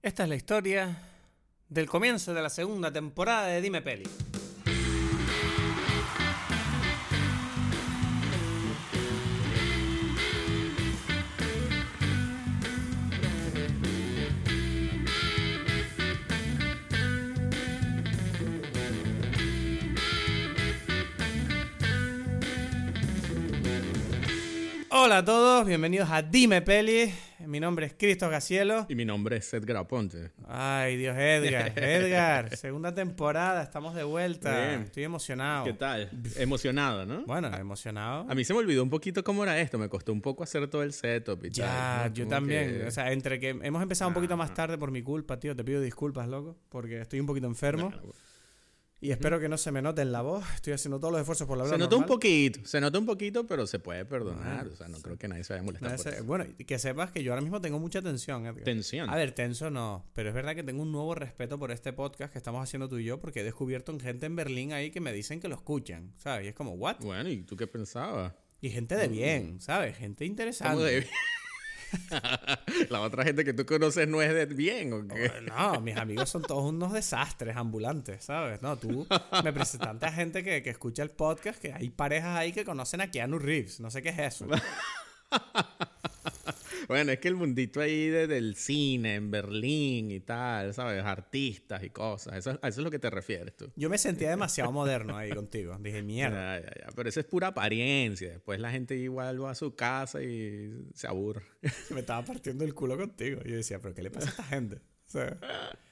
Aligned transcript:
Esta 0.00 0.22
es 0.22 0.28
la 0.28 0.36
historia 0.36 0.96
del 1.68 1.88
comienzo 1.88 2.32
de 2.32 2.40
la 2.40 2.50
segunda 2.50 2.92
temporada 2.92 3.48
de 3.48 3.60
Dime 3.60 3.82
Peli. 3.82 4.08
Hola 24.90 25.18
a 25.18 25.24
todos, 25.24 25.66
bienvenidos 25.66 26.08
a 26.08 26.22
Dime 26.22 26.62
Peli. 26.62 27.27
Mi 27.48 27.60
nombre 27.60 27.86
es 27.86 27.94
Cristo 27.98 28.28
Gacielo. 28.28 28.84
Y 28.90 28.94
mi 28.94 29.06
nombre 29.06 29.38
es 29.38 29.54
Edgar 29.54 29.78
Aponte. 29.78 30.32
Ay, 30.46 30.98
Dios, 30.98 31.16
Edgar. 31.16 31.72
Edgar, 31.78 32.54
segunda 32.54 32.94
temporada, 32.94 33.62
estamos 33.62 33.94
de 33.94 34.04
vuelta. 34.04 34.50
Bien. 34.68 34.82
Estoy 34.82 35.04
emocionado. 35.04 35.64
¿Qué 35.64 35.72
tal? 35.72 36.10
Emocionado, 36.36 37.06
¿no? 37.06 37.24
Bueno, 37.24 37.48
emocionado. 37.56 38.26
A 38.28 38.34
mí 38.34 38.44
se 38.44 38.52
me 38.52 38.58
olvidó 38.58 38.82
un 38.82 38.90
poquito 38.90 39.24
cómo 39.24 39.44
era 39.44 39.58
esto. 39.60 39.78
Me 39.78 39.88
costó 39.88 40.12
un 40.12 40.20
poco 40.20 40.44
hacer 40.44 40.68
todo 40.68 40.82
el 40.82 40.92
setup 40.92 41.42
y 41.46 41.48
Ya, 41.50 41.64
tal. 42.02 42.08
¿no? 42.10 42.14
yo 42.16 42.24
Como 42.24 42.36
también. 42.36 42.80
que- 42.80 42.86
O 42.86 42.90
sea, 42.90 43.12
entre 43.12 43.40
que 43.40 43.48
hemos 43.48 43.82
empezado 43.82 44.08
un 44.08 44.14
poquito 44.14 44.36
más 44.36 44.52
tarde 44.52 44.76
por 44.76 44.90
mi 44.90 45.00
culpa, 45.00 45.40
tío. 45.40 45.56
Te 45.56 45.64
pido 45.64 45.80
disculpas, 45.80 46.28
loco, 46.28 46.58
porque 46.68 47.00
estoy 47.00 47.18
un 47.20 47.26
poquito 47.26 47.46
enfermo. 47.46 47.90
Y 49.00 49.12
espero 49.12 49.38
que 49.38 49.48
no 49.48 49.56
se 49.56 49.70
me 49.70 49.80
note 49.80 50.02
en 50.02 50.10
la 50.10 50.22
voz. 50.22 50.44
Estoy 50.56 50.72
haciendo 50.72 50.98
todos 50.98 51.12
los 51.12 51.20
esfuerzos 51.20 51.46
por 51.46 51.56
hablar 51.56 51.72
se 51.72 51.78
nota 51.78 51.94
un 51.94 52.04
poquito, 52.04 52.58
se 52.64 52.80
nota 52.80 52.98
un 52.98 53.06
poquito, 53.06 53.46
pero 53.46 53.64
se 53.64 53.78
puede 53.78 54.04
perdonar. 54.04 54.66
O 54.66 54.74
sea, 54.74 54.88
no 54.88 54.98
creo 55.00 55.16
que 55.16 55.28
nadie 55.28 55.44
se 55.44 55.52
vaya 55.52 55.60
a 55.62 55.64
molestar. 55.64 55.96
Por 55.96 56.00
ese- 56.08 56.16
eso. 56.16 56.24
Bueno, 56.24 56.46
y 56.58 56.64
que 56.64 56.80
sepas 56.80 57.12
que 57.12 57.22
yo 57.22 57.30
ahora 57.32 57.42
mismo 57.42 57.60
tengo 57.60 57.78
mucha 57.78 58.02
tensión, 58.02 58.44
Edgar. 58.46 58.64
Tensión. 58.64 59.08
A 59.08 59.14
ver, 59.14 59.30
tenso 59.32 59.70
no, 59.70 60.04
pero 60.14 60.30
es 60.30 60.34
verdad 60.34 60.56
que 60.56 60.64
tengo 60.64 60.82
un 60.82 60.90
nuevo 60.90 61.14
respeto 61.14 61.60
por 61.60 61.70
este 61.70 61.92
podcast 61.92 62.32
que 62.32 62.38
estamos 62.38 62.60
haciendo 62.60 62.88
tú 62.88 62.98
y 62.98 63.04
yo 63.04 63.20
porque 63.20 63.40
he 63.40 63.44
descubierto 63.44 63.92
en 63.92 64.00
gente 64.00 64.26
en 64.26 64.34
Berlín 64.34 64.72
ahí 64.72 64.90
que 64.90 65.00
me 65.00 65.12
dicen 65.12 65.38
que 65.38 65.46
lo 65.46 65.54
escuchan, 65.54 66.12
¿sabes? 66.16 66.46
Y 66.46 66.48
es 66.48 66.54
como, 66.54 66.72
¿what? 66.72 66.96
Bueno, 67.00 67.28
¿y 67.30 67.42
tú 67.42 67.56
qué 67.56 67.68
pensabas? 67.68 68.32
Y 68.60 68.70
gente 68.70 68.96
de 68.96 69.06
bien, 69.06 69.60
¿sabes? 69.60 69.96
Gente 69.96 70.24
¿Cómo 70.24 70.32
interesante. 70.32 70.82
de- 70.82 71.06
La 72.90 73.00
otra 73.00 73.24
gente 73.24 73.44
que 73.44 73.52
tú 73.52 73.64
conoces 73.66 74.08
no 74.08 74.22
es 74.22 74.32
de 74.32 74.46
bien, 74.46 74.92
¿o 74.92 75.06
qué? 75.06 75.30
No, 75.46 75.80
mis 75.80 75.96
amigos 75.96 76.28
son 76.30 76.42
todos 76.42 76.64
unos 76.64 76.92
desastres 76.92 77.56
ambulantes, 77.56 78.24
¿sabes? 78.24 78.62
No, 78.62 78.76
tú 78.76 79.06
me 79.44 79.52
presentaste 79.52 80.06
a 80.06 80.12
gente 80.12 80.42
que, 80.42 80.62
que 80.62 80.70
escucha 80.70 81.02
el 81.02 81.10
podcast, 81.10 81.60
que 81.60 81.72
hay 81.72 81.90
parejas 81.90 82.36
ahí 82.36 82.52
que 82.52 82.64
conocen 82.64 83.00
a 83.00 83.10
Keanu 83.10 83.38
Reeves. 83.38 83.80
No 83.80 83.90
sé 83.90 84.02
qué 84.02 84.10
es 84.10 84.18
eso. 84.18 84.46
Bueno, 86.86 87.12
es 87.12 87.18
que 87.18 87.28
el 87.28 87.34
mundito 87.34 87.80
ahí 87.80 88.08
de- 88.08 88.26
del 88.26 88.54
cine 88.54 89.16
en 89.16 89.30
Berlín 89.30 90.10
y 90.10 90.20
tal, 90.20 90.72
¿sabes? 90.74 91.04
Artistas 91.04 91.82
y 91.82 91.90
cosas. 91.90 92.36
Eso, 92.36 92.50
a 92.62 92.68
eso 92.68 92.80
es 92.80 92.84
lo 92.84 92.90
que 92.90 92.98
te 92.98 93.10
refieres 93.10 93.56
tú. 93.56 93.70
Yo 93.76 93.90
me 93.90 93.98
sentía 93.98 94.30
demasiado 94.30 94.72
moderno 94.72 95.16
ahí 95.16 95.30
contigo. 95.30 95.76
Dije, 95.80 96.02
mierda. 96.02 96.60
Ya, 96.60 96.66
ya, 96.66 96.74
ya. 96.80 96.86
Pero 96.94 97.08
eso 97.08 97.20
es 97.20 97.26
pura 97.26 97.48
apariencia. 97.48 98.30
Después 98.30 98.58
la 98.60 98.70
gente 98.70 98.96
igual 98.96 99.42
va 99.42 99.50
a 99.50 99.54
su 99.54 99.74
casa 99.74 100.22
y 100.22 100.72
se 100.94 101.06
aburre. 101.06 101.42
Me 101.90 102.00
estaba 102.00 102.24
partiendo 102.24 102.64
el 102.64 102.74
culo 102.74 102.96
contigo. 102.96 103.40
Yo 103.44 103.56
decía, 103.56 103.80
¿pero 103.80 103.94
qué 103.94 104.02
le 104.02 104.10
pasa 104.10 104.28
a 104.28 104.30
esta 104.30 104.44
gente? 104.44 104.78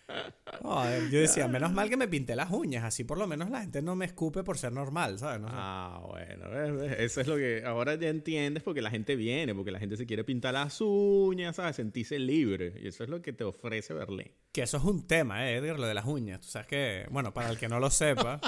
Yo 1.10 1.20
decía, 1.20 1.48
menos 1.48 1.72
mal 1.72 1.88
que 1.88 1.96
me 1.96 2.08
pinté 2.08 2.36
las 2.36 2.50
uñas. 2.50 2.84
Así 2.84 3.04
por 3.04 3.18
lo 3.18 3.26
menos 3.26 3.50
la 3.50 3.60
gente 3.60 3.82
no 3.82 3.96
me 3.96 4.04
escupe 4.04 4.42
por 4.42 4.58
ser 4.58 4.72
normal, 4.72 5.18
¿sabes? 5.18 5.40
No 5.40 5.48
sé. 5.48 5.54
Ah, 5.56 6.00
bueno. 6.06 6.84
Eso 6.84 7.20
es 7.20 7.26
lo 7.26 7.36
que 7.36 7.64
ahora 7.64 7.94
ya 7.96 8.08
entiendes 8.08 8.62
porque 8.62 8.82
la 8.82 8.90
gente 8.90 9.16
viene, 9.16 9.54
porque 9.54 9.70
la 9.70 9.78
gente 9.78 9.96
se 9.96 10.06
quiere 10.06 10.24
pintar 10.24 10.54
las 10.54 10.80
uñas, 10.80 11.56
¿sabes? 11.56 11.76
Sentirse 11.76 12.18
libre. 12.18 12.74
Y 12.82 12.88
eso 12.88 13.04
es 13.04 13.10
lo 13.10 13.22
que 13.22 13.32
te 13.32 13.44
ofrece 13.44 13.94
Berlín. 13.94 14.30
Que 14.52 14.62
eso 14.62 14.76
es 14.76 14.84
un 14.84 15.06
tema, 15.06 15.50
¿eh, 15.50 15.56
Edgar, 15.56 15.78
lo 15.78 15.86
de 15.86 15.94
las 15.94 16.06
uñas. 16.06 16.40
Tú 16.40 16.48
sabes 16.48 16.68
que, 16.68 17.06
bueno, 17.10 17.34
para 17.34 17.50
el 17.50 17.58
que 17.58 17.68
no 17.68 17.80
lo 17.80 17.90
sepa, 17.90 18.40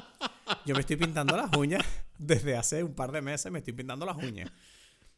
yo 0.64 0.74
me 0.74 0.80
estoy 0.80 0.96
pintando 0.96 1.36
las 1.36 1.55
uñas 1.56 1.84
desde 2.19 2.56
hace 2.56 2.83
un 2.83 2.94
par 2.94 3.12
de 3.12 3.20
meses, 3.20 3.51
me 3.52 3.58
estoy 3.58 3.74
pintando 3.74 4.07
las 4.07 4.17
uñas. 4.17 4.51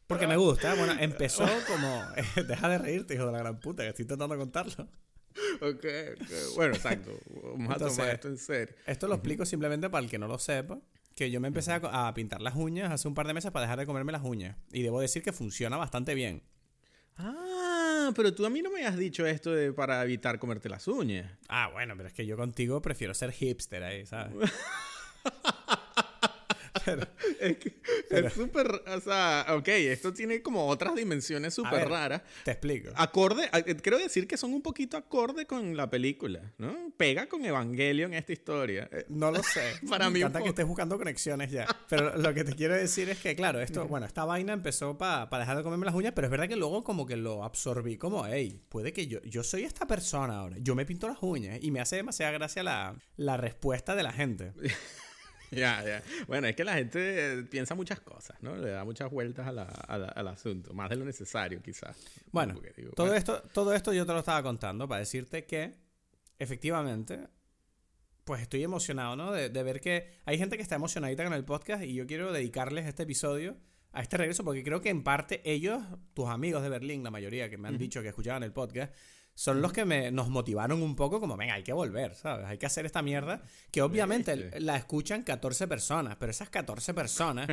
Porque 0.07 0.27
me 0.27 0.35
gusta. 0.35 0.75
Bueno, 0.75 0.93
empezó 0.99 1.47
como... 1.67 2.03
deja 2.47 2.67
de 2.67 2.77
reírte, 2.77 3.13
hijo 3.13 3.25
de 3.27 3.31
la 3.31 3.37
gran 3.39 3.59
puta, 3.59 3.83
que 3.83 3.89
estoy 3.89 4.03
intentando 4.03 4.37
contarlo. 4.37 4.89
Ok, 5.61 5.85
ok. 6.21 6.55
Bueno, 6.55 6.75
exacto. 6.75 7.11
Vamos 7.43 7.75
a 7.75 7.77
tomar 7.77 8.09
esto 8.09 8.27
en 8.27 8.37
serio. 8.37 8.75
Esto 8.85 9.07
lo 9.07 9.15
explico 9.15 9.45
simplemente 9.45 9.89
para 9.89 10.03
el 10.03 10.09
que 10.09 10.17
no 10.17 10.27
lo 10.27 10.37
sepa. 10.39 10.79
Que 11.15 11.29
yo 11.29 11.39
me 11.39 11.47
empecé 11.49 11.71
a, 11.71 12.07
a 12.07 12.13
pintar 12.13 12.41
las 12.41 12.55
uñas 12.55 12.91
hace 12.91 13.07
un 13.07 13.13
par 13.13 13.27
de 13.27 13.33
meses 13.33 13.51
para 13.51 13.63
dejar 13.63 13.79
de 13.79 13.85
comerme 13.85 14.11
las 14.11 14.23
uñas. 14.23 14.57
Y 14.71 14.81
debo 14.81 14.99
decir 15.01 15.21
que 15.21 15.31
funciona 15.31 15.77
bastante 15.77 16.15
bien. 16.15 16.41
Ah, 17.17 18.11
pero 18.15 18.33
tú 18.33 18.45
a 18.45 18.49
mí 18.49 18.61
no 18.61 18.71
me 18.71 18.85
has 18.85 18.97
dicho 18.97 19.25
esto 19.25 19.51
de 19.51 19.73
para 19.73 20.03
evitar 20.03 20.39
comerte 20.39 20.69
las 20.69 20.87
uñas. 20.87 21.31
Ah, 21.47 21.69
bueno, 21.71 21.95
pero 21.95 22.07
es 22.07 22.13
que 22.13 22.25
yo 22.25 22.37
contigo 22.37 22.81
prefiero 22.81 23.13
ser 23.13 23.31
hipster 23.31 23.83
ahí, 23.83 24.05
¿sabes? 24.05 24.33
Pero- 26.85 27.07
Es 27.39 27.57
que 27.57 27.73
es 28.09 28.33
súper, 28.33 28.67
o 28.87 29.01
sea, 29.01 29.45
ok, 29.57 29.67
esto 29.67 30.13
tiene 30.13 30.41
como 30.41 30.67
otras 30.67 30.93
dimensiones 30.95 31.53
súper 31.53 31.87
raras. 31.89 32.21
Te 32.45 32.51
explico. 32.51 32.91
Acorde, 32.95 33.49
eh, 33.53 33.75
quiero 33.77 33.97
decir 33.97 34.27
que 34.27 34.37
son 34.37 34.53
un 34.53 34.61
poquito 34.61 34.95
acorde 34.97 35.45
con 35.47 35.75
la 35.75 35.89
película, 35.89 36.53
¿no? 36.59 36.91
Pega 36.97 37.27
con 37.27 37.43
Evangelion 37.43 38.13
esta 38.13 38.31
historia. 38.33 38.87
Eh, 38.91 39.05
No 39.09 39.31
lo 39.31 39.41
sé. 39.41 39.61
Para 39.89 40.05
Me 40.05 40.11
mí 40.15 40.19
encanta 40.19 40.41
que 40.41 40.49
estés 40.49 40.65
buscando 40.67 40.97
conexiones 40.97 41.49
ya. 41.51 41.65
Pero 41.89 42.15
lo 42.17 42.33
que 42.33 42.43
te 42.43 42.53
quiero 42.53 42.75
decir 42.75 43.09
es 43.09 43.17
que, 43.19 43.35
claro, 43.35 43.59
esto, 43.59 43.87
bueno, 43.87 44.05
esta 44.05 44.25
vaina 44.25 44.53
empezó 44.53 44.97
para 44.97 45.27
dejar 45.39 45.57
de 45.57 45.63
comerme 45.63 45.85
las 45.85 45.95
uñas, 45.95 46.13
pero 46.15 46.27
es 46.27 46.31
verdad 46.31 46.47
que 46.47 46.55
luego 46.55 46.83
como 46.83 47.05
que 47.07 47.15
lo 47.17 47.43
absorbí 47.43 47.97
como, 47.97 48.25
hey, 48.27 48.61
puede 48.69 48.93
que 48.93 49.07
yo, 49.07 49.19
yo 49.23 49.43
soy 49.43 49.63
esta 49.63 49.87
persona 49.87 50.37
ahora. 50.37 50.57
Yo 50.59 50.75
me 50.75 50.85
pinto 50.85 51.07
las 51.07 51.17
uñas 51.21 51.57
y 51.61 51.71
me 51.71 51.79
hace 51.79 51.95
demasiada 51.95 52.31
gracia 52.33 52.61
la, 52.63 52.95
la 53.17 53.37
respuesta 53.37 53.95
de 53.95 54.03
la 54.03 54.11
gente. 54.13 54.53
Ya, 55.63 55.83
ya. 55.83 56.01
Bueno, 56.27 56.47
es 56.47 56.55
que 56.55 56.63
la 56.63 56.75
gente 56.75 57.39
eh, 57.39 57.43
piensa 57.43 57.75
muchas 57.75 57.99
cosas, 57.99 58.41
¿no? 58.41 58.55
Le 58.55 58.69
da 58.71 58.85
muchas 58.85 59.11
vueltas 59.11 59.45
a 59.47 59.51
la- 59.51 59.63
a 59.63 59.97
la- 59.97 60.07
al 60.07 60.27
asunto, 60.29 60.73
más 60.73 60.89
de 60.89 60.95
lo 60.95 61.03
necesario 61.05 61.61
quizás. 61.61 61.97
Bueno, 62.31 62.53
digo, 62.77 62.91
todo 62.93 63.07
bueno, 63.07 63.17
esto, 63.17 63.41
todo 63.53 63.73
esto 63.73 63.91
yo 63.93 64.05
te 64.05 64.13
lo 64.13 64.19
estaba 64.19 64.41
contando 64.43 64.87
para 64.87 64.99
decirte 64.99 65.45
que, 65.45 65.75
efectivamente, 66.39 67.27
pues 68.23 68.41
estoy 68.41 68.63
emocionado, 68.63 69.15
¿no? 69.15 69.31
De, 69.31 69.49
de 69.49 69.63
ver 69.63 69.81
que 69.81 70.09
hay 70.25 70.37
gente 70.37 70.55
que 70.55 70.63
está 70.63 70.75
emocionadita 70.75 71.23
con 71.23 71.33
el 71.33 71.43
podcast 71.43 71.83
y 71.83 71.93
yo 71.95 72.05
quiero 72.07 72.31
dedicarles 72.31 72.85
este 72.85 73.03
episodio 73.03 73.57
a 73.93 74.01
este 74.01 74.15
regreso 74.17 74.43
porque 74.45 74.63
creo 74.63 74.79
que 74.79 74.89
en 74.89 75.03
parte 75.03 75.41
ellos, 75.43 75.83
tus 76.13 76.29
amigos 76.29 76.63
de 76.63 76.69
Berlín, 76.69 77.03
la 77.03 77.11
mayoría 77.11 77.49
que 77.49 77.57
me 77.57 77.67
han 77.67 77.77
dicho 77.77 78.01
que 78.01 78.07
escuchaban 78.07 78.43
el 78.43 78.53
podcast, 78.53 78.93
son 79.35 79.61
los 79.61 79.73
que 79.73 79.85
me, 79.85 80.11
nos 80.11 80.29
motivaron 80.29 80.81
un 80.81 80.95
poco 80.95 81.19
como, 81.19 81.37
venga, 81.37 81.55
hay 81.55 81.63
que 81.63 81.73
volver, 81.73 82.15
¿sabes? 82.15 82.45
Hay 82.45 82.57
que 82.57 82.65
hacer 82.65 82.85
esta 82.85 83.01
mierda, 83.01 83.41
que 83.71 83.81
obviamente 83.81 84.59
la 84.59 84.75
escuchan 84.75 85.23
14 85.23 85.67
personas, 85.67 86.15
pero 86.19 86.31
esas 86.31 86.49
14 86.49 86.93
personas 86.93 87.47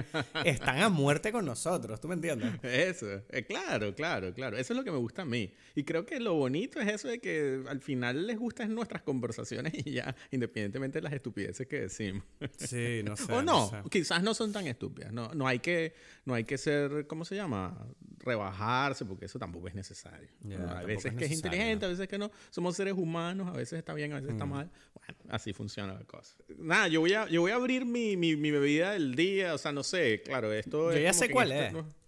están 0.44 0.80
a 0.80 0.88
muerte 0.88 1.32
con 1.32 1.44
nosotros, 1.46 2.00
¿tú 2.00 2.08
me 2.08 2.14
entiendes? 2.14 2.52
Eso, 2.62 3.22
eh, 3.30 3.44
claro, 3.46 3.94
claro, 3.94 4.32
claro. 4.34 4.56
Eso 4.56 4.72
es 4.72 4.76
lo 4.76 4.84
que 4.84 4.90
me 4.90 4.98
gusta 4.98 5.22
a 5.22 5.24
mí. 5.24 5.52
Y 5.74 5.84
creo 5.84 6.04
que 6.04 6.20
lo 6.20 6.34
bonito 6.34 6.80
es 6.80 6.88
eso 6.88 7.08
de 7.08 7.20
que 7.20 7.62
al 7.68 7.80
final 7.80 8.26
les 8.26 8.38
gustan 8.38 8.74
nuestras 8.74 9.02
conversaciones 9.02 9.72
y 9.74 9.92
ya, 9.92 10.14
independientemente 10.30 10.98
de 10.98 11.02
las 11.02 11.12
estupideces 11.12 11.66
que 11.66 11.80
decimos. 11.80 12.24
Sí, 12.56 13.02
no 13.04 13.16
sé. 13.16 13.32
o 13.32 13.42
no, 13.42 13.70
sé. 13.70 13.76
quizás 13.90 14.22
no 14.22 14.34
son 14.34 14.52
tan 14.52 14.66
estúpidas. 14.66 15.12
No, 15.12 15.32
no, 15.34 15.46
hay 15.46 15.60
que, 15.60 15.94
no 16.24 16.34
hay 16.34 16.44
que 16.44 16.58
ser, 16.58 17.06
¿cómo 17.06 17.24
se 17.24 17.36
llama? 17.36 17.86
Rebajarse, 18.18 19.04
porque 19.04 19.26
eso 19.26 19.38
tampoco 19.38 19.68
es 19.68 19.74
necesario. 19.74 20.28
¿no? 20.42 20.56
tampoco 20.56 20.78
a 20.78 20.82
veces 20.82 21.12
es 21.12 21.18
que 21.18 21.24
es 21.24 21.30
necesario, 21.30 21.67
a 21.72 21.88
veces 21.88 22.08
que 22.08 22.18
no. 22.18 22.30
Somos 22.50 22.76
seres 22.76 22.94
humanos, 22.94 23.48
a 23.48 23.52
veces 23.52 23.78
está 23.78 23.94
bien, 23.94 24.12
a 24.12 24.16
veces 24.16 24.30
está 24.32 24.46
mal. 24.46 24.70
Bueno, 24.94 25.14
así 25.30 25.52
funciona 25.52 25.94
la 25.94 26.04
cosa. 26.04 26.34
Nada, 26.58 26.88
yo 26.88 27.00
voy 27.00 27.12
a, 27.14 27.28
yo 27.28 27.40
voy 27.42 27.50
a 27.52 27.56
abrir 27.56 27.84
mi, 27.84 28.16
mi, 28.16 28.36
mi 28.36 28.50
bebida 28.50 28.92
del 28.92 29.14
día, 29.14 29.54
o 29.54 29.58
sea, 29.58 29.72
no 29.72 29.82
sé, 29.82 30.22
claro, 30.24 30.52
esto 30.52 30.90
Yo 30.92 30.96
es 30.98 31.02
ya 31.04 31.12
sé 31.12 31.30
cuál 31.30 31.52
esto 31.52 31.64
es. 31.66 31.72
no- 31.84 31.98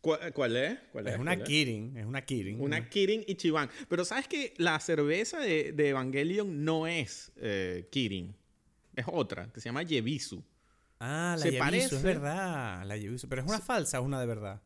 ¿Cuál, 0.00 0.32
cuál 0.32 0.56
es? 0.56 0.78
¿Cuál 0.90 1.06
Es 1.06 1.14
es? 1.14 1.20
una. 1.20 1.36
Kirin, 1.44 1.96
es 1.96 2.04
una 2.06 2.22
Kirin. 2.22 2.60
Una 2.60 2.88
Kirin 2.88 3.22
Ichiban. 3.26 3.70
Pero 3.88 4.04
sabes 4.04 4.26
que 4.26 4.52
la 4.56 4.80
cerveza 4.80 5.38
de, 5.38 5.70
de 5.72 5.88
Evangelion 5.90 6.64
no 6.64 6.88
es 6.88 7.30
eh, 7.36 7.86
Kirin. 7.92 8.34
Es 8.96 9.04
otra, 9.08 9.50
que 9.52 9.60
se 9.60 9.68
llama 9.68 9.84
Yebisu. 9.84 10.42
Ah, 10.98 11.36
la 11.38 11.42
Se 11.42 11.50
Yebisu, 11.52 11.64
parece. 11.64 11.96
es 11.96 12.02
verdad. 12.02 12.84
La 12.84 12.96
Yebisu. 12.96 13.28
Pero 13.28 13.42
es 13.42 13.48
una 13.48 13.60
falsa 13.60 14.00
o 14.00 14.02
una 14.02 14.20
de 14.20 14.26
verdad. 14.26 14.60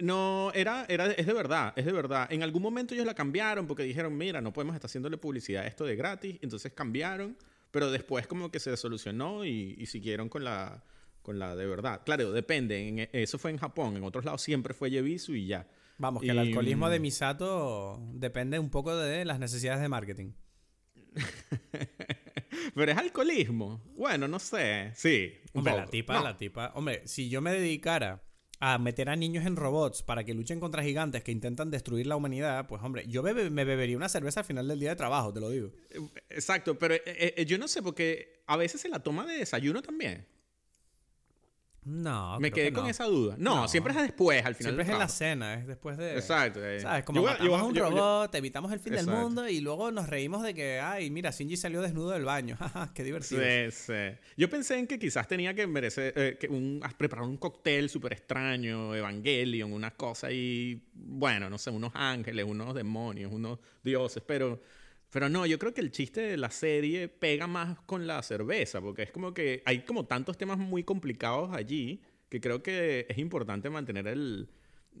No, 0.00 0.50
era, 0.54 0.86
era, 0.88 1.06
es 1.12 1.24
de 1.26 1.32
verdad, 1.32 1.72
es 1.76 1.84
de 1.84 1.92
verdad. 1.92 2.26
En 2.32 2.42
algún 2.42 2.62
momento 2.62 2.94
ellos 2.94 3.06
la 3.06 3.14
cambiaron 3.14 3.66
porque 3.66 3.84
dijeron, 3.84 4.16
mira, 4.16 4.40
no 4.40 4.52
podemos 4.52 4.74
estar 4.74 4.88
haciéndole 4.88 5.16
publicidad 5.18 5.62
a 5.64 5.66
esto 5.66 5.84
de 5.84 5.94
gratis. 5.96 6.38
Entonces 6.42 6.72
cambiaron, 6.72 7.36
pero 7.70 7.90
después 7.90 8.26
como 8.26 8.50
que 8.50 8.58
se 8.58 8.76
solucionó 8.76 9.44
y, 9.44 9.76
y 9.78 9.86
siguieron 9.86 10.28
con 10.28 10.42
la, 10.44 10.82
con 11.22 11.38
la 11.38 11.54
de 11.54 11.66
verdad. 11.66 12.02
Claro, 12.04 12.32
depende. 12.32 12.88
En- 12.88 13.08
eso 13.12 13.38
fue 13.38 13.52
en 13.52 13.58
Japón. 13.58 13.96
En 13.96 14.02
otros 14.04 14.24
lados 14.24 14.42
siempre 14.42 14.74
fue 14.74 14.90
Yebisu 14.90 15.34
y 15.34 15.46
ya. 15.46 15.68
Vamos, 15.98 16.22
que 16.22 16.30
el 16.30 16.38
alcoholismo 16.40 16.90
de 16.90 16.98
mm, 16.98 17.02
Misato 17.02 18.00
depende 18.14 18.58
un 18.58 18.70
poco 18.70 18.96
de 18.96 19.24
las 19.24 19.38
necesidades 19.38 19.80
de 19.80 19.88
marketing. 19.88 20.32
Pero 22.74 22.90
es 22.92 22.98
alcoholismo. 22.98 23.80
Bueno, 23.96 24.26
no 24.28 24.38
sé. 24.38 24.90
Sí. 24.96 25.32
Hombre, 25.52 25.76
la 25.76 25.86
tipa, 25.86 26.14
No. 26.14 26.24
la 26.24 26.36
tipa. 26.36 26.72
Hombre, 26.74 27.02
si 27.06 27.28
yo 27.28 27.40
me 27.40 27.52
dedicara 27.52 28.22
a 28.66 28.78
meter 28.78 29.10
a 29.10 29.16
niños 29.16 29.44
en 29.44 29.56
robots 29.56 30.02
para 30.02 30.24
que 30.24 30.32
luchen 30.32 30.58
contra 30.58 30.82
gigantes 30.82 31.22
que 31.22 31.30
intentan 31.32 31.70
destruir 31.70 32.06
la 32.06 32.16
humanidad, 32.16 32.66
pues 32.66 32.82
hombre, 32.82 33.04
yo 33.06 33.22
me 33.22 33.64
bebería 33.64 33.94
una 33.94 34.08
cerveza 34.08 34.40
al 34.40 34.46
final 34.46 34.66
del 34.66 34.80
día 34.80 34.88
de 34.88 34.96
trabajo, 34.96 35.34
te 35.34 35.40
lo 35.40 35.50
digo. 35.50 35.70
Exacto, 36.30 36.78
pero 36.78 36.94
eh, 36.94 37.02
eh, 37.04 37.44
yo 37.44 37.58
no 37.58 37.68
sé, 37.68 37.82
porque 37.82 38.42
a 38.46 38.56
veces 38.56 38.80
se 38.80 38.88
la 38.88 39.00
toma 39.00 39.26
de 39.26 39.34
desayuno 39.34 39.82
también. 39.82 40.26
No. 41.84 42.40
Me 42.40 42.50
quedé 42.50 42.72
con 42.72 42.86
esa 42.86 43.04
duda. 43.04 43.36
No, 43.38 43.68
siempre 43.68 43.92
es 43.92 44.00
después, 44.00 44.44
al 44.44 44.54
final. 44.54 44.72
Siempre 44.72 44.84
es 44.84 44.90
en 44.90 44.98
la 44.98 45.08
cena, 45.08 45.54
es 45.54 45.66
después 45.66 45.96
de. 45.98 46.14
Exacto. 46.14 46.64
Eh. 46.64 46.80
¿Sabes? 46.80 47.04
Como 47.04 47.22
matamos 47.22 47.60
a 47.60 47.64
un 47.64 47.74
robot, 47.74 48.34
evitamos 48.34 48.72
el 48.72 48.80
fin 48.80 48.94
del 48.94 49.06
mundo 49.06 49.48
y 49.48 49.60
luego 49.60 49.90
nos 49.90 50.08
reímos 50.08 50.42
de 50.42 50.54
que, 50.54 50.80
ay, 50.80 51.10
mira, 51.10 51.30
Shinji 51.30 51.56
salió 51.56 51.82
desnudo 51.82 52.10
del 52.10 52.24
baño. 52.24 52.56
Qué 52.94 53.04
divertido. 53.04 53.42
Sí, 53.42 53.70
sí. 53.70 54.18
Yo 54.36 54.48
pensé 54.48 54.78
en 54.78 54.86
que 54.86 54.98
quizás 54.98 55.28
tenía 55.28 55.54
que 55.54 55.66
merecer, 55.66 56.12
eh, 56.16 56.36
que 56.40 56.48
un, 56.48 56.82
preparar 56.96 57.24
un 57.26 57.36
cóctel 57.36 57.90
súper 57.90 58.14
extraño, 58.14 58.94
Evangelion, 58.94 59.72
una 59.72 59.90
cosa 59.90 60.30
y, 60.32 60.82
bueno, 60.94 61.50
no 61.50 61.58
sé, 61.58 61.70
unos 61.70 61.92
ángeles, 61.94 62.44
unos 62.46 62.74
demonios, 62.74 63.32
unos 63.32 63.58
dioses, 63.82 64.22
pero 64.26 64.60
pero 65.14 65.28
no, 65.28 65.46
yo 65.46 65.60
creo 65.60 65.72
que 65.72 65.80
el 65.80 65.92
chiste 65.92 66.22
de 66.22 66.36
la 66.36 66.50
serie 66.50 67.06
pega 67.06 67.46
más 67.46 67.78
con 67.86 68.04
la 68.08 68.20
cerveza, 68.24 68.80
porque 68.80 69.04
es 69.04 69.12
como 69.12 69.32
que 69.32 69.62
hay 69.64 69.84
como 69.84 70.06
tantos 70.06 70.36
temas 70.36 70.58
muy 70.58 70.82
complicados 70.82 71.54
allí 71.54 72.02
que 72.28 72.40
creo 72.40 72.64
que 72.64 73.06
es 73.08 73.18
importante 73.18 73.70
mantener 73.70 74.08
el, 74.08 74.48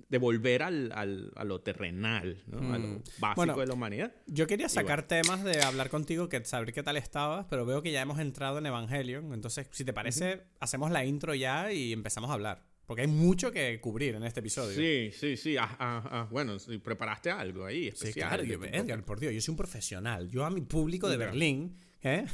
de 0.08 0.18
volver 0.18 0.62
al, 0.62 0.92
al, 0.94 1.32
a 1.34 1.42
lo 1.42 1.62
terrenal, 1.62 2.44
¿no? 2.46 2.72
a 2.72 2.78
lo 2.78 2.86
mm. 2.86 3.02
básico 3.18 3.58
de 3.58 3.66
la 3.66 3.74
humanidad. 3.74 4.14
Yo 4.28 4.46
quería 4.46 4.68
sacar 4.68 5.08
temas 5.08 5.42
de 5.42 5.60
hablar 5.62 5.90
contigo, 5.90 6.28
que 6.28 6.44
saber 6.44 6.72
qué 6.72 6.84
tal 6.84 6.96
estabas, 6.96 7.46
pero 7.50 7.66
veo 7.66 7.82
que 7.82 7.90
ya 7.90 8.00
hemos 8.00 8.20
entrado 8.20 8.58
en 8.58 8.66
Evangelion, 8.66 9.34
entonces 9.34 9.66
si 9.72 9.84
te 9.84 9.92
parece, 9.92 10.44
hacemos 10.60 10.92
la 10.92 11.04
intro 11.04 11.34
ya 11.34 11.72
y 11.72 11.92
empezamos 11.92 12.30
a 12.30 12.34
hablar. 12.34 12.62
Porque 12.86 13.02
hay 13.02 13.08
mucho 13.08 13.50
que 13.50 13.80
cubrir 13.80 14.14
en 14.14 14.24
este 14.24 14.40
episodio. 14.40 14.76
Sí, 14.76 15.10
sí, 15.18 15.36
sí. 15.36 15.56
Ah, 15.56 15.74
ah, 15.78 16.02
ah. 16.10 16.28
Bueno, 16.30 16.58
si 16.58 16.78
preparaste 16.78 17.30
algo 17.30 17.64
ahí 17.64 17.88
especial. 17.88 18.40
Sí, 18.40 18.46
claro. 18.46 18.64
Edgar, 18.66 19.04
por 19.04 19.20
Dios, 19.20 19.32
yo 19.32 19.40
soy 19.40 19.52
un 19.52 19.56
profesional. 19.56 20.28
Yo 20.28 20.44
a 20.44 20.50
mi 20.50 20.60
público 20.60 21.08
de 21.08 21.16
Berlín 21.16 21.76
¿eh? 22.04 22.26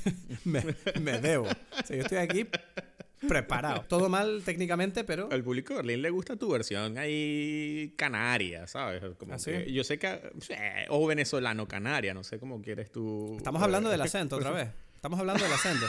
me, 0.45 0.61
debo. 1.21 1.47
O 1.47 1.87
sea, 1.87 1.97
yo 1.97 2.03
estoy 2.03 2.19
aquí 2.19 2.47
preparado. 3.27 3.85
Todo 3.89 4.09
mal 4.09 4.43
técnicamente, 4.45 5.05
pero... 5.05 5.29
Al 5.31 5.43
público 5.43 5.75
de 5.75 5.79
Berlín 5.79 6.03
le 6.03 6.11
gusta 6.11 6.37
tu 6.37 6.51
versión 6.51 6.99
ahí 6.99 7.95
canaria, 7.97 8.67
¿sabes? 8.67 9.03
Como 9.17 9.37
que, 9.37 9.73
yo 9.73 9.85
sé 9.85 9.99
que... 9.99 10.33
o 10.89 11.07
venezolano 11.07 11.69
canaria, 11.69 12.13
no 12.13 12.25
sé 12.25 12.39
cómo 12.39 12.61
quieres 12.61 12.91
tú... 12.91 13.37
Estamos 13.37 13.63
hablando 13.63 13.89
del 13.89 14.01
acento 14.01 14.37
otra 14.37 14.51
vez. 14.53 14.69
Estamos 14.97 15.21
hablando 15.21 15.43
del 15.43 15.53
acento. 15.53 15.87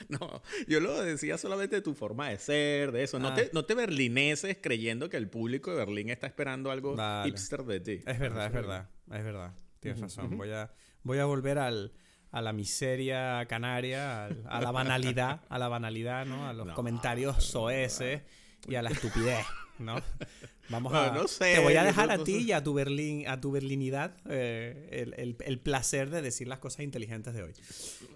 No, 0.08 0.42
yo 0.66 0.80
lo 0.80 1.00
decía 1.02 1.38
solamente 1.38 1.76
de 1.76 1.82
tu 1.82 1.94
forma 1.94 2.28
de 2.28 2.38
ser, 2.38 2.92
de 2.92 3.02
eso. 3.02 3.18
No, 3.18 3.28
ah. 3.28 3.34
te, 3.34 3.50
no 3.52 3.64
te 3.64 3.74
berlineses 3.74 4.58
creyendo 4.60 5.08
que 5.08 5.16
el 5.16 5.28
público 5.28 5.70
de 5.70 5.76
Berlín 5.76 6.10
está 6.10 6.26
esperando 6.26 6.70
algo 6.70 6.96
hipster 7.24 7.64
de 7.64 7.80
ti. 7.80 8.00
Es 8.06 8.18
verdad, 8.18 8.46
es 8.46 8.52
verdad, 8.52 8.90
es 9.12 9.24
verdad. 9.24 9.54
Tienes 9.80 10.00
razón. 10.00 10.36
Voy 10.36 10.50
a, 10.50 10.72
voy 11.02 11.18
a 11.18 11.24
volver 11.24 11.58
al, 11.58 11.92
a 12.30 12.42
la 12.42 12.52
miseria 12.52 13.44
canaria, 13.46 14.26
a 14.26 14.60
la 14.60 14.70
banalidad, 14.70 15.42
a 15.48 15.58
la 15.58 15.68
banalidad, 15.68 16.26
¿no? 16.26 16.48
A 16.48 16.52
los 16.52 16.72
comentarios 16.74 17.42
soeces 17.44 18.22
y 18.68 18.74
a 18.74 18.82
la 18.82 18.90
estupidez, 18.90 19.44
¿no? 19.80 19.96
Vamos 20.68 20.92
a. 20.94 21.10
No 21.12 21.26
sé, 21.26 21.54
te 21.54 21.60
voy 21.60 21.74
a 21.74 21.84
dejar 21.84 22.10
a 22.10 22.22
ti 22.22 22.38
y 22.38 22.52
a 22.52 22.62
tu 22.62 22.74
Berlín, 22.74 23.26
a 23.26 23.40
tu 23.40 23.50
berlinidad 23.50 24.16
eh, 24.28 24.88
el, 24.92 25.14
el, 25.14 25.36
el, 25.40 25.58
placer 25.58 26.10
de 26.10 26.22
decir 26.22 26.46
las 26.46 26.60
cosas 26.60 26.80
inteligentes 26.80 27.34
de 27.34 27.42
hoy. 27.42 27.52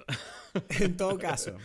en 0.81 0.97
todo 0.97 1.19
caso. 1.19 1.57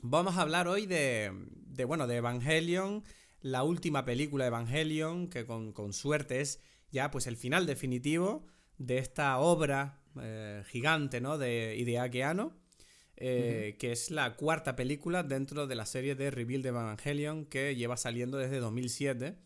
Vamos 0.00 0.36
a 0.36 0.42
hablar 0.42 0.68
hoy 0.68 0.86
de, 0.86 1.32
de, 1.66 1.84
bueno, 1.84 2.06
de 2.06 2.16
Evangelion, 2.16 3.04
la 3.40 3.62
última 3.62 4.04
película 4.04 4.44
de 4.44 4.48
Evangelion, 4.48 5.28
que 5.28 5.44
con, 5.44 5.72
con 5.72 5.92
suerte 5.92 6.40
es 6.40 6.60
ya 6.90 7.10
pues 7.10 7.26
el 7.26 7.36
final 7.36 7.66
definitivo 7.66 8.46
de 8.78 8.98
esta 8.98 9.38
obra 9.38 10.00
eh, 10.20 10.62
gigante, 10.68 11.20
¿no? 11.20 11.38
De 11.38 11.76
Hideaki 11.78 12.22
eh, 13.18 13.76
que 13.78 13.92
es 13.92 14.10
la 14.10 14.36
cuarta 14.36 14.76
película 14.76 15.22
dentro 15.22 15.66
de 15.66 15.74
la 15.74 15.86
serie 15.86 16.14
de 16.14 16.30
Rebuild 16.30 16.66
Evangelion 16.66 17.46
que 17.46 17.74
lleva 17.74 17.96
saliendo 17.96 18.36
desde 18.36 18.58
2007. 18.58 19.36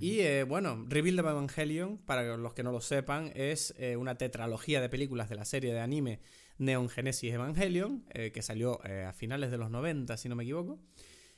Y 0.00 0.20
eh, 0.20 0.42
bueno, 0.42 0.84
Rebuild 0.88 1.20
Evangelion, 1.20 1.98
para 1.98 2.36
los 2.36 2.54
que 2.54 2.62
no 2.64 2.72
lo 2.72 2.80
sepan, 2.80 3.30
es 3.34 3.74
una 3.96 4.18
tetralogía 4.18 4.80
de 4.80 4.88
películas 4.88 5.28
de 5.28 5.36
la 5.36 5.44
serie 5.44 5.72
de 5.72 5.80
anime 5.80 6.20
Neon 6.58 6.88
Genesis 6.88 7.32
Evangelion, 7.32 8.04
que 8.12 8.42
salió 8.42 8.80
a 8.84 9.12
finales 9.12 9.50
de 9.50 9.58
los 9.58 9.70
90, 9.70 10.16
si 10.16 10.28
no 10.28 10.36
me 10.36 10.42
equivoco. 10.42 10.78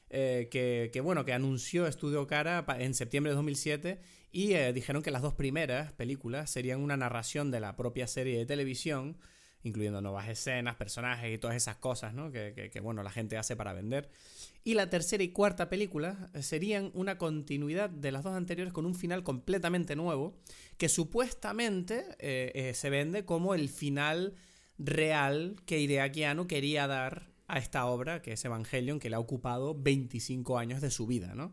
que, 0.09 0.91
que, 0.93 1.01
bueno, 1.01 1.25
que 1.25 1.33
anunció 1.33 1.87
Estudio 1.87 2.27
Cara 2.27 2.65
en 2.79 2.95
septiembre 2.95 3.31
de 3.31 3.37
2007 3.37 4.01
y 4.33 4.55
dijeron 4.73 5.03
que 5.03 5.13
las 5.13 5.23
dos 5.23 5.35
primeras 5.35 5.93
películas 5.93 6.51
serían 6.51 6.81
una 6.81 6.97
narración 6.97 7.53
de 7.53 7.61
la 7.61 7.77
propia 7.77 8.09
serie 8.09 8.39
de 8.39 8.47
televisión 8.47 9.17
incluyendo 9.63 10.01
nuevas 10.01 10.29
escenas, 10.29 10.77
personajes 10.77 11.35
y 11.35 11.39
todas 11.39 11.57
esas 11.57 11.77
cosas, 11.77 12.15
¿no? 12.15 12.31
Que, 12.31 12.71
bueno, 12.83 13.03
la 13.03 13.11
gente 13.11 13.37
hace 13.37 13.57
para 13.57 13.73
vender. 13.73 14.09
Y 14.65 14.75
la 14.75 14.89
tercera 14.89 15.23
y 15.23 15.31
cuarta 15.31 15.69
película 15.69 16.31
serían 16.41 16.91
una 16.95 17.19
continuidad 17.19 17.91
de 17.91 18.13
las 18.13 18.25
dos 18.25 18.35
anteriores 18.35 18.73
con 18.73 18.87
un 18.87 18.95
final 18.95 19.23
completamente 19.23 19.97
nuevo, 19.97 20.39
que 20.77 20.89
supuestamente 20.89 22.05
eh, 22.19 22.53
eh, 22.55 22.75
se 22.75 22.91
vende 22.91 23.25
como 23.25 23.55
el 23.55 23.69
final 23.69 24.35
real 24.79 25.57
que 25.67 25.79
Hideaki 25.81 26.25
quería 26.49 26.87
dar 26.87 27.31
a 27.47 27.59
esta 27.59 27.87
obra, 27.87 28.23
que 28.23 28.33
es 28.33 28.45
Evangelion, 28.45 29.01
que 29.01 29.11
le 29.11 29.17
ha 29.17 29.21
ocupado 29.21 29.75
25 29.75 30.59
años 30.59 30.81
de 30.81 30.91
su 30.91 31.07
vida, 31.07 31.35
¿no? 31.35 31.53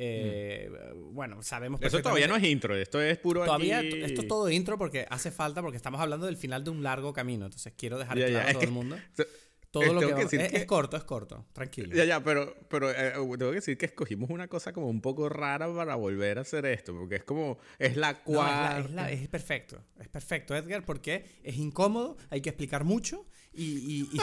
Eh, 0.00 0.70
bueno, 1.10 1.42
sabemos 1.42 1.82
Eso 1.82 2.00
todavía 2.00 2.28
no 2.28 2.36
es 2.36 2.44
intro, 2.44 2.76
esto 2.76 3.02
es 3.02 3.18
puro 3.18 3.44
Todavía 3.44 3.80
esto 3.80 4.22
es 4.22 4.28
todo 4.28 4.48
intro 4.48 4.78
porque 4.78 5.06
hace 5.10 5.32
falta, 5.32 5.60
porque 5.60 5.76
estamos 5.76 6.00
hablando 6.00 6.26
del 6.26 6.36
final 6.36 6.62
de 6.62 6.70
un 6.70 6.84
largo 6.84 7.12
camino. 7.12 7.46
Entonces 7.46 7.72
quiero 7.76 7.98
dejar 7.98 8.16
claro 8.16 8.48
a 8.48 8.52
todo 8.52 8.62
el 8.62 8.70
mundo. 8.70 8.96
Todo 9.70 9.92
lo 9.92 10.00
que, 10.00 10.22
es, 10.32 10.64
corto, 10.64 10.96
es 10.96 11.04
corto, 11.04 11.44
tranquilo. 11.52 11.94
Ya, 11.94 12.06
ya, 12.06 12.24
pero, 12.24 12.56
pero 12.70 12.90
eh, 12.90 13.12
tengo 13.12 13.50
que 13.50 13.56
decir 13.56 13.76
que 13.76 13.84
escogimos 13.84 14.30
una 14.30 14.48
cosa 14.48 14.72
como 14.72 14.88
un 14.88 15.02
poco 15.02 15.28
rara 15.28 15.70
para 15.70 15.94
volver 15.94 16.38
a 16.38 16.40
hacer 16.40 16.64
esto, 16.64 16.94
porque 16.94 17.16
es 17.16 17.24
como, 17.24 17.58
es 17.78 17.94
la 17.98 18.22
cual... 18.22 18.98
es, 19.10 19.28
perfecto, 19.28 19.78
es 20.00 20.08
perfecto, 20.08 20.56
Edgar, 20.56 20.86
porque 20.86 21.22
es 21.42 21.56
incómodo, 21.56 22.16
hay 22.30 22.40
que 22.40 22.48
explicar 22.48 22.84
mucho 22.84 23.26
y, 23.52 23.64
y, 23.64 24.08
y, 24.10 24.20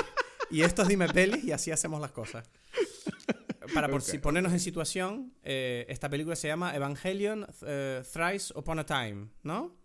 y 0.49 0.63
esto 0.63 0.81
es 0.81 0.87
Dime 0.87 1.09
Pelis 1.09 1.43
y 1.43 1.51
así 1.51 1.69
hacemos 1.69 2.01
las 2.01 2.11
cosas 2.11 2.49
para 3.73 3.89
por 3.89 4.01
si 4.01 4.17
ponernos 4.19 4.53
en 4.53 4.59
situación, 4.59 5.33
eh, 5.43 5.85
esta 5.89 6.09
película 6.09 6.35
se 6.35 6.47
llama 6.47 6.75
Evangelion 6.75 7.47
eh, 7.65 8.03
Thrice 8.11 8.53
Upon 8.55 8.79
a 8.79 8.85
Time, 8.85 9.29
¿no? 9.43 9.77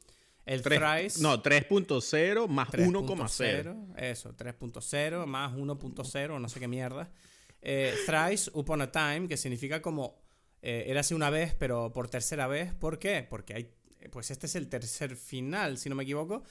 El 0.47 0.63
Thrice. 0.63 1.23
No, 1.23 1.43
3.0 1.43 2.49
más 2.49 2.71
1,0. 2.71 3.97
Eso, 3.97 4.35
3.0 4.35 5.27
más 5.27 5.53
1.0, 5.53 6.41
no 6.41 6.49
sé 6.49 6.61
qué 6.61 6.69
mierda. 6.69 7.11
Eh, 7.63 7.95
thrice 8.07 8.51
Upon 8.55 8.81
a 8.81 8.91
Time, 8.91 9.29
que 9.29 9.37
significa 9.37 9.83
como 9.83 10.19
era 10.63 11.01
así 11.01 11.15
una 11.15 11.31
vez, 11.31 11.55
pero 11.55 11.93
por 11.93 12.09
tercera 12.09 12.47
vez. 12.47 12.75
¿Por 12.75 12.99
qué? 12.99 13.27
Porque 13.29 13.55
hay. 13.55 13.75
Pues 14.11 14.31
este 14.31 14.47
es 14.47 14.55
el 14.57 14.69
tercer 14.69 15.15
final, 15.15 15.79
si 15.79 15.89
no 15.89 15.95
me 15.95 16.03
equivoco. 16.05 16.43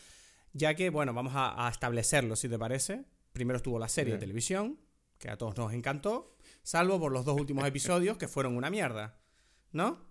Ya 0.54 0.74
que, 0.76 0.90
bueno, 0.90 1.14
vamos 1.14 1.34
a, 1.36 1.70
establecerlo, 1.72 2.36
si 2.36 2.50
te 2.50 2.58
parece. 2.58 3.06
Primero 3.34 3.58
estuvo 3.58 3.78
la 3.78 3.88
serie 3.88 4.14
de 4.14 4.20
televisión, 4.20 4.80
que 5.18 5.30
a 5.30 5.38
todos 5.38 5.56
nos 5.58 5.74
encantó. 5.74 6.36
Salvo 6.64 7.00
por 7.00 7.12
los 7.12 7.26
dos 7.26 7.40
últimos 7.40 7.66
episodios 7.66 8.18
que 8.18 8.28
fueron 8.28 8.56
una 8.56 8.70
mierda. 8.70 9.20
¿No? 9.72 10.10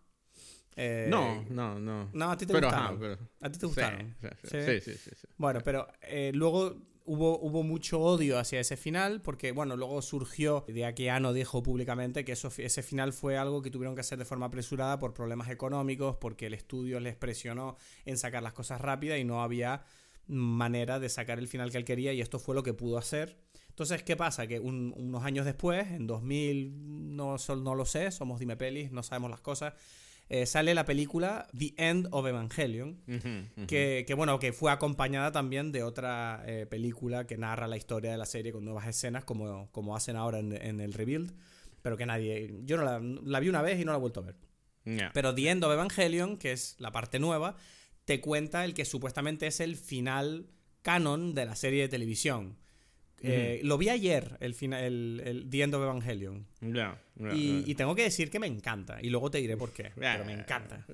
Eh, 0.76 1.06
no, 1.10 1.44
no, 1.50 1.78
no. 1.80 2.08
No, 2.12 2.30
a 2.30 2.36
ti 2.36 2.46
te 2.46 2.52
gustaron. 2.52 3.18
A 3.40 3.50
ti 3.50 3.58
te 3.58 3.66
gustaron. 3.66 4.16
Sí, 4.44 4.80
sí, 4.80 4.94
sí. 4.94 5.10
Bueno, 5.36 5.60
pero 5.64 5.88
eh, 6.02 6.30
luego 6.32 6.76
hubo, 7.04 7.40
hubo 7.40 7.62
mucho 7.62 8.00
odio 8.00 8.38
hacia 8.38 8.60
ese 8.60 8.76
final, 8.76 9.20
porque, 9.20 9.50
bueno, 9.50 9.76
luego 9.76 10.00
surgió 10.02 10.64
de 10.68 10.84
Aqueano 10.84 11.32
dijo 11.32 11.62
públicamente 11.62 12.24
que 12.24 12.32
eso, 12.32 12.52
ese 12.58 12.82
final 12.82 13.12
fue 13.12 13.36
algo 13.36 13.62
que 13.62 13.70
tuvieron 13.70 13.96
que 13.96 14.02
hacer 14.02 14.18
de 14.18 14.24
forma 14.24 14.46
apresurada 14.46 14.98
por 15.00 15.14
problemas 15.14 15.50
económicos, 15.50 16.16
porque 16.20 16.46
el 16.46 16.54
estudio 16.54 17.00
les 17.00 17.16
presionó 17.16 17.76
en 18.04 18.16
sacar 18.16 18.42
las 18.42 18.52
cosas 18.52 18.80
rápidas 18.80 19.18
y 19.18 19.24
no 19.24 19.42
había 19.42 19.82
manera 20.28 21.00
de 21.00 21.08
sacar 21.08 21.38
el 21.38 21.48
final 21.48 21.72
que 21.72 21.78
él 21.78 21.84
quería, 21.84 22.12
y 22.12 22.20
esto 22.20 22.38
fue 22.38 22.54
lo 22.54 22.62
que 22.62 22.74
pudo 22.74 22.98
hacer. 22.98 23.38
Entonces, 23.78 24.02
¿qué 24.02 24.16
pasa? 24.16 24.48
Que 24.48 24.58
unos 24.58 25.22
años 25.22 25.46
después, 25.46 25.86
en 25.86 26.08
2000, 26.08 27.14
no, 27.14 27.36
no 27.62 27.74
lo 27.76 27.84
sé, 27.84 28.10
somos 28.10 28.40
Dime 28.40 28.56
Pelis, 28.56 28.90
no 28.90 29.04
sabemos 29.04 29.30
las 29.30 29.40
cosas, 29.40 29.72
eh, 30.28 30.46
sale 30.46 30.74
la 30.74 30.84
película 30.84 31.46
The 31.56 31.74
End 31.76 32.08
of 32.10 32.26
Evangelion, 32.26 33.00
Que, 33.68 34.14
bueno, 34.16 34.40
que 34.40 34.52
fue 34.52 34.72
acompañada 34.72 35.30
también 35.30 35.70
de 35.70 35.84
otra 35.84 36.42
eh, 36.44 36.66
película 36.66 37.28
que 37.28 37.38
narra 37.38 37.68
la 37.68 37.76
historia 37.76 38.10
de 38.10 38.18
la 38.18 38.26
serie 38.26 38.50
con 38.50 38.64
nuevas 38.64 38.88
escenas, 38.88 39.24
como, 39.24 39.70
como 39.70 39.94
hacen 39.94 40.16
ahora 40.16 40.40
en, 40.40 40.80
el 40.80 40.92
Rebuild, 40.92 41.32
pero 41.80 41.96
que 41.96 42.04
nadie, 42.04 42.52
yo 42.64 42.78
no 42.78 42.82
la, 42.82 43.38
vi 43.38 43.48
una 43.48 43.62
vez 43.62 43.78
y 43.80 43.84
no 43.84 43.92
la 43.92 43.98
he 43.98 44.00
vuelto 44.00 44.18
a 44.18 44.24
ver. 44.24 44.34
Pero 45.14 45.36
The 45.36 45.50
End 45.50 45.62
of 45.62 45.72
Evangelion, 45.72 46.36
que 46.36 46.50
es 46.50 46.74
la 46.80 46.90
parte 46.90 47.20
nueva, 47.20 47.54
te 48.04 48.20
cuenta 48.20 48.64
el 48.64 48.74
que 48.74 48.84
supuestamente 48.84 49.46
es 49.46 49.60
el 49.60 49.76
final 49.76 50.48
canon 50.82 51.32
de 51.32 51.46
la 51.46 51.54
serie 51.54 51.82
de 51.82 51.88
televisión 51.88 52.56
Eh, 53.22 53.60
lo 53.64 53.78
vi 53.78 53.88
ayer, 53.88 54.36
el, 54.40 54.54
final, 54.54 54.84
el, 54.84 55.22
el 55.24 55.50
The 55.50 55.62
End 55.62 55.74
of 55.74 55.82
Evangelion. 55.82 56.46
Y, 57.34 57.64
y 57.70 57.74
tengo 57.74 57.94
que 57.94 58.02
decir 58.02 58.30
que 58.30 58.38
me 58.38 58.46
encanta. 58.46 58.98
Y 59.02 59.10
luego 59.10 59.30
te 59.30 59.38
diré 59.38 59.56
por 59.56 59.72
qué. 59.72 59.90
Pero 59.96 60.24
me 60.24 60.32
encanta. 60.32 60.86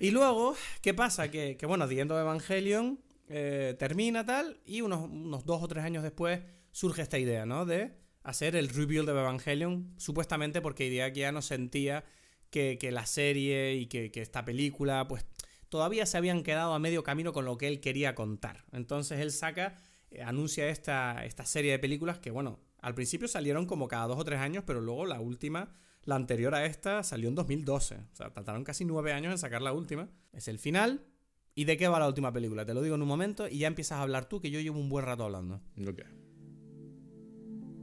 Y 0.00 0.10
luego, 0.10 0.54
¿qué 0.82 0.94
pasa? 0.94 1.30
Que, 1.30 1.56
que 1.56 1.66
bueno, 1.66 1.88
The 1.88 2.00
End 2.00 2.12
of 2.12 2.20
Evangelion 2.20 3.00
eh, 3.28 3.74
termina 3.78 4.24
tal. 4.26 4.60
Y 4.66 4.82
unos, 4.82 5.08
unos 5.08 5.44
dos 5.44 5.62
o 5.62 5.68
tres 5.68 5.84
años 5.84 6.02
después 6.02 6.40
surge 6.72 7.02
esta 7.02 7.18
idea, 7.18 7.46
¿no? 7.46 7.64
De 7.64 7.92
hacer 8.22 8.56
el 8.56 8.68
rebuild 8.68 9.06
de 9.06 9.12
Evangelion. 9.12 9.94
Supuestamente 9.96 10.60
porque 10.60 10.86
Hideaki 10.86 11.22
no 11.32 11.40
sentía 11.40 12.04
que, 12.50 12.76
que 12.78 12.90
la 12.90 13.06
serie 13.06 13.74
y 13.74 13.86
que, 13.86 14.10
que 14.10 14.20
esta 14.20 14.44
película, 14.44 15.08
pues 15.08 15.24
todavía 15.70 16.04
se 16.04 16.18
habían 16.18 16.42
quedado 16.42 16.74
a 16.74 16.78
medio 16.78 17.02
camino 17.02 17.32
con 17.32 17.44
lo 17.44 17.56
que 17.56 17.68
él 17.68 17.80
quería 17.80 18.14
contar. 18.14 18.64
Entonces 18.72 19.20
él 19.20 19.30
saca, 19.30 19.76
anuncia 20.24 20.68
esta, 20.68 21.24
esta 21.24 21.44
serie 21.44 21.72
de 21.72 21.78
películas 21.78 22.18
que, 22.18 22.30
bueno, 22.30 22.58
al 22.80 22.94
principio 22.94 23.28
salieron 23.28 23.66
como 23.66 23.88
cada 23.88 24.06
dos 24.06 24.18
o 24.18 24.24
tres 24.24 24.40
años, 24.40 24.64
pero 24.66 24.80
luego 24.80 25.06
la 25.06 25.20
última, 25.20 25.74
la 26.04 26.16
anterior 26.16 26.54
a 26.54 26.64
esta, 26.64 27.02
salió 27.02 27.28
en 27.28 27.34
2012. 27.34 27.96
O 27.96 28.16
sea, 28.16 28.30
tardaron 28.32 28.64
casi 28.64 28.84
nueve 28.84 29.12
años 29.12 29.32
en 29.32 29.38
sacar 29.38 29.62
la 29.62 29.72
última. 29.72 30.08
Es 30.32 30.48
el 30.48 30.58
final. 30.58 31.06
¿Y 31.54 31.64
de 31.64 31.76
qué 31.76 31.88
va 31.88 31.98
la 31.98 32.08
última 32.08 32.32
película? 32.32 32.64
Te 32.64 32.74
lo 32.74 32.82
digo 32.82 32.94
en 32.94 33.02
un 33.02 33.08
momento 33.08 33.48
y 33.48 33.58
ya 33.58 33.66
empiezas 33.66 33.98
a 33.98 34.02
hablar 34.02 34.28
tú, 34.28 34.40
que 34.40 34.50
yo 34.50 34.60
llevo 34.60 34.78
un 34.78 34.88
buen 34.88 35.04
rato 35.04 35.24
hablando. 35.24 35.60
Ok. 35.86 36.02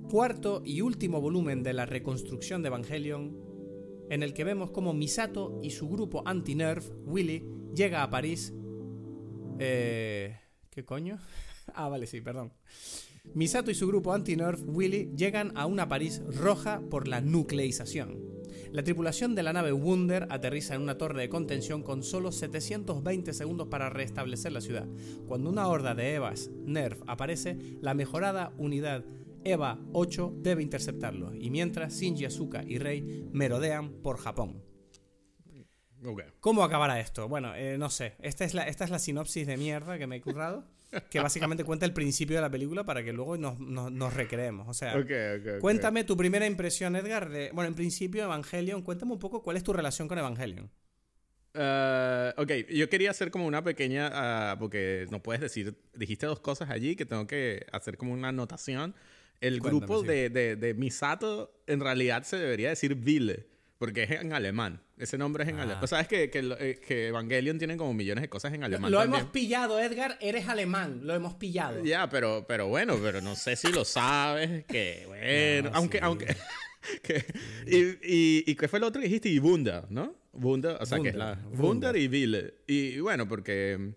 Cuarto 0.09 0.61
y 0.65 0.81
último 0.81 1.19
volumen 1.19 1.63
de 1.63 1.73
la 1.73 1.85
reconstrucción 1.85 2.61
de 2.61 2.67
Evangelion, 2.67 3.37
en 4.09 4.23
el 4.23 4.33
que 4.33 4.45
vemos 4.45 4.71
cómo 4.71 4.93
Misato 4.93 5.59
y 5.61 5.71
su 5.71 5.89
grupo 5.89 6.23
anti-nerf, 6.25 6.89
Willy, 7.05 7.43
llega 7.75 8.03
a 8.03 8.09
París. 8.09 8.53
Eh, 9.59 10.39
¿Qué 10.69 10.85
coño? 10.85 11.19
Ah, 11.77 11.89
vale, 11.89 12.07
sí, 12.07 12.21
perdón. 12.21 12.53
Misato 13.33 13.71
y 13.71 13.75
su 13.75 13.87
grupo 13.87 14.13
anti-nerf, 14.13 14.61
Willy, 14.65 15.11
llegan 15.15 15.51
a 15.55 15.65
una 15.65 15.87
París 15.87 16.21
roja 16.25 16.81
por 16.89 17.07
la 17.07 17.21
nucleización. 17.21 18.37
La 18.71 18.83
tripulación 18.83 19.35
de 19.35 19.43
la 19.43 19.53
nave 19.53 19.71
Wunder 19.71 20.27
aterriza 20.29 20.75
en 20.75 20.81
una 20.81 20.97
torre 20.97 21.21
de 21.21 21.29
contención 21.29 21.83
con 21.83 22.03
solo 22.03 22.31
720 22.31 23.33
segundos 23.33 23.67
para 23.67 23.89
restablecer 23.89 24.51
la 24.51 24.61
ciudad. 24.61 24.87
Cuando 25.27 25.49
una 25.49 25.67
horda 25.67 25.95
de 25.95 26.15
Evas 26.15 26.49
Nerf 26.65 27.01
aparece, 27.07 27.57
la 27.81 27.93
mejorada 27.93 28.53
unidad 28.57 29.05
Eva 29.43 29.79
8 29.93 30.33
debe 30.39 30.63
interceptarlo, 30.63 31.33
y 31.33 31.49
mientras 31.49 31.93
Shinji, 31.93 32.25
Asuka 32.25 32.63
y 32.63 32.79
Rei 32.79 33.29
merodean 33.31 33.93
por 34.01 34.17
Japón. 34.17 34.63
¿Cómo 36.39 36.63
acabará 36.63 36.99
esto? 36.99 37.27
Bueno, 37.27 37.55
eh, 37.55 37.77
no 37.77 37.89
sé. 37.89 38.15
Esta 38.19 38.45
es, 38.45 38.53
la, 38.53 38.67
esta 38.67 38.83
es 38.83 38.91
la 38.91 38.99
sinopsis 38.99 39.47
de 39.47 39.57
mierda 39.57 39.97
que 39.97 40.07
me 40.07 40.17
he 40.17 40.21
currado. 40.21 40.65
Que 41.09 41.19
básicamente 41.19 41.63
cuenta 41.63 41.85
el 41.85 41.93
principio 41.93 42.35
de 42.35 42.41
la 42.41 42.49
película 42.49 42.85
para 42.85 43.03
que 43.03 43.13
luego 43.13 43.37
nos, 43.37 43.59
nos, 43.59 43.91
nos 43.91 44.13
recreemos. 44.13 44.67
O 44.67 44.73
sea, 44.73 44.95
cuéntame 45.59 46.03
tu 46.03 46.17
primera 46.17 46.45
impresión, 46.45 46.95
Edgar. 46.95 47.29
De, 47.29 47.51
bueno, 47.53 47.67
en 47.67 47.75
principio, 47.75 48.23
Evangelion. 48.23 48.81
Cuéntame 48.81 49.13
un 49.13 49.19
poco 49.19 49.41
cuál 49.43 49.57
es 49.57 49.63
tu 49.63 49.73
relación 49.73 50.07
con 50.07 50.17
Evangelion. 50.17 50.69
Eh, 51.53 52.33
ok, 52.37 52.51
yo 52.69 52.89
quería 52.89 53.11
hacer 53.11 53.31
como 53.31 53.47
una 53.47 53.63
pequeña, 53.63 54.09
ah, 54.13 54.57
porque 54.59 55.07
no 55.09 55.23
puedes 55.23 55.41
decir, 55.41 55.75
dijiste 55.95 56.27
dos 56.27 56.39
cosas 56.39 56.69
allí 56.69 56.95
que 56.95 57.05
tengo 57.05 57.25
que 57.25 57.65
hacer 57.71 57.97
como 57.97 58.13
una 58.13 58.29
anotación. 58.29 58.93
El 59.41 59.59
Cuéntame, 59.59 59.85
grupo 59.85 60.01
sí. 60.01 60.07
de, 60.07 60.29
de, 60.29 60.55
de 60.55 60.73
Misato 60.73 61.61
en 61.67 61.79
realidad 61.79 62.23
se 62.23 62.37
debería 62.37 62.69
decir 62.69 62.95
Ville, 62.95 63.47
porque 63.77 64.03
es 64.03 64.11
en 64.11 64.33
alemán. 64.33 64.81
Ese 64.97 65.17
nombre 65.17 65.43
es 65.43 65.49
en 65.49 65.57
Ah. 65.57 65.61
alemán. 65.63 65.79
Pues 65.79 65.89
sabes 65.91 66.07
que, 66.07 66.29
eh, 66.33 66.79
que 66.87 67.07
Evangelion 67.07 67.57
tiene 67.57 67.77
como 67.77 67.93
millones 67.93 68.21
de 68.23 68.29
cosas 68.29 68.53
en 68.53 68.63
alemán. 68.63 68.91
Lo 68.91 69.01
hemos 69.01 69.23
pillado, 69.25 69.79
Edgar. 69.79 70.17
Eres 70.21 70.47
alemán. 70.47 71.01
Lo 71.03 71.13
hemos 71.13 71.35
pillado. 71.35 71.83
Ya, 71.83 72.09
pero, 72.09 72.45
pero 72.47 72.67
bueno, 72.67 72.97
pero 73.01 73.21
no 73.21 73.35
sé 73.35 73.55
si 73.55 73.71
lo 73.71 73.85
sabes, 73.85 74.65
que 74.65 75.03
bueno, 75.07 75.69
No, 75.71 75.75
aunque, 75.77 75.97
sí. 75.99 76.03
aunque, 76.03 76.35
que- 77.03 77.25
y, 77.67 77.77
y, 77.77 78.43
y 78.47 78.55
qué 78.55 78.67
fue 78.67 78.79
lo 78.79 78.87
otro 78.87 79.01
que 79.01 79.07
dijiste? 79.07 79.29
Y 79.29 79.39
Bunda, 79.39 79.85
¿no? 79.89 80.15
Bunda, 80.33 80.77
o 80.79 80.85
sea, 80.85 80.99
que 80.99 81.09
es 81.09 81.15
la, 81.15 81.33
Bunda 81.51 81.95
y 81.97 82.07
Ville. 82.07 82.55
Y, 82.67 82.99
bueno, 82.99 83.27
porque 83.27 83.93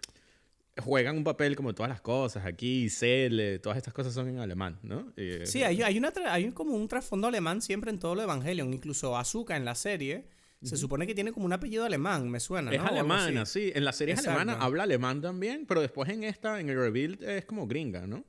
juegan 0.81 1.17
un 1.17 1.25
papel 1.25 1.57
como 1.57 1.75
todas 1.75 1.91
las 1.91 2.01
cosas 2.01 2.45
aquí, 2.45 2.89
Cele, 2.91 3.59
todas 3.59 3.77
estas 3.79 3.95
cosas 3.95 4.13
son 4.13 4.29
en 4.29 4.39
alemán, 4.39 4.79
¿no? 4.83 5.13
Y, 5.17 5.47
Sí, 5.47 5.63
hay, 5.63 5.83
hay, 5.83 5.99
una 5.99 6.13
hay 6.27 6.51
como 6.53 6.75
un 6.75 6.89
trasfondo 6.89 7.29
alemán 7.29 7.63
siempre 7.63 7.91
en 7.91 7.99
todo 7.99 8.15
lo 8.15 8.23
Evangelion. 8.23 8.73
Incluso 8.73 9.17
Asuka 9.17 9.57
en 9.57 9.65
la 9.65 9.75
serie 9.75 10.27
se 10.63 10.77
supone 10.77 11.07
que 11.07 11.15
tiene 11.15 11.33
como 11.33 11.47
un 11.47 11.53
apellido 11.53 11.85
alemán, 11.85 12.29
me 12.29 12.39
suena. 12.39 12.71
Es 12.71 12.81
alemana, 12.81 13.47
sí. 13.47 13.73
En 13.75 13.85
la 13.85 13.93
serie 13.93 14.15
es 14.15 14.27
alemana, 14.27 14.55
habla 14.55 14.83
alemán 14.83 15.23
también, 15.23 15.65
pero 15.67 15.81
después 15.81 16.11
en 16.11 16.23
esta, 16.25 16.61
en 16.61 16.69
el 16.69 16.77
Rebuild, 16.77 17.23
es 17.23 17.47
como 17.47 17.67
gringa, 17.67 18.07
¿no? 18.07 18.25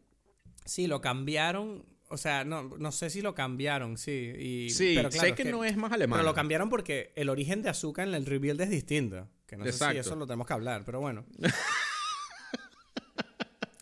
Sí, 0.66 0.88
lo 0.88 1.02
cambiaron. 1.02 1.86
O 2.08 2.18
sea, 2.18 2.44
no, 2.44 2.64
no 2.64 2.92
sé 2.92 3.10
si 3.10 3.22
lo 3.22 3.36
cambiaron, 3.36 3.98
sí. 3.98 4.34
Y, 4.38 4.70
Sí, 4.70 4.94
pero 4.96 5.10
claro, 5.10 5.24
sé 5.26 5.30
es 5.30 5.36
que, 5.36 5.46
no 5.46 5.64
es 5.64 5.76
más 5.78 5.92
alemán. 5.92 6.20
Pero 6.20 6.30
lo 6.30 6.36
cambiaron 6.36 6.70
porque 6.70 7.12
el 7.16 7.30
origen 7.30 7.62
de 7.62 7.70
Azuka 7.70 8.04
en 8.04 8.14
el 8.14 8.26
rebuild 8.26 8.60
es 8.62 8.70
distinto. 8.70 9.28
Que 9.46 9.58
no 9.58 9.66
sé 9.66 9.92
si 9.92 9.98
eso 9.98 10.16
lo 10.16 10.26
tenemos 10.26 10.48
que 10.48 10.54
hablar, 10.54 10.84
pero 10.86 11.02
bueno. 11.02 11.26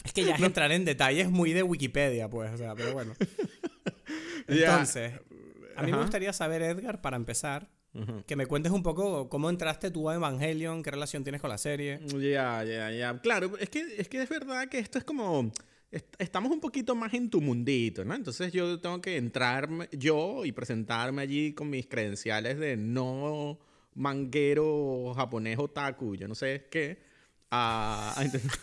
es 0.09 0.13
que 0.13 0.23
ya 0.25 0.35
es 0.35 0.41
entrar 0.41 0.71
en 0.71 0.85
detalles 0.85 1.29
muy 1.29 1.53
de 1.53 1.63
Wikipedia, 1.63 2.29
pues, 2.29 2.51
o 2.51 2.57
sea, 2.57 2.75
pero 2.75 2.93
bueno. 2.93 3.13
Entonces, 4.47 5.13
a 5.75 5.83
mí 5.83 5.91
me 5.91 5.97
gustaría 5.99 6.33
saber, 6.33 6.61
Edgar, 6.61 7.01
para 7.01 7.15
empezar, 7.17 7.69
que 8.27 8.35
me 8.35 8.45
cuentes 8.45 8.71
un 8.71 8.83
poco 8.83 9.29
cómo 9.29 9.49
entraste 9.49 9.91
tú 9.91 10.09
a 10.09 10.15
Evangelion, 10.15 10.83
qué 10.83 10.91
relación 10.91 11.23
tienes 11.23 11.41
con 11.41 11.49
la 11.49 11.57
serie. 11.57 11.99
Ya, 12.07 12.63
ya, 12.63 12.91
ya. 12.91 13.17
Claro, 13.19 13.57
es 13.59 13.69
que, 13.69 13.81
es 13.97 14.07
que 14.07 14.21
es 14.21 14.29
verdad 14.29 14.67
que 14.69 14.79
esto 14.79 14.97
es 14.97 15.03
como... 15.03 15.51
est- 15.91 16.15
Estamos 16.19 16.51
un 16.51 16.59
poquito 16.59 16.95
más 16.95 17.13
en 17.13 17.29
tu 17.29 17.41
mundito, 17.41 18.05
¿no? 18.05 18.13
Entonces 18.15 18.51
yo 18.53 18.79
tengo 18.79 19.01
que 19.01 19.17
entrarme 19.17 19.89
yo 19.91 20.45
y 20.45 20.51
presentarme 20.51 21.21
allí 21.23 21.53
con 21.53 21.69
mis 21.69 21.87
credenciales 21.87 22.57
de 22.59 22.77
no 22.77 23.59
manguero 23.95 25.13
japonés 25.15 25.57
otaku, 25.59 26.15
yo 26.15 26.27
no 26.27 26.35
sé 26.35 26.67
qué. 26.71 27.08
A- 27.51 28.13
a 28.15 28.25
intentar- 28.25 28.59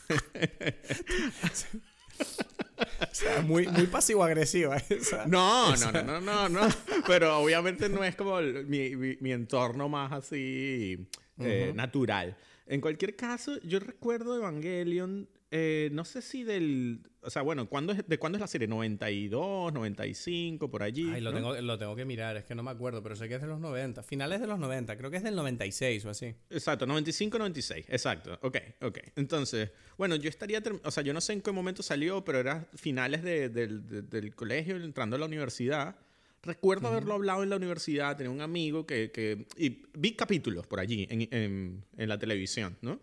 O 3.01 3.15
sea, 3.15 3.41
muy, 3.43 3.67
muy 3.69 3.87
pasivo-agresiva 3.87 4.77
esa. 4.89 5.27
No, 5.27 5.75
no, 5.77 5.93
no, 5.93 6.03
no, 6.03 6.21
no, 6.21 6.49
no. 6.49 6.69
Pero 7.07 7.39
obviamente 7.39 7.89
no 7.89 8.05
es 8.05 8.15
como 8.17 8.39
el- 8.39 8.67
mi, 8.67 8.95
mi- 8.97 9.17
mi 9.21 9.33
entorno 9.33 9.89
más 9.89 10.13
así 10.13 11.07
eh, 11.39 11.73
natural. 11.75 12.37
En 12.67 12.81
cualquier 12.81 13.17
caso, 13.17 13.61
yo 13.63 13.79
recuerdo 13.81 14.37
Evangelion, 14.37 15.29
eh, 15.51 15.91
no 15.93 16.05
sé 16.05 16.23
si 16.23 16.43
del... 16.45 17.01
O 17.23 17.31
sea, 17.31 17.43
bueno, 17.43 17.69
¿cuándo 17.69 17.93
es, 17.93 18.07
¿de 18.07 18.19
cuándo 18.19 18.37
es 18.37 18.41
la 18.41 18.47
serie? 18.47 18.69
¿92, 18.69 19.73
95, 19.73 20.71
por 20.71 20.83
allí? 20.83 21.11
Ay, 21.13 21.21
lo, 21.21 21.31
¿no? 21.31 21.37
tengo, 21.37 21.55
lo 21.61 21.79
tengo 21.79 21.97
que 21.97 22.05
mirar, 22.05 22.37
es 22.37 22.45
que 22.45 22.55
no 22.55 22.63
me 22.63 22.71
acuerdo, 22.71 23.03
pero 23.03 23.17
sé 23.17 23.29
que 23.29 23.35
es 23.37 23.41
de 23.41 23.47
los 23.47 23.59
90. 23.61 24.03
Finales 24.03 24.41
de 24.41 24.47
los 24.47 24.59
90, 24.59 24.97
creo 24.97 25.11
que 25.11 25.17
es 25.19 25.23
del 25.23 25.35
96 25.37 26.05
o 26.05 26.11
así. 26.11 26.35
Exacto, 26.51 26.87
95, 26.87 27.39
96, 27.39 27.87
exacto. 27.89 28.39
Ok, 28.43 28.59
ok. 28.83 28.99
Entonces, 29.17 29.71
bueno, 29.99 30.17
yo 30.17 30.29
estaría, 30.29 30.63
o 30.85 30.91
sea, 30.91 31.03
yo 31.03 31.13
no 31.13 31.21
sé 31.21 31.33
en 31.33 31.41
qué 31.43 31.51
momento 31.53 31.83
salió, 31.83 32.25
pero 32.25 32.39
era 32.39 32.67
finales 32.75 33.23
de- 33.23 33.49
del- 33.49 33.87
de- 33.89 34.03
del 34.03 34.35
colegio, 34.35 34.77
entrando 34.77 35.17
a 35.17 35.19
la 35.19 35.27
universidad. 35.27 35.97
Recuerdo 36.43 36.87
haberlo 36.89 37.15
hablado 37.15 37.43
en 37.43 37.51
la 37.51 37.57
universidad, 37.57 38.17
tenía 38.17 38.31
un 38.31 38.41
amigo 38.41 38.87
que, 38.87 39.11
que- 39.11 39.47
y 39.57 39.83
vi 39.99 40.13
capítulos 40.13 40.67
por 40.69 40.79
allí 40.79 41.07
en, 41.11 41.23
en- 41.33 41.85
en 41.97 42.09
la 42.09 42.19
televisión, 42.19 42.77
¿no? 42.83 43.01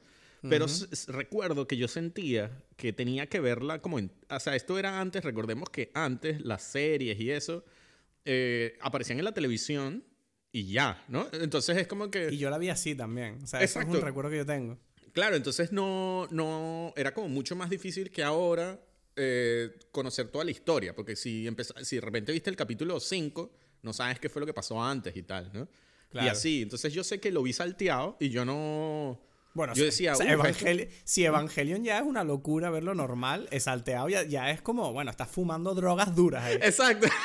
Pero 0.50 0.66
recuerdo 1.08 1.68
que 1.68 1.78
yo 1.78 1.88
sentía 1.88 2.52
que 2.76 2.92
tenía 2.92 3.28
que 3.28 3.40
verla 3.40 3.82
como 3.82 3.98
en... 3.98 4.12
O 4.30 4.40
sea, 4.40 4.56
esto 4.56 4.78
era 4.78 5.00
antes, 5.00 5.24
recordemos 5.24 5.70
que 5.70 5.90
antes 5.94 6.42
las 6.42 6.64
series 6.64 7.20
y 7.20 7.32
eso 7.32 7.64
eh, 8.26 8.78
aparecían 8.82 9.20
en 9.20 9.26
la 9.26 9.34
televisión 9.34 10.04
y 10.52 10.72
ya, 10.72 11.04
¿no? 11.08 11.28
Entonces 11.32 11.78
es 11.78 11.88
como 11.88 12.12
que... 12.12 12.30
Y 12.32 12.38
yo 12.38 12.50
la 12.50 12.58
vi 12.58 12.70
así 12.70 12.94
también. 12.94 13.40
O 13.42 13.48
sea, 13.48 13.60
eso 13.62 13.80
es 13.80 13.86
Exacto. 13.86 13.98
un 14.00 14.04
recuerdo 14.04 14.30
que 14.32 14.38
yo 14.38 14.46
tengo. 14.46 14.78
Claro, 15.14 15.36
entonces 15.36 15.72
no, 15.72 16.28
no, 16.32 16.94
era 16.98 17.14
como 17.14 17.30
mucho 17.30 17.56
más 17.56 17.70
difícil 17.70 18.12
que 18.12 18.24
ahora 18.24 18.80
eh, 19.16 19.70
conocer 19.92 20.28
toda 20.28 20.44
la 20.44 20.52
historia, 20.52 20.96
porque 20.96 21.16
si, 21.16 21.48
si 21.84 21.96
de 21.96 22.02
repente 22.02 22.32
viste 22.32 22.50
el 22.50 22.56
capítulo 22.56 23.00
5, 23.00 23.52
no 23.84 23.94
sabes 23.94 24.20
qué 24.20 24.28
fue 24.28 24.40
lo 24.42 24.46
que 24.46 24.54
pasó 24.54 24.84
antes 24.84 25.16
y 25.16 25.24
tal, 25.24 25.52
¿no? 25.54 25.62
Y 25.64 25.68
Claro. 26.14 26.32
así, 26.32 26.64
entonces 26.64 26.94
yo 26.94 27.04
sé 27.04 27.20
que 27.20 27.32
lo 27.32 27.42
vi 27.44 27.54
salteado 27.54 28.18
y 28.20 28.30
yo 28.30 28.44
no... 28.44 29.22
Bueno, 29.54 29.74
yo 29.74 29.82
si- 29.82 29.86
decía, 29.86 30.14
o 30.14 30.16
sea, 30.16 30.26
"Uf, 30.38 30.46
Evangel- 30.46 30.90
si 31.04 31.26
Evangelion 31.26 31.84
ya 31.84 31.98
es 32.00 32.04
una 32.04 32.24
locura 32.24 32.70
verlo 32.72 32.96
normal, 32.96 33.48
es 33.52 33.64
salteado 33.64 34.10
ya, 34.10 34.24
ya 34.24 34.50
es 34.50 34.62
como, 34.62 34.92
bueno, 34.94 35.12
estás 35.12 35.30
fumando 35.30 35.74
drogas 35.76 36.16
duras 36.16 36.44
ahí. 36.44 36.56
Exacto. 36.56 37.08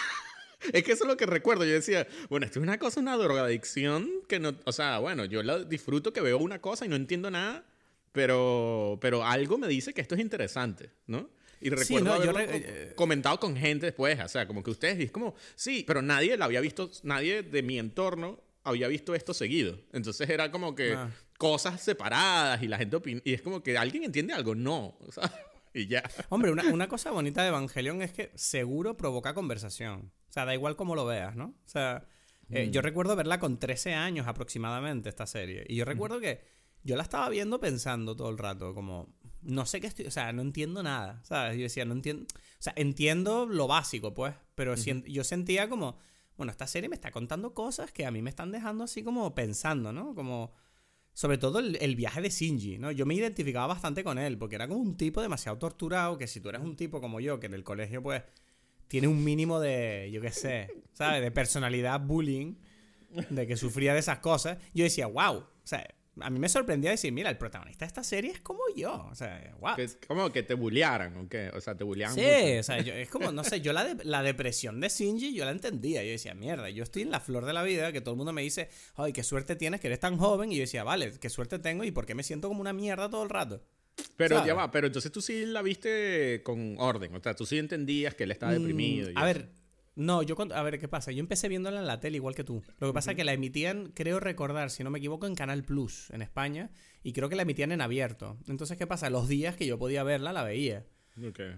Es 0.72 0.82
que 0.82 0.90
eso 0.90 1.04
es 1.04 1.08
lo 1.08 1.16
que 1.16 1.24
recuerdo. 1.24 1.64
Yo 1.64 1.70
decía, 1.72 2.08
bueno, 2.28 2.44
esto 2.44 2.58
es 2.58 2.64
una 2.64 2.78
cosa, 2.80 2.98
una 2.98 3.16
drogadicción 3.16 4.10
que 4.26 4.40
no. 4.40 4.56
O 4.64 4.72
sea, 4.72 4.98
bueno, 4.98 5.24
yo 5.24 5.44
la 5.44 5.60
disfruto 5.60 6.12
que 6.12 6.20
veo 6.20 6.36
una 6.38 6.60
cosa 6.60 6.84
y 6.84 6.88
no 6.88 6.96
entiendo 6.96 7.30
nada, 7.30 7.64
pero, 8.10 8.98
pero 9.00 9.24
algo 9.24 9.56
me 9.56 9.68
dice 9.68 9.94
que 9.94 10.00
esto 10.00 10.16
es 10.16 10.20
interesante, 10.20 10.90
¿no? 11.06 11.30
Y 11.60 11.70
recuerdo 11.70 12.06
no, 12.06 12.16
yo 12.24 12.30
haberlo 12.30 12.52
re- 12.52 12.64
eh, 12.90 12.92
comentado 12.96 13.38
con 13.38 13.56
gente 13.56 13.86
después, 13.86 14.18
o 14.20 14.28
sea, 14.28 14.48
como 14.48 14.62
que 14.64 14.70
ustedes, 14.70 14.98
es 14.98 15.10
como, 15.12 15.34
sí, 15.54 15.84
pero 15.86 16.02
nadie 16.02 16.36
la 16.36 16.44
había 16.46 16.60
visto, 16.60 16.90
nadie 17.04 17.42
de 17.44 17.62
mi 17.62 17.78
entorno 17.78 18.40
había 18.68 18.88
visto 18.88 19.14
esto 19.14 19.34
seguido. 19.34 19.78
Entonces 19.92 20.28
era 20.28 20.50
como 20.50 20.74
que 20.74 20.94
Ah. 20.94 21.10
cosas 21.38 21.80
separadas 21.82 22.62
y 22.62 22.68
la 22.68 22.78
gente 22.78 22.96
opina, 22.96 23.20
y 23.24 23.34
es 23.34 23.42
como 23.42 23.62
que 23.62 23.76
alguien 23.78 24.04
entiende 24.04 24.32
algo, 24.34 24.54
no. 24.54 24.98
Y 25.74 25.86
ya. 25.86 26.02
Hombre, 26.30 26.50
una, 26.50 26.64
una 26.72 26.88
cosa 26.88 27.10
bonita 27.10 27.42
de 27.42 27.48
Evangelion 27.48 28.00
es 28.02 28.10
que 28.12 28.32
seguro 28.34 28.96
provoca 28.96 29.34
conversación. 29.34 30.10
O 30.28 30.32
sea, 30.32 30.44
da 30.46 30.54
igual 30.54 30.76
cómo 30.76 30.96
lo 30.96 31.04
veas, 31.04 31.36
¿no? 31.36 31.54
O 31.64 31.68
sea, 31.68 32.06
eh, 32.50 32.70
yo 32.72 32.80
recuerdo 32.80 33.14
verla 33.14 33.38
con 33.38 33.58
13 33.58 33.94
años 33.94 34.26
aproximadamente, 34.26 35.08
esta 35.10 35.26
serie. 35.26 35.64
Y 35.68 35.76
yo 35.76 35.84
recuerdo 35.84 36.20
que 36.20 36.40
yo 36.82 36.96
la 36.96 37.02
estaba 37.02 37.28
viendo 37.28 37.60
pensando 37.60 38.16
todo 38.16 38.30
el 38.30 38.38
rato, 38.38 38.74
como, 38.74 39.14
no 39.42 39.66
sé 39.66 39.80
qué 39.80 39.88
estoy, 39.88 40.06
o 40.06 40.10
sea, 40.10 40.32
no 40.32 40.40
entiendo 40.42 40.82
nada, 40.82 41.20
¿sabes? 41.22 41.56
Yo 41.56 41.62
decía, 41.64 41.84
no 41.84 41.92
entiendo, 41.92 42.24
o 42.34 42.62
sea, 42.62 42.72
entiendo 42.74 43.44
lo 43.46 43.68
básico, 43.68 44.14
pues, 44.14 44.34
pero 44.54 44.74
yo 44.74 45.22
sentía 45.22 45.68
como, 45.68 45.98
bueno, 46.38 46.52
esta 46.52 46.68
serie 46.68 46.88
me 46.88 46.94
está 46.94 47.10
contando 47.10 47.52
cosas 47.52 47.92
que 47.92 48.06
a 48.06 48.12
mí 48.12 48.22
me 48.22 48.30
están 48.30 48.52
dejando 48.52 48.84
así 48.84 49.02
como 49.02 49.34
pensando, 49.34 49.92
¿no? 49.92 50.14
Como, 50.14 50.52
sobre 51.12 51.36
todo 51.36 51.58
el, 51.58 51.96
viaje 51.96 52.22
de 52.22 52.30
Shinji, 52.30 52.78
¿no? 52.78 52.92
Yo 52.92 53.06
me 53.06 53.14
identificaba 53.14 53.66
bastante 53.66 54.04
con 54.04 54.18
él, 54.18 54.38
porque 54.38 54.54
era 54.54 54.68
como 54.68 54.80
un 54.80 54.96
tipo 54.96 55.20
demasiado 55.20 55.58
torturado, 55.58 56.16
que 56.16 56.28
si 56.28 56.40
tú 56.40 56.48
eres 56.48 56.62
un 56.62 56.76
tipo 56.76 57.00
como 57.00 57.18
yo, 57.18 57.40
que 57.40 57.46
en 57.46 57.54
el 57.54 57.64
colegio, 57.64 58.04
pues, 58.04 58.22
tiene 58.86 59.08
un 59.08 59.24
mínimo 59.24 59.58
de, 59.58 60.10
yo 60.12 60.20
qué 60.20 60.30
sé, 60.30 60.70
¿sabes? 60.92 61.22
De 61.22 61.32
personalidad 61.32 62.00
bullying, 62.00 62.54
de 63.30 63.46
que 63.48 63.56
sufría 63.56 63.92
de 63.92 63.98
esas 63.98 64.20
cosas, 64.20 64.58
yo 64.72 64.84
decía, 64.84 65.08
wow, 65.08 65.38
o 65.38 65.46
sea, 65.64 65.92
a 66.20 66.30
mí 66.30 66.38
me 66.38 66.48
sorprendía 66.48 66.90
decir, 66.90 67.12
mira, 67.12 67.30
el 67.30 67.38
protagonista 67.38 67.84
de 67.84 67.88
esta 67.88 68.02
serie 68.02 68.30
es 68.30 68.40
como 68.40 68.60
yo, 68.76 69.06
o 69.10 69.14
sea, 69.14 69.54
wow. 69.60 69.76
Que 69.76 69.88
como 70.06 70.30
que 70.32 70.42
te 70.42 70.54
bullearan, 70.54 71.16
¿o 71.16 71.28
qué? 71.28 71.50
O 71.54 71.60
sea, 71.60 71.76
te 71.76 71.84
bulleaban 71.84 72.14
Sí, 72.14 72.20
mucho. 72.22 72.60
o 72.60 72.62
sea, 72.62 72.80
yo- 72.80 72.94
es 72.94 73.08
como, 73.08 73.32
no 73.32 73.44
sé, 73.44 73.60
yo 73.60 73.72
la, 73.72 73.84
de- 73.84 74.04
la 74.04 74.22
depresión 74.22 74.80
de 74.80 74.88
Shinji 74.88 75.34
yo 75.34 75.44
la 75.44 75.50
entendía. 75.50 76.02
Yo 76.04 76.10
decía, 76.10 76.34
mierda, 76.34 76.68
yo 76.70 76.82
estoy 76.82 77.02
en 77.02 77.10
la 77.10 77.20
flor 77.20 77.44
de 77.44 77.52
la 77.52 77.62
vida, 77.62 77.92
que 77.92 78.00
todo 78.00 78.12
el 78.12 78.16
mundo 78.18 78.32
me 78.32 78.42
dice, 78.42 78.68
ay, 78.96 79.12
qué 79.12 79.22
suerte 79.22 79.56
tienes 79.56 79.80
que 79.80 79.86
eres 79.88 80.00
tan 80.00 80.16
joven. 80.18 80.52
Y 80.52 80.56
yo 80.56 80.60
decía, 80.62 80.84
vale, 80.84 81.12
qué 81.20 81.28
suerte 81.30 81.58
tengo 81.58 81.84
y 81.84 81.90
por 81.90 82.06
qué 82.06 82.14
me 82.14 82.22
siento 82.22 82.48
como 82.48 82.60
una 82.60 82.72
mierda 82.72 83.08
todo 83.10 83.22
el 83.22 83.30
rato. 83.30 83.62
Pero 84.16 84.36
¿sabes? 84.36 84.46
ya 84.48 84.54
va, 84.54 84.70
pero 84.70 84.86
entonces 84.86 85.10
tú 85.10 85.20
sí 85.20 85.44
la 85.46 85.60
viste 85.60 86.40
con 86.44 86.76
orden. 86.78 87.14
O 87.16 87.20
sea, 87.22 87.34
tú 87.34 87.44
sí 87.46 87.58
entendías 87.58 88.14
que 88.14 88.24
él 88.24 88.30
estaba 88.30 88.52
deprimido. 88.52 89.10
y 89.10 89.14
Mm, 89.14 89.18
a 89.18 89.30
eso. 89.30 89.38
ver, 89.40 89.48
no, 89.98 90.22
yo 90.22 90.36
cuando- 90.36 90.54
a 90.54 90.62
ver, 90.62 90.78
¿qué 90.78 90.88
pasa? 90.88 91.12
Yo 91.12 91.20
empecé 91.20 91.48
viéndola 91.48 91.80
en 91.80 91.86
la 91.86 92.00
tele 92.00 92.16
igual 92.16 92.34
que 92.34 92.44
tú. 92.44 92.62
Lo 92.78 92.86
que 92.86 92.92
pasa 92.94 93.10
es 93.10 93.16
que 93.16 93.24
la 93.24 93.32
emitían, 93.32 93.92
creo 93.94 94.20
recordar, 94.20 94.70
si 94.70 94.82
no 94.84 94.90
me 94.90 94.98
equivoco, 94.98 95.26
en 95.26 95.34
Canal 95.34 95.64
Plus 95.64 96.10
en 96.10 96.22
España 96.22 96.70
y 97.02 97.12
creo 97.12 97.28
que 97.28 97.36
la 97.36 97.42
emitían 97.42 97.72
en 97.72 97.80
abierto. 97.80 98.38
Entonces, 98.48 98.76
¿qué 98.78 98.86
pasa? 98.86 99.10
Los 99.10 99.28
días 99.28 99.56
que 99.56 99.66
yo 99.66 99.78
podía 99.78 100.02
verla, 100.04 100.32
la 100.32 100.42
veía. 100.44 100.86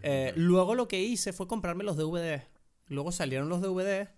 Eh. 0.02 0.32
Luego 0.36 0.74
lo 0.74 0.88
que 0.88 1.02
hice 1.02 1.32
fue 1.32 1.46
comprarme 1.46 1.84
los 1.84 1.96
DVDs. 1.96 2.42
Luego 2.88 3.12
salieron 3.12 3.48
los 3.48 3.60
DVDs, 3.60 4.08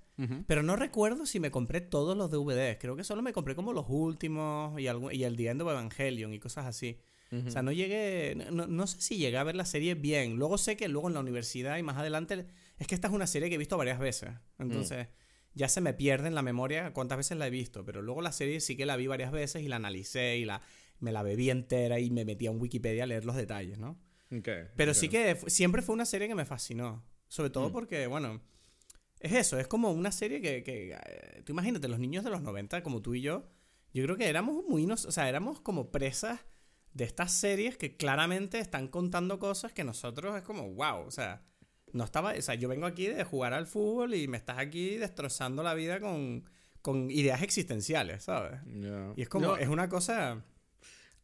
pero 0.46 0.62
no 0.62 0.76
recuerdo 0.76 1.26
si 1.26 1.40
me 1.40 1.50
compré 1.50 1.80
todos 1.80 2.16
los 2.16 2.30
DVDs. 2.30 2.78
Creo 2.78 2.94
que 2.96 3.02
solo 3.02 3.22
me 3.22 3.32
compré 3.32 3.56
como 3.56 3.72
los 3.72 3.86
últimos 3.88 4.78
y, 4.80 4.86
algún, 4.86 5.12
y 5.12 5.24
el 5.24 5.36
The 5.36 5.48
End 5.48 5.62
of 5.62 5.68
Evangelion 5.70 6.32
y 6.32 6.38
cosas 6.38 6.66
así. 6.66 6.98
O 7.46 7.50
sea, 7.50 7.62
no 7.62 7.72
llegué, 7.72 8.36
no, 8.52 8.66
no 8.66 8.86
sé 8.86 9.00
si 9.00 9.16
llegué 9.16 9.38
a 9.38 9.42
ver 9.44 9.56
la 9.56 9.64
serie 9.64 9.94
bien. 9.94 10.36
Luego 10.36 10.58
sé 10.58 10.76
que 10.76 10.86
luego 10.86 11.08
en 11.08 11.14
la 11.14 11.20
universidad 11.20 11.78
y 11.78 11.82
más 11.82 11.96
adelante, 11.96 12.46
es 12.78 12.86
que 12.86 12.94
esta 12.94 13.08
es 13.08 13.14
una 13.14 13.26
serie 13.26 13.48
que 13.48 13.54
he 13.56 13.58
visto 13.58 13.76
varias 13.76 13.98
veces. 13.98 14.30
Entonces, 14.58 15.08
ya 15.54 15.68
se 15.68 15.80
me 15.80 15.94
pierde 15.94 16.28
en 16.28 16.34
la 16.34 16.42
memoria 16.42 16.92
cuántas 16.92 17.18
veces 17.18 17.36
la 17.38 17.46
he 17.46 17.50
visto. 17.50 17.84
Pero 17.84 18.02
luego 18.02 18.22
la 18.22 18.32
serie 18.32 18.60
sí 18.60 18.76
que 18.76 18.86
la 18.86 18.96
vi 18.96 19.06
varias 19.06 19.30
veces 19.32 19.62
y 19.62 19.68
la 19.68 19.76
analicé 19.76 20.36
y 20.38 20.44
la, 20.44 20.62
me 20.98 21.12
la 21.12 21.22
bebí 21.22 21.50
entera 21.50 22.00
y 22.00 22.10
me 22.10 22.24
metí 22.24 22.46
en 22.46 22.60
Wikipedia 22.60 23.04
a 23.04 23.06
leer 23.06 23.24
los 23.24 23.36
detalles, 23.36 23.78
¿no? 23.78 23.98
Ok, 24.36 24.48
Pero 24.76 24.94
sí 24.94 25.08
que 25.08 25.36
siempre 25.48 25.82
fue 25.82 25.94
una 25.94 26.06
serie 26.06 26.26
que 26.28 26.34
me 26.34 26.46
fascinó. 26.46 27.04
Sobre 27.28 27.50
todo 27.50 27.68
Mm. 27.68 27.72
porque, 27.72 28.06
bueno, 28.06 28.40
es 29.20 29.32
eso, 29.32 29.58
es 29.58 29.66
como 29.68 29.90
una 29.92 30.10
serie 30.10 30.40
que, 30.40 30.62
que, 30.62 30.92
eh, 30.94 31.42
tú 31.44 31.52
imagínate, 31.52 31.86
los 31.88 31.98
niños 31.98 32.24
de 32.24 32.30
los 32.30 32.42
90, 32.42 32.82
como 32.82 33.02
tú 33.02 33.14
y 33.14 33.20
yo, 33.20 33.46
yo 33.94 34.02
creo 34.04 34.16
que 34.16 34.28
éramos 34.28 34.64
muy, 34.66 34.90
o 34.90 34.96
sea, 34.96 35.28
éramos 35.28 35.60
como 35.60 35.90
presas 35.90 36.40
de 36.94 37.04
estas 37.04 37.32
series 37.32 37.76
que 37.76 37.96
claramente 37.96 38.58
están 38.58 38.88
contando 38.88 39.38
cosas 39.38 39.72
que 39.72 39.84
nosotros 39.84 40.36
es 40.36 40.42
como, 40.42 40.72
wow, 40.72 41.06
o 41.06 41.10
sea, 41.10 41.42
no 41.92 42.04
estaba, 42.04 42.32
o 42.32 42.42
sea, 42.42 42.54
yo 42.54 42.68
vengo 42.68 42.86
aquí 42.86 43.06
de 43.06 43.24
jugar 43.24 43.52
al 43.54 43.66
fútbol 43.66 44.14
y 44.14 44.28
me 44.28 44.36
estás 44.36 44.58
aquí 44.58 44.96
destrozando 44.96 45.62
la 45.62 45.74
vida 45.74 46.00
con, 46.00 46.44
con 46.80 47.10
ideas 47.10 47.42
existenciales, 47.42 48.24
¿sabes? 48.24 48.60
Ya. 48.66 49.12
Y 49.16 49.22
es 49.22 49.28
como, 49.28 49.46
No, 49.48 49.56
es 49.56 49.68
una 49.68 49.88
cosa... 49.88 50.42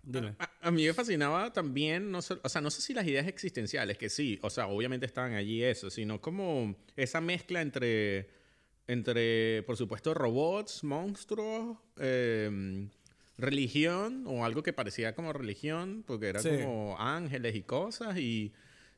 Dime. 0.02 0.34
A, 0.38 0.50
a 0.62 0.70
mí 0.70 0.86
me 0.86 0.94
fascinaba 0.94 1.52
también, 1.52 2.10
no 2.10 2.22
sé- 2.22 2.38
o 2.42 2.48
sea, 2.48 2.60
no 2.62 2.70
sé 2.70 2.80
si 2.80 2.94
las 2.94 3.06
ideas 3.06 3.26
existenciales, 3.26 3.98
que 3.98 4.08
sí, 4.08 4.38
o 4.42 4.48
sea, 4.48 4.66
obviamente 4.68 5.04
estaban 5.04 5.34
allí 5.34 5.62
eso, 5.62 5.90
sino 5.90 6.20
como 6.20 6.76
esa 6.96 7.20
mezcla 7.20 7.60
entre, 7.60 8.30
entre 8.86 9.62
por 9.64 9.76
supuesto, 9.76 10.14
robots, 10.14 10.82
monstruos, 10.84 11.76
eh, 11.98 12.88
religión, 13.36 14.24
o 14.26 14.44
algo 14.44 14.62
que 14.62 14.72
parecía 14.72 15.14
como 15.14 15.32
religión, 15.32 16.04
porque 16.06 16.28
era 16.28 16.40
Sí. 16.40 16.50
como 16.62 16.96
ángeles 16.98 17.54
y 17.54 17.62
cosas, 17.62 18.16
y, 18.18 18.52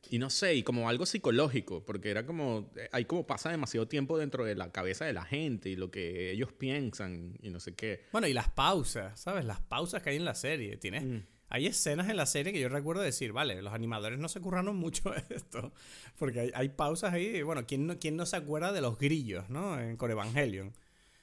y 0.09 0.17
no 0.19 0.29
sé, 0.29 0.55
y 0.55 0.63
como 0.63 0.89
algo 0.89 1.05
psicológico, 1.05 1.85
porque 1.85 2.09
era 2.09 2.25
como, 2.25 2.71
eh, 2.75 2.89
ahí 2.91 3.05
como 3.05 3.25
pasa 3.27 3.49
demasiado 3.51 3.87
tiempo 3.87 4.17
dentro 4.17 4.43
de 4.43 4.55
la 4.55 4.71
cabeza 4.71 5.05
de 5.05 5.13
la 5.13 5.23
gente 5.23 5.69
y 5.69 5.75
lo 5.75 5.91
que 5.91 6.31
ellos 6.31 6.51
piensan 6.51 7.37
y 7.41 7.49
no 7.49 7.59
sé 7.59 7.75
qué. 7.75 8.05
Bueno, 8.11 8.27
y 8.27 8.33
las 8.33 8.49
pausas, 8.49 9.19
¿sabes? 9.19 9.45
Las 9.45 9.61
pausas 9.61 10.01
que 10.03 10.09
hay 10.09 10.17
en 10.17 10.25
la 10.25 10.35
serie. 10.35 10.77
Tienes, 10.77 11.03
Mm. 11.03 11.19
Hay 11.53 11.67
escenas 11.67 12.09
en 12.09 12.15
la 12.15 12.25
serie 12.25 12.53
que 12.53 12.61
yo 12.61 12.69
recuerdo 12.69 13.01
decir, 13.01 13.33
vale, 13.33 13.61
los 13.61 13.73
animadores 13.73 14.17
no 14.17 14.29
se 14.29 14.39
curraron 14.39 14.77
mucho 14.77 15.13
esto. 15.29 15.73
Porque 16.17 16.39
hay, 16.39 16.51
hay 16.53 16.69
pausas 16.69 17.13
ahí. 17.13 17.41
Bueno, 17.41 17.65
¿quién 17.67 17.87
no, 17.87 17.99
¿quién 17.99 18.15
no 18.15 18.25
se 18.25 18.37
acuerda 18.37 18.71
de 18.71 18.79
los 18.79 18.97
grillos, 18.97 19.49
¿no? 19.49 19.77
En 19.77 19.97
Core 19.97 20.13
Evangelion. 20.13 20.73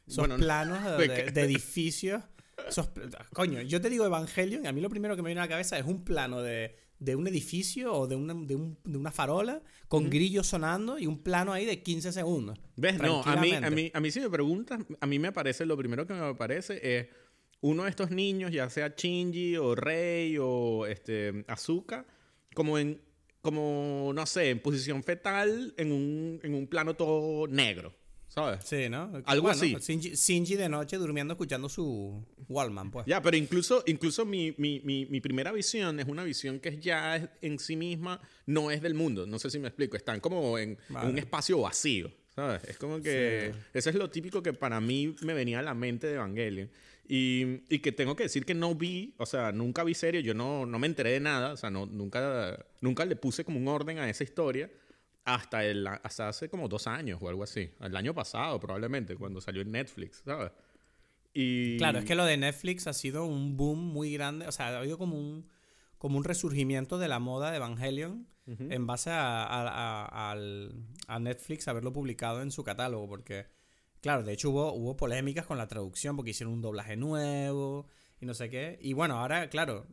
Esos 0.07 0.19
Bueno, 0.19 0.37
no. 0.37 0.45
planos 0.45 0.99
de, 0.99 1.09
¿De 1.09 1.31
de- 1.31 1.41
edificios. 1.43 2.23
Esos 2.69 2.91
coño, 3.33 3.63
yo 3.63 3.81
te 3.81 3.89
digo 3.89 4.05
Evangelion, 4.05 4.65
y 4.65 4.69
a 4.69 4.73
mí 4.73 4.83
lo 4.83 4.91
primero 4.91 5.17
que 5.17 5.23
me 5.23 5.29
viene 5.31 5.41
a 5.41 5.45
la 5.45 5.49
cabeza 5.49 5.79
es 5.79 5.87
un 5.87 6.05
plano 6.05 6.43
de, 6.43 6.77
de 7.01 7.15
un 7.17 7.27
edificio 7.29 7.93
o 7.95 8.07
de 8.07 8.17
una, 8.17 8.35
de, 8.35 8.57
un- 8.57 8.77
de 8.85 8.99
una 8.99 9.11
farola 9.13 9.63
con 9.89 10.11
grillos 10.11 10.47
sonando 10.49 10.99
y 10.99 11.07
un 11.07 11.19
plano 11.23 11.53
ahí 11.53 11.65
de 11.65 11.83
15 11.83 12.13
segundos. 12.13 12.59
¿Ves? 12.77 12.99
No, 12.99 13.23
a 13.23 13.37
mí, 13.37 13.53
a, 13.53 13.71
mí, 13.71 13.91
a 13.95 14.01
mí 14.01 14.11
si 14.11 14.21
me 14.21 14.29
preguntas, 14.31 14.81
a 15.01 15.07
mí 15.07 15.19
me 15.19 15.29
aparece, 15.29 15.65
lo 15.67 15.77
primero 15.77 16.07
que 16.07 16.15
me 16.15 16.21
aparece 16.21 16.99
es 16.99 17.07
uno 17.61 17.85
de 17.85 17.91
estos 17.91 18.11
niños, 18.11 18.51
ya 18.53 18.69
sea 18.71 18.95
Shinji 18.97 19.57
o 19.57 19.75
Rei 19.75 20.37
o 20.41 20.87
este, 20.87 21.45
Azuka, 21.49 22.07
como 22.55 22.79
en, 22.79 23.01
como, 23.43 24.11
no 24.15 24.27
sé, 24.27 24.51
en 24.51 24.61
posición 24.61 25.03
fetal 25.05 25.75
en 25.77 25.93
un, 25.93 26.41
en 26.43 26.55
un 26.55 26.67
plano 26.67 26.95
todo 26.95 27.47
negro, 27.47 27.95
¿sabes? 28.29 28.65
Sí, 28.65 28.89
¿no? 28.89 29.11
Algo 29.25 29.49
así. 29.49 29.75
Shinji, 29.81 30.11
Shinji 30.15 30.55
de 30.57 30.69
noche 30.69 30.97
durmiendo 30.97 31.33
escuchando 31.35 31.69
su 31.69 32.25
Wallman, 32.49 32.91
pues. 32.91 33.07
Ya, 33.07 33.21
pero 33.23 33.37
incluso, 33.37 33.83
incluso 33.87 34.25
mi, 34.25 34.55
mi, 34.59 34.81
mi, 34.81 35.07
mi 35.07 35.21
primera 35.21 35.51
visión 35.53 35.99
es 36.01 36.07
una 36.07 36.23
visión 36.25 36.61
que 36.61 36.79
ya 36.79 37.17
es- 37.17 37.29
en 37.43 37.59
sí 37.59 37.77
misma 37.77 38.21
no 38.47 38.71
es 38.71 38.81
del 38.83 38.95
mundo. 38.95 39.27
No 39.27 39.39
sé 39.39 39.51
si 39.51 39.59
me 39.59 39.69
explico. 39.69 39.97
Están 39.97 40.21
como 40.21 40.59
en, 40.59 40.71
en 40.89 40.95
Vale. 40.95 41.11
un 41.11 41.19
espacio 41.19 41.61
vacío. 41.61 42.11
¿Sabes? 42.35 42.63
Es 42.69 42.79
como 42.79 43.01
que. 43.01 43.53
Eso 43.75 43.91
es 43.91 43.97
lo 43.97 44.11
típico 44.11 44.43
que 44.45 44.53
para 44.53 44.81
mí 44.81 45.17
me 45.23 45.35
venía 45.35 45.59
a 45.59 45.63
la 45.63 45.75
mente 45.75 46.07
de 46.07 46.15
Evangelion. 46.15 46.71
Y, 47.09 47.63
y 47.75 47.79
que 47.81 47.91
tengo 47.91 48.15
que 48.15 48.25
decir 48.25 48.45
que 48.45 48.53
no 48.55 48.75
vi, 48.75 49.15
o 49.17 49.25
sea, 49.27 49.51
nunca 49.51 49.83
vi 49.83 49.95
serio, 49.95 50.21
yo 50.21 50.35
no, 50.35 50.67
no 50.67 50.79
me 50.79 50.87
enteré 50.87 51.13
de 51.13 51.21
nada, 51.21 51.55
o 51.55 51.57
sea, 51.57 51.71
no, 51.71 51.87
nunca, 51.87 52.67
nunca 52.83 53.07
le 53.07 53.17
puse 53.17 53.45
como 53.45 53.59
un 53.59 53.67
orden 53.67 53.99
a 53.99 54.11
esa 54.11 54.25
historia 54.25 54.71
hasta, 55.35 55.65
el, 55.65 55.87
hasta 55.87 56.29
hace 56.29 56.49
como 56.49 56.69
dos 56.69 56.87
años 56.87 57.19
o 57.23 57.29
algo 57.29 57.43
así. 57.45 57.71
El 57.81 57.97
año 57.97 58.15
pasado, 58.15 58.59
probablemente, 58.59 59.17
cuando 59.17 59.41
salió 59.41 59.63
en 59.63 59.71
Netflix, 59.73 60.23
¿sabes? 60.25 60.53
Y... 61.35 61.77
Claro, 61.79 61.99
es 61.99 62.05
que 62.05 62.15
lo 62.15 62.25
de 62.25 62.37
Netflix 62.37 62.87
ha 62.87 62.93
sido 62.93 63.25
un 63.25 63.57
boom 63.57 63.79
muy 63.79 64.13
grande. 64.13 64.47
O 64.49 64.53
sea, 64.53 64.69
ha 64.69 64.79
habido 64.79 64.99
como 64.99 65.17
un, 65.19 65.49
como 65.99 66.17
un 66.19 66.25
resurgimiento 66.25 66.99
de 66.99 67.09
la 67.09 67.19
moda 67.19 67.51
de 67.51 67.57
Evangelion 67.59 68.27
en 68.47 68.87
base 68.87 69.11
a, 69.11 69.45
a- 69.45 70.33
a- 71.07 71.19
Netflix 71.19 71.69
haberlo 71.69 71.93
publicado 71.93 72.41
en 72.41 72.51
su 72.51 72.65
catálogo. 72.65 73.07
Porque, 73.07 73.47
claro, 74.01 74.23
de 74.23 74.33
hecho 74.33 74.51
hubo, 74.51 74.73
hubo 74.73 74.97
polémicas 74.97 75.45
con 75.45 75.59
la 75.59 75.69
traducción 75.69 76.17
porque 76.17 76.31
hicieron 76.31 76.55
un 76.55 76.63
doblaje 76.63 76.97
nuevo 76.97 77.87
y 78.21 78.25
no 78.27 78.33
sé 78.33 78.49
qué. 78.49 78.79
Y 78.81 78.95
bueno, 78.95 79.19
ahora, 79.19 79.51
claro, 79.51 79.87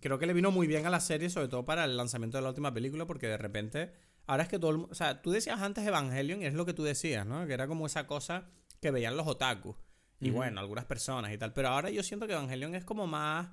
creo 0.00 0.18
que 0.18 0.26
le 0.26 0.32
vino 0.32 0.50
muy 0.50 0.66
bien 0.66 0.84
a 0.84 0.90
la 0.90 0.98
serie, 1.00 1.30
sobre 1.30 1.46
todo 1.46 1.64
para 1.64 1.84
el 1.84 1.96
lanzamiento 1.96 2.38
de 2.38 2.42
la 2.42 2.48
última 2.48 2.74
película, 2.74 3.06
porque 3.06 3.28
de 3.28 3.38
repente, 3.38 3.92
ahora 4.26 4.42
es 4.44 4.48
que 4.48 4.58
todo 4.58 4.70
el 4.70 4.76
O 4.90 4.94
sea, 4.94 5.22
tú 5.22 5.30
decías 5.30 5.60
antes 5.60 5.86
Evangelion 5.86 6.42
y 6.42 6.46
es 6.46 6.54
lo 6.54 6.64
que 6.66 6.74
tú 6.74 6.82
decías, 6.84 7.26
¿no? 7.26 7.46
Que 7.46 7.52
era 7.54 7.66
como 7.66 7.86
esa 7.86 8.06
cosa 8.06 8.48
que 8.80 8.90
veían 8.90 9.16
los 9.16 9.26
otakus. 9.26 9.76
Y 10.20 10.30
bueno, 10.30 10.60
algunas 10.60 10.84
personas 10.84 11.32
y 11.32 11.38
tal. 11.38 11.52
Pero 11.52 11.68
ahora 11.68 11.90
yo 11.90 12.02
siento 12.04 12.28
que 12.28 12.32
Evangelion 12.34 12.76
es 12.76 12.84
como 12.84 13.08
más, 13.08 13.48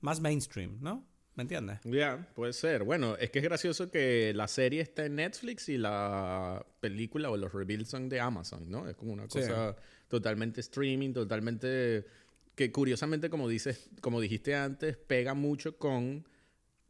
más 0.00 0.20
mainstream, 0.20 0.78
¿no? 0.80 1.06
¿Me 1.34 1.42
entiendes? 1.42 1.80
Ya, 1.84 2.26
puede 2.34 2.52
ser. 2.54 2.82
Bueno, 2.82 3.14
es 3.16 3.30
que 3.30 3.38
es 3.40 3.44
gracioso 3.44 3.90
que 3.90 4.32
la 4.34 4.48
serie 4.48 4.80
está 4.80 5.04
en 5.04 5.16
Netflix 5.16 5.68
y 5.68 5.76
la 5.76 6.64
película 6.80 7.30
o 7.30 7.36
los 7.36 7.52
reveals 7.52 7.88
son 7.90 8.08
de 8.08 8.20
Amazon, 8.20 8.70
¿no? 8.70 8.88
Es 8.88 8.96
como 8.96 9.12
una 9.12 9.24
Sí. 9.24 9.40
cosa 9.40 9.76
totalmente 10.08 10.60
streaming, 10.62 11.12
totalmente 11.12 12.06
que 12.54 12.72
curiosamente 12.72 13.28
como 13.30 13.46
dices, 13.48 13.88
como 14.00 14.20
dijiste 14.20 14.56
antes, 14.56 14.96
pega 14.96 15.34
mucho 15.34 15.76
con 15.78 16.26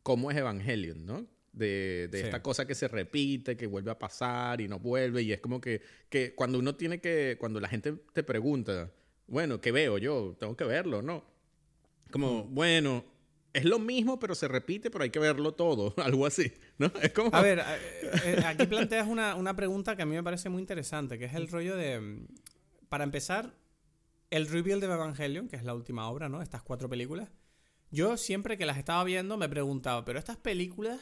cómo 0.03 0.31
es 0.31 0.37
Evangelion, 0.39 1.05
¿no? 1.05 1.27
De, 1.59 2.09
de 2.09 2.19
Sí. 2.21 2.25
esta 2.27 2.43
cosa 2.43 2.67
que 2.67 2.75
se 2.75 2.87
repite, 2.89 3.57
que 3.57 3.67
vuelve 3.67 3.91
a 3.91 3.99
pasar 3.99 4.61
y 4.61 4.69
no 4.69 4.79
vuelve 4.79 5.23
y 5.23 5.33
es 5.33 5.41
como 5.41 5.61
que, 5.61 5.83
que 6.09 6.35
cuando 6.35 6.59
uno 6.59 6.77
tiene 6.77 7.01
que, 7.01 7.37
cuando 7.41 7.59
la 7.61 7.69
gente 7.69 7.95
te 8.13 8.23
pregunta, 8.23 8.93
bueno, 9.27 9.61
¿qué 9.61 9.73
veo 9.73 9.99
yo? 9.99 10.37
Tengo 10.39 10.57
que 10.57 10.65
verlo, 10.65 11.03
¿no? 11.03 11.25
Como, 12.11 12.45
bueno, 12.45 13.05
es 13.53 13.65
lo 13.65 13.79
mismo, 13.79 14.19
pero 14.19 14.35
se 14.35 14.47
repite, 14.49 14.91
pero 14.91 15.05
hay 15.05 15.11
que 15.11 15.19
verlo 15.19 15.53
todo, 15.53 15.95
algo 15.99 16.27
así, 16.27 16.53
¿no? 16.79 16.91
Es 17.03 17.13
como... 17.13 17.31
A 17.35 17.43
ver, 17.43 17.61
eh, 18.25 18.43
aquí 18.47 18.67
planteas 18.67 19.09
una, 19.09 19.35
una 19.35 19.55
pregunta 19.57 19.97
que 19.97 20.03
a 20.03 20.07
mí 20.07 20.15
me 20.15 20.23
parece 20.23 20.49
muy 20.49 20.61
interesante, 20.61 21.19
que 21.19 21.25
es 21.27 21.35
el 21.35 21.49
rollo 21.49 21.77
de, 21.77 22.01
mm, 22.01 22.27
para 22.89 23.05
empezar, 23.05 23.55
el 24.31 24.47
reveal 24.47 24.81
de 24.81 24.87
Evangelion, 24.87 25.49
que 25.49 25.57
es 25.57 25.65
la 25.65 25.75
última 25.75 26.09
obra, 26.09 26.29
¿no? 26.29 26.41
Estas 26.41 26.63
cuatro 26.63 26.89
películas. 26.89 27.29
Yo 27.91 28.17
siempre 28.19 28.59
que 28.59 28.67
las 28.67 28.77
estaba 28.77 29.03
viendo 29.05 29.37
me 29.39 29.49
preguntaba, 29.49 30.05
¿pero 30.05 30.19
estas 30.19 30.37
películas 30.37 31.01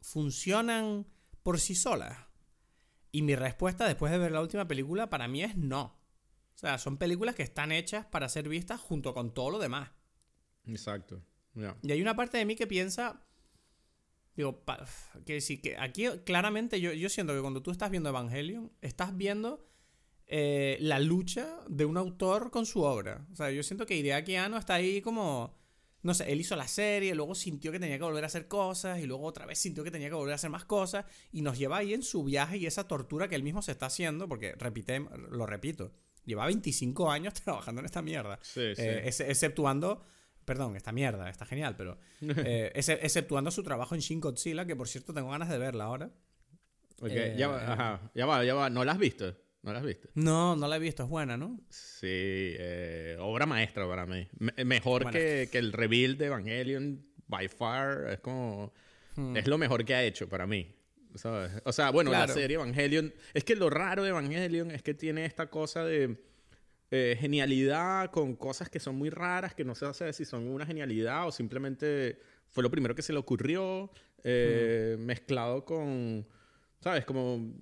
funcionan 0.00 1.06
por 1.42 1.58
sí 1.60 1.74
solas? 1.74 2.18
Y 3.12 3.22
mi 3.22 3.34
respuesta 3.34 3.86
después 3.86 4.12
de 4.12 4.18
ver 4.18 4.32
la 4.32 4.40
última 4.40 4.68
película 4.68 5.10
para 5.10 5.28
mí 5.28 5.42
es 5.42 5.56
no. 5.56 6.00
O 6.54 6.58
sea, 6.60 6.78
son 6.78 6.98
películas 6.98 7.34
que 7.34 7.42
están 7.42 7.72
hechas 7.72 8.06
para 8.06 8.28
ser 8.28 8.48
vistas 8.48 8.80
junto 8.80 9.14
con 9.14 9.32
todo 9.32 9.50
lo 9.50 9.58
demás. 9.58 9.90
Exacto. 10.66 11.22
Y 11.82 11.92
hay 11.92 12.00
una 12.00 12.14
parte 12.14 12.38
de 12.38 12.44
mí 12.44 12.54
que 12.54 12.66
piensa. 12.66 13.22
Digo, 14.36 14.62
que 15.26 15.40
sí, 15.40 15.60
que 15.60 15.76
aquí 15.76 16.06
claramente 16.24 16.80
yo, 16.80 16.92
yo 16.92 17.08
siento 17.08 17.34
que 17.34 17.40
cuando 17.40 17.62
tú 17.62 17.70
estás 17.70 17.90
viendo 17.90 18.08
Evangelion, 18.08 18.72
estás 18.80 19.16
viendo 19.16 19.66
eh, 20.26 20.78
la 20.80 21.00
lucha 21.00 21.58
de 21.68 21.84
un 21.84 21.96
autor 21.96 22.50
con 22.50 22.64
su 22.64 22.82
obra. 22.82 23.26
O 23.32 23.36
sea, 23.36 23.50
yo 23.50 23.62
siento 23.62 23.84
que 23.84 23.96
Hideaki 23.96 24.36
Anno 24.36 24.58
está 24.58 24.74
ahí 24.74 25.02
como. 25.02 25.58
No 26.02 26.14
sé, 26.14 26.32
él 26.32 26.40
hizo 26.40 26.56
la 26.56 26.66
serie, 26.66 27.14
luego 27.14 27.34
sintió 27.34 27.70
que 27.72 27.78
tenía 27.78 27.98
que 27.98 28.04
volver 28.04 28.24
a 28.24 28.28
hacer 28.28 28.48
cosas, 28.48 29.00
y 29.00 29.06
luego 29.06 29.24
otra 29.26 29.44
vez 29.46 29.58
sintió 29.58 29.84
que 29.84 29.90
tenía 29.90 30.08
que 30.08 30.14
volver 30.14 30.32
a 30.32 30.36
hacer 30.36 30.48
más 30.50 30.64
cosas, 30.64 31.04
y 31.30 31.42
nos 31.42 31.58
lleva 31.58 31.76
ahí 31.78 31.92
en 31.92 32.02
su 32.02 32.24
viaje 32.24 32.56
y 32.56 32.66
esa 32.66 32.88
tortura 32.88 33.28
que 33.28 33.34
él 33.34 33.42
mismo 33.42 33.60
se 33.60 33.72
está 33.72 33.86
haciendo, 33.86 34.26
porque 34.28 34.54
repite, 34.56 34.98
lo 35.30 35.44
repito, 35.46 35.92
lleva 36.24 36.46
25 36.46 37.10
años 37.10 37.34
trabajando 37.44 37.80
en 37.80 37.84
esta 37.86 38.00
mierda. 38.02 38.38
Sí, 38.42 38.74
sí. 38.74 38.82
Eh, 38.82 39.02
ex- 39.08 39.20
exceptuando. 39.20 40.02
Perdón, 40.46 40.74
esta 40.74 40.90
mierda, 40.90 41.28
está 41.28 41.44
genial, 41.44 41.76
pero. 41.76 41.98
eh, 42.20 42.72
ex- 42.74 42.88
exceptuando 42.88 43.50
su 43.50 43.62
trabajo 43.62 43.94
en 43.94 44.00
Shin 44.00 44.20
Godzilla, 44.20 44.64
que 44.64 44.74
por 44.74 44.88
cierto 44.88 45.12
tengo 45.12 45.30
ganas 45.30 45.48
de 45.50 45.58
verla 45.58 45.84
ahora. 45.84 46.10
Eh, 47.02 47.34
ya, 47.38 47.48
va, 47.48 47.72
ajá, 47.72 48.10
ya 48.14 48.26
va, 48.26 48.44
ya 48.44 48.54
va. 48.54 48.68
¿No 48.70 48.84
la 48.84 48.92
has 48.92 48.98
visto? 48.98 49.36
¿No 49.62 49.72
la 49.72 49.80
has 49.80 49.84
visto? 49.84 50.08
No, 50.14 50.56
no 50.56 50.66
la 50.68 50.76
he 50.76 50.78
visto, 50.78 51.02
es 51.02 51.08
buena, 51.08 51.36
¿no? 51.36 51.60
Sí, 51.68 52.06
eh, 52.08 53.16
obra 53.20 53.44
maestra 53.46 53.86
para 53.86 54.06
mí. 54.06 54.26
Me- 54.38 54.64
mejor 54.64 55.02
Bueno. 55.02 55.18
que, 55.18 55.48
que 55.52 55.58
el 55.58 55.72
reveal 55.72 56.16
de 56.16 56.26
Evangelion, 56.26 57.04
by 57.26 57.48
far. 57.48 58.06
Es 58.10 58.20
como... 58.20 58.72
Hmm. 59.16 59.36
Es 59.36 59.46
lo 59.46 59.58
mejor 59.58 59.84
que 59.84 59.94
ha 59.94 60.02
hecho 60.02 60.28
para 60.28 60.46
mí. 60.46 60.74
¿sabes? 61.14 61.50
O 61.64 61.72
sea, 61.72 61.90
bueno, 61.90 62.10
la 62.10 62.26
serie 62.28 62.54
Evangelion... 62.54 63.12
Es 63.34 63.44
que 63.44 63.54
lo 63.56 63.68
raro 63.68 64.02
de 64.04 64.10
Evangelion 64.10 64.70
es 64.70 64.82
que 64.82 64.94
tiene 64.94 65.24
esta 65.26 65.50
cosa 65.50 65.84
de 65.84 66.16
eh, 66.92 67.16
genialidad 67.20 68.10
con 68.10 68.36
cosas 68.36 68.70
que 68.70 68.80
son 68.80 68.94
muy 68.96 69.10
raras, 69.10 69.54
que 69.54 69.64
no 69.64 69.74
se 69.74 69.92
sabe 69.92 70.12
si 70.12 70.24
son 70.24 70.46
una 70.48 70.64
genialidad 70.64 71.26
o 71.26 71.32
simplemente 71.32 72.18
fue 72.48 72.62
lo 72.62 72.70
primero 72.70 72.94
que 72.94 73.02
se 73.02 73.12
le 73.12 73.18
ocurrió, 73.18 73.90
eh, 74.24 74.96
mezclado 74.98 75.64
con, 75.64 76.26
¿sabes? 76.80 77.04
Como, 77.04 77.52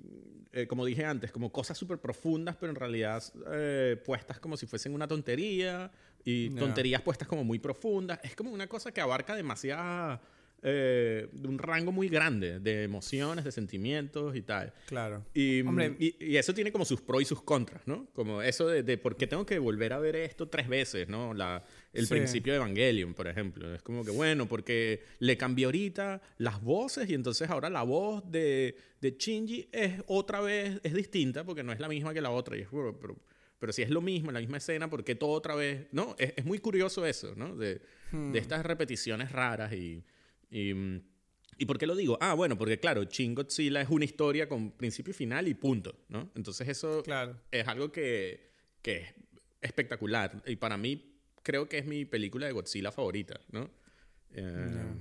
eh, 0.63 0.67
como 0.67 0.85
dije 0.85 1.05
antes, 1.05 1.31
como 1.33 1.51
cosas 1.51 1.77
súper 1.79 1.99
profundas, 1.99 2.57
pero 2.59 2.71
en 2.71 2.77
realidad 2.77 3.23
eh, 3.53 3.97
puestas 4.05 4.39
como 4.41 4.57
si 4.57 4.67
fuesen 4.67 4.95
una 4.95 5.07
tontería 5.07 5.91
y 6.25 6.51
tonterías 6.51 7.03
puestas 7.03 7.29
como 7.29 7.45
muy 7.45 7.59
profundas. 7.59 8.19
Es 8.23 8.35
como 8.35 8.51
una 8.51 8.67
cosa 8.67 8.93
que 8.93 9.01
abarca 9.01 9.35
demasiada... 9.37 10.21
eh, 10.63 11.29
un 11.45 11.59
rango 11.59 11.93
muy 11.93 12.09
grande 12.09 12.59
de 12.59 12.83
emociones, 12.83 13.45
de 13.45 13.53
sentimientos 13.53 14.35
y 14.35 14.43
tal. 14.43 14.73
Claro. 14.87 15.25
Y, 15.33 15.61
Hombre. 15.63 15.95
y, 15.99 16.17
y 16.19 16.37
eso 16.37 16.53
tiene 16.53 16.73
como 16.73 16.85
sus 16.85 17.01
pros 17.01 17.23
y 17.23 17.25
sus 17.25 17.43
contras, 17.43 17.83
¿no? 17.87 18.07
Como 18.13 18.43
eso 18.43 18.67
de, 18.67 18.83
de 18.83 18.99
por 18.99 19.17
qué 19.17 19.27
tengo 19.27 19.47
que 19.47 19.59
volver 19.59 19.93
a 19.93 19.99
ver 20.01 20.17
esto 20.17 20.49
tres 20.49 20.69
veces, 20.69 21.09
¿no? 21.09 21.33
La, 21.33 21.63
el 21.93 22.07
Sí. 22.07 22.15
principio 22.15 22.53
de 22.53 22.57
Evangelion, 22.59 23.15
por 23.15 23.27
ejemplo. 23.29 23.75
Es 23.75 23.83
como 23.83 24.05
que, 24.05 24.11
bueno, 24.11 24.47
porque 24.47 25.03
le 25.21 25.37
cambié 25.37 25.65
ahorita 25.67 26.21
las 26.39 26.63
voces 26.63 27.09
y 27.09 27.15
entonces 27.15 27.49
ahora 27.51 27.71
la 27.71 27.83
voz 27.83 28.31
de, 28.31 28.77
de 29.01 29.17
Shinji 29.19 29.69
es 29.73 30.03
otra 30.07 30.41
vez, 30.41 30.81
es 30.83 30.93
distinta 30.95 31.45
porque 31.45 31.63
no 31.63 31.73
es 31.73 31.81
la 31.81 31.89
misma 31.89 32.13
que 32.15 32.21
la 32.21 32.31
otra. 32.31 32.57
Y 32.57 32.61
es, 32.61 32.69
pero, 32.71 33.17
pero 33.59 33.73
si 33.73 33.83
es 33.83 33.91
lo 33.91 34.01
mismo, 34.01 34.31
la 34.33 34.41
misma 34.41 34.59
escena, 34.59 34.89
¿por 34.91 35.03
qué 35.05 35.15
todo 35.15 35.31
otra 35.31 35.55
vez? 35.55 35.87
No, 35.93 36.15
es, 36.19 36.35
es 36.37 36.45
muy 36.45 36.59
curioso 36.59 37.05
eso, 37.07 37.35
¿no? 37.37 37.57
De, 37.57 37.81
Hmm. 38.11 38.33
de 38.33 38.39
estas 38.39 38.65
repeticiones 38.65 39.33
raras 39.33 39.73
y... 39.73 40.03
y 40.51 40.73
¿Y 41.61 41.67
por 41.67 41.77
qué 41.77 41.89
lo 41.89 41.97
digo? 41.97 42.17
Ah, 42.21 42.35
bueno, 42.35 42.57
porque 42.57 42.79
claro, 42.79 43.03
Shin 43.03 43.35
Godzilla 43.35 43.81
es 43.81 43.89
una 43.91 44.05
historia 44.05 44.49
con 44.49 44.71
principio 44.71 45.11
y 45.11 45.15
final 45.15 45.49
y 45.49 45.55
punto, 45.55 45.93
¿no? 46.09 46.31
Entonces 46.37 46.69
eso 46.69 47.03
Claro. 47.03 47.37
es 47.51 47.67
algo 47.67 47.91
que, 47.91 48.53
que 48.81 48.99
es 48.99 49.09
espectacular. 49.61 50.41
Y 50.47 50.55
para 50.57 50.77
mí 50.77 51.08
creo 51.49 51.67
que 51.67 51.79
es 51.79 51.87
mi 51.87 52.05
película 52.05 52.47
de 52.47 52.53
Godzilla 52.53 52.93
favorita, 52.93 53.41
¿no? 53.53 53.71
Eh, 54.33 54.93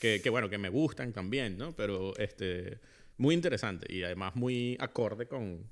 que, 0.00 0.22
que, 0.22 0.30
bueno, 0.30 0.48
que 0.48 0.56
me 0.56 0.70
gustan 0.70 1.12
también, 1.12 1.58
¿no? 1.58 1.76
Pero 1.76 2.16
este, 2.16 2.80
muy 3.18 3.34
interesante 3.34 3.86
y 3.94 4.02
además 4.02 4.34
muy 4.34 4.78
acorde 4.80 5.28
con, 5.28 5.70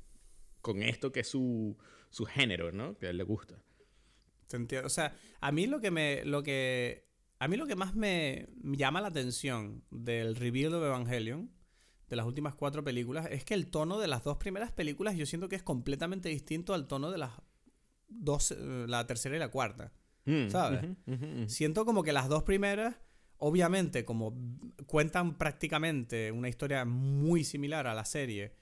con 0.60 0.82
esto 0.82 1.12
que 1.12 1.20
es 1.20 1.28
su, 1.28 1.78
su 2.10 2.26
género, 2.26 2.72
¿no? 2.72 2.98
Que 2.98 3.06
a 3.06 3.10
él 3.10 3.16
le 3.16 3.24
gusta. 3.24 3.58
Entiendo. 4.52 4.86
O 4.86 4.90
sea, 4.90 5.16
a 5.40 5.50
mí 5.50 5.66
lo 5.66 5.80
que 5.80 5.90
me. 5.90 6.22
Lo 6.26 6.42
que. 6.42 7.08
A 7.38 7.48
mí 7.48 7.56
lo 7.56 7.66
que 7.66 7.76
más 7.76 7.94
me 7.94 8.48
llama 8.62 9.00
la 9.00 9.08
atención 9.08 9.82
del 9.90 10.36
reveal 10.36 10.72
de 10.72 10.88
Evangelion, 10.88 11.50
de 12.10 12.16
las 12.16 12.26
últimas 12.26 12.54
cuatro 12.54 12.84
películas, 12.84 13.28
es 13.30 13.46
que 13.46 13.54
el 13.54 13.70
tono 13.70 13.98
de 13.98 14.08
las 14.08 14.24
dos 14.24 14.36
primeras 14.36 14.72
películas 14.72 15.16
yo 15.16 15.24
siento 15.24 15.48
que 15.48 15.56
es 15.56 15.62
completamente 15.62 16.28
distinto 16.28 16.74
al 16.74 16.86
tono 16.86 17.10
de 17.10 17.16
las 17.16 17.32
dos, 18.08 18.54
la 18.58 19.06
tercera 19.06 19.34
y 19.34 19.38
la 19.38 19.48
cuarta. 19.48 19.90
Mm, 20.28 20.50
¿Sabes? 20.50 20.84
Siento 21.46 21.86
como 21.86 22.02
que 22.02 22.12
las 22.12 22.28
dos 22.28 22.42
primeras, 22.42 22.96
obviamente, 23.38 24.04
como 24.04 24.36
cuentan 24.86 25.38
prácticamente 25.38 26.32
una 26.32 26.50
historia 26.50 26.84
muy 26.84 27.44
similar 27.44 27.86
a 27.86 27.94
la 27.94 28.04
serie, 28.04 28.54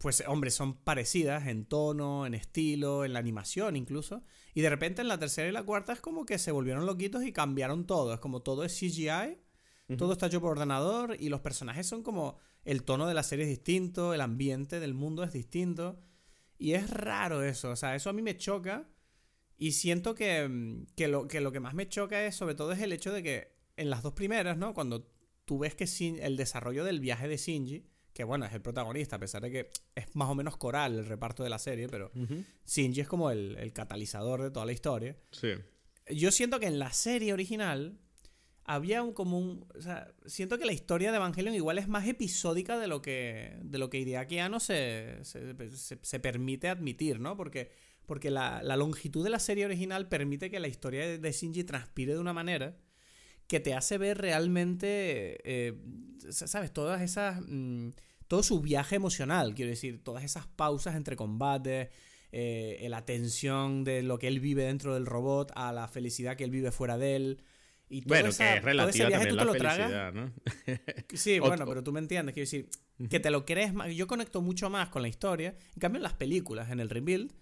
pues, 0.00 0.24
hombre, 0.26 0.50
son 0.50 0.74
parecidas 0.74 1.46
en 1.46 1.66
tono, 1.66 2.26
en 2.26 2.34
estilo, 2.34 3.04
en 3.04 3.12
la 3.12 3.20
animación 3.20 3.76
incluso. 3.76 4.22
Y 4.54 4.62
de 4.62 4.70
repente 4.70 5.02
en 5.02 5.08
la 5.08 5.18
tercera 5.18 5.48
y 5.48 5.52
la 5.52 5.62
cuarta 5.62 5.92
es 5.92 6.00
como 6.00 6.26
que 6.26 6.38
se 6.38 6.50
volvieron 6.50 6.84
loquitos 6.84 7.22
y 7.24 7.32
cambiaron 7.32 7.86
todo. 7.86 8.12
Es 8.14 8.20
como 8.20 8.40
todo 8.40 8.64
es 8.64 8.76
CGI, 8.76 9.38
todo 9.96 10.12
está 10.12 10.26
hecho 10.26 10.40
por 10.40 10.52
ordenador 10.52 11.16
y 11.20 11.28
los 11.28 11.42
personajes 11.42 11.86
son 11.86 12.02
como 12.02 12.38
el 12.64 12.82
tono 12.82 13.06
de 13.06 13.14
la 13.14 13.22
serie 13.22 13.44
es 13.44 13.50
distinto, 13.50 14.14
el 14.14 14.22
ambiente 14.22 14.80
del 14.80 14.94
mundo 14.94 15.22
es 15.22 15.32
distinto. 15.32 16.00
Y 16.58 16.72
es 16.72 16.90
raro 16.90 17.42
eso, 17.42 17.70
o 17.70 17.76
sea, 17.76 17.94
eso 17.94 18.08
a 18.08 18.12
mí 18.12 18.22
me 18.22 18.36
choca. 18.36 18.88
Y 19.58 19.72
siento 19.72 20.14
que, 20.14 20.48
mm, 20.48 20.86
que, 20.96 21.08
lo, 21.08 21.28
que 21.28 21.40
lo 21.40 21.52
que 21.52 21.60
más 21.60 21.74
me 21.74 21.88
choca 21.88 22.24
es 22.24 22.34
sobre 22.34 22.54
todo 22.54 22.72
es 22.72 22.80
el 22.80 22.92
hecho 22.92 23.12
de 23.12 23.22
que 23.22 23.52
en 23.76 23.90
las 23.90 24.02
dos 24.02 24.12
primeras, 24.12 24.56
¿no? 24.56 24.74
Cuando 24.74 25.06
tú 25.44 25.58
ves 25.58 25.74
que 25.74 25.84
Shin- 25.86 26.18
el 26.20 26.36
desarrollo 26.36 26.84
del 26.84 27.00
viaje 27.00 27.28
de 27.28 27.36
Shinji, 27.36 27.84
que 28.12 28.24
bueno, 28.24 28.44
es 28.44 28.52
el 28.52 28.60
protagonista, 28.60 29.16
a 29.16 29.18
pesar 29.18 29.42
de 29.42 29.50
que 29.50 29.70
es 29.94 30.14
más 30.14 30.28
o 30.28 30.34
menos 30.34 30.56
coral 30.56 30.98
el 30.98 31.06
reparto 31.06 31.42
de 31.42 31.50
la 31.50 31.58
serie, 31.58 31.88
pero 31.88 32.10
Ujú. 32.14 32.44
Shinji 32.66 33.00
es 33.00 33.08
como 33.08 33.30
el, 33.30 33.56
el 33.58 33.72
catalizador 33.72 34.42
de 34.42 34.50
toda 34.50 34.66
la 34.66 34.72
historia. 34.72 35.16
Sí. 35.30 35.48
Yo 36.10 36.30
siento 36.30 36.60
que 36.60 36.66
en 36.66 36.78
la 36.78 36.92
serie 36.92 37.32
original 37.32 37.98
había 38.64 39.02
un 39.02 39.12
como 39.12 39.38
un... 39.38 39.66
O 39.74 39.80
sea, 39.80 40.12
siento 40.26 40.58
que 40.58 40.66
la 40.66 40.72
historia 40.72 41.10
de 41.10 41.16
Evangelion 41.16 41.54
igual 41.54 41.78
es 41.78 41.88
más 41.88 42.06
episódica 42.06 42.78
de 42.78 42.86
lo 42.86 43.00
que, 43.02 43.56
de 43.62 43.78
lo 43.78 43.88
que 43.90 43.98
Hideaki 44.00 44.38
Anno 44.38 44.60
se, 44.60 45.18
se, 45.24 45.54
se- 45.76 45.98
se 46.02 46.20
permite 46.20 46.68
admitir, 46.68 47.18
¿no? 47.18 47.36
Porque, 47.36 47.70
porque 48.06 48.30
la, 48.30 48.62
la 48.62 48.76
longitud 48.76 49.22
de 49.24 49.30
la 49.30 49.38
serie 49.38 49.64
original 49.64 50.08
permite 50.08 50.50
que 50.50 50.60
la 50.60 50.68
historia 50.68 51.06
de- 51.06 51.18
de 51.18 51.32
Shinji 51.32 51.64
transpire 51.64 52.14
de 52.14 52.18
una 52.20 52.32
manera 52.32 52.76
que 53.46 53.60
te 53.60 53.74
hace 53.74 53.98
ver 53.98 54.18
realmente, 54.18 55.38
eh, 55.44 55.74
¿sabes? 56.30 56.72
Todas 56.72 57.02
esas... 57.02 57.40
mm, 57.46 57.90
todo 58.28 58.42
su 58.42 58.60
viaje 58.62 58.96
emocional, 58.96 59.54
quiero 59.54 59.68
decir, 59.70 60.02
todas 60.02 60.24
esas 60.24 60.46
pausas 60.46 60.94
entre 60.96 61.16
combates, 61.16 61.90
eh, 62.32 62.86
la 62.88 63.04
tensión 63.04 63.84
de 63.84 64.02
lo 64.02 64.18
que 64.18 64.26
él 64.28 64.40
vive 64.40 64.64
dentro 64.64 64.94
del 64.94 65.04
robot 65.04 65.52
a 65.54 65.70
la 65.72 65.86
felicidad 65.86 66.34
que 66.36 66.44
él 66.44 66.50
vive 66.50 66.70
fuera 66.72 66.96
de 66.96 67.16
él. 67.16 67.42
Y 67.90 68.00
todo 68.00 68.08
Bueno, 68.14 68.30
esa- 68.30 68.44
que 68.44 68.54
es 68.56 68.62
todo 68.62 68.88
ese 68.88 69.04
relativa 69.04 69.08
viaje 69.08 69.26
también 69.26 69.36
la 69.36 69.44
lo 69.44 69.52
tragas. 69.52 69.76
felicidad, 69.76 70.12
¿no? 70.14 70.32
Sí, 71.12 71.38
bueno, 71.40 71.66
pero 71.66 71.82
tú 71.84 71.92
me 71.92 71.98
entiendes. 72.00 72.32
Quiero 72.32 72.44
decir, 72.46 72.68
que 73.10 73.20
te 73.20 73.30
lo 73.30 73.44
crees 73.44 73.74
más. 73.74 73.94
Yo 73.94 74.06
conecto 74.06 74.40
mucho 74.40 74.70
más 74.70 74.88
con 74.88 75.02
la 75.02 75.08
historia. 75.08 75.54
En 75.74 75.80
cambio, 75.80 75.98
en 75.98 76.04
las 76.04 76.14
películas, 76.14 76.70
en 76.70 76.80
el 76.80 76.88
rebuild, 76.88 77.34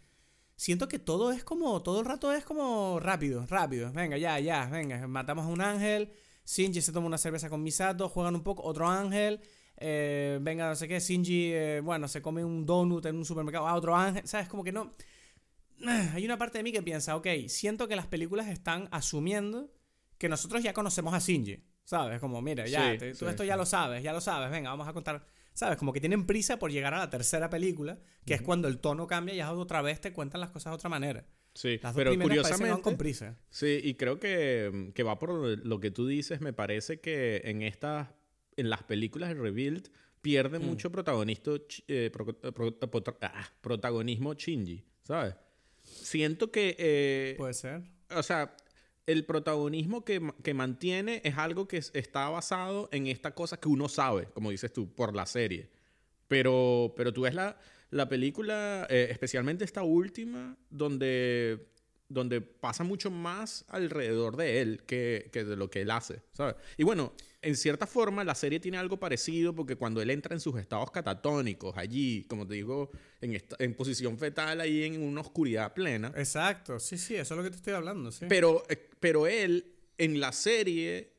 siento 0.61 0.89
que 0.89 0.99
todo 0.99 1.33
es 1.33 1.43
como. 1.45 1.83
Todo 1.83 2.01
el 2.01 2.07
rato 2.07 2.33
es 2.33 2.45
como 2.45 2.99
rápido, 3.01 3.47
rápido. 3.47 3.91
Venga, 3.93 4.17
ya, 4.19 4.39
ya, 4.41 4.67
venga. 4.67 5.07
Matamos 5.07 5.45
a 5.47 5.49
un 5.49 5.61
ángel. 5.61 6.13
Shinji 6.47 6.81
se 6.83 6.93
toma 6.93 7.07
una 7.07 7.19
cerveza 7.19 7.49
con 7.49 7.63
Misato. 7.63 8.09
Juegan 8.09 8.35
un 8.35 8.43
poco. 8.43 8.63
Otro 8.65 8.87
ángel. 8.89 9.41
eh, 9.83 10.39
venga, 10.43 10.69
no 10.69 10.75
sé 10.75 10.87
qué. 10.89 11.01
Shinji, 11.01 11.53
eh, 11.53 11.81
bueno, 11.83 12.07
se 12.09 12.21
come 12.21 12.45
un 12.45 12.67
donut 12.67 13.07
en 13.07 13.17
un 13.17 13.25
supermercado. 13.25 13.67
Ah, 13.67 13.75
otro 13.75 13.97
ángel. 13.97 14.27
¿Sabes? 14.27 14.49
Como 14.49 14.63
que 14.65 14.73
no. 14.73 14.91
Hay 16.15 16.25
una 16.25 16.37
parte 16.37 16.59
de 16.59 16.65
mí 16.65 16.73
que 16.73 16.83
piensa, 16.83 17.17
ok, 17.17 17.27
siento 17.49 17.89
que 17.89 17.97
las 17.97 18.07
películas 18.07 18.49
están 18.49 18.89
asumiendo 18.91 19.71
que 20.19 20.29
nosotros 20.29 20.63
ya 20.63 20.73
conocemos 20.75 21.15
a 21.15 21.19
Shinji. 21.19 21.65
¿Sabes? 21.85 22.21
Como, 22.21 22.41
mira, 22.43 22.67
ya, 22.67 22.93
Sí, 22.93 22.99
te- 22.99 23.13
tú 23.13 23.25
sí, 23.25 23.31
esto 23.31 23.43
sí. 23.43 23.49
ya 23.49 23.57
lo 23.57 23.65
sabes, 23.67 24.03
ya 24.03 24.13
lo 24.13 24.21
sabes, 24.21 24.51
venga, 24.51 24.69
vamos 24.71 24.87
a 24.87 24.93
contar. 24.93 25.25
¿Sabes? 25.55 25.77
Como 25.79 25.93
que 25.93 26.01
tienen 26.01 26.27
prisa 26.27 26.59
por 26.59 26.71
llegar 26.71 26.95
a 26.95 26.99
la 26.99 27.11
tercera 27.11 27.51
película, 27.51 27.99
que 28.25 28.35
es 28.35 28.43
cuando 28.43 28.69
el 28.69 28.79
tono 28.79 29.07
cambia 29.07 29.35
y 29.35 29.39
ya 29.39 29.53
otra 29.53 29.83
vez 29.83 30.01
te 30.01 30.13
cuentan 30.13 30.41
las 30.41 30.51
cosas 30.51 30.71
de 30.73 30.75
otra 30.77 30.89
manera. 30.89 31.27
Sí, 31.55 31.79
Las 31.83 31.93
dos 31.95 31.97
pero 31.97 32.11
van 32.11 32.21
curiosamente... 32.21 32.81
con 32.83 32.97
prisa. 32.97 33.37
Sí, 33.51 33.81
y 33.83 33.95
creo 33.95 34.21
que, 34.21 34.93
que 34.95 35.03
va 35.03 35.19
por 35.19 35.33
lo 35.67 35.81
que 35.81 35.91
tú 35.91 36.07
dices. 36.07 36.41
Me 36.41 36.53
parece 36.53 37.01
que 37.01 37.43
en 37.45 37.63
estas, 37.63 38.09
en 38.57 38.71
las 38.71 38.85
películas 38.85 39.31
de 39.31 39.35
Rebuild 39.35 39.91
pierde 40.23 40.59
Mm. 40.61 40.65
mucho 40.67 40.93
protagonista, 40.93 41.51
ch- 41.51 41.83
eh, 41.89 42.11
pro- 42.13 42.27
pro- 42.39 42.79
pro- 42.79 43.19
ah, 43.23 43.49
protagonismo 43.61 44.35
Shinji, 44.35 44.85
¿sabes? 45.03 45.35
Siento 45.83 46.51
que, 46.53 46.77
eh, 46.79 47.35
Puede 47.37 47.55
ser. 47.55 47.83
o 48.15 48.23
sea, 48.23 48.55
el 49.13 49.25
protagonismo 49.25 50.05
que, 50.05 50.21
que 50.43 50.55
mantiene 50.55 51.21
es 51.25 51.37
algo 51.39 51.67
que 51.69 51.79
es- 51.79 51.91
está 51.95 52.29
basado 52.29 52.89
en 52.93 53.07
esta 53.07 53.35
cosa 53.35 53.59
que 53.59 53.69
uno 53.69 53.89
sabe, 53.89 54.27
como 54.35 54.51
dices 54.51 54.73
tú, 54.73 54.89
por 54.95 55.15
la 55.15 55.27
serie. 55.27 55.69
Pero, 56.29 56.93
pero 56.97 57.13
tú 57.13 57.23
ves 57.23 57.35
la, 57.35 57.59
la 57.91 58.09
película, 58.09 58.87
eh, 58.91 59.09
especialmente 59.11 59.65
esta 59.65 59.83
última, 59.83 60.57
donde, 60.71 61.67
donde 62.11 62.41
pasa 62.43 62.85
mucho 62.85 63.11
más 63.11 63.65
alrededor 63.69 64.37
de 64.37 64.61
él 64.61 64.83
que, 64.85 65.31
que 65.33 65.45
de 65.45 65.57
lo 65.57 65.71
que 65.71 65.81
él 65.83 65.91
hace, 65.91 66.21
¿sabes? 66.33 66.57
Y 66.77 66.83
bueno, 66.83 67.15
en 67.41 67.57
cierta 67.57 67.87
forma 67.87 68.25
la 68.25 68.35
serie 68.35 68.59
tiene 68.61 68.77
algo 68.77 68.99
parecido 68.99 69.55
porque 69.55 69.77
cuando 69.77 70.03
él 70.03 70.11
entra 70.11 70.35
en 70.35 70.41
sus 70.41 70.59
estados 70.59 70.91
catatónicos, 70.91 71.77
allí, 71.79 72.25
como 72.29 72.47
te 72.47 72.55
digo, 72.55 72.91
en, 73.21 73.35
esta- 73.37 73.57
en 73.61 73.75
posición 73.75 74.19
fetal, 74.19 74.61
ahí 74.61 74.83
en 74.83 75.01
una 75.01 75.21
oscuridad 75.23 75.73
plena, 75.73 76.13
Exacto, 76.17 76.79
sí, 76.81 76.99
sí, 76.99 77.15
eso 77.15 77.35
es 77.35 77.39
lo 77.39 77.45
que 77.45 77.51
te 77.51 77.57
estoy 77.57 77.73
hablando, 77.75 78.11
sí. 78.13 78.27
pero, 78.29 78.65
eh, 78.69 78.89
pero 78.99 79.27
él, 79.27 79.73
en 79.97 80.19
la 80.19 80.33
serie, 80.33 81.13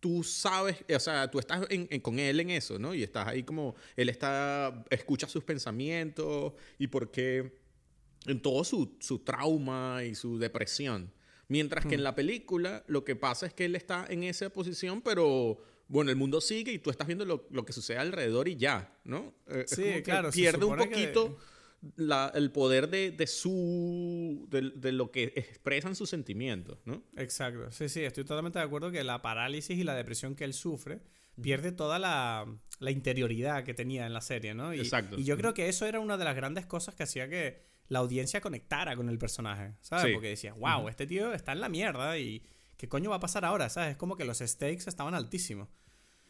tú 0.00 0.22
sabes, 0.22 0.76
o 0.94 1.00
sea, 1.00 1.30
tú 1.30 1.38
estás 1.38 1.66
en- 1.70 1.88
en- 1.90 2.00
con 2.02 2.18
él 2.18 2.38
en 2.40 2.50
eso, 2.50 2.78
¿no? 2.78 2.94
Y 2.94 3.02
estás 3.02 3.26
ahí 3.26 3.42
como, 3.42 3.74
él 3.96 4.10
está, 4.10 4.84
escucha 4.90 5.26
sus 5.28 5.42
pensamientos 5.42 6.52
y 6.78 6.86
por 6.88 7.10
qué, 7.10 7.64
en 8.26 8.40
todo 8.40 8.64
su, 8.64 8.96
su 9.00 9.20
trauma 9.20 10.02
y 10.04 10.14
su 10.14 10.38
depresión. 10.38 11.12
Mientras 11.48 11.86
que 11.86 11.94
en 11.94 12.02
la 12.02 12.14
película 12.14 12.84
lo 12.88 13.04
que 13.04 13.14
pasa 13.14 13.46
es 13.46 13.54
que 13.54 13.66
él 13.66 13.76
está 13.76 14.04
en 14.08 14.24
esa 14.24 14.50
posición, 14.50 15.00
pero 15.00 15.58
bueno, 15.88 16.10
el 16.10 16.16
mundo 16.16 16.40
sigue 16.40 16.72
y 16.72 16.78
tú 16.80 16.90
estás 16.90 17.06
viendo 17.06 17.24
lo, 17.24 17.46
lo 17.50 17.64
que 17.64 17.72
sucede 17.72 17.98
alrededor 17.98 18.48
y 18.48 18.56
ya, 18.56 18.92
¿no? 19.04 19.32
Eh, 19.46 19.64
Sí, 19.68 20.02
claro, 20.02 20.30
Pierde 20.32 20.64
un 20.64 20.76
que- 20.76 20.84
poquito 20.88 21.38
la- 21.94 22.32
el 22.34 22.50
poder 22.50 22.88
de, 22.90 23.12
de 23.12 23.26
su. 23.28 24.46
De, 24.50 24.70
de 24.74 24.90
lo 24.92 25.10
que 25.12 25.32
expresan 25.36 25.94
sus 25.94 26.10
sentimientos, 26.10 26.78
¿no? 26.84 27.04
Exacto, 27.16 27.70
sí, 27.70 27.88
sí, 27.88 28.02
estoy 28.02 28.24
totalmente 28.24 28.58
de 28.58 28.64
acuerdo 28.64 28.90
que 28.90 29.04
la 29.04 29.22
parálisis 29.22 29.78
y 29.78 29.84
la 29.84 29.94
depresión 29.94 30.34
que 30.34 30.44
él 30.44 30.52
sufre 30.54 31.00
pierde 31.40 31.70
toda 31.70 31.98
la, 31.98 32.46
la 32.80 32.90
interioridad 32.90 33.62
que 33.62 33.74
tenía 33.74 34.06
en 34.06 34.14
la 34.14 34.20
serie, 34.22 34.54
¿no? 34.54 34.74
Y, 34.74 34.80
Exacto. 34.80 35.16
Y 35.18 35.24
yo 35.24 35.36
creo 35.36 35.54
que 35.54 35.68
eso 35.68 35.86
era 35.86 36.00
una 36.00 36.16
de 36.16 36.24
las 36.24 36.34
grandes 36.34 36.66
cosas 36.66 36.94
que 36.94 37.02
hacía 37.04 37.28
que 37.28 37.62
la 37.88 38.00
audiencia 38.00 38.40
conectara 38.40 38.96
con 38.96 39.08
el 39.08 39.18
personaje, 39.18 39.74
¿sabes? 39.80 40.06
Sí. 40.06 40.12
Porque 40.12 40.28
decías, 40.28 40.56
wow, 40.58 40.88
este 40.88 41.06
tío 41.06 41.32
está 41.32 41.52
en 41.52 41.60
la 41.60 41.68
mierda 41.68 42.18
y 42.18 42.42
¿qué 42.76 42.88
coño 42.88 43.10
va 43.10 43.16
a 43.16 43.20
pasar 43.20 43.44
ahora? 43.44 43.68
¿Sabes? 43.68 43.92
Es 43.92 43.96
como 43.96 44.16
que 44.16 44.24
los 44.24 44.38
stakes 44.38 44.84
estaban 44.86 45.14
altísimos. 45.14 45.68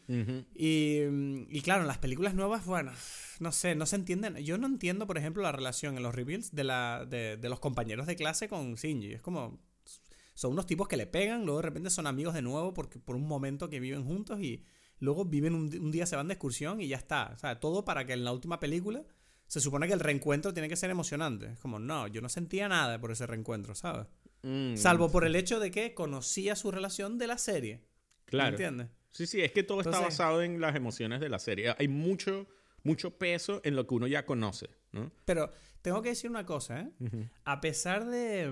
Y, 0.09 1.01
mm, 1.09 1.47
y 1.49 1.61
claro, 1.61 1.81
en 1.81 1.87
las 1.87 1.97
películas 1.97 2.33
nuevas, 2.33 2.65
bueno, 2.65 2.93
no 3.39 3.51
sé, 3.51 3.75
no 3.75 3.85
se 3.85 3.97
entienden. 3.97 4.37
Yo 4.37 4.57
no 4.57 4.67
entiendo, 4.67 5.05
por 5.05 5.17
ejemplo, 5.17 5.43
la 5.43 5.51
relación 5.51 5.97
en 5.97 6.03
los 6.03 6.15
reveals 6.15 6.55
de, 6.55 6.63
la, 6.63 7.05
de, 7.05 7.35
de 7.35 7.49
los 7.49 7.59
compañeros 7.59 8.07
de 8.07 8.15
clase 8.15 8.47
con 8.47 8.75
Shinji. 8.75 9.13
Es 9.13 9.21
como. 9.21 9.59
Son 10.33 10.51
unos 10.51 10.67
tipos 10.67 10.87
que 10.87 10.97
le 10.97 11.07
pegan, 11.07 11.45
luego 11.45 11.61
de 11.61 11.63
repente 11.63 11.89
son 11.89 12.05
amigos 12.05 12.35
de 12.35 12.43
nuevo 12.43 12.71
porque 12.71 12.99
por 12.99 13.15
un 13.15 13.27
momento 13.27 13.71
que 13.71 13.79
viven 13.79 14.05
juntos 14.05 14.39
y 14.39 14.63
luego 14.99 15.25
viven 15.25 15.55
un, 15.55 15.75
un 15.75 15.91
día 15.91 16.05
se 16.05 16.15
van 16.15 16.27
de 16.27 16.35
excursión 16.35 16.79
y 16.79 16.87
ya 16.87 16.97
está. 16.97 17.31
O 17.33 17.37
sea, 17.37 17.59
todo 17.59 17.83
para 17.83 18.05
que 18.05 18.13
en 18.13 18.23
la 18.23 18.31
última 18.31 18.59
película 18.59 19.03
se 19.47 19.59
supone 19.61 19.87
que 19.87 19.93
el 19.93 19.99
reencuentro 19.99 20.53
tiene 20.53 20.69
que 20.69 20.75
ser 20.75 20.89
emocionante. 20.89 21.47
Es 21.53 21.59
como, 21.59 21.79
no, 21.79 22.07
yo 22.07 22.21
no 22.21 22.29
sentía 22.29 22.67
nada 22.67 22.99
por 22.99 23.11
ese 23.11 23.25
reencuentro, 23.27 23.75
¿sabes? 23.75 24.07
Mm, 24.43 24.75
Salvo 24.75 25.09
por 25.11 25.25
el 25.25 25.35
hecho 25.35 25.59
de 25.59 25.71
que 25.71 25.93
conocía 25.93 26.55
su 26.55 26.69
relación 26.71 27.17
de 27.17 27.27
la 27.27 27.37
serie. 27.37 27.81
Claro. 28.25 28.49
¿Me 28.49 28.51
entiendes? 28.51 28.87
Sí, 29.11 29.25
sí, 29.25 29.41
es 29.41 29.51
que 29.51 29.63
todo 29.63 29.81
está 29.81 29.99
basado 29.99 30.43
en 30.43 30.59
las 30.61 30.75
emociones 30.75 31.19
de 31.21 31.29
la 31.29 31.39
serie. 31.39 31.73
Hay 31.79 31.87
mucho, 31.87 32.45
mucho 32.83 33.17
peso 33.17 33.61
en 33.63 33.75
lo 33.75 33.87
que 33.87 33.95
uno 33.95 34.05
ya 34.07 34.25
conoce, 34.25 34.69
¿no? 34.91 35.11
Pero 35.25 35.51
tengo 35.81 36.01
que 36.01 36.09
decir 36.09 36.29
una 36.29 36.45
cosa, 36.45 36.81
¿eh? 36.81 36.89
A 37.45 37.61
pesar 37.61 38.05
de, 38.05 38.51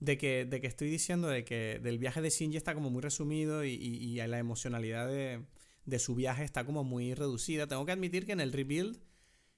de, 0.00 0.18
que, 0.18 0.44
de 0.46 0.60
que 0.60 0.66
estoy 0.66 0.90
diciendo 0.90 1.28
de 1.28 1.44
que 1.44 1.78
del 1.82 1.98
viaje 1.98 2.20
de 2.22 2.30
Shinji 2.30 2.56
está 2.56 2.74
como 2.74 2.90
muy 2.90 3.02
resumido 3.02 3.64
y, 3.64 3.72
y- 3.74 4.20
y 4.20 4.26
la 4.26 4.38
emocionalidad 4.38 5.06
de, 5.06 5.44
de 5.84 5.98
su 5.98 6.14
viaje 6.16 6.42
está 6.42 6.64
como 6.64 6.82
muy 6.82 7.14
reducida, 7.14 7.66
tengo 7.68 7.84
que 7.86 7.92
admitir 7.92 8.26
que 8.26 8.32
en 8.32 8.40
el 8.40 8.52
rebuild 8.52 8.98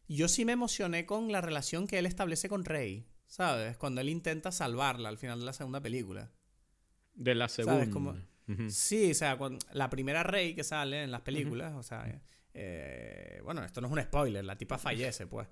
yo 0.09 0.29
sí 0.29 0.45
me 0.45 0.53
emocioné 0.53 1.07
con 1.07 1.31
la 1.33 1.41
relación 1.41 1.87
que 1.87 1.99
él 1.99 2.07
establece 2.07 2.49
con 2.49 2.65
Rey, 2.65 3.07
¿sabes? 3.27 3.77
Cuando 3.77 4.01
él 4.01 4.09
intenta 4.09 4.51
salvarla 4.53 5.09
al 5.09 5.19
final 5.19 5.41
de 5.41 5.47
la 5.47 5.53
segunda 5.53 5.81
película. 5.81 6.31
De 7.15 7.35
la 7.35 7.49
segunda. 7.49 7.79
¿Sabes? 7.81 7.89
Como- 7.93 8.17
Ujú. 8.49 8.71
Sí, 8.71 9.11
o 9.11 9.15
sea, 9.15 9.37
cuando- 9.37 9.59
la 9.73 9.91
primera 9.91 10.23
Rey 10.23 10.55
que 10.55 10.65
sale 10.65 11.03
en 11.03 11.11
las 11.11 11.21
películas, 11.21 11.75
o 11.75 11.83
sea, 11.83 12.21
eh, 12.55 13.41
bueno, 13.45 13.63
esto 13.65 13.81
no 13.81 13.89
es 13.89 13.93
un 13.93 14.03
spoiler, 14.03 14.45
la 14.45 14.57
tipa 14.57 14.79
fallece, 14.79 15.27
pues. 15.27 15.47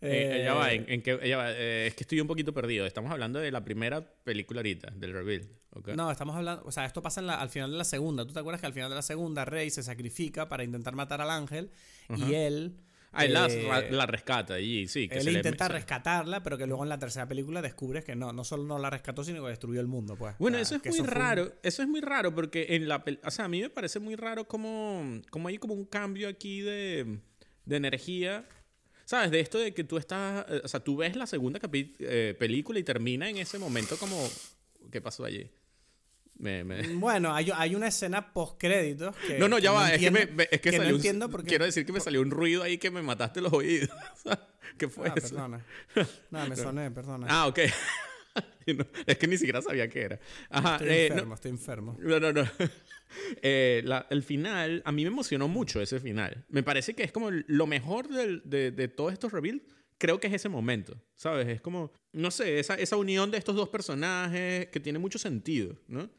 Eh, 0.00 0.40
ella 0.42 0.54
va, 0.54 0.72
Eh, 0.72 0.76
en, 0.76 0.84
en 0.90 1.02
que, 1.02 1.18
ella 1.22 1.36
va, 1.38 1.52
eh, 1.52 1.86
es 1.86 1.94
que 1.94 2.02
estoy 2.02 2.20
un 2.20 2.26
poquito 2.26 2.52
perdido. 2.52 2.84
Estamos 2.84 3.10
hablando 3.10 3.38
de 3.38 3.50
la 3.50 3.64
primera 3.64 4.02
película 4.24 4.58
ahorita, 4.58 4.90
del 4.90 5.12
reveal. 5.12 5.48
¿ok? 5.70 5.88
No, 5.90 6.10
estamos 6.10 6.36
hablando, 6.36 6.62
o 6.66 6.72
sea, 6.72 6.84
esto 6.84 7.00
pasa 7.00 7.20
en 7.20 7.28
la- 7.28 7.40
al 7.40 7.48
final 7.48 7.70
de 7.70 7.78
la 7.78 7.84
segunda. 7.84 8.26
¿Tú 8.26 8.32
te 8.32 8.40
acuerdas 8.40 8.60
que 8.60 8.66
al 8.66 8.74
final 8.74 8.90
de 8.90 8.96
la 8.96 9.02
segunda 9.02 9.44
Rey 9.44 9.70
se 9.70 9.82
sacrifica 9.82 10.48
para 10.48 10.62
intentar 10.64 10.94
matar 10.94 11.20
al 11.20 11.30
ángel 11.30 11.70
y 12.16 12.34
él 12.34 12.76
Ah, 13.14 13.24
él 13.24 13.32
la, 13.32 13.46
eh, 13.46 13.66
ra- 13.68 13.90
la 13.90 14.06
rescata 14.06 14.54
allí, 14.54 14.86
sí. 14.88 15.08
Que 15.08 15.16
él 15.18 15.22
se 15.24 15.32
intenta 15.32 15.68
rescatarla, 15.68 16.42
pero 16.42 16.58
que 16.58 16.66
luego 16.66 16.82
en 16.82 16.88
la 16.88 16.98
tercera 16.98 17.26
película 17.28 17.62
descubres 17.62 18.04
que 18.04 18.14
no, 18.16 18.32
no 18.32 18.44
solo 18.44 18.64
no 18.64 18.78
la 18.78 18.90
rescató, 18.90 19.22
sino 19.24 19.42
que 19.42 19.50
destruyó 19.50 19.80
el 19.80 19.86
mundo, 19.86 20.16
pues. 20.16 20.34
Bueno, 20.38 20.56
O 20.56 20.58
sea, 20.58 20.62
eso 20.62 20.76
es 20.76 20.82
que 20.82 20.88
muy 20.90 21.00
un- 21.00 21.06
raro. 21.06 21.52
Eso 21.62 21.82
es 21.82 21.88
muy 21.88 22.00
raro 22.00 22.34
porque 22.34 22.66
en 22.70 22.88
la 22.88 23.04
o 23.24 23.30
sea, 23.30 23.44
a 23.44 23.48
mí 23.48 23.60
me 23.62 23.70
parece 23.70 23.98
muy 24.00 24.16
raro 24.16 24.46
como, 24.46 25.20
como 25.30 25.48
hay 25.48 25.58
como 25.58 25.74
un 25.74 25.84
cambio 25.84 26.28
aquí 26.28 26.60
de, 26.60 27.18
de 27.64 27.76
energía. 27.76 28.46
¿Sabes? 29.06 29.30
De 29.30 29.40
esto 29.40 29.58
de 29.58 29.74
que 29.74 29.84
tú 29.84 29.98
estás, 29.98 30.46
eh, 30.48 30.62
o 30.64 30.68
sea, 30.68 30.80
tú 30.80 30.96
ves 30.96 31.14
la 31.14 31.26
segunda 31.26 31.60
eh, 31.72 32.34
película 32.38 32.78
y 32.78 32.84
termina 32.84 33.28
en 33.28 33.36
ese 33.36 33.58
momento 33.58 33.98
como 33.98 34.16
¿qué 34.90 35.02
pasó 35.02 35.24
allí? 35.26 35.50
Me, 36.36 36.64
me- 36.64 36.82
Bueno, 36.94 37.34
hay, 37.34 37.50
hay 37.54 37.74
una 37.74 37.88
escena 37.88 38.32
post 38.32 38.58
créditos 38.58 39.14
que 39.26 39.38
No, 39.38 39.48
no, 39.48 39.58
ya 39.58 39.70
que 39.70 39.76
va, 39.76 39.92
es 39.94 40.00
que, 40.00 40.10
me, 40.10 40.20
entiendo- 40.22 40.42
es 40.42 40.48
que 40.50 40.60
que 40.60 40.70
no 40.72 40.76
salió 40.78 40.90
un- 40.90 40.96
entiendo 40.96 41.30
por 41.30 41.42
qué. 41.42 41.48
quiero 41.48 41.64
decir 41.64 41.86
que 41.86 41.92
me 41.92 42.00
salió 42.00 42.20
un 42.20 42.30
ruido 42.30 42.62
ahí 42.62 42.78
que 42.78 42.90
me 42.90 43.02
mataste 43.02 43.40
los 43.40 43.52
oídos. 43.52 43.90
¿Qué 44.78 44.88
fue 44.88 45.08
Ah, 45.08 45.14
eso? 45.16 45.28
perdona. 45.28 45.64
No, 46.30 46.46
me 46.48 46.56
soné, 46.56 46.90
perdona. 46.90 47.26
Ah, 47.30 47.46
ok. 47.46 47.58
No, 48.66 48.84
es 49.06 49.18
que 49.18 49.26
ni 49.28 49.36
siquiera 49.36 49.62
sabía 49.62 49.88
qué 49.88 50.00
era. 50.02 50.18
Ajá, 50.50 50.72
estoy 50.76 50.88
eh, 50.88 51.06
no- 51.08 51.14
enfermo, 51.14 51.34
estoy 51.34 51.50
enfermo. 51.52 51.96
No, 52.00 52.18
no, 52.18 52.32
no. 52.32 52.44
Eh, 53.42 53.82
la- 53.84 54.06
el 54.10 54.22
final, 54.24 54.82
a 54.84 54.90
mí 54.90 55.02
me 55.04 55.08
emocionó 55.08 55.46
mucho 55.48 55.80
ese 55.80 56.00
final. 56.00 56.44
Me 56.48 56.62
parece 56.64 56.94
que 56.94 57.04
es 57.04 57.12
como 57.12 57.30
lo 57.30 57.66
mejor 57.68 58.08
del- 58.08 58.42
de, 58.44 58.70
de 58.72 58.88
todos 58.88 59.12
estos 59.12 59.32
reveals. 59.32 59.62
Creo 59.98 60.18
que 60.18 60.26
es 60.26 60.32
ese 60.32 60.48
momento, 60.48 61.00
¿sabes? 61.14 61.46
Es 61.46 61.60
como, 61.60 61.92
no 62.12 62.30
sé, 62.32 62.58
esa, 62.58 62.74
esa 62.74 62.96
unión 62.96 63.30
de 63.30 63.38
estos 63.38 63.54
dos 63.54 63.68
personajes 63.68 64.66
que 64.68 64.80
tiene 64.80 64.98
mucho 64.98 65.18
sentido, 65.18 65.76
¿no? 65.86 66.10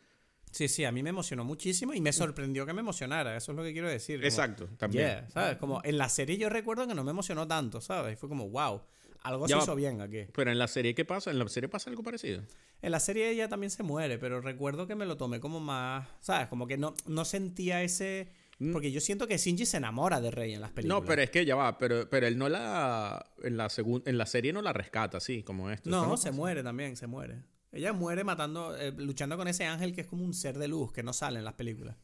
Sí, 0.55 0.69
sí, 0.69 0.85
a 0.85 0.91
mí 0.93 1.03
me 1.03 1.09
emocionó 1.09 1.43
muchísimo 1.43 1.93
y 1.93 1.99
me 1.99 2.13
sorprendió 2.13 2.65
que 2.65 2.71
me 2.71 2.79
emocionara, 2.79 3.35
eso 3.35 3.51
es 3.51 3.57
lo 3.57 3.63
que 3.63 3.73
quiero 3.73 3.89
decir. 3.89 4.19
como- 4.19 4.27
Exacto, 4.27 4.69
también. 4.77 5.05
Yeah, 5.05 5.29
¿sabes? 5.29 5.57
Como 5.57 5.81
en 5.83 5.97
la 5.97 6.07
serie 6.07 6.37
yo 6.37 6.47
recuerdo 6.47 6.87
que 6.87 6.95
no 6.95 7.03
me 7.03 7.11
emocionó 7.11 7.45
tanto, 7.45 7.81
¿sabes? 7.81 8.13
Y 8.13 8.15
fue 8.15 8.29
como, 8.29 8.47
wow, 8.49 8.81
algo 9.23 9.47
Ya 9.47 9.55
se 9.55 9.55
va. 9.57 9.63
hizo 9.63 9.75
bien 9.75 9.99
aquí. 9.99 10.27
Pero 10.33 10.51
en 10.51 10.57
la 10.57 10.69
serie, 10.69 10.95
¿qué 10.95 11.03
pasa? 11.03 11.29
En 11.31 11.39
la 11.39 11.47
serie 11.49 11.67
pasa 11.67 11.89
algo 11.89 12.03
parecido. 12.03 12.41
En 12.81 12.91
la 12.91 13.01
serie 13.01 13.29
ella 13.29 13.49
también 13.49 13.69
se 13.69 13.83
muere, 13.83 14.17
pero 14.17 14.39
recuerdo 14.39 14.87
que 14.87 14.95
me 14.95 15.05
lo 15.05 15.17
tomé 15.17 15.41
como 15.41 15.59
más, 15.59 16.07
¿sabes? 16.21 16.47
Como 16.47 16.67
que 16.67 16.77
no, 16.77 16.93
no 17.05 17.25
sentía 17.25 17.83
ese... 17.83 18.29
Porque 18.71 18.89
yo 18.93 19.01
siento 19.01 19.27
que 19.27 19.37
Shinji 19.37 19.65
se 19.65 19.75
enamora 19.75 20.21
de 20.21 20.31
Rey 20.31 20.53
en 20.53 20.61
las 20.61 20.71
películas. 20.71 20.99
Mm. 20.99 21.03
No, 21.03 21.05
pero 21.05 21.21
es 21.21 21.29
que 21.29 21.43
ya 21.45 21.57
va, 21.57 21.77
pero, 21.77 22.09
pero 22.09 22.25
él 22.25 22.37
no 22.37 22.47
la. 22.47 23.29
En 23.43 23.57
la, 23.57 23.67
segun- 23.67 24.01
en 24.05 24.17
la 24.17 24.25
serie 24.25 24.53
no 24.53 24.61
la 24.61 24.71
rescata, 24.71 25.17
así 25.17 25.43
como 25.43 25.69
esto. 25.69 25.89
No, 25.89 26.03
Esto 26.03 26.15
se 26.15 26.31
muere 26.31 26.63
también, 26.63 26.95
se 26.95 27.05
muere. 27.05 27.41
Ella 27.75 27.93
muere 27.93 28.23
matando, 28.23 28.75
eh, 28.77 28.91
luchando 28.97 29.37
con 29.37 29.47
ese 29.47 29.65
ángel 29.65 29.93
que 29.93 30.01
es 30.01 30.07
como 30.07 30.23
un 30.23 30.33
ser 30.33 30.57
de 30.57 30.67
luz 30.67 30.91
que 30.91 31.03
no 31.03 31.13
sale 31.13 31.39
en 31.39 31.45
las 31.45 31.53
películas. 31.55 31.95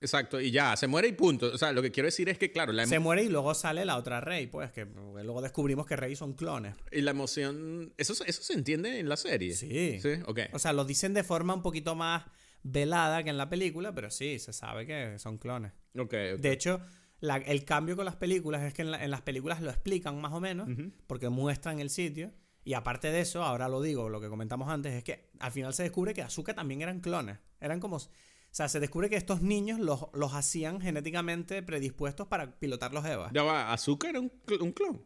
Exacto, 0.00 0.40
y 0.40 0.50
ya, 0.50 0.76
se 0.76 0.88
muere 0.88 1.06
y 1.06 1.12
punto. 1.12 1.46
O 1.54 1.58
sea, 1.58 1.70
lo 1.70 1.80
que 1.80 1.92
quiero 1.92 2.08
decir 2.08 2.28
es 2.28 2.36
que, 2.36 2.50
claro, 2.50 2.72
la, 2.72 2.86
Se 2.86 2.98
muere 2.98 3.22
y 3.22 3.28
luego 3.28 3.54
sale 3.54 3.84
la 3.84 3.96
otra 3.96 4.20
Rey, 4.20 4.48
pues, 4.48 4.72
que 4.72 4.84
luego 4.84 5.40
descubrimos 5.40 5.86
que 5.86 5.94
Rey 5.94 6.16
son 6.16 6.32
clones. 6.32 6.74
y 6.90 7.02
la 7.02 7.12
emoción. 7.12 7.94
Eso, 7.96 8.14
se- 8.16 8.28
eso 8.28 8.42
se 8.42 8.54
entiende 8.54 8.98
en 8.98 9.08
la 9.08 9.16
serie. 9.16 9.54
Sí. 9.54 10.00
Sí, 10.00 10.08
ok. 10.26 10.40
O 10.54 10.58
sea, 10.58 10.72
lo 10.72 10.84
dicen 10.84 11.14
de 11.14 11.22
forma 11.22 11.54
un 11.54 11.62
poquito 11.62 11.94
más 11.94 12.24
velada 12.64 13.22
que 13.22 13.30
en 13.30 13.36
la 13.38 13.48
película, 13.48 13.94
pero 13.94 14.10
sí, 14.10 14.40
se 14.40 14.52
sabe 14.52 14.86
que 14.86 15.18
son 15.20 15.38
clones. 15.38 15.72
Ok, 15.96 16.14
ok. 16.34 16.40
De 16.40 16.50
hecho, 16.52 16.80
la- 17.20 17.36
el 17.36 17.64
cambio 17.64 17.94
con 17.94 18.04
las 18.04 18.16
películas 18.16 18.62
es 18.64 18.74
que 18.74 18.82
en, 18.82 18.90
la- 18.90 19.04
en 19.04 19.10
las 19.12 19.22
películas 19.22 19.60
lo 19.62 19.70
explican 19.70 20.20
más 20.20 20.32
o 20.32 20.40
menos, 20.40 20.68
porque 21.06 21.28
muestran 21.28 21.78
el 21.78 21.90
sitio. 21.90 22.32
Y 22.64 22.74
aparte 22.74 23.10
de 23.10 23.20
eso, 23.20 23.42
ahora 23.42 23.68
lo 23.68 23.80
digo, 23.82 24.08
lo 24.08 24.20
que 24.20 24.28
comentamos 24.28 24.68
antes, 24.68 24.92
es 24.94 25.02
que 25.04 25.30
al 25.40 25.50
final 25.52 25.74
se 25.74 25.82
descubre 25.82 26.14
que 26.14 26.22
Azuka 26.22 26.54
también 26.54 26.80
eran 26.82 27.00
clones. 27.00 27.38
Eran 27.60 27.80
como... 27.80 27.96
O 27.96 28.54
sea, 28.54 28.68
se 28.68 28.80
descubre 28.80 29.08
que 29.08 29.16
estos 29.16 29.40
niños 29.40 29.80
los, 29.80 30.08
los 30.12 30.34
hacían 30.34 30.80
genéticamente 30.80 31.62
predispuestos 31.62 32.26
para 32.28 32.58
pilotar 32.58 32.92
los 32.92 33.04
Evas. 33.06 33.32
Ya 33.32 33.42
va, 33.42 33.72
Azúcar 33.72 34.10
era 34.10 34.20
un, 34.20 34.30
cl- 34.46 34.60
un 34.60 34.72
clon. 34.72 35.02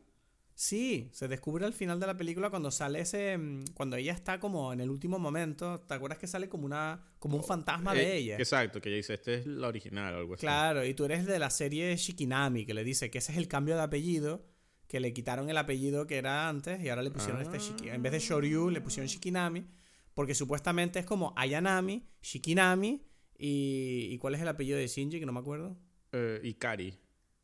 Sí, 0.58 1.10
se 1.12 1.28
descubre 1.28 1.66
al 1.66 1.74
final 1.74 2.00
de 2.00 2.06
la 2.06 2.16
película 2.16 2.48
cuando 2.50 2.70
sale 2.70 3.00
ese. 3.00 3.36
mm, 3.38 3.64
Cuando 3.74 3.96
ella 3.96 4.12
está 4.14 4.40
como 4.40 4.72
en 4.72 4.80
el 4.80 4.90
último 4.90 5.18
momento. 5.18 5.80
¿Te 5.80 5.94
acuerdas 5.94 6.18
que 6.18 6.26
sale 6.26 6.48
como 6.48 6.64
una. 6.66 7.04
como 7.18 7.36
un 7.36 7.44
fantasma 7.44 7.94
de 7.94 8.02
Eh, 8.02 8.16
ella? 8.16 8.36
Exacto, 8.38 8.80
que 8.80 8.88
ella 8.88 8.96
dice, 8.96 9.14
este 9.14 9.34
es 9.34 9.46
la 9.46 9.68
original 9.68 10.14
o 10.14 10.18
algo 10.18 10.34
así. 10.34 10.40
Claro, 10.40 10.84
y 10.84 10.94
tú 10.94 11.04
eres 11.04 11.24
de 11.26 11.38
la 11.38 11.50
serie 11.50 11.94
Shikinami, 11.96 12.64
que 12.66 12.74
le 12.74 12.84
dice 12.84 13.10
que 13.10 13.18
ese 13.18 13.32
es 13.32 13.38
el 13.38 13.48
cambio 13.48 13.76
de 13.76 13.82
apellido, 13.82 14.44
que 14.88 15.00
le 15.00 15.12
quitaron 15.12 15.50
el 15.50 15.58
apellido 15.58 16.06
que 16.06 16.16
era 16.16 16.48
antes 16.48 16.82
y 16.82 16.88
ahora 16.88 17.02
le 17.02 17.10
pusieron 17.10 17.42
este 17.42 17.58
Shiki- 17.58 17.92
En 17.92 18.02
vez 18.02 18.12
de 18.12 18.18
Shoryu, 18.20 18.70
le 18.70 18.80
pusieron 18.80 19.08
Shikinami, 19.08 19.66
porque 20.14 20.34
supuestamente 20.34 20.98
es 20.98 21.06
como 21.06 21.34
Ayanami, 21.36 22.06
Shikinami 22.22 23.02
y. 23.38 24.08
¿Y 24.12 24.18
cuál 24.18 24.34
es 24.34 24.40
el 24.40 24.48
apellido 24.48 24.78
de 24.78 24.86
Shinji? 24.86 25.20
Que 25.20 25.26
no 25.26 25.32
me 25.32 25.40
acuerdo. 25.40 25.76
Eh, 26.12 26.40
y 26.42 26.54
Kari. 26.54 26.98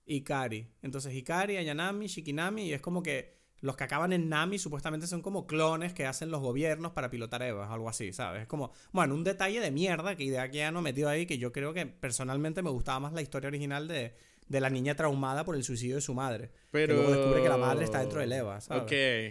Ikari. 0.06 0.66
Entonces 0.82 1.14
Ikari, 1.14 1.56
Ayanami, 1.56 2.06
Shikinami, 2.06 2.66
y 2.66 2.72
es 2.72 2.80
como 2.80 3.02
que 3.02 3.40
los 3.60 3.76
que 3.76 3.84
acaban 3.84 4.12
en 4.12 4.28
Nami 4.28 4.58
supuestamente 4.58 5.06
son 5.06 5.22
como 5.22 5.46
clones 5.46 5.92
que 5.92 6.04
hacen 6.04 6.32
los 6.32 6.40
gobiernos 6.40 6.92
para 6.92 7.10
pilotar 7.10 7.42
Evas, 7.42 7.70
algo 7.70 7.88
así, 7.88 8.12
¿sabes? 8.12 8.42
Es 8.42 8.48
como, 8.48 8.72
bueno, 8.90 9.14
un 9.14 9.22
detalle 9.22 9.60
de 9.60 9.70
mierda 9.70 10.16
que 10.16 10.24
Hideaki 10.24 10.60
Anno 10.60 10.82
metió 10.82 11.08
ahí, 11.08 11.26
que 11.26 11.38
yo 11.38 11.52
creo 11.52 11.72
que 11.72 11.86
personalmente 11.86 12.60
me 12.62 12.70
gustaba 12.70 12.98
más 12.98 13.12
la 13.12 13.22
historia 13.22 13.46
original 13.46 13.86
de, 13.86 14.16
de 14.48 14.60
la 14.60 14.68
niña 14.68 14.94
traumada 14.94 15.44
por 15.44 15.56
el 15.56 15.64
suicidio 15.64 15.94
de 15.96 16.00
su 16.02 16.12
madre. 16.14 16.50
Pero... 16.70 16.94
Que 16.94 17.02
luego 17.02 17.16
descubre 17.16 17.42
que 17.42 17.48
la 17.48 17.56
madre 17.56 17.84
está 17.84 18.00
dentro 18.00 18.20
del 18.20 18.32
Eva, 18.32 18.60
¿sabes? 18.60 18.82
Ok, 18.82 18.90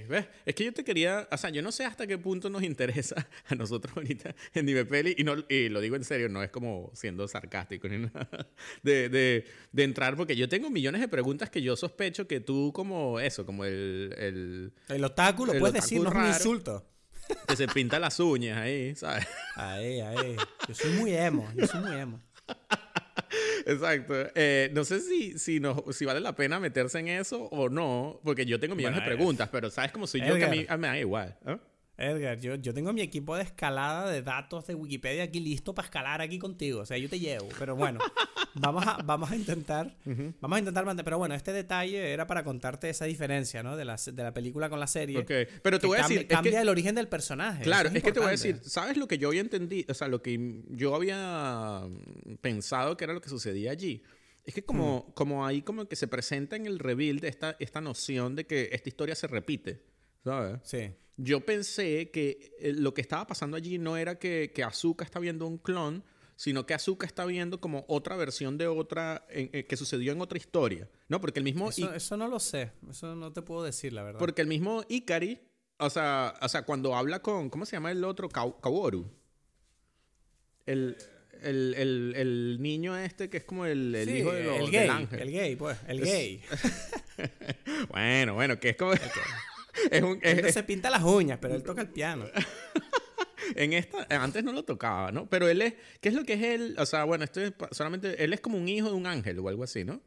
¿ves? 0.10 0.28
Es 0.46 0.56
que 0.56 0.66
yo 0.66 0.74
te 0.74 0.84
quería, 0.84 1.28
o 1.32 1.38
sea, 1.38 1.50
yo 1.50 1.62
no 1.62 1.72
sé 1.72 1.86
hasta 1.86 2.08
qué 2.08 2.18
punto 2.18 2.50
nos 2.50 2.64
interesa 2.64 3.28
a 3.48 3.56
nosotros 3.56 3.96
ahorita 3.96 4.34
en 4.54 4.66
Dime 4.66 4.86
Peli, 4.86 5.16
y, 5.18 5.24
no, 5.24 5.36
y 5.48 5.70
lo 5.70 5.80
digo 5.82 5.96
en 5.96 6.04
serio, 6.04 6.30
no 6.30 6.42
es 6.44 6.50
como 6.50 6.92
siendo 6.94 7.28
sarcástico 7.28 7.88
ni 7.88 7.98
nada, 8.14 8.28
de, 8.84 9.10
de, 9.10 9.46
de 9.72 9.84
entrar, 9.84 10.16
porque 10.16 10.36
yo 10.36 10.50
tengo 10.50 10.70
millones 10.70 11.02
de 11.02 11.08
preguntas 11.08 11.50
que 11.50 11.62
yo 11.62 11.76
sospecho 11.76 12.28
que 12.28 12.40
tú 12.40 12.72
como 12.74 13.20
eso, 13.20 13.46
como 13.46 13.66
el, 13.66 14.16
el 14.18 14.74
El 14.90 15.04
otaku 15.04 15.46
lo 15.46 15.54
El 15.54 15.60
puedes 15.60 15.76
otaku 15.76 15.86
decir, 15.86 16.02
no 16.04 16.10
es 16.10 16.16
un 16.16 16.28
insulto. 16.28 16.88
que 17.48 17.56
se 17.56 17.68
pinta 17.68 18.00
las 18.00 18.20
uñas 18.20 18.58
ahí, 18.58 18.96
¿sabes? 18.96 19.28
Ahí, 19.56 20.00
ahí. 20.02 20.36
Yo 20.68 20.74
soy 20.76 20.92
muy 20.92 21.14
emo, 21.14 21.48
yo 21.56 21.68
soy 21.68 21.82
muy 21.82 21.96
emo. 21.96 22.20
Exacto. 23.66 24.14
Eh, 24.36 24.70
no 24.74 24.84
sé 24.84 25.00
si, 25.00 25.38
si, 25.40 25.60
nos- 25.60 25.84
si 25.96 26.06
vale 26.06 26.20
la 26.20 26.36
pena 26.36 26.60
meterse 26.60 27.00
en 27.00 27.08
eso 27.08 27.44
o 27.46 27.70
no, 27.70 28.20
porque 28.24 28.46
yo 28.46 28.60
tengo 28.60 28.76
millones 28.76 29.00
Bueno, 29.00 29.10
de 29.12 29.16
preguntas, 29.18 29.50
pero 29.52 29.70
¿sabes 29.70 29.92
cómo 29.92 30.08
soy 30.08 30.22
yo? 30.22 30.36
Que 30.36 30.46
a 30.46 30.50
mí, 30.50 30.60
Edgar. 30.60 30.74
a 30.74 30.78
mí 30.78 30.82
me 30.82 30.88
da 30.88 31.00
igual. 31.00 31.38
¿eh? 31.46 31.58
Edgar, 31.98 32.40
yo, 32.40 32.56
yo 32.56 32.74
tengo 32.74 32.94
mi 32.94 33.02
equipo 33.02 33.36
de 33.36 33.44
escalada 33.44 34.10
de 34.10 34.24
datos 34.24 34.66
de 34.66 34.74
Wikipedia 34.74 35.24
aquí 35.24 35.40
listo 35.40 35.76
para 35.76 35.86
escalar 35.86 36.20
aquí 36.22 36.40
contigo. 36.40 36.80
O 36.82 36.86
sea, 36.86 36.98
yo 36.98 37.08
te 37.10 37.20
llevo. 37.20 37.48
Pero 37.60 37.76
bueno, 37.76 38.00
vamos 38.56 38.88
a, 38.88 38.98
vamos 39.04 39.30
a 39.30 39.36
intentar. 39.36 39.96
Vamos 40.40 40.56
a 40.56 40.60
intentar 40.60 40.84
mantener. 40.86 41.06
Pero 41.06 41.20
bueno, 41.20 41.36
este 41.36 41.54
detalle 41.54 42.12
era 42.12 42.26
para 42.26 42.44
contarte 42.44 42.90
esa 42.90 43.06
diferencia, 43.06 43.62
¿no? 43.62 43.78
De 43.78 43.86
la, 43.86 43.98
de 43.98 44.24
la 44.24 44.34
película 44.34 44.68
con 44.70 44.80
la 44.80 44.88
serie. 44.88 45.20
Ok, 45.20 45.32
pero 45.62 45.78
te 45.78 45.82
que 45.82 45.88
voy 45.88 45.98
a 45.98 46.02
cambia, 46.02 46.02
decir... 46.02 46.18
es 46.18 46.24
que- 46.24 46.34
cambia 46.34 46.62
el 46.62 46.70
origen 46.70 46.96
del 46.96 47.08
personaje. 47.08 47.62
Claro, 47.64 47.90
es, 47.94 48.02
que 48.04 48.12
te 48.12 48.20
voy 48.20 48.30
a 48.30 48.32
decir, 48.32 48.60
¿sabes 48.64 48.98
lo 48.98 49.08
que 49.08 49.20
yo 49.20 49.28
había 49.28 49.42
entendido? 49.42 49.92
O 49.92 49.94
sea, 49.94 50.08
lo 50.08 50.24
que 50.24 50.64
yo 50.70 50.96
había 50.96 51.84
pensado 52.42 52.98
que 52.98 53.04
era 53.04 53.14
lo 53.14 53.22
que 53.22 53.30
sucedía 53.30 53.72
allí. 53.72 54.02
Es 54.44 54.56
que 54.56 54.64
como, 54.64 55.06
Hmm. 55.08 55.12
como 55.14 55.46
ahí 55.46 55.62
como 55.62 55.86
que 55.86 55.96
se 55.96 56.08
presenta 56.08 56.56
en 56.56 56.66
el 56.66 56.80
reveal 56.80 57.20
de 57.20 57.28
esta, 57.28 57.56
esta 57.60 57.80
noción 57.80 58.36
de 58.36 58.48
que 58.48 58.70
esta 58.72 58.90
historia 58.90 59.14
se 59.14 59.28
repite, 59.28 59.84
¿sabes? 60.24 60.60
Sí. 60.64 60.90
Yo 61.24 61.42
pensé 61.46 62.10
que 62.10 62.56
eh, 62.60 62.74
lo 62.74 62.94
que 62.94 63.02
estaba 63.02 63.28
pasando 63.28 63.56
allí 63.58 63.78
no 63.78 63.96
era 63.98 64.18
que, 64.18 64.52
que 64.56 64.64
Azuka 64.64 65.04
está 65.06 65.20
viendo 65.20 65.46
un 65.46 65.58
clon, 65.58 66.04
sino 66.36 66.66
que 66.66 66.74
Azuka 66.74 67.06
está 67.06 67.26
viendo 67.26 67.62
como 67.62 67.86
otra 67.88 68.16
versión 68.16 68.58
de 68.58 68.66
otra 68.68 69.26
en- 69.30 69.50
eh, 69.54 69.66
que 69.68 69.78
sucedió 69.78 70.12
en 70.14 70.22
otra 70.22 70.40
historia, 70.40 70.90
¿no? 71.10 71.22
Porque 71.22 71.40
el 71.40 71.44
mismo... 71.44 71.70
Eso, 71.70 71.94
eso 71.94 72.18
no 72.18 72.28
lo 72.28 72.40
sé. 72.40 72.72
Eso 72.90 73.14
no 73.16 73.32
te 73.32 73.42
puedo 73.44 73.64
decir, 73.64 73.94
la 73.94 74.02
verdad. 74.02 74.20
Porque 74.20 74.42
el 74.42 74.48
mismo 74.48 74.84
Ikari, 74.90 75.40
o 75.78 75.90
sea, 75.92 76.34
o 76.42 76.50
sea, 76.50 76.64
cuando 76.64 76.96
habla 76.96 77.22
con, 77.22 77.50
¿cómo 77.52 77.66
se 77.68 77.74
llama 77.76 77.92
el 77.92 78.04
otro? 78.04 78.28
Kaworu. 78.30 79.12
El, 80.66 80.96
el, 81.42 81.74
el, 81.76 82.14
el 82.16 82.58
niño 82.62 82.98
este 82.98 83.30
que 83.30 83.38
es 83.38 83.44
como 83.44 83.66
el, 83.66 83.94
el 83.94 84.08
Sí, 84.08 84.18
hijo 84.18 84.32
de 84.32 84.44
los, 84.44 84.56
el 84.56 84.62
del 84.62 84.72
gay. 84.72 84.88
ángel. 84.90 85.20
El 85.22 85.32
gay, 85.32 85.56
pues. 85.56 85.78
El 85.88 86.00
Es- 86.00 86.06
gay. 86.06 86.42
bueno, 87.90 88.34
bueno, 88.34 88.60
que 88.60 88.70
es 88.70 88.76
como... 88.78 88.94
es 89.92 90.02
un, 90.02 90.20
Él 90.22 90.46
es- 90.46 90.54
se 90.54 90.64
pinta 90.64 90.90
las 90.90 91.04
uñas, 91.04 91.40
pero 91.42 91.56
él 91.56 91.64
toca 91.64 91.82
el 91.82 91.90
piano. 91.90 92.26
en 93.56 93.74
esta, 93.74 94.06
antes 94.10 94.44
no 94.44 94.52
lo 94.54 94.64
tocaba, 94.64 95.12
¿no? 95.12 95.28
Pero 95.30 95.48
él 95.50 95.62
es, 95.62 95.74
¿qué 96.00 96.10
es 96.10 96.16
lo 96.16 96.24
que 96.24 96.34
es 96.34 96.44
él? 96.44 96.76
O 96.78 96.86
sea, 96.86 97.04
bueno, 97.04 97.24
esto 97.24 97.42
es 97.42 97.54
solamente, 97.72 98.24
él 98.24 98.34
es 98.34 98.40
como 98.42 98.58
un 98.58 98.68
hijo 98.68 98.88
de 98.90 98.96
un 98.96 99.08
ángel 99.08 99.40
o 99.40 99.48
algo 99.50 99.64
así, 99.64 99.84
¿no? 99.84 100.02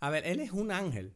A 0.00 0.10
ver, 0.10 0.26
él 0.26 0.40
es 0.40 0.52
un 0.52 0.70
ángel. 0.70 1.14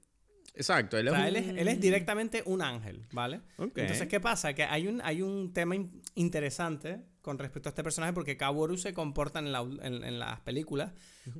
Exacto, 0.55 0.99
él 0.99 1.07
O 1.09 1.13
es 1.13 1.17
sea, 1.17 1.23
un- 1.23 1.29
él, 1.29 1.37
es, 1.37 1.49
él 1.61 1.69
es 1.69 1.81
directamente 1.81 2.43
un 2.47 2.63
ángel, 2.63 3.07
¿vale? 3.13 3.41
Entonces, 3.59 4.09
¿qué 4.09 4.19
pasa? 4.19 4.55
Que 4.55 4.65
hay 4.65 4.89
un, 4.89 5.01
hay 5.05 5.23
un 5.23 5.53
tema 5.53 5.77
in- 5.77 6.03
interesante 6.17 7.01
con 7.23 7.39
respecto 7.39 7.69
a 7.69 7.71
este 7.71 7.85
personaje 7.85 8.13
porque 8.13 8.37
Kaworu 8.37 8.77
se 8.77 8.93
comporta 8.93 9.39
en, 9.39 9.53
la- 9.53 9.61
en- 9.61 10.03
en 10.03 10.19
las 10.19 10.41
películas 10.41 10.93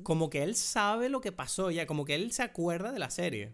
como 0.03 0.29
que 0.29 0.43
él 0.43 0.55
sabe 0.55 1.09
lo 1.09 1.19
que 1.19 1.31
pasó 1.31 1.71
ya, 1.71 1.85
como 1.87 2.05
que 2.05 2.15
él 2.15 2.31
se 2.31 2.43
acuerda 2.43 2.91
de 2.93 2.99
la 2.99 3.09
serie. 3.09 3.53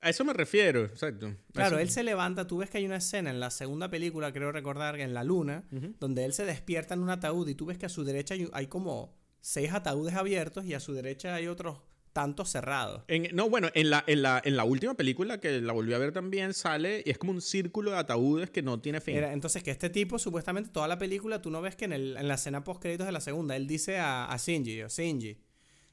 A 0.00 0.10
eso 0.10 0.24
me 0.24 0.32
refiero, 0.32 0.84
exacto. 0.84 1.34
Claro, 1.52 1.76
Eso- 1.76 1.82
él 1.82 1.90
se 1.90 2.02
levanta, 2.04 2.46
tú 2.46 2.58
ves 2.58 2.70
que 2.70 2.78
hay 2.78 2.86
una 2.86 2.96
escena 2.96 3.30
en 3.30 3.40
la 3.40 3.50
segunda 3.50 3.90
película, 3.90 4.32
creo 4.32 4.52
recordar, 4.52 4.98
en 5.00 5.12
la 5.12 5.24
luna, 5.24 5.64
donde 5.98 6.24
él 6.24 6.32
se 6.32 6.44
despierta 6.44 6.94
en 6.94 7.00
un 7.00 7.10
ataúd 7.10 7.48
y 7.48 7.54
tú 7.54 7.66
ves 7.66 7.78
que 7.78 7.86
a 7.86 7.88
su 7.88 8.04
derecha 8.04 8.34
hay, 8.34 8.48
hay 8.52 8.66
como 8.68 9.16
seis 9.40 9.72
ataúdes 9.72 10.14
abiertos 10.14 10.64
y 10.66 10.74
a 10.74 10.80
su 10.80 10.92
derecha 10.94 11.34
hay 11.34 11.48
otros 11.48 11.78
tantos 12.12 12.48
cerrados. 12.48 13.02
En- 13.08 13.34
no, 13.34 13.48
bueno, 13.48 13.68
en 13.74 13.90
la, 13.90 14.02
en, 14.06 14.22
la, 14.22 14.40
en 14.44 14.56
la 14.56 14.64
última 14.64 14.94
película 14.94 15.38
que 15.40 15.60
la 15.60 15.72
volví 15.72 15.92
a 15.94 15.98
ver 15.98 16.12
también 16.12 16.52
sale 16.54 17.02
y 17.04 17.10
es 17.10 17.18
como 17.18 17.32
un 17.32 17.40
círculo 17.40 17.90
de 17.92 17.98
ataúdes 17.98 18.50
que 18.50 18.62
no 18.62 18.80
tiene 18.80 19.00
fin. 19.00 19.16
Era- 19.16 19.32
entonces, 19.32 19.62
que 19.62 19.70
este 19.70 19.90
tipo, 19.90 20.18
supuestamente, 20.18 20.70
toda 20.70 20.88
la 20.88 20.98
película, 20.98 21.42
tú 21.42 21.50
no 21.50 21.60
ves 21.60 21.76
que 21.76 21.84
en, 21.86 21.92
el- 21.92 22.16
en 22.16 22.26
la 22.28 22.34
escena 22.34 22.62
post 22.64 22.80
créditos 22.82 23.06
de 23.06 23.12
la 23.12 23.20
segunda, 23.20 23.54
él 23.56 23.66
dice 23.66 23.98
a, 23.98 24.24
a 24.26 24.36
Shinji, 24.36 24.82
o 24.82 24.88
Shinji, 24.88 25.38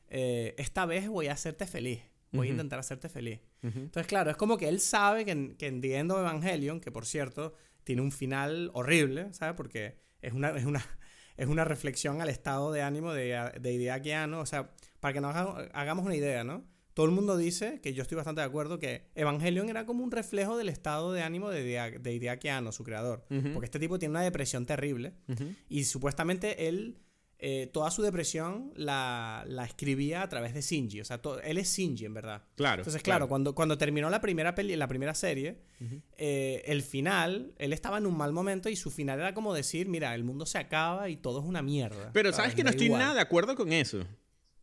eh, 0.10 0.54
esta 0.58 0.86
vez 0.86 1.08
voy 1.08 1.28
a 1.28 1.34
hacerte 1.34 1.66
feliz. 1.68 2.02
Voy 2.32 2.48
a 2.48 2.52
intentar 2.52 2.80
hacerte 2.80 3.08
feliz. 3.10 3.40
Entonces, 3.62 4.08
claro, 4.08 4.30
es 4.32 4.38
como 4.38 4.58
que 4.58 4.68
él 4.68 4.80
sabe 4.80 5.26
que 5.26 5.32
en, 5.32 5.56
que 5.56 5.68
en 5.68 5.82
The 5.82 5.98
End 5.98 6.12
of 6.12 6.20
Evangelion, 6.20 6.80
que 6.82 6.92
por 6.92 7.06
cierto, 7.06 7.54
tiene 7.84 8.02
un 8.02 8.12
final 8.12 8.72
horrible, 8.74 9.34
¿sabes? 9.34 9.56
Porque 9.56 9.98
es 10.22 10.34
una, 10.34 10.50
es 10.58 10.66
una, 10.66 10.84
es 11.38 11.48
una 11.48 11.64
reflexión 11.66 12.22
al 12.22 12.30
estado 12.30 12.72
de 12.72 12.82
ánimo 12.82 13.14
de, 13.14 13.52
de 13.60 13.74
Hideaki 13.74 14.12
Anno. 14.12 14.40
O 14.42 14.46
sea, 14.46 14.72
para 15.00 15.14
que 15.14 15.22
nos 15.22 15.36
haga- 15.36 15.70
hagamos 15.74 16.06
una 16.06 16.16
idea, 16.16 16.44
¿no? 16.44 16.66
Todo 16.94 17.06
el 17.08 17.12
mundo 17.12 17.36
dice, 17.36 17.82
que 17.82 17.94
yo 17.94 18.02
estoy 18.04 18.16
bastante 18.16 18.40
de 18.40 18.48
acuerdo, 18.48 18.80
que 18.80 19.10
Evangelion 19.16 19.68
era 19.70 19.86
como 19.86 20.02
un 20.04 20.12
reflejo 20.12 20.56
del 20.58 20.70
estado 20.70 21.12
de 21.12 21.24
ánimo 21.24 21.50
de, 21.50 22.00
de 22.00 22.14
Hideaki 22.14 22.48
Anno, 22.48 22.72
su 22.72 22.84
creador. 22.86 23.26
Porque 23.54 23.66
este 23.66 23.80
tipo 23.80 24.00
tiene 24.00 24.12
una 24.12 24.22
depresión 24.22 24.66
terrible. 24.66 25.14
Y 25.68 25.84
supuestamente 25.84 26.70
él, 26.70 26.98
eh, 27.38 27.68
toda 27.74 27.92
su 27.92 28.02
depresión 28.02 28.72
la, 28.76 29.44
la 29.48 29.66
escribía 29.66 30.22
a 30.22 30.30
través 30.30 30.54
de 30.54 30.62
Shinji. 30.62 31.02
O 31.02 31.06
sea, 31.06 31.22
to- 31.22 31.42
él 31.42 31.58
es 31.58 31.76
Shinji, 31.76 32.06
en 32.06 32.14
verdad. 32.14 32.44
Claro. 32.56 32.82
Entonces, 32.82 33.04
claro, 33.04 33.28
Cuando, 33.28 33.54
cuando 33.54 33.78
terminó 33.78 34.10
la 34.10 34.22
primera, 34.22 34.56
peli, 34.56 34.76
la 34.76 34.88
primera 34.88 35.14
serie, 35.14 35.60
eh, 36.18 36.64
el 36.66 36.82
final, 36.82 37.54
él 37.58 37.74
estaba 37.74 37.98
en 37.98 38.06
un 38.06 38.16
mal 38.18 38.32
momento 38.32 38.70
y 38.70 38.76
su 38.76 38.90
final 38.90 39.20
era 39.20 39.34
como 39.34 39.54
decir, 39.54 39.88
mira, 39.90 40.16
el 40.16 40.24
mundo 40.24 40.46
se 40.46 40.58
acaba 40.58 41.10
y 41.10 41.18
todo 41.18 41.40
es 41.40 41.46
una 41.46 41.62
mierda. 41.62 42.12
Pero 42.14 42.32
sabes 42.32 42.56
que 42.56 42.64
no 42.64 42.70
estoy 42.70 42.86
igual. 42.88 43.02
nada 43.02 43.14
de 43.16 43.22
acuerdo 43.22 43.56
con 43.56 43.72
eso. 43.74 44.06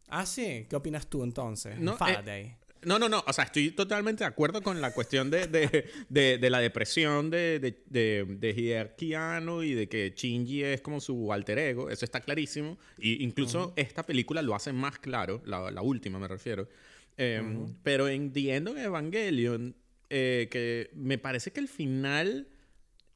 Ah, 0.09 0.27
sí. 0.27 0.67
¿Qué 0.69 0.77
opinas 0.77 1.07
tú 1.07 1.23
entonces? 1.25 1.79
No, 1.79 1.97
Faraday. 1.97 2.57
No, 2.85 2.99
no, 2.99 3.09
no. 3.09 3.23
O 3.27 3.33
sea, 3.33 3.45
estoy 3.45 3.71
totalmente 3.71 4.25
de 4.25 4.29
acuerdo 4.29 4.63
con 4.63 4.81
la 4.81 4.93
cuestión 4.93 5.31
de, 5.31 5.47
de, 5.47 5.89
de- 6.09 6.39
de 6.39 6.51
la 6.51 6.59
depresión 6.61 7.31
de, 7.31 7.59
de, 7.61 7.83
de, 7.87 8.27
de 8.29 8.51
Hideaki 8.51 9.15
Anno 9.15 9.63
y 9.63 9.75
de 9.75 9.89
que 9.89 10.13
Shinji 10.17 10.65
es 10.65 10.81
como 10.81 11.01
su 11.01 11.33
alter 11.33 11.59
ego. 11.59 11.91
Eso 11.91 12.05
está 12.05 12.21
clarísimo. 12.21 12.79
Y 12.99 13.23
incluso 13.23 13.73
esta 13.77 14.03
película 14.05 14.43
lo 14.43 14.55
hace 14.55 14.73
más 14.73 14.99
claro. 14.99 15.43
La, 15.47 15.71
la 15.71 15.83
última, 15.83 16.19
me 16.19 16.29
refiero. 16.29 16.69
Eh, 17.17 17.43
Pero 17.83 18.09
en 18.09 18.33
The 18.33 18.57
End 18.57 18.69
of 18.69 18.77
Evangelion, 18.79 19.77
eh, 20.11 20.49
que 20.51 20.91
me 20.95 21.19
parece 21.19 21.53
que 21.53 21.61
el 21.61 21.69
final 21.69 22.49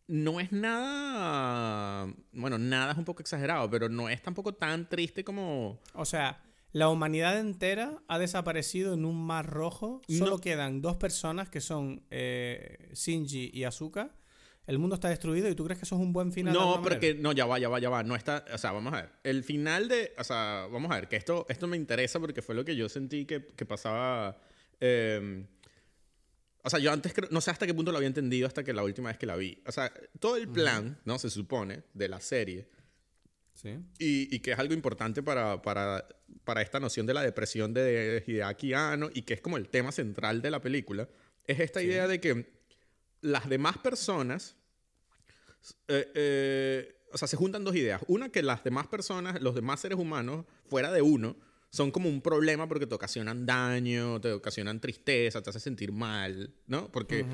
no 0.06 0.38
es 0.38 0.52
nada... 0.52 2.06
Bueno, 2.32 2.58
nada 2.58 2.92
es 2.92 2.98
un 2.98 3.04
poco 3.04 3.22
exagerado, 3.22 3.68
pero 3.70 3.88
no 3.88 4.08
es 4.08 4.22
tampoco 4.22 4.54
tan 4.54 4.88
triste 4.88 5.24
como... 5.24 5.80
O 5.94 6.04
sea, 6.04 6.40
la 6.76 6.90
humanidad 6.90 7.38
entera 7.38 8.02
ha 8.06 8.18
desaparecido 8.18 8.92
en 8.92 9.06
un 9.06 9.16
mar 9.26 9.46
rojo. 9.48 10.02
Solo 10.08 10.32
No. 10.32 10.38
quedan 10.40 10.82
dos 10.82 10.96
personas 10.96 11.48
que 11.48 11.60
son 11.62 12.02
eh, 12.10 12.90
Shinji 12.92 13.50
y 13.54 13.64
Asuka. 13.64 14.10
El 14.66 14.78
mundo 14.78 14.94
está 14.96 15.08
destruido 15.08 15.48
y 15.48 15.54
tú 15.54 15.64
crees 15.64 15.78
que 15.78 15.84
eso 15.86 15.94
es 15.94 16.02
un 16.02 16.12
buen 16.12 16.32
final. 16.32 16.52
No, 16.52 16.82
porque 16.82 17.14
manera? 17.14 17.22
no, 17.22 17.32
ya 17.32 17.46
va, 17.46 17.58
ya 17.58 17.68
va, 17.70 17.78
ya 17.78 17.88
va. 17.88 18.02
No 18.02 18.14
está, 18.14 18.44
o 18.52 18.58
sea, 18.58 18.72
vamos 18.72 18.92
a 18.92 18.96
ver. 19.02 19.10
El 19.24 19.42
final 19.42 19.88
de, 19.88 20.12
o 20.18 20.24
sea, 20.24 20.68
vamos 20.70 20.90
a 20.90 20.96
ver, 20.96 21.08
que 21.08 21.16
esto, 21.16 21.46
esto 21.48 21.66
me 21.66 21.76
interesa 21.78 22.20
porque 22.20 22.42
fue 22.42 22.54
lo 22.54 22.64
que 22.64 22.76
yo 22.76 22.88
sentí 22.90 23.24
que, 23.24 23.46
que 23.46 23.64
pasaba. 23.64 24.36
eh, 24.80 25.46
o 26.62 26.68
sea, 26.68 26.80
yo 26.80 26.90
antes 26.92 27.14
creo- 27.14 27.28
no 27.30 27.40
sé 27.40 27.52
hasta 27.52 27.64
qué 27.64 27.72
punto 27.74 27.92
lo 27.92 27.98
había 27.98 28.08
entendido 28.08 28.48
hasta 28.48 28.64
que 28.64 28.72
la 28.72 28.82
última 28.82 29.08
vez 29.08 29.18
que 29.18 29.24
la 29.26 29.36
vi. 29.36 29.62
O 29.66 29.72
sea, 29.72 29.92
todo 30.18 30.36
el 30.36 30.48
plan, 30.48 30.98
¿no? 31.04 31.16
Se 31.18 31.30
supone, 31.30 31.84
de 31.94 32.08
la 32.08 32.20
serie. 32.20 32.68
Sí. 33.56 33.70
Y, 33.98 34.34
y 34.34 34.38
que 34.40 34.52
es 34.52 34.58
algo 34.58 34.74
importante 34.74 35.22
para, 35.22 35.60
para, 35.60 36.06
para 36.44 36.62
esta 36.62 36.78
noción 36.78 37.06
de 37.06 37.14
la 37.14 37.22
depresión 37.22 37.74
de 37.74 38.22
Hideaki 38.26 38.74
Anno 38.74 39.10
y 39.12 39.22
que 39.22 39.34
es 39.34 39.40
como 39.40 39.56
el 39.56 39.68
tema 39.68 39.92
central 39.92 40.42
de 40.42 40.50
la 40.50 40.60
película, 40.60 41.08
es 41.46 41.60
esta 41.60 41.82
idea 41.82 42.06
de 42.06 42.20
que 42.20 42.46
las 43.20 43.48
demás 43.48 43.78
personas, 43.78 44.56
eh, 45.88 46.12
eh, 46.14 46.96
o 47.12 47.18
sea, 47.18 47.28
se 47.28 47.36
juntan 47.36 47.64
dos 47.64 47.74
ideas. 47.74 48.02
Una, 48.08 48.28
que 48.28 48.42
las 48.42 48.62
demás 48.62 48.86
personas, 48.86 49.40
los 49.40 49.54
demás 49.54 49.80
seres 49.80 49.98
humanos, 49.98 50.44
fuera 50.66 50.92
de 50.92 51.02
uno, 51.02 51.36
son 51.70 51.90
como 51.90 52.08
un 52.08 52.22
problema 52.22 52.68
porque 52.68 52.86
te 52.86 52.94
ocasionan 52.94 53.44
daño, 53.44 54.20
te 54.20 54.32
ocasionan 54.32 54.80
tristeza, 54.80 55.42
te 55.42 55.50
hacen 55.50 55.60
sentir 55.60 55.92
mal, 55.92 56.54
¿no? 56.66 56.90
Porque, 56.90 57.26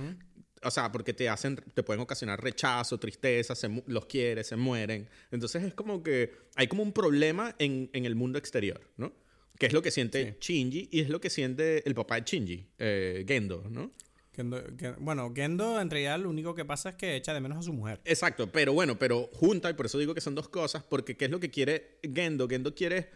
o 0.64 0.70
sea, 0.70 0.90
porque 0.92 1.12
te 1.12 1.28
hacen, 1.28 1.56
te 1.56 1.82
pueden 1.82 2.00
ocasionar 2.00 2.42
rechazo, 2.42 2.98
tristeza, 2.98 3.54
se 3.54 3.68
los 3.86 4.06
quieres, 4.06 4.46
se 4.46 4.56
mueren. 4.56 5.08
Entonces 5.30 5.62
es 5.64 5.74
como 5.74 6.02
que 6.02 6.32
hay 6.56 6.66
como 6.68 6.82
un 6.82 6.92
problema 6.92 7.54
en, 7.58 7.90
en 7.92 8.04
el 8.04 8.14
mundo 8.14 8.38
exterior, 8.38 8.80
¿no? 8.96 9.12
Que 9.58 9.66
es 9.66 9.72
lo 9.72 9.82
que 9.82 9.90
siente 9.90 10.36
Shinji 10.40 10.88
y 10.90 11.00
es 11.00 11.08
lo 11.08 11.20
que 11.20 11.30
siente 11.30 11.86
el 11.86 11.94
papá 11.94 12.16
de 12.16 12.22
Shinji, 12.24 12.66
eh, 12.78 13.24
Gendo, 13.28 13.64
¿no? 13.70 13.92
Gendo- 14.34 14.62
Gen- 14.78 14.96
bueno, 15.00 15.30
Gendo 15.34 15.80
en 15.80 15.90
realidad 15.90 16.18
lo 16.18 16.30
único 16.30 16.54
que 16.54 16.64
pasa 16.64 16.88
es 16.90 16.94
que 16.96 17.16
echa 17.16 17.34
de 17.34 17.40
menos 17.40 17.58
a 17.58 17.62
su 17.62 17.72
mujer. 17.72 18.00
Exacto, 18.04 18.50
pero 18.50 18.72
bueno, 18.72 18.98
pero 18.98 19.28
junta, 19.34 19.68
y 19.70 19.74
por 19.74 19.86
eso 19.86 19.98
digo 19.98 20.14
que 20.14 20.20
son 20.22 20.34
dos 20.34 20.48
cosas, 20.48 20.82
porque 20.82 21.16
¿qué 21.16 21.26
es 21.26 21.30
lo 21.30 21.38
que 21.38 21.50
quiere 21.50 21.98
Gendo? 22.02 22.48
Gendo 22.48 22.74
quiere 22.74 23.10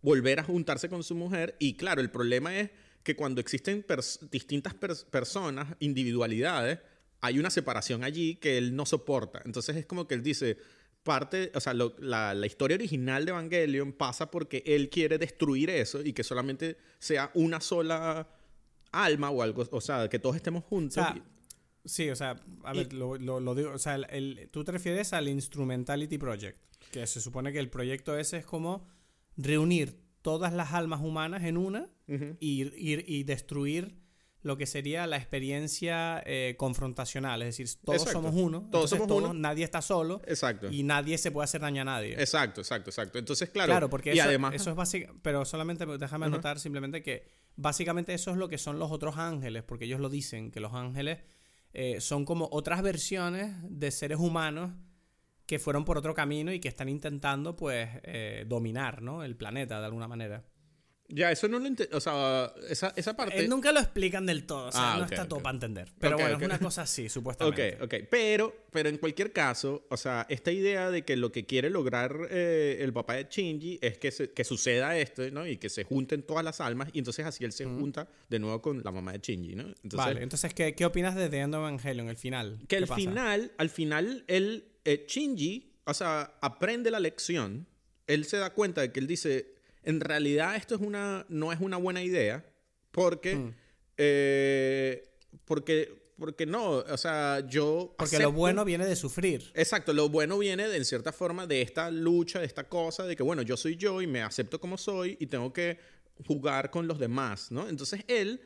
volver 0.00 0.40
a 0.40 0.42
juntarse 0.44 0.88
con 0.88 1.02
su 1.02 1.14
mujer 1.14 1.54
y 1.58 1.74
claro, 1.74 2.00
el 2.00 2.10
problema 2.10 2.58
es 2.58 2.70
que 3.04 3.14
cuando 3.14 3.40
existen 3.40 3.86
pers- 3.86 4.18
distintas 4.30 4.74
pers- 4.74 5.04
personas, 5.04 5.76
individualidades, 5.78 6.80
hay 7.20 7.38
una 7.38 7.50
separación 7.50 8.02
allí 8.02 8.34
que 8.36 8.58
él 8.58 8.74
no 8.74 8.84
soporta. 8.86 9.40
Entonces 9.44 9.76
es 9.76 9.86
como 9.86 10.06
que 10.08 10.14
él 10.14 10.22
dice, 10.22 10.56
parte, 11.02 11.52
o 11.54 11.60
sea, 11.60 11.74
lo- 11.74 11.94
la, 11.98 12.34
la 12.34 12.46
historia 12.46 12.76
original 12.76 13.24
de 13.26 13.30
Evangelion 13.30 13.92
pasa 13.92 14.30
porque 14.30 14.62
él 14.66 14.88
quiere 14.90 15.18
destruir 15.18 15.70
eso 15.70 16.00
y 16.02 16.12
que 16.14 16.24
solamente 16.24 16.76
sea 16.98 17.30
una 17.34 17.60
sola 17.60 18.26
alma 18.90 19.30
o 19.30 19.42
algo, 19.42 19.64
o 19.70 19.80
sea, 19.80 20.08
que 20.08 20.18
todos 20.18 20.36
estemos 20.36 20.64
O 20.64 20.68
juntos. 20.68 21.04
sí, 21.84 22.08
o 22.08 22.16
sea, 22.16 22.36
a 22.64 22.74
Y- 22.74 22.78
ver, 22.78 22.92
lo, 22.94 23.16
lo- 23.16 23.40
lo 23.40 23.54
digo, 23.54 23.72
o 23.72 23.78
sea, 23.78 23.96
el- 23.96 24.06
el- 24.10 24.48
tú 24.50 24.64
te 24.64 24.72
refieres 24.72 25.12
al 25.12 25.28
Instrumentality 25.28 26.16
Project, 26.16 26.58
que 26.90 27.06
se 27.06 27.20
supone 27.20 27.52
que 27.52 27.58
el 27.58 27.68
proyecto 27.68 28.16
ese 28.16 28.38
es 28.38 28.46
como 28.46 28.86
reunir 29.36 29.98
todas 30.22 30.52
las 30.54 30.72
almas 30.72 31.00
humanas 31.02 31.44
en 31.44 31.56
una 31.58 31.88
Y, 32.06 32.62
y- 32.64 33.04
y 33.06 33.22
destruir 33.24 33.96
lo 34.42 34.58
que 34.58 34.66
sería 34.66 35.06
la 35.06 35.16
experiencia 35.16 36.22
eh, 36.26 36.54
confrontacional, 36.58 37.40
es 37.40 37.56
decir, 37.56 37.66
todos 37.82 38.02
Exacto. 38.02 38.20
somos 38.20 38.34
uno, 38.38 38.68
Todos 38.70 38.90
somos 38.90 39.10
uno. 39.10 39.32
nadie 39.32 39.64
está 39.64 39.80
solo 39.80 40.20
Exacto. 40.26 40.70
y 40.70 40.82
nadie 40.82 41.16
se 41.16 41.30
puede 41.30 41.44
hacer 41.44 41.62
daño 41.62 41.80
a 41.80 41.86
nadie. 41.86 42.12
Exacto, 42.20 42.60
exacto, 42.60 42.90
exacto. 42.90 43.18
Entonces, 43.18 43.48
claro. 43.48 43.70
Claro, 43.72 43.88
porque 43.88 44.14
y 44.14 44.18
eso, 44.18 44.28
además, 44.28 44.54
eso 44.54 44.68
es 44.68 44.76
básico. 44.76 45.14
Pero 45.22 45.46
solamente 45.46 45.86
déjame 45.96 46.26
anotar 46.26 46.60
simplemente 46.60 47.02
que 47.02 47.26
básicamente 47.56 48.12
eso 48.12 48.32
es 48.32 48.36
lo 48.36 48.50
que 48.50 48.58
son 48.58 48.78
los 48.78 48.90
otros 48.92 49.16
ángeles, 49.16 49.62
porque 49.62 49.86
ellos 49.86 49.98
lo 50.00 50.10
dicen, 50.10 50.50
que 50.50 50.60
los 50.60 50.74
ángeles 50.74 51.20
eh, 51.72 52.02
son 52.02 52.26
como 52.26 52.46
otras 52.52 52.82
versiones 52.82 53.54
de 53.62 53.90
seres 53.90 54.18
humanos 54.18 54.72
que 55.46 55.58
fueron 55.58 55.86
por 55.86 55.96
otro 55.96 56.12
camino 56.12 56.52
y 56.52 56.60
que 56.60 56.68
están 56.68 56.90
intentando, 56.90 57.56
pues, 57.56 57.88
eh, 58.02 58.44
dominar, 58.46 59.00
¿no? 59.00 59.24
El 59.24 59.36
planeta 59.36 59.78
de 59.80 59.86
alguna 59.86 60.06
manera. 60.06 60.44
Ya 61.08 61.30
eso 61.30 61.48
no 61.48 61.58
lo 61.58 61.66
entiendo. 61.66 61.96
O 61.96 62.00
sea, 62.00 62.52
esa, 62.68 62.92
esa 62.96 63.14
parte. 63.14 63.44
Eh, 63.44 63.48
nunca 63.48 63.72
lo 63.72 63.80
explican 63.80 64.26
del 64.26 64.44
todo, 64.46 64.68
o 64.68 64.72
sea, 64.72 64.94
Ah, 64.94 64.98
no 64.98 65.04
ok, 65.04 65.12
está 65.12 65.26
todo 65.28 65.36
ok. 65.38 65.42
para 65.42 65.54
entender. 65.54 65.92
Pero 65.98 66.16
Ok, 66.16 66.22
bueno, 66.22 66.36
ok. 66.36 66.42
es 66.42 66.46
una 66.48 66.58
cosa 66.58 66.82
así, 66.82 67.02
Ok, 67.06 67.10
supuestamente. 67.10 67.78
ok. 67.82 67.94
Pero, 68.10 68.54
pero 68.70 68.88
en 68.88 68.98
cualquier 68.98 69.32
caso, 69.32 69.86
o 69.90 69.96
sea, 69.96 70.26
esta 70.28 70.50
idea 70.50 70.90
de 70.90 71.04
que 71.04 71.16
lo 71.16 71.30
que 71.30 71.44
quiere 71.46 71.70
lograr 71.70 72.16
eh, 72.30 72.78
el 72.80 72.92
papá 72.92 73.14
de 73.14 73.26
Shinji 73.30 73.78
es 73.82 73.98
que, 73.98 74.10
se- 74.10 74.30
que 74.32 74.44
suceda 74.44 74.96
esto, 74.98 75.30
¿no? 75.30 75.46
Y 75.46 75.56
que 75.58 75.68
se 75.68 75.84
junten 75.84 76.22
todas 76.22 76.44
las 76.44 76.60
almas 76.60 76.88
y 76.92 76.98
entonces 76.98 77.24
así 77.26 77.44
él 77.44 77.52
se 77.52 77.64
junta 77.66 78.08
de 78.28 78.38
nuevo 78.38 78.60
con 78.62 78.82
la 78.82 78.90
mamá 78.90 79.12
de 79.12 79.18
Shinji, 79.18 79.54
¿no? 79.56 79.62
Entonces, 79.64 79.96
vale, 79.98 80.22
entonces, 80.22 80.54
¿qué, 80.54 80.74
qué 80.74 80.84
opinas 80.86 81.14
de 81.14 81.28
The 81.28 81.38
End 81.40 81.54
of 81.54 81.60
Evangelion, 81.60 82.08
el 82.08 82.16
final? 82.16 82.58
Que 82.60 82.66
¿Qué 82.66 82.76
al 82.76 82.88
final, 82.88 83.52
al 83.58 83.70
final, 83.70 84.24
él, 84.26 84.64
eh, 84.84 85.04
Shinji, 85.06 85.74
o 85.84 85.92
sea, 85.94 86.34
aprende 86.40 86.90
la 86.90 86.98
lección. 87.00 87.66
Él 88.06 88.24
se 88.26 88.36
da 88.36 88.50
cuenta 88.50 88.80
de 88.82 88.92
que 88.92 89.00
él 89.00 89.06
dice, 89.06 89.53
en 89.84 90.00
realidad 90.00 90.56
esto 90.56 90.74
es 90.74 90.80
una, 90.80 91.24
no 91.28 91.52
es 91.52 91.60
una 91.60 91.76
buena 91.76 92.02
idea, 92.02 92.44
porque, 92.90 93.36
Mm. 93.36 93.54
eh, 93.96 95.08
porque, 95.44 96.02
porque 96.18 96.46
no, 96.46 96.70
o 96.78 96.96
sea, 96.96 97.40
yo 97.48 97.94
Porque 97.98 98.18
lo 98.18 98.28
acepto- 98.28 98.32
bueno 98.32 98.64
viene 98.64 98.86
de 98.86 98.96
sufrir. 98.96 99.50
Exacto, 99.54 99.92
lo 99.92 100.08
bueno 100.08 100.38
viene 100.38 100.68
de, 100.68 100.76
en 100.76 100.84
cierta 100.84 101.12
forma 101.12 101.46
de 101.46 101.62
esta 101.62 101.90
lucha, 101.90 102.38
de 102.40 102.46
esta 102.46 102.68
cosa, 102.68 103.04
de 103.04 103.16
que 103.16 103.22
bueno, 103.22 103.42
yo 103.42 103.56
soy 103.56 103.76
yo 103.76 104.00
y 104.00 104.06
me 104.06 104.22
acepto 104.22 104.60
como 104.60 104.78
soy 104.78 105.16
y 105.20 105.26
tengo 105.26 105.52
que 105.52 105.78
jugar 106.26 106.70
con 106.70 106.86
los 106.86 106.98
demás, 106.98 107.50
¿no? 107.50 107.68
Entonces 107.68 108.04
él 108.06 108.40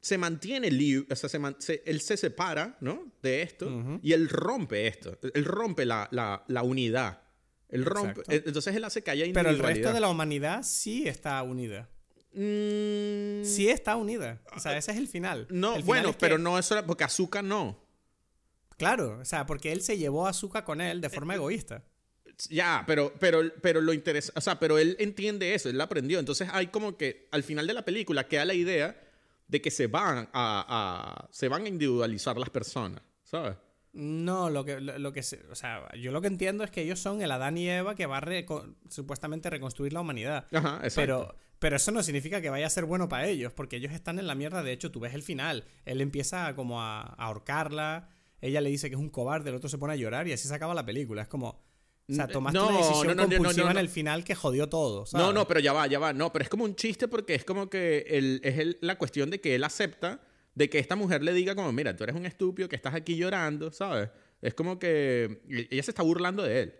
se 0.00 0.18
mantiene 0.18 0.70
libre, 0.70 1.06
o 1.10 1.16
sea, 1.16 1.30
se 1.30 1.38
man- 1.38 1.56
se- 1.58 1.82
él 1.86 2.02
se 2.02 2.18
separa, 2.18 2.76
¿no? 2.82 3.10
De 3.22 3.40
esto 3.40 3.98
y 4.02 4.12
él 4.12 4.28
rompe 4.28 4.86
esto, 4.86 5.18
él 5.32 5.44
rompe 5.46 5.86
la, 5.86 6.06
la, 6.10 6.44
la 6.48 6.62
unidad. 6.62 7.22
Él 7.68 7.84
rompe, 7.84 8.20
Exacto. 8.20 8.32
entonces 8.48 8.76
él 8.76 8.84
hace 8.84 9.02
que 9.02 9.10
haya 9.10 9.24
Pero 9.32 9.50
el 9.50 9.58
resto 9.58 9.92
de 9.92 10.00
la 10.00 10.08
humanidad 10.08 10.62
sí 10.62 11.08
está 11.08 11.42
unida. 11.42 11.88
Mm, 12.32 13.44
Sí 13.44 13.68
está 13.68 13.96
unida. 13.96 14.40
O 14.56 14.60
sea, 14.60 14.76
ese 14.76 14.92
es 14.92 14.96
el 14.98 15.08
final. 15.08 15.46
no, 15.50 15.68
El 15.76 15.82
final 15.82 15.86
bueno, 15.86 16.08
es 16.10 16.16
que- 16.16 16.20
pero 16.20 16.38
no 16.38 16.58
eso, 16.58 16.74
era- 16.74 16.86
porque 16.86 17.04
Azúcar 17.04 17.44
no. 17.44 17.78
Claro, 18.76 19.18
o 19.20 19.24
sea, 19.24 19.46
porque 19.46 19.72
él 19.72 19.82
se 19.82 19.96
llevó 19.98 20.26
a 20.26 20.30
Azúcar 20.30 20.64
con 20.64 20.80
él 20.80 21.00
de 21.00 21.08
forma 21.10 21.34
egoísta. 21.36 21.84
Ya, 22.50 22.82
pero, 22.86 23.12
pero, 23.20 23.40
pero 23.62 23.80
lo 23.80 23.92
interesa, 23.92 24.32
o 24.34 24.40
sea, 24.40 24.58
pero 24.58 24.78
él 24.78 24.96
entiende 24.98 25.54
eso, 25.54 25.68
él 25.68 25.78
lo 25.78 25.84
aprendió. 25.84 26.18
Entonces 26.18 26.48
hay 26.52 26.66
como 26.66 26.96
que 26.96 27.28
al 27.30 27.44
final 27.44 27.66
de 27.68 27.74
la 27.74 27.84
película 27.84 28.26
queda 28.26 28.44
la 28.44 28.54
idea 28.54 29.00
de 29.46 29.60
que 29.62 29.70
se 29.70 29.86
van 29.86 30.18
a, 30.18 30.28
a- 30.32 31.28
se 31.30 31.48
van 31.48 31.64
a 31.64 31.68
individualizar 31.68 32.36
las 32.36 32.50
personas, 32.50 33.00
¿sabes? 33.22 33.54
No, 33.96 34.50
lo 34.50 34.64
que, 34.64 34.80
lo, 34.80 34.98
lo 34.98 35.12
que 35.12 35.22
se- 35.22 35.42
o 35.50 35.54
sea, 35.54 35.88
yo 35.96 36.10
lo 36.10 36.20
que 36.20 36.26
entiendo 36.26 36.64
es 36.64 36.70
que 36.70 36.82
ellos 36.82 36.98
son 36.98 37.22
el 37.22 37.30
Adán 37.30 37.56
y 37.56 37.68
Eva 37.68 37.94
que 37.94 38.06
va 38.06 38.18
a 38.18 38.20
reco- 38.20 38.74
supuestamente 38.90 39.48
reconstruir 39.50 39.92
la 39.92 40.00
humanidad. 40.00 40.46
Ajá, 40.52 40.80
exacto. 40.82 40.94
Pero, 40.96 41.36
pero 41.60 41.76
eso 41.76 41.92
no 41.92 42.02
significa 42.02 42.40
que 42.40 42.50
vaya 42.50 42.66
a 42.66 42.70
ser 42.70 42.84
bueno 42.86 43.08
para 43.08 43.26
ellos, 43.28 43.52
porque 43.52 43.76
ellos 43.76 43.92
están 43.92 44.18
en 44.18 44.26
la 44.26 44.34
mierda. 44.34 44.62
De 44.64 44.72
hecho, 44.72 44.90
tú 44.90 44.98
ves 45.00 45.14
el 45.14 45.22
final. 45.22 45.64
Él 45.84 46.00
empieza 46.00 46.54
como 46.56 46.82
a, 46.82 47.02
a 47.02 47.14
ahorcarla. 47.26 48.08
Ella 48.40 48.60
le 48.60 48.68
dice 48.68 48.90
que 48.90 48.96
es 48.96 49.00
un 49.00 49.10
cobarde, 49.10 49.50
el 49.50 49.56
otro 49.56 49.68
se 49.68 49.78
pone 49.78 49.92
a 49.92 49.96
llorar 49.96 50.26
y 50.28 50.32
así 50.32 50.48
se 50.48 50.54
acaba 50.54 50.74
la 50.74 50.84
película. 50.84 51.22
Es 51.22 51.28
como. 51.28 51.62
O 52.06 52.12
sea, 52.12 52.28
tomaste 52.28 52.58
no, 52.58 52.68
una 52.68 52.76
decisión 52.78 53.06
no, 53.06 53.14
no, 53.14 53.28
compulsiva 53.28 53.70
en 53.70 53.78
el 53.78 53.88
final 53.88 54.24
que 54.24 54.34
jodió 54.34 54.68
todo. 54.68 55.06
¿sabes? 55.06 55.24
no, 55.26 55.32
no, 55.32 55.48
pero 55.48 55.60
ya 55.60 55.72
va, 55.72 55.86
ya 55.86 55.98
va. 55.98 56.12
No, 56.12 56.32
pero 56.32 56.42
es 56.42 56.50
como 56.50 56.64
un 56.64 56.74
chiste 56.76 57.08
porque 57.08 57.34
es 57.34 57.44
como 57.46 57.70
que 57.70 58.04
el- 58.08 58.40
es 58.44 58.58
el- 58.58 58.76
la 58.82 58.98
cuestión 58.98 59.30
de 59.30 59.40
que 59.40 59.54
él 59.54 59.64
acepta 59.64 60.20
de 60.54 60.70
que 60.70 60.78
esta 60.78 60.96
mujer 60.96 61.22
le 61.22 61.32
diga 61.32 61.54
como, 61.54 61.72
mira, 61.72 61.96
tú 61.96 62.04
eres 62.04 62.14
un 62.16 62.26
estúpido 62.26 62.68
que 62.68 62.76
estás 62.76 62.94
aquí 62.94 63.16
llorando, 63.16 63.72
¿sabes? 63.72 64.10
Es 64.40 64.54
como 64.54 64.78
que 64.78 65.42
ella 65.70 65.82
se 65.82 65.90
está 65.90 66.02
burlando 66.02 66.42
de 66.42 66.60
él. 66.60 66.74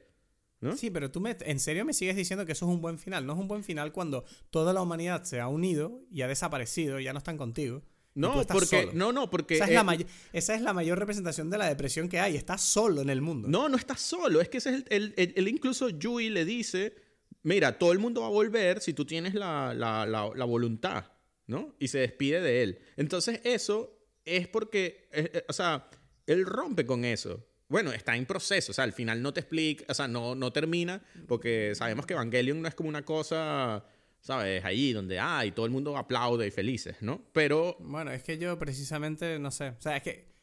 ¿no? 0.61 0.77
Sí, 0.77 0.91
pero 0.91 1.11
tú 1.11 1.21
me, 1.21 1.37
en 1.41 1.61
serio 1.61 1.85
me 1.85 1.93
sigues 1.93 2.17
diciendo 2.17 2.47
que 2.47 2.53
eso 2.53 2.65
es 2.67 2.71
un 2.73 2.81
buen 2.81 2.99
final. 2.99 3.27
No 3.27 3.35
es 3.35 3.39
un 3.39 3.49
buen 3.49 3.65
final 3.65 3.93
cuando 3.93 4.25
toda 4.51 4.73
la 4.73 4.81
humanidad 4.81 5.25
se 5.25 5.41
ha 5.41 5.49
unido 5.49 6.01
y 6.11 6.23
ha 6.23 6.29
desaparecido, 6.29 7.01
ya 7.01 7.13
no 7.13 7.19
están 7.19 7.37
contigo. 7.37 7.83
No, 8.15 8.41
estás 8.41 8.57
porque, 8.57 8.81
solo. 8.83 8.93
no, 8.95 9.13
no, 9.13 9.29
porque... 9.29 9.57
Esa 9.57 9.65
es, 9.65 9.71
eh, 9.73 9.75
la 9.75 9.99
esa 10.33 10.55
es 10.55 10.63
la 10.63 10.73
mayor 10.73 10.99
representación 11.01 11.51
de 11.51 11.59
la 11.59 11.67
depresión 11.69 12.09
que 12.09 12.21
hay. 12.21 12.37
Estás 12.37 12.61
solo 12.63 13.03
en 13.03 13.11
el 13.11 13.21
mundo. 13.21 13.49
No, 13.49 13.69
no 13.69 13.77
está 13.77 13.97
solo. 13.97 14.41
Es 14.41 14.49
que 14.49 14.59
ese 14.59 14.71
es 14.71 14.75
el, 14.77 14.85
el- 14.91 15.15
el- 15.17 15.33
el 15.37 15.49
incluso 15.49 15.89
Yui 15.89 16.31
le 16.31 16.45
dice, 16.45 16.95
mira, 17.43 17.77
todo 17.79 17.93
el 17.93 17.99
mundo 17.99 18.21
va 18.21 18.29
a 18.29 18.31
volver 18.31 18.81
si 18.81 18.95
tú 18.95 19.05
tienes 19.05 19.35
la, 19.35 19.75
la- 19.75 20.07
la- 20.07 20.31
la 20.35 20.45
voluntad, 20.45 21.07
¿no? 21.47 21.75
Y 21.79 21.89
se 21.89 21.99
despide 21.99 22.41
de 22.41 22.63
él. 22.63 22.79
Entonces 22.97 23.41
eso 23.45 23.99
es 24.25 24.49
porque, 24.49 25.09
eh, 25.13 25.31
eh, 25.33 25.45
o 25.49 25.53
sea, 25.53 25.89
él 26.27 26.47
rompe 26.47 26.87
con 26.87 27.05
eso. 27.05 27.47
Bueno, 27.69 27.93
está 27.93 28.17
en 28.17 28.27
proceso, 28.27 28.73
o 28.73 28.75
sea, 28.75 28.85
al 28.85 28.93
final 28.93 29.23
no 29.23 29.33
te 29.33 29.41
explica, 29.41 29.85
o 29.89 29.95
sea, 29.95 30.07
no, 30.07 30.35
no 30.35 30.53
termina, 30.53 31.03
porque 31.27 31.73
sabemos 31.75 32.07
que 32.07 32.13
Evangelion 32.13 32.61
no 32.61 32.69
es 32.69 32.75
como 32.75 32.89
una 32.89 33.05
cosa, 33.05 33.85
¿sabes? 34.21 34.65
Ahí 34.65 34.93
donde, 34.93 35.19
ay, 35.19 35.51
todo 35.51 35.67
el 35.67 35.73
mundo 35.73 35.97
aplaude 35.97 36.47
y 36.47 36.51
felices, 36.51 36.97
¿no? 37.01 37.23
Pero 37.33 37.77
Bueno, 37.81 38.11
es 38.11 38.23
que 38.23 38.39
yo 38.39 38.59
precisamente 38.59 39.39
no 39.39 39.51
sé. 39.51 39.71
O 39.71 39.81
sea, 39.81 39.97
es 39.97 40.03
que. 40.03 40.35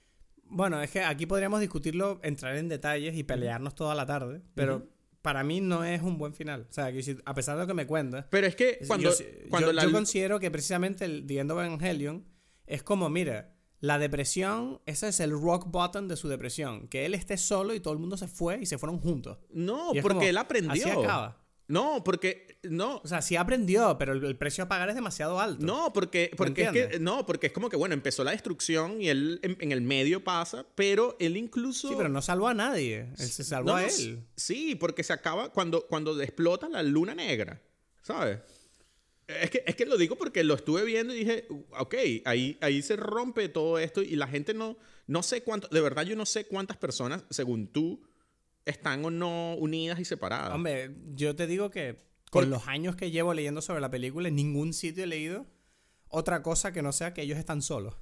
Bueno, 0.43 0.81
es 0.81 0.91
que 0.91 1.01
aquí 1.01 1.25
podríamos 1.25 1.61
discutirlo, 1.61 2.19
entrar 2.23 2.57
en 2.57 2.67
detalles 2.67 3.15
y 3.15 3.23
pelearnos 3.23 3.73
toda 3.73 3.95
la 3.95 4.05
tarde. 4.05 4.41
Pero 4.53 4.85
para 5.21 5.43
mí 5.43 5.61
no 5.61 5.83
es 5.83 6.01
un 6.01 6.17
buen 6.17 6.33
final. 6.33 6.67
O 6.69 6.73
sea, 6.73 6.91
que 6.91 7.17
a 7.25 7.33
pesar 7.33 7.55
de 7.55 7.63
lo 7.63 7.67
que 7.67 7.73
me 7.73 7.85
cuentas. 7.87 8.25
Pero 8.29 8.47
es 8.47 8.55
que 8.55 8.79
cuando, 8.87 9.09
yo, 9.09 9.25
cuando 9.49 9.67
yo- 9.69 9.73
la... 9.73 9.83
yo 9.83 9.91
considero 9.91 10.39
que 10.39 10.49
precisamente 10.51 11.05
el 11.05 11.25
The 11.27 11.39
End 11.39 11.51
of 11.51 11.59
Evangelion 11.63 12.25
es 12.65 12.83
como, 12.83 13.09
mira, 13.09 13.53
la 13.79 13.97
depresión, 13.97 14.79
ese 14.85 15.07
es 15.07 15.19
el 15.19 15.31
rock 15.31 15.67
bottom 15.69 16.07
de 16.07 16.15
su 16.15 16.27
depresión. 16.29 16.87
Que 16.87 17.05
él 17.05 17.15
esté 17.15 17.37
solo 17.37 17.73
y 17.73 17.79
todo 17.79 17.93
el 17.93 17.99
mundo 17.99 18.15
se 18.17 18.27
fue 18.27 18.59
y 18.61 18.65
se 18.65 18.77
fueron 18.77 18.99
juntos. 18.99 19.39
No, 19.51 19.87
porque 20.01 20.01
como, 20.01 20.21
él 20.21 20.37
aprendió. 20.37 20.71
Así 20.71 20.89
acaba. 20.89 21.40
No, 21.71 22.03
porque 22.03 22.57
no, 22.63 22.97
O 23.03 23.07
sea, 23.07 23.21
sí 23.21 23.35
aprendió, 23.35 23.97
pero 23.97 24.13
el, 24.13 24.23
el 24.23 24.35
precio 24.37 24.63
a 24.63 24.67
pagar 24.67 24.89
es 24.89 24.95
demasiado 24.95 25.39
alto. 25.39 25.65
no, 25.65 25.91
porque, 25.93 26.31
porque 26.35 26.63
es 26.63 26.71
que 26.71 26.99
no, 26.99 27.25
porque 27.25 27.47
es 27.47 27.53
como 27.53 27.69
que 27.69 27.77
bueno, 27.77 27.93
empezó 27.93 28.23
la 28.23 28.31
destrucción 28.31 29.01
y 29.01 29.09
él 29.09 29.39
en, 29.41 29.57
en 29.59 29.71
el 29.71 29.81
medio 29.81 30.23
pasa, 30.23 30.65
pero 30.75 31.15
él 31.19 31.37
incluso 31.37 31.87
Sí, 31.89 31.93
pero 31.97 32.09
no 32.09 32.21
salvó 32.21 32.47
a 32.47 32.53
nadie. 32.53 33.07
Él 33.17 33.27
se 33.29 33.43
salvó 33.43 33.69
No, 33.71 33.75
a 33.77 33.81
no, 33.81 33.87
él. 33.87 34.23
Sí, 34.35 34.75
porque 34.75 35.03
se 35.03 35.13
acaba 35.13 35.51
cuando 35.51 35.87
cuando 35.87 36.19
explota 36.21 36.67
la 36.69 36.83
luna 36.83 37.15
negra, 37.15 37.61
¿sabes? 38.01 38.39
Es 39.27 39.49
que, 39.49 39.63
es 39.65 39.75
que 39.77 39.85
lo 39.85 39.95
digo 39.97 40.17
porque 40.17 40.43
lo 40.43 40.55
estuve 40.55 40.83
viendo 40.83 41.13
y 41.15 41.19
dije, 41.19 41.47
ok, 41.79 41.95
ahí, 42.25 42.57
ahí 42.59 42.81
se 42.81 42.97
rompe 42.97 43.47
todo 43.47 43.79
esto 43.79 44.01
y 44.01 44.17
la 44.17 44.27
gente 44.27 44.53
no, 44.53 44.77
no 45.07 45.23
sé 45.23 45.41
cuánto, 45.41 45.69
de 45.69 45.79
verdad 45.79 46.03
yo 46.03 46.17
no 46.17 46.25
sé 46.25 46.47
cuántas 46.47 46.75
personas, 46.75 47.23
según 47.29 47.67
tú, 47.67 48.01
están 48.65 49.03
o 49.05 49.11
no 49.11 49.55
unidas 49.55 49.99
y 49.99 50.05
separadas. 50.05 50.53
Hombre, 50.53 50.95
yo 51.13 51.35
te 51.35 51.47
digo 51.47 51.71
que 51.71 52.03
con 52.29 52.49
los 52.49 52.67
años 52.67 52.95
que 52.95 53.11
llevo 53.11 53.33
leyendo 53.33 53.61
sobre 53.61 53.81
la 53.81 53.91
película, 53.91 54.27
en 54.27 54.35
ningún 54.35 54.73
sitio 54.73 55.03
he 55.03 55.07
leído 55.07 55.45
otra 56.07 56.43
cosa 56.43 56.71
que 56.71 56.81
no 56.81 56.91
sea 56.91 57.13
que 57.13 57.21
ellos 57.21 57.37
están 57.37 57.61
solos. 57.61 57.95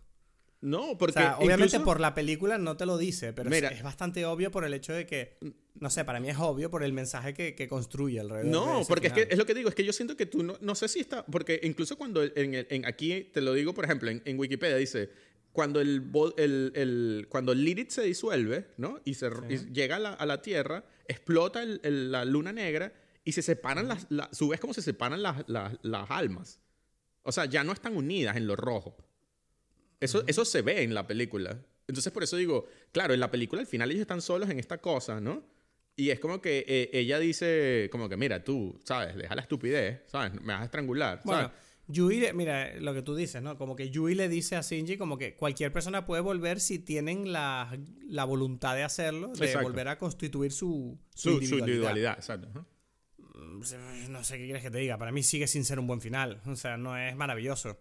No, 0.62 0.98
porque. 0.98 1.24
obviamente 1.38 1.80
por 1.80 2.00
la 2.00 2.14
película 2.14 2.58
no 2.58 2.76
te 2.76 2.86
lo 2.86 2.98
dice, 2.98 3.32
pero 3.32 3.50
es, 3.54 3.82
bastante 3.82 4.26
obvio 4.26 4.52
por 4.52 4.66
el 4.66 4.74
hecho 4.74 4.94
de 4.94 5.06
que. 5.06 5.38
No 5.76 5.90
sé, 5.90 6.04
para 6.04 6.20
mí 6.20 6.30
es 6.30 6.38
obvio 6.38 6.70
por 6.70 6.84
el 6.84 6.92
mensaje 6.92 7.34
que, 7.34 7.68
construye 7.70 8.20
alrededor. 8.20 8.52
No, 8.52 8.82
porque 8.88 9.08
es 9.08 9.14
que 9.14 9.28
es 9.30 9.38
lo 9.38 9.46
que 9.46 9.54
digo, 9.54 9.70
es 9.70 9.76
que 9.76 9.86
yo 9.86 9.94
siento 9.94 10.18
que 10.18 10.26
tú 10.26 10.44
no, 10.44 10.58
no 10.60 10.76
sé 10.76 10.90
si 10.90 11.00
está. 11.00 11.26
Porque 11.26 11.62
incluso 11.64 11.98
cuando 11.98 12.22
en, 12.24 12.86
aquí 12.86 13.30
te 13.34 13.40
lo 13.40 13.54
digo, 13.54 13.74
por 13.74 13.86
ejemplo, 13.86 14.10
en, 14.10 14.40
Wikipedia 14.40 14.76
dice. 14.76 15.10
Cuando 15.52 15.82
el, 15.82 16.12
el, 16.38 17.28
cuando 17.30 17.52
el 17.52 17.64
Lilith 17.64 17.90
se 17.90 18.04
disuelve, 18.04 18.68
¿no? 18.78 19.00
Y, 19.04 19.16
se, 19.16 19.30
llega 19.72 19.96
a 19.96 20.26
la, 20.26 20.42
Tierra, 20.42 20.86
explota 21.08 21.64
la 21.66 22.24
luna 22.26 22.54
negra 22.54 22.94
y 23.24 23.32
se 23.32 23.42
separan 23.42 23.88
las. 23.88 24.06
La, 24.10 24.30
su 24.32 24.48
vez 24.48 24.60
como 24.60 24.74
se 24.74 24.82
separan 24.82 25.22
las, 25.22 25.44
las 25.48 26.12
almas. 26.12 26.60
O 27.24 27.32
sea, 27.32 27.46
ya 27.46 27.64
no 27.64 27.74
están 27.74 27.96
unidas 27.96 28.38
en 28.38 28.48
lo 28.48 28.56
rojo. 28.56 28.96
Eso, 30.00 30.24
eso 30.28 30.46
se 30.46 30.62
ve 30.62 30.84
en 30.84 30.94
la 30.94 31.06
película. 31.08 31.60
Entonces, 31.88 32.14
por 32.14 32.24
eso 32.24 32.38
digo, 32.38 32.68
claro, 32.92 33.14
en 33.14 33.20
la 33.20 33.32
película 33.32 33.62
al 33.62 33.68
final 33.68 33.90
ellos 33.90 34.02
están 34.02 34.22
solos 34.22 34.50
en 34.50 34.60
esta 34.60 34.78
cosa, 34.78 35.20
¿no? 35.20 35.44
Y 35.96 36.12
es 36.12 36.20
como 36.20 36.42
que 36.42 36.64
eh, 36.68 36.90
ella 36.94 37.20
dice, 37.20 37.90
como 37.92 38.08
que, 38.08 38.16
mira, 38.16 38.44
tú, 38.44 38.80
¿sabes? 38.86 39.16
Deja 39.18 39.36
la 39.36 39.42
estupidez, 39.42 40.02
¿sabes? 40.06 40.34
Me 40.40 40.54
vas 40.54 40.62
a 40.62 40.66
estrangular. 40.66 41.22
Bueno, 41.26 41.52
Yui, 41.92 42.24
mira, 42.36 42.80
lo 42.80 42.94
que 42.94 43.02
tú 43.02 43.16
dices, 43.16 43.42
¿no? 43.42 43.58
Como 43.58 43.76
que 43.76 43.90
Yui 43.90 44.14
le 44.14 44.30
dice 44.30 44.56
a 44.56 44.62
Shinji 44.62 44.96
como 44.98 45.18
que 45.18 45.36
cualquier 45.36 45.74
persona 45.74 46.06
puede 46.06 46.22
volver 46.22 46.60
si 46.60 46.78
tienen 46.78 47.34
la, 47.34 47.76
la 48.08 48.26
voluntad 48.26 48.76
de 48.76 48.84
hacerlo, 48.84 49.34
de 49.34 49.58
volver 49.58 49.88
a 49.88 49.98
constituir 49.98 50.52
su, 50.52 51.00
su, 51.16 51.32
individualidad. 51.32 51.58
Su 51.58 51.66
individualidad 51.66 52.14
exacto. 52.14 52.68
Mm, 53.18 54.12
no 54.12 54.24
sé 54.24 54.38
qué 54.38 54.46
quieres 54.46 54.62
que 54.62 54.70
te 54.70 54.78
diga. 54.78 55.00
Para 55.00 55.12
mí 55.12 55.24
sigue 55.24 55.48
sin 55.48 55.66
ser 55.66 55.80
un 55.80 55.88
buen 55.88 56.00
final. 56.00 56.40
O 56.46 56.56
sea, 56.56 56.78
no 56.78 56.96
es 56.96 57.16
maravilloso. 57.16 57.80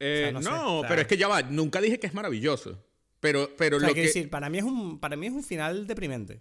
Eh, 0.00 0.32
no, 0.42 0.82
pero 0.88 1.02
es 1.02 1.06
que 1.06 1.18
ya 1.18 1.28
va, 1.28 1.42
nunca 1.42 1.82
dije 1.82 2.00
que 2.00 2.06
es 2.06 2.14
maravilloso. 2.14 2.82
Pero, 3.20 3.50
pero 3.58 3.78
lo 3.78 3.92
que... 3.92 4.02
decir, 4.02 4.30
para 4.30 4.48
mí, 4.48 4.58
es 4.58 4.64
un, 4.64 4.98
para 4.98 5.16
mí 5.16 5.26
es 5.26 5.32
un 5.32 5.44
final 5.44 5.86
deprimente. 5.86 6.40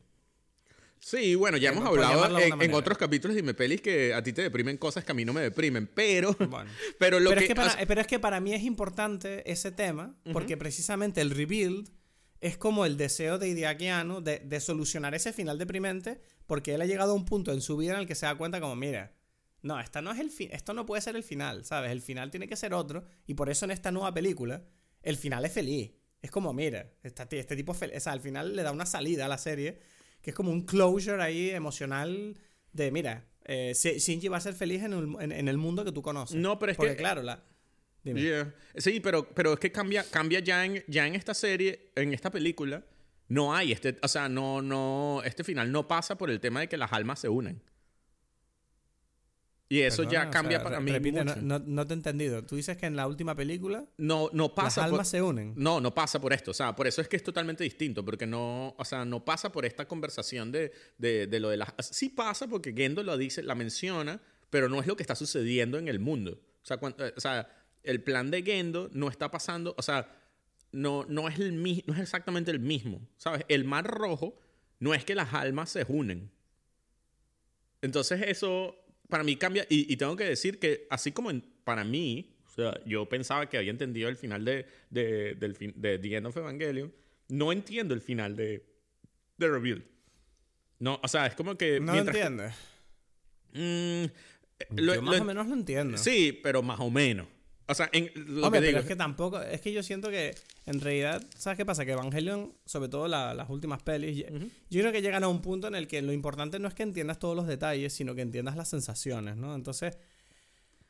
Sí, 1.03 1.33
bueno, 1.33 1.57
ya 1.57 1.71
hemos 1.71 1.83
hablado 1.83 2.39
en, 2.39 2.73
otros 2.75 2.95
capítulos 2.95 3.35
de 3.35 3.41
Dime 3.41 3.55
Pelis 3.55 3.81
que 3.81 4.13
a 4.13 4.21
ti 4.21 4.33
te 4.33 4.43
deprimen 4.43 4.77
cosas 4.77 5.03
que 5.03 5.11
a 5.11 5.15
mí 5.15 5.25
no 5.25 5.33
me 5.33 5.41
deprimen, 5.41 5.87
pero... 5.87 6.35
pero, 6.99 7.19
lo 7.19 7.31
pero, 7.31 7.41
es 7.41 7.47
que 7.47 7.55
para, 7.55 7.75
pero 7.87 8.01
es 8.01 8.07
que 8.07 8.19
para 8.19 8.39
mí 8.39 8.53
es 8.53 8.61
importante 8.61 9.49
ese 9.51 9.71
tema, 9.71 10.15
porque 10.31 10.57
precisamente 10.57 11.19
el 11.19 11.31
rebuild 11.31 11.89
es 12.39 12.55
como 12.57 12.85
el 12.85 12.97
deseo 12.97 13.39
de 13.39 13.49
Idiakiano 13.49 14.21
de, 14.21 14.39
de 14.39 14.59
solucionar 14.59 15.15
ese 15.15 15.33
final 15.33 15.57
deprimente, 15.57 16.21
porque 16.45 16.75
él 16.75 16.81
ha 16.81 16.85
llegado 16.85 17.13
a 17.13 17.15
un 17.15 17.25
punto 17.25 17.51
en 17.51 17.61
su 17.61 17.77
vida 17.77 17.93
en 17.93 17.99
el 17.99 18.07
que 18.07 18.15
se 18.15 18.27
da 18.27 18.35
cuenta 18.35 18.61
como, 18.61 18.75
mira, 18.75 19.15
no, 19.63 19.79
esta 19.79 20.03
no 20.03 20.11
es 20.11 20.19
el 20.19 20.29
fin, 20.29 20.49
esto 20.51 20.73
no 20.73 20.85
puede 20.85 21.01
ser 21.01 21.15
el 21.15 21.23
final, 21.23 21.65
¿sabes? 21.65 21.91
El 21.91 22.01
final 22.01 22.29
tiene 22.29 22.47
que 22.47 22.55
ser 22.55 22.75
otro 22.75 23.05
y 23.25 23.33
por 23.33 23.49
eso 23.49 23.65
en 23.65 23.71
esta 23.71 23.91
nueva 23.91 24.13
película 24.13 24.63
el 25.01 25.17
final 25.17 25.45
es 25.45 25.51
feliz. 25.51 25.93
Es 26.21 26.29
como, 26.29 26.53
mira, 26.53 26.93
este, 27.01 27.55
tipo, 27.55 27.71
o 27.71 27.75
sea, 27.75 28.13
al 28.13 28.21
final 28.21 28.55
le 28.55 28.61
da 28.61 28.71
una 28.71 28.85
salida 28.85 29.25
a 29.25 29.27
la 29.27 29.39
serie 29.39 29.79
que 30.21 30.31
es 30.31 30.35
como 30.35 30.51
un 30.51 30.65
closure 30.65 31.21
ahí 31.21 31.49
emocional 31.49 32.37
de, 32.73 32.91
mira, 32.91 33.25
eh, 33.45 33.73
Shinji 33.73 34.27
va 34.27 34.37
a 34.37 34.41
ser 34.41 34.53
feliz 34.53 34.83
en 34.83 34.93
el, 35.47 35.57
mundo 35.57 35.83
que 35.83 35.91
tú 35.91 36.01
conoces. 36.01 36.37
No, 36.37 36.59
pero 36.59 36.71
es 36.71 36.77
Porque, 36.77 36.93
que... 36.93 36.97
claro, 36.97 37.21
la... 37.21 37.43
Sí, 38.77 38.99
pero, 38.99 39.27
pero 39.29 39.53
es 39.53 39.59
que 39.59 39.71
cambia, 39.71 40.03
cambia 40.09 40.39
ya, 40.39 40.65
en, 40.65 40.83
ya 40.87 41.05
en 41.05 41.13
esta 41.13 41.33
serie, 41.33 41.91
en 41.95 42.13
esta 42.13 42.31
película, 42.31 42.83
no 43.27 43.53
hay 43.53 43.71
este, 43.71 43.97
o 44.01 44.07
sea, 44.07 44.27
no, 44.27 44.61
no, 44.61 45.21
este 45.23 45.43
final 45.43 45.71
no 45.71 45.87
pasa 45.87 46.17
por 46.17 46.31
el 46.31 46.39
tema 46.39 46.61
de 46.61 46.67
que 46.67 46.77
las 46.77 46.91
almas 46.93 47.19
se 47.19 47.29
unen. 47.29 47.61
Y 49.71 49.83
eso 49.83 50.03
ya 50.03 50.29
cambia 50.29 50.61
para 50.61 50.81
mí. 50.81 50.91
No, 51.41 51.87
te 51.87 51.93
he 51.93 51.95
entendido. 51.95 52.43
Tú 52.43 52.57
dices 52.57 52.75
que 52.75 52.87
en 52.87 52.97
la 52.97 53.07
última 53.07 53.35
película. 53.35 53.85
No, 53.97 54.29
no 54.33 54.53
pasa. 54.53 54.81
Las 54.81 54.91
almas 54.91 55.07
se 55.07 55.21
unen. 55.21 55.53
No, 55.55 55.79
no 55.79 55.95
pasa 55.95 56.19
por 56.19 56.33
esto. 56.33 56.51
O 56.51 56.53
sea, 56.53 56.75
por 56.75 56.87
eso 56.87 57.01
es 57.01 57.07
que 57.07 57.15
es 57.15 57.23
totalmente 57.23 57.63
distinto. 57.63 58.03
Porque 58.03 58.27
no. 58.27 58.75
O 58.77 58.83
sea, 58.83 59.05
no 59.05 59.23
pasa 59.23 59.49
por 59.53 59.63
esta 59.63 59.87
conversación 59.87 60.51
de, 60.51 60.73
de, 60.97 61.39
lo 61.39 61.47
de 61.47 61.55
las. 61.55 61.73
Sí 61.79 62.09
pasa 62.09 62.47
porque 62.47 62.73
Gendo 62.73 63.01
lo 63.01 63.17
dice, 63.17 63.43
la 63.43 63.55
menciona, 63.55 64.19
pero 64.49 64.67
no 64.67 64.81
es 64.81 64.87
lo 64.87 64.97
que 64.97 65.03
está 65.03 65.15
sucediendo 65.15 65.77
en 65.77 65.87
el 65.87 65.99
mundo. 65.99 66.41
O 66.63 66.65
sea, 66.65 66.77
eh, 66.97 67.13
o 67.15 67.21
sea 67.21 67.47
el 67.83 68.03
plan 68.03 68.29
de 68.29 68.43
Gendo 68.43 68.89
no 68.91 69.07
está 69.07 69.31
pasando. 69.31 69.73
O 69.77 69.81
sea, 69.81 70.13
no, 70.73 71.05
no, 71.07 71.29
es 71.29 71.39
el, 71.39 71.63
no 71.63 71.93
es 71.93 71.99
exactamente 72.01 72.51
el 72.51 72.59
mismo. 72.59 73.07
¿Sabes? 73.15 73.45
El 73.47 73.63
mar 73.63 73.87
rojo 73.87 74.37
no 74.79 74.93
es 74.93 75.05
que 75.05 75.15
las 75.15 75.33
almas 75.33 75.69
se 75.69 75.85
unen. 75.87 76.29
Entonces, 77.81 78.21
eso 78.27 78.75
para 79.11 79.23
mí 79.25 79.35
cambia, 79.35 79.67
y, 79.69 79.95
tengo 79.97 80.15
que 80.15 80.23
decir 80.23 80.57
que 80.57 80.87
así 80.89 81.11
como 81.11 81.29
para 81.65 81.83
mí, 81.83 82.33
o 82.47 82.49
sea, 82.49 82.81
yo 82.85 83.07
pensaba 83.09 83.49
que 83.49 83.57
había 83.57 83.69
entendido 83.69 84.07
el 84.07 84.15
final 84.15 84.45
de, 84.45 84.65
de, 84.89 85.35
del 85.35 85.55
de 85.75 85.99
The 85.99 86.15
End 86.15 86.27
of 86.27 86.37
Evangelion, 86.37 86.93
no 87.27 87.51
entiendo 87.51 87.93
el 87.93 87.99
final 87.99 88.37
de, 88.37 88.65
de 89.37 89.49
Rebuild. 89.49 89.83
No, 90.79 90.97
o 91.03 91.07
sea, 91.09 91.27
es 91.27 91.35
como 91.35 91.57
que... 91.57 91.81
No 91.81 91.93
entiendes. 91.93 92.53
Mm, 93.53 94.05
yo 94.71 95.01
más 95.01 95.19
o 95.19 95.25
menos 95.25 95.47
lo 95.47 95.53
entiendo. 95.55 95.97
Sí, 95.97 96.39
pero 96.41 96.63
más 96.63 96.79
o 96.79 96.89
menos. 96.89 97.27
O 97.67 97.75
sea, 97.75 97.89
en 97.91 98.11
lo 98.15 98.49
que 98.49 98.61
digo, 98.61 98.71
pero 98.71 98.79
es 98.79 98.85
que 98.85 98.95
tampoco. 98.95 99.41
Es 99.41 99.59
que 99.61 99.73
yo 99.73 99.83
siento 99.83 100.09
que 100.09 100.35
en 100.65 100.79
realidad, 100.79 101.23
¿sabes 101.37 101.57
qué 101.57 101.65
pasa? 101.65 101.85
Que 101.85 101.93
Evangelion, 101.93 102.53
sobre 102.65 102.89
todo 102.89 103.07
las 103.07 103.49
últimas 103.49 103.81
pelis, 103.81 104.25
yo 104.69 104.81
creo 104.81 104.91
que 104.91 105.01
llegan 105.01 105.23
a 105.23 105.27
un 105.27 105.41
punto 105.41 105.67
en 105.67 105.75
el 105.75 105.87
que 105.87 106.01
lo 106.01 106.13
importante 106.13 106.59
no 106.59 106.67
es 106.67 106.73
que 106.73 106.83
entiendas 106.83 107.19
todos 107.19 107.35
los 107.35 107.47
detalles, 107.47 107.93
sino 107.93 108.13
que 108.13 108.21
entiendas 108.21 108.55
las 108.55 108.69
sensaciones, 108.69 109.37
¿no? 109.37 109.55
Entonces, 109.55 109.97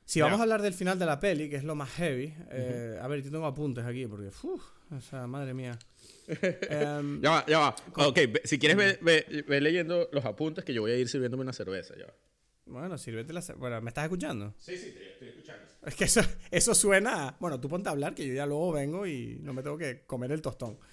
si 0.05 0.19
vamos 0.19 0.39
a 0.39 0.43
hablar 0.43 0.61
del 0.61 0.73
final 0.73 0.99
de 0.99 1.05
la 1.05 1.19
peli, 1.21 1.49
que 1.49 1.55
es 1.55 1.63
lo 1.63 1.73
más 1.73 1.89
heavy, 1.91 2.33
eh, 2.51 2.99
a 3.01 3.07
ver, 3.07 3.23
yo 3.23 3.31
tengo 3.31 3.45
apuntes 3.45 3.85
aquí, 3.85 4.07
porque, 4.07 4.27
uff, 4.43 4.61
o 4.91 4.99
sea, 4.99 5.25
madre 5.25 5.53
mía. 5.53 5.79
Em, 6.69 7.21
ya 7.21 7.29
va, 7.29 7.45
ya 7.45 7.59
va. 7.59 7.75
Ok, 7.95 8.19
si 8.43 8.59
quieres, 8.59 8.77
ve, 8.77 8.99
ve, 9.01 9.45
ve, 9.47 9.61
leyendo 9.61 10.09
los 10.11 10.25
apuntes 10.25 10.65
que 10.65 10.73
yo 10.73 10.81
voy 10.81 10.91
a 10.91 10.97
ir 10.97 11.07
sirviéndome 11.07 11.43
una 11.43 11.53
cerveza, 11.53 11.95
ya 11.97 12.05
va. 12.07 12.13
Bueno, 12.71 12.97
sírvete 12.97 13.33
la 13.33 13.43
Bueno, 13.57 13.81
¿me 13.81 13.89
estás 13.89 14.05
escuchando? 14.05 14.53
Sí, 14.57 14.77
sí, 14.77 14.91
te 14.91 15.11
estoy 15.11 15.27
escuchando. 15.27 15.63
Es 15.85 15.95
que 15.95 16.05
eso, 16.05 16.21
eso 16.51 16.73
suena... 16.73 17.35
Bueno, 17.39 17.59
tú 17.59 17.67
ponte 17.67 17.89
a 17.89 17.91
hablar, 17.91 18.15
que 18.15 18.25
yo 18.25 18.33
ya 18.33 18.45
luego 18.45 18.71
vengo 18.71 19.05
y 19.05 19.39
no 19.41 19.53
me 19.53 19.61
tengo 19.61 19.77
que 19.77 20.05
comer 20.05 20.31
el 20.31 20.41
tostón. 20.41 20.77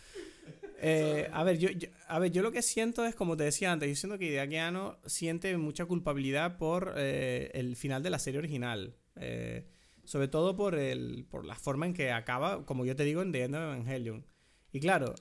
Eh, 0.80 1.28
a, 1.32 1.42
ver, 1.42 1.58
yo, 1.58 1.70
a 2.06 2.20
ver, 2.20 2.30
yo 2.30 2.40
lo 2.40 2.52
que 2.52 2.62
siento 2.62 3.04
es, 3.04 3.16
como 3.16 3.36
te 3.36 3.42
decía 3.42 3.72
antes, 3.72 3.88
yo 3.88 3.96
siento 3.96 4.16
que 4.16 4.26
Ideaquiano 4.26 5.00
siente 5.06 5.56
mucha 5.56 5.86
culpabilidad 5.86 6.56
por 6.56 6.94
eh, 6.96 7.50
el 7.54 7.74
final 7.74 8.04
de 8.04 8.10
la 8.10 8.20
serie 8.20 8.38
original. 8.38 8.94
Eh, 9.16 9.66
sobre 10.04 10.28
todo 10.28 10.54
por, 10.54 10.76
el, 10.76 11.26
por 11.28 11.44
la 11.44 11.56
forma 11.56 11.84
en 11.84 11.94
que 11.94 12.12
acaba, 12.12 12.64
como 12.64 12.84
yo 12.84 12.94
te 12.94 13.02
digo, 13.02 13.22
en 13.22 13.32
The 13.32 13.42
End 13.42 13.56
of 13.56 13.62
Evangelion. 13.62 14.24
Y 14.70 14.78
claro, 14.78 15.16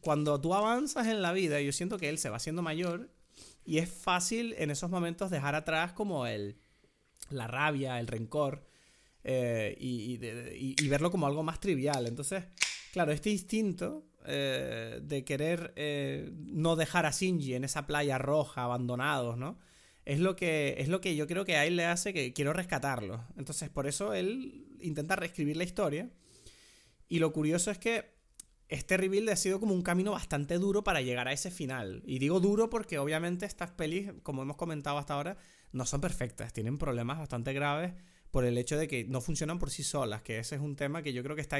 cuando 0.00 0.40
tú 0.40 0.54
avanzas 0.54 1.08
en 1.08 1.20
la 1.20 1.32
vida, 1.32 1.60
yo 1.60 1.72
siento 1.72 1.98
que 1.98 2.08
él 2.08 2.18
se 2.18 2.30
va 2.30 2.36
haciendo 2.36 2.62
mayor 2.62 3.10
y 3.64 3.78
es 3.78 3.88
fácil 3.90 4.54
en 4.58 4.70
esos 4.70 4.90
momentos 4.90 5.30
dejar 5.30 5.54
atrás 5.54 5.92
como 5.92 6.26
el, 6.26 6.56
la 7.30 7.46
rabia, 7.46 8.00
el 8.00 8.06
rencor 8.06 8.66
eh, 9.24 9.76
y, 9.78 10.18
y, 10.78 10.88
verlo 10.88 11.10
como 11.10 11.26
algo 11.26 11.42
más 11.42 11.60
trivial. 11.60 12.06
Entonces, 12.06 12.44
claro, 12.92 13.12
este 13.12 13.30
instinto 13.30 14.04
eh, 14.24 15.00
de 15.02 15.24
querer 15.24 15.72
eh, 15.76 16.30
no 16.32 16.76
dejar 16.76 17.06
a 17.06 17.10
Shinji 17.10 17.54
en 17.54 17.64
esa 17.64 17.86
playa 17.86 18.18
roja, 18.18 18.64
abandonados, 18.64 19.36
¿no? 19.36 19.58
Es 20.04 20.18
lo, 20.18 20.34
que, 20.34 20.76
es 20.78 20.88
lo 20.88 21.00
que 21.00 21.14
yo 21.14 21.28
creo 21.28 21.44
que 21.44 21.56
a 21.56 21.64
él 21.64 21.76
le 21.76 21.86
hace 21.86 22.12
que 22.12 22.32
quiero 22.32 22.52
rescatarlo. 22.52 23.24
Entonces, 23.36 23.70
por 23.70 23.86
eso 23.86 24.14
él 24.14 24.66
intenta 24.80 25.14
reescribir 25.14 25.56
la 25.56 25.64
historia. 25.64 26.10
Y 27.08 27.20
lo 27.20 27.32
curioso 27.32 27.70
es 27.70 27.78
que 27.78 28.11
este 28.72 28.96
rebuild 28.96 29.28
ha 29.28 29.36
sido 29.36 29.60
como 29.60 29.74
un 29.74 29.82
camino 29.82 30.12
bastante 30.12 30.58
duro 30.58 30.82
para 30.82 31.02
llegar 31.02 31.28
a 31.28 31.32
ese 31.32 31.50
final. 31.50 32.02
Y 32.06 32.18
digo 32.18 32.40
duro 32.40 32.70
porque 32.70 32.98
obviamente 32.98 33.44
estas 33.44 33.70
pelis, 33.70 34.10
como 34.22 34.40
hemos 34.42 34.56
comentado 34.56 34.96
hasta 34.96 35.12
ahora, 35.12 35.36
no 35.72 35.84
son 35.84 36.00
perfectas, 36.00 36.54
tienen 36.54 36.78
problemas 36.78 37.18
bastante 37.18 37.52
graves 37.52 37.92
por 38.30 38.46
el 38.46 38.56
hecho 38.56 38.78
de 38.78 38.88
que 38.88 39.04
no 39.04 39.20
funcionan 39.20 39.58
por 39.58 39.70
sí 39.70 39.82
solas, 39.82 40.22
que 40.22 40.38
ese 40.38 40.54
es 40.54 40.62
un 40.62 40.74
tema 40.74 41.02
que 41.02 41.12
yo 41.12 41.22
creo 41.22 41.36
que 41.36 41.42
está 41.42 41.58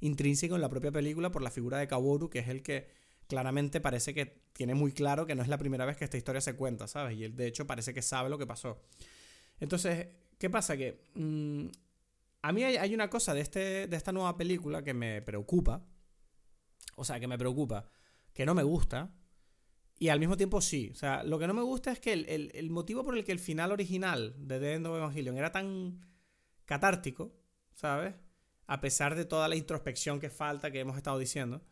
intrínseco 0.00 0.54
en 0.54 0.62
la 0.62 0.70
propia 0.70 0.90
película 0.90 1.30
por 1.30 1.42
la 1.42 1.50
figura 1.50 1.76
de 1.76 1.86
Kaworu, 1.86 2.30
que 2.30 2.38
es 2.38 2.48
el 2.48 2.62
que 2.62 2.88
claramente 3.26 3.82
parece 3.82 4.14
que 4.14 4.40
tiene 4.54 4.74
muy 4.74 4.92
claro 4.92 5.26
que 5.26 5.34
no 5.34 5.42
es 5.42 5.48
la 5.48 5.58
primera 5.58 5.84
vez 5.84 5.98
que 5.98 6.04
esta 6.04 6.16
historia 6.16 6.40
se 6.40 6.56
cuenta, 6.56 6.88
¿sabes? 6.88 7.18
Y 7.18 7.24
él 7.24 7.36
de 7.36 7.46
hecho 7.46 7.66
parece 7.66 7.92
que 7.92 8.00
sabe 8.00 8.30
lo 8.30 8.38
que 8.38 8.46
pasó. 8.46 8.80
Entonces, 9.60 10.06
¿qué 10.38 10.48
pasa? 10.48 10.78
Que 10.78 11.02
mm, 11.14 11.66
a 12.40 12.52
mí 12.52 12.64
hay, 12.64 12.94
una 12.94 13.10
cosa 13.10 13.34
de, 13.34 13.42
este, 13.42 13.86
de 13.86 13.96
esta 13.96 14.12
nueva 14.12 14.34
película 14.38 14.82
que 14.82 14.94
me 14.94 15.20
preocupa, 15.20 15.84
o 16.96 17.04
sea, 17.04 17.20
que 17.20 17.26
me 17.26 17.38
preocupa, 17.38 17.88
que 18.32 18.46
no 18.46 18.54
me 18.54 18.62
gusta, 18.62 19.12
y 19.98 20.08
al 20.08 20.20
mismo 20.20 20.36
tiempo 20.36 20.60
sí. 20.60 20.90
O 20.92 20.94
sea, 20.96 21.22
lo 21.22 21.38
que 21.38 21.46
no 21.46 21.54
me 21.54 21.62
gusta 21.62 21.92
es 21.92 22.00
que 22.00 22.12
el, 22.12 22.70
motivo 22.70 23.04
por 23.04 23.16
el 23.16 23.24
que 23.24 23.32
el 23.32 23.38
final 23.38 23.72
original 23.72 24.34
de 24.38 24.58
The 24.58 24.74
End 24.74 24.86
of 24.86 24.96
Evangelion 24.96 25.36
era 25.38 25.52
tan 25.52 26.00
catártico, 26.64 27.32
¿sabes? 27.74 28.14
A 28.66 28.80
pesar 28.80 29.14
de 29.14 29.24
toda 29.24 29.48
la 29.48 29.56
introspección 29.56 30.20
que 30.20 30.30
falta 30.30 30.70
que 30.70 30.80
hemos 30.80 30.96
estado 30.96 31.18
diciendo. 31.18 31.62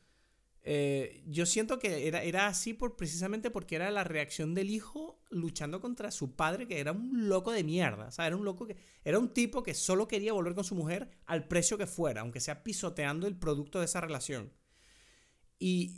Eh, 0.64 1.24
yo 1.26 1.44
siento 1.44 1.80
que 1.80 2.06
era, 2.06 2.22
era 2.22 2.46
así 2.46 2.72
por, 2.72 2.94
precisamente 2.94 3.50
porque 3.50 3.74
era 3.74 3.90
la 3.90 4.04
reacción 4.04 4.54
del 4.54 4.70
hijo 4.70 5.20
luchando 5.30 5.80
contra 5.80 6.12
su 6.12 6.36
padre, 6.36 6.68
que 6.68 6.78
era 6.78 6.92
un 6.92 7.28
loco 7.28 7.50
de 7.50 7.64
mierda. 7.64 8.06
O 8.06 8.10
sea, 8.12 8.28
era 8.28 8.36
un 8.36 8.44
loco 8.44 8.66
que. 8.66 8.76
Era 9.04 9.18
un 9.18 9.30
tipo 9.30 9.64
que 9.64 9.74
solo 9.74 10.06
quería 10.06 10.32
volver 10.32 10.54
con 10.54 10.62
su 10.62 10.76
mujer 10.76 11.10
al 11.26 11.48
precio 11.48 11.76
que 11.78 11.88
fuera, 11.88 12.20
aunque 12.20 12.38
sea 12.38 12.62
pisoteando 12.62 13.26
el 13.26 13.36
producto 13.36 13.80
de 13.80 13.86
esa 13.86 14.00
relación. 14.00 14.52
Y 15.62 15.92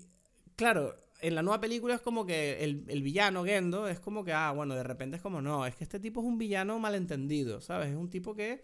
claro, 0.57 0.95
en 1.23 1.35
la 1.35 1.43
nueva 1.43 1.59
película 1.59 1.95
es 1.95 2.03
como 2.03 2.27
que 2.27 2.62
el, 2.62 2.85
el, 2.87 3.03
villano, 3.03 3.45
Gendo, 3.47 3.89
es 3.89 3.99
como 3.99 4.23
que, 4.23 4.35
ah, 4.35 4.53
bueno, 4.53 4.75
de 4.75 4.83
repente 4.83 5.17
es 5.17 5.23
como, 5.23 5.41
no, 5.41 5.65
es 5.65 5.75
que 5.75 5.85
este 5.85 5.99
tipo 5.99 6.21
es 6.21 6.27
un 6.27 6.37
villano 6.37 6.79
malentendido, 6.79 7.62
¿sabes? 7.62 7.89
Es 7.89 7.97
un 7.97 8.11
tipo 8.11 8.35
que, 8.35 8.62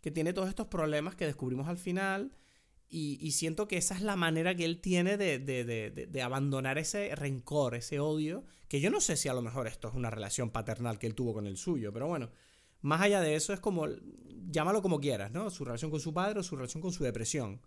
que 0.00 0.12
tiene 0.12 0.32
todos 0.32 0.48
estos 0.48 0.68
problemas 0.68 1.16
que 1.16 1.26
descubrimos 1.26 1.66
al 1.66 1.76
final 1.76 2.30
y, 2.88 3.32
siento 3.32 3.66
que 3.66 3.78
esa 3.78 3.96
es 3.96 4.00
la 4.00 4.14
manera 4.14 4.54
que 4.54 4.64
él 4.64 4.80
tiene 4.80 5.16
de, 5.16 5.40
de, 5.40 5.64
de, 5.64 5.90
de, 5.90 6.22
abandonar 6.22 6.78
ese 6.78 7.14
rencor, 7.16 7.74
ese 7.74 7.98
odio, 7.98 8.44
que 8.68 8.80
yo 8.80 8.90
no 8.90 9.00
sé 9.00 9.16
si 9.16 9.28
a 9.28 9.34
lo 9.34 9.42
mejor 9.42 9.66
esto 9.66 9.88
es 9.88 9.94
una 9.94 10.08
relación 10.08 10.50
paternal 10.50 11.00
que 11.00 11.08
él 11.08 11.16
tuvo 11.16 11.34
con 11.34 11.48
el 11.48 11.56
suyo, 11.56 11.92
pero 11.92 12.06
bueno, 12.06 12.30
más 12.80 13.02
allá 13.02 13.20
de 13.20 13.34
eso 13.34 13.52
es 13.52 13.58
como, 13.58 13.88
llámalo 14.50 14.82
como 14.82 15.00
quieras, 15.00 15.32
¿no? 15.32 15.50
Su 15.50 15.64
relación 15.64 15.90
con 15.90 15.98
su 15.98 16.14
padre 16.14 16.38
o 16.38 16.42
su 16.44 16.54
relación 16.54 16.80
con 16.80 16.92
su 16.92 17.02
depresión. 17.02 17.60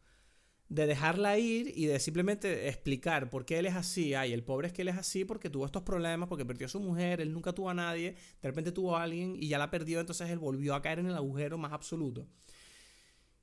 De 0.72 0.86
dejarla 0.86 1.38
ir 1.38 1.74
y 1.76 1.88
de 1.88 2.00
simplemente 2.00 2.70
explicar 2.70 3.30
por 3.30 3.44
qué 3.44 3.60
él 3.60 3.66
es 3.66 3.76
así. 3.76 4.14
Ay, 4.14 4.32
el 4.32 4.42
pobre 4.42 4.68
es 4.68 4.74
que 4.74 4.84
él 4.84 4.88
es 4.88 4.98
así 4.98 5.26
porque 5.26 5.50
tuvo 5.50 5.66
estos 5.66 5.84
problemas, 5.84 6.30
porque 6.30 6.46
perdió 6.46 6.68
a 6.68 6.70
su 6.70 6.80
mujer, 6.80 7.20
él 7.20 7.34
nunca 7.34 7.52
tuvo 7.52 7.70
a 7.70 7.74
nadie, 7.74 8.16
de 8.42 8.48
repente 8.48 8.72
tuvo 8.72 8.96
a 8.96 9.04
alguien 9.04 9.36
y 9.38 9.50
ya 9.50 9.58
la 9.58 9.70
perdió, 9.70 10.00
entonces 10.00 10.30
él 10.30 10.40
volvió 10.40 10.74
a 10.74 10.82
caer 10.82 11.00
en 11.00 11.08
el 11.08 11.16
agujero 11.16 11.58
más 11.58 11.74
absoluto. 11.74 12.26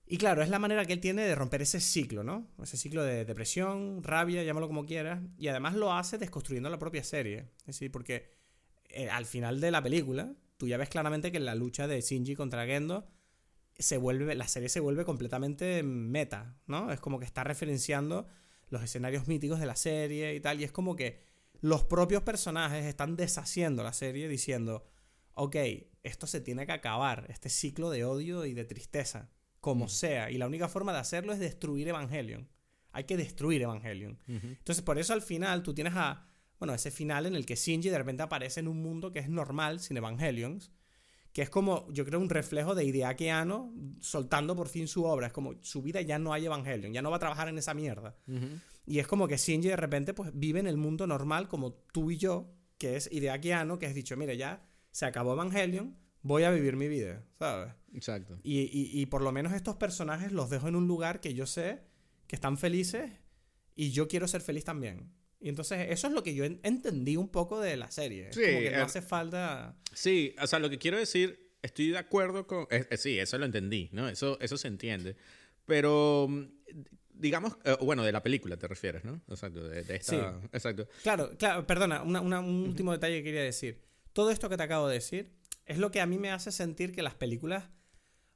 Y 0.07 0.17
claro, 0.17 0.43
es 0.43 0.49
la 0.49 0.59
manera 0.59 0.87
que 0.87 0.95
él 0.95 1.01
tiene 1.01 1.23
de 1.23 1.35
romper 1.35 1.61
ese 1.61 1.81
ciclo, 1.81 2.25
¿no? 2.25 2.49
Ese 2.63 2.79
ciclo 2.79 3.05
de 3.05 3.27
depresión, 3.27 4.03
rabia, 4.03 4.43
llámalo 4.43 4.67
como 4.67 4.87
quieras. 4.87 5.21
Y 5.37 5.49
además 5.49 5.75
lo 5.75 5.93
hace 5.93 6.17
desconstruyendo 6.17 6.71
la 6.71 6.79
propia 6.79 7.05
serie. 7.05 7.51
Es 7.61 7.67
decir, 7.67 7.93
porque 7.93 8.31
eh, 8.89 9.11
al 9.11 9.27
final 9.27 9.61
de 9.61 9.71
la 9.71 9.83
película, 9.83 10.33
tú 10.57 10.67
ya 10.67 10.79
ves 10.79 10.89
claramente 10.89 11.31
que 11.31 11.41
la 11.41 11.55
lucha 11.55 11.87
de 11.87 12.01
Shinji 12.01 12.35
contra 12.37 12.65
Gendo 12.65 13.07
se 13.79 13.97
vuelve, 13.97 14.35
la 14.35 14.49
serie 14.49 14.69
se 14.69 14.81
vuelve 14.81 15.05
completamente 15.05 15.83
meta, 15.83 16.57
¿no? 16.67 16.93
Es 16.93 17.01
como 17.01 17.19
que 17.19 17.25
está 17.25 17.45
referenciando 17.45 18.27
los 18.71 18.83
escenarios 18.83 19.29
míticos 19.29 19.61
de 19.61 19.67
la 19.67 19.77
serie 19.77 20.35
y 20.35 20.41
tal. 20.41 20.61
Y 20.61 20.65
es 20.65 20.73
como 20.73 20.97
que 20.97 21.21
los 21.61 21.85
propios 21.85 22.23
personajes 22.23 22.85
están 22.85 23.17
deshaciendo 23.17 23.83
la 23.83 23.93
serie 23.93 24.29
diciendo, 24.29 24.85
ok, 25.35 25.57
esto 26.03 26.27
se 26.27 26.41
tiene 26.41 26.67
que 26.67 26.73
acabar, 26.73 27.27
este 27.29 27.49
ciclo 27.49 27.91
de 27.91 28.05
odio 28.05 28.45
y 28.45 28.55
de 28.55 28.65
tristeza 28.65 29.31
como 29.61 29.89
sea. 29.89 30.31
Y 30.31 30.39
la 30.39 30.47
única 30.47 30.69
forma 30.69 30.93
de 30.93 30.99
hacerlo 30.99 31.33
es 31.33 31.39
destruir 31.39 31.89
Evangelion. 31.89 32.49
Hay 32.93 33.05
que 33.05 33.17
destruir 33.17 33.63
Evangelion. 33.63 34.19
Entonces, 34.27 34.83
por 34.83 34.99
eso 34.99 35.13
al 35.13 35.23
final 35.23 35.63
tú 35.63 35.75
tienes 35.75 35.95
a. 35.97 36.27
Bueno, 36.59 36.75
ese 36.75 36.91
final 36.91 37.27
en 37.27 37.37
el 37.37 37.47
que 37.47 37.55
Shinji 37.55 37.89
de 37.89 37.99
repente 37.99 38.23
aparece 38.23 38.59
en 38.61 38.67
un 38.67 38.83
mundo 38.83 39.13
que 39.13 39.21
es 39.21 39.29
normal, 39.29 39.79
sin 39.79 39.97
Evangelions. 39.97 40.73
Que 41.33 41.43
es 41.43 41.51
como, 41.51 41.91
yo 41.93 42.05
creo, 42.05 42.19
un 42.21 42.31
reflejo 42.31 42.75
de 42.75 42.85
Hideaki 42.85 43.29
Anno 43.29 43.73
soltando 44.01 44.57
por 44.57 44.69
fin 44.69 44.89
su 44.89 45.05
obra. 45.05 45.29
Es 45.29 45.33
como 45.33 45.55
su 45.63 45.83
vida 45.83 46.01
ya 46.01 46.19
no 46.19 46.33
hay 46.33 46.47
Evangelion, 46.47 46.93
ya 46.93 47.03
no 47.03 47.11
va 47.11 47.17
a 47.17 47.21
trabajar 47.21 47.49
en 47.49 47.59
esa 47.59 47.75
mierda. 47.75 48.17
Y 48.87 48.99
es 48.99 49.07
como 49.07 49.29
que 49.29 49.37
Shinji 49.37 49.69
de 49.69 49.77
repente 49.77 50.15
pues 50.15 50.31
vive 50.35 50.61
en 50.61 50.67
el 50.67 50.79
mundo 50.79 51.07
normal 51.07 51.49
como 51.49 51.75
tú 51.75 52.11
y 52.11 52.17
yo, 52.17 52.51
que 52.79 52.97
es 52.97 53.09
Hideaki 53.13 53.53
Anno, 53.53 53.79
que 53.79 53.87
has 53.87 53.95
dicho, 53.95 54.17
mire, 54.17 54.37
ya 54.37 54.67
se 54.91 55.07
acabó 55.07 55.35
Evangelion, 55.35 55.97
voy 56.23 56.45
a 56.45 56.51
vivir 56.51 56.77
mi 56.77 56.89
vida, 56.89 57.25
¿sabes? 57.39 57.75
Exacto. 57.93 58.39
Y, 58.43 59.05
por 59.07 59.23
lo 59.23 59.33
menos 59.33 59.53
estos 59.53 59.77
personajes 59.77 60.33
los 60.33 60.51
dejo 60.51 60.69
en 60.69 60.77
un 60.77 60.87
lugar 60.87 61.21
que 61.21 61.35
yo 61.35 61.47
sé 61.47 61.83
que 62.27 62.37
están 62.37 62.59
felices 62.59 63.11
y 63.75 63.91
yo 63.91 64.09
quiero 64.09 64.29
ser 64.29 64.41
feliz 64.41 64.65
también. 64.65 65.13
Y 65.41 65.49
entonces 65.49 65.87
eso 65.91 66.09
es 66.09 66.13
lo 66.13 66.23
que 66.23 66.35
yo 66.35 66.45
entendí 66.45 67.17
un 67.17 67.29
poco 67.29 67.61
de 67.61 67.77
la 67.77 67.91
serie. 67.91 68.33
Sí, 68.33 68.41
como 68.41 68.59
que 68.59 68.71
no 68.71 68.79
eh, 68.79 68.83
hace 68.83 69.03
falta... 69.03 69.77
Sí, 69.93 70.35
o 70.41 70.47
sea, 70.47 70.59
lo 70.59 70.69
que 70.69 70.79
quiero 70.79 70.99
decir, 70.99 71.53
estoy 71.63 71.91
de 71.91 71.99
acuerdo 71.99 72.47
con... 72.47 72.67
sí, 72.97 73.19
eso 73.19 73.39
lo 73.39 73.47
entendí, 73.47 73.89
¿no? 73.93 74.09
Eso, 74.09 74.39
eso 74.41 74.57
se 74.57 74.69
entiende. 74.69 75.17
Pero 75.65 76.27
mm, 76.29 76.45
digamos, 77.13 77.57
eh, 77.65 77.77
bueno, 77.81 78.03
de 78.03 78.13
la 78.13 78.23
película 78.23 78.57
te 78.57 78.67
refieres, 78.67 79.05
¿no? 79.05 79.23
Exacto, 79.29 79.69
de, 79.69 79.81
esta... 79.81 80.01
Sí. 80.01 80.17
Exacto. 80.53 80.89
Claro, 81.03 81.31
claro, 81.39 81.67
perdona, 81.67 82.03
un 82.03 82.35
último 82.67 82.93
detalle 82.93 83.19
que 83.19 83.25
quería 83.25 83.43
decir. 83.43 83.81
Todo 84.13 84.31
esto 84.31 84.49
que 84.49 84.57
te 84.57 84.63
acabo 84.65 84.89
de 84.89 84.95
decir 84.95 85.33
es 85.67 85.79
lo 85.79 85.91
que 85.91 86.01
a 86.01 86.07
mí 86.07 86.19
me 86.19 86.31
hace 86.31 86.51
sentir 86.51 86.93
que 86.93 87.03
las 87.03 87.15
películas, 87.15 87.71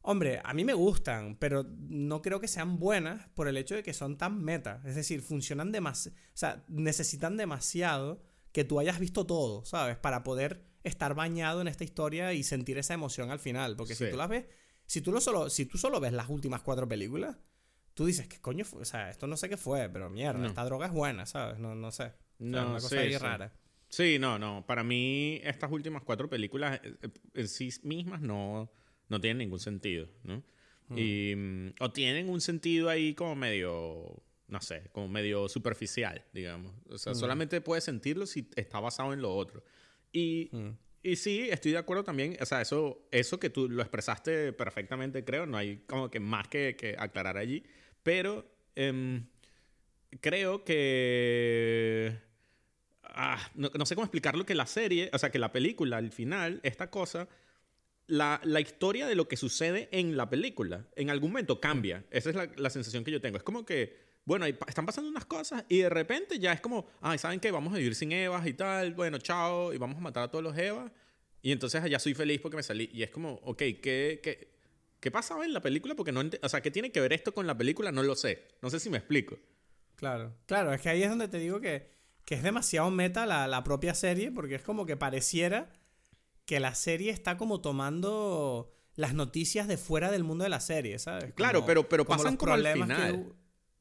hombre, 0.03 0.41
a 0.45 0.53
mí 0.53 0.65
me 0.65 0.75
gustan, 0.75 1.37
pero 1.37 1.65
no 1.79 2.23
creo 2.23 2.41
que 2.41 2.49
sean 2.49 2.79
buenas 2.79 3.29
por 3.31 3.49
el 3.49 3.57
hecho 3.57 3.75
de 3.75 3.83
que 3.83 3.95
son 3.95 4.19
tan 4.19 4.43
meta. 4.43 4.83
Es 4.85 4.95
decir, 4.95 5.23
funcionan 5.23 5.73
demasiado, 5.73 6.17
o 6.19 6.37
sea, 6.37 6.65
necesitan 6.69 7.37
demasiado 7.37 8.23
que 8.53 8.65
tú 8.65 8.79
hayas 8.79 8.99
visto 8.99 9.27
todo, 9.27 9.65
¿sabes? 9.65 9.97
Para 9.97 10.23
poder 10.23 10.65
estar 10.85 11.15
bañado 11.15 11.61
en 11.61 11.69
esta 11.69 11.85
historia 11.85 12.33
y 12.33 12.43
sentir 12.43 12.79
esa 12.79 12.95
emoción 12.95 13.31
al 13.31 13.39
final. 13.39 13.77
Porque 13.77 13.95
si 13.95 14.11
tú 14.11 14.17
las 14.17 14.29
ves, 14.29 14.47
si 14.87 15.01
tú, 15.01 15.13
lo 15.13 15.21
solo, 15.21 15.49
si 15.49 15.67
tú 15.67 15.79
solo 15.79 16.01
ves 16.01 16.13
las 16.13 16.29
últimas 16.29 16.63
cuatro 16.63 16.87
películas, 16.89 17.37
tú 17.95 18.05
dices, 18.05 18.27
¿qué 18.27 18.41
coño 18.41 18.65
fue? 18.65 18.83
O 18.83 18.85
sea, 18.85 19.11
esto 19.11 19.27
no 19.27 19.37
sé 19.37 19.49
qué 19.49 19.57
fue, 19.57 19.89
pero 19.89 20.11
mierda, 20.11 20.47
esta 20.47 20.65
droga 20.65 20.87
es 20.87 20.93
buena, 20.93 21.27
¿sabes? 21.27 21.59
No, 21.59 21.75
no 21.75 21.91
sé. 21.91 22.13
no, 22.39 22.71
una 22.71 22.81
cosa 22.81 22.99
ahí 22.99 23.17
rara. 23.17 23.53
Sí, 23.89 24.19
no, 24.19 24.39
no. 24.39 24.65
Para 24.67 24.83
mí, 24.83 25.39
estas 25.45 25.71
últimas 25.71 26.03
cuatro 26.03 26.29
películas 26.31 26.81
eh, 26.83 26.97
eh, 27.03 27.11
en 27.35 27.49
sí 27.49 27.69
mismas 27.83 28.23
no, 28.23 28.73
no 29.13 29.21
tienen 29.21 29.39
ningún 29.39 29.61
sentido, 29.61 30.09
¿no? 30.25 30.43
Mm. 30.89 30.99
Y, 30.99 31.37
mm, 31.37 31.75
o 31.79 31.93
tienen 31.93 32.29
un 32.29 32.41
sentido 32.41 32.89
ahí 32.89 33.15
como 33.15 33.37
medio, 33.37 34.23
no 34.49 34.61
sé, 34.61 34.89
como 34.93 35.09
medio 35.09 35.49
superficial, 35.49 36.25
digamos. 36.33 36.73
O 36.89 36.99
sea, 36.99 37.13
mm. 37.13 37.17
solamente 37.17 37.61
puedes 37.61 37.85
sentirlo 37.85 38.27
si 38.27 38.49
está 38.57 38.81
basado 38.81 39.13
en 39.13 39.23
lo 39.23 39.35
otro. 39.35 39.63
Y, 40.13 40.51
y 41.03 41.17
sí, 41.17 41.49
estoy 41.51 41.73
de 41.73 41.79
acuerdo 41.79 42.05
también. 42.05 42.37
O 42.41 42.47
sea, 42.47 42.61
eso, 42.61 43.07
eso 43.11 43.39
que 43.39 43.49
tú 43.49 43.69
lo 43.69 43.83
expresaste 43.83 44.53
perfectamente, 44.53 45.25
creo. 45.25 45.47
No 45.47 45.57
hay 45.57 45.79
como 45.87 46.11
que 46.11 46.21
más 46.21 46.49
que, 46.49 46.77
que 46.77 46.97
aclarar 46.99 47.39
allí. 47.39 47.63
Pero 48.03 48.45
em, 48.75 49.25
creo 50.21 50.65
que 50.65 52.19
Ah, 53.15 53.39
no, 53.55 53.85
sé 53.85 53.95
cómo 53.95 54.07
explicarlo, 54.07 54.47
que 54.47 54.55
la 54.55 54.67
serie, 54.67 55.11
o 55.13 55.19
sea, 55.19 55.31
que 55.31 55.39
la 55.39 55.53
película, 55.53 55.99
al 55.99 56.13
final, 56.13 56.61
esta 56.63 56.91
cosa, 56.91 57.29
la, 58.13 58.43
la, 58.45 58.61
historia 58.61 59.07
de 59.07 59.15
lo 59.15 59.27
que 59.27 59.39
sucede 59.39 59.89
en 59.91 60.19
la 60.19 60.29
película, 60.29 60.87
en 60.97 61.09
algún 61.09 61.31
momento 61.31 61.61
cambia. 61.61 62.05
Esa 62.11 62.29
es 62.29 62.37
la, 62.37 62.47
la 62.57 62.69
sensación 62.69 63.05
que 63.05 63.11
yo 63.11 63.23
tengo. 63.23 63.39
Es 63.39 63.43
como 63.43 63.65
que, 63.65 63.97
bueno, 64.27 64.45
están 64.45 64.85
pasando 64.85 65.09
unas 65.09 65.25
cosas 65.25 65.65
y 65.67 65.79
de 65.79 65.89
repente 65.89 66.39
ya 66.39 66.53
es 66.53 66.61
como, 66.61 66.87
ay, 67.01 67.17
¿saben 67.17 67.41
qué? 67.41 67.51
Vamos 67.51 67.73
a 67.73 67.79
vivir 67.79 67.95
sin 67.95 68.13
Evas 68.13 68.47
y 68.47 68.53
tal, 68.53 68.93
bueno, 68.93 69.17
chao, 69.17 69.73
y 69.73 69.79
vamos 69.79 69.97
a 69.97 70.01
matar 70.01 70.25
a 70.25 70.31
todos 70.31 70.45
los 70.45 70.57
Evas. 70.59 70.93
Y 71.41 71.53
entonces 71.53 71.83
ya 71.89 71.99
soy 71.99 72.13
feliz 72.13 72.39
porque 72.39 72.59
me 72.59 72.63
salí. 72.63 72.91
Y 72.93 73.03
es 73.03 73.09
como, 73.09 73.41
ok, 73.45 73.59
¿qué, 73.59 74.21
qué, 74.23 74.53
qué 75.01 75.11
pasaba 75.11 75.47
en 75.47 75.55
la 75.55 75.63
película? 75.63 75.95
Porque 75.95 76.13
no, 76.13 76.21
o 76.43 76.49
sea, 76.51 76.61
¿qué 76.61 76.71
tiene 76.71 76.93
que 76.93 77.01
ver 77.01 77.15
esto 77.15 77.33
con 77.33 77.47
la 77.47 77.57
película? 77.57 77.93
No 77.93 78.03
lo 78.03 78.15
sé. 78.15 78.47
No 78.61 78.69
sé 78.69 78.79
si 78.79 78.91
me 78.91 78.99
explico. 78.99 79.39
Claro, 79.97 80.37
claro, 80.45 80.75
es 80.75 80.83
que 80.83 80.91
ahí 80.91 81.03
es 81.03 81.09
donde 81.09 81.29
te 81.29 81.39
digo 81.39 81.63
que 81.63 81.91
que 82.25 82.37
es 82.37 82.43
demasiado 82.43 82.91
meta 82.91 83.27
la, 83.27 83.49
la, 83.49 83.65
propia 83.65 83.95
serie, 83.95 84.31
porque 84.31 84.55
es 84.55 84.63
como 84.63 84.87
que 84.87 84.97
pareciera 84.97 85.73
que 86.45 86.61
la 86.61 86.75
serie 86.75 87.11
está 87.11 87.37
como 87.37 87.61
tomando 87.61 88.73
las 88.95 89.15
noticias 89.15 89.69
de 89.69 89.77
fuera 89.77 90.11
del 90.11 90.25
mundo 90.25 90.45
de 90.45 90.51
la 90.51 90.61
serie, 90.61 90.99
¿sabes? 90.99 91.33
claro, 91.35 91.65
pero, 91.65 91.89
pero 91.89 92.05
pasan 92.05 92.37
como, 92.37 92.53
al 92.53 92.67
final. 92.67 93.33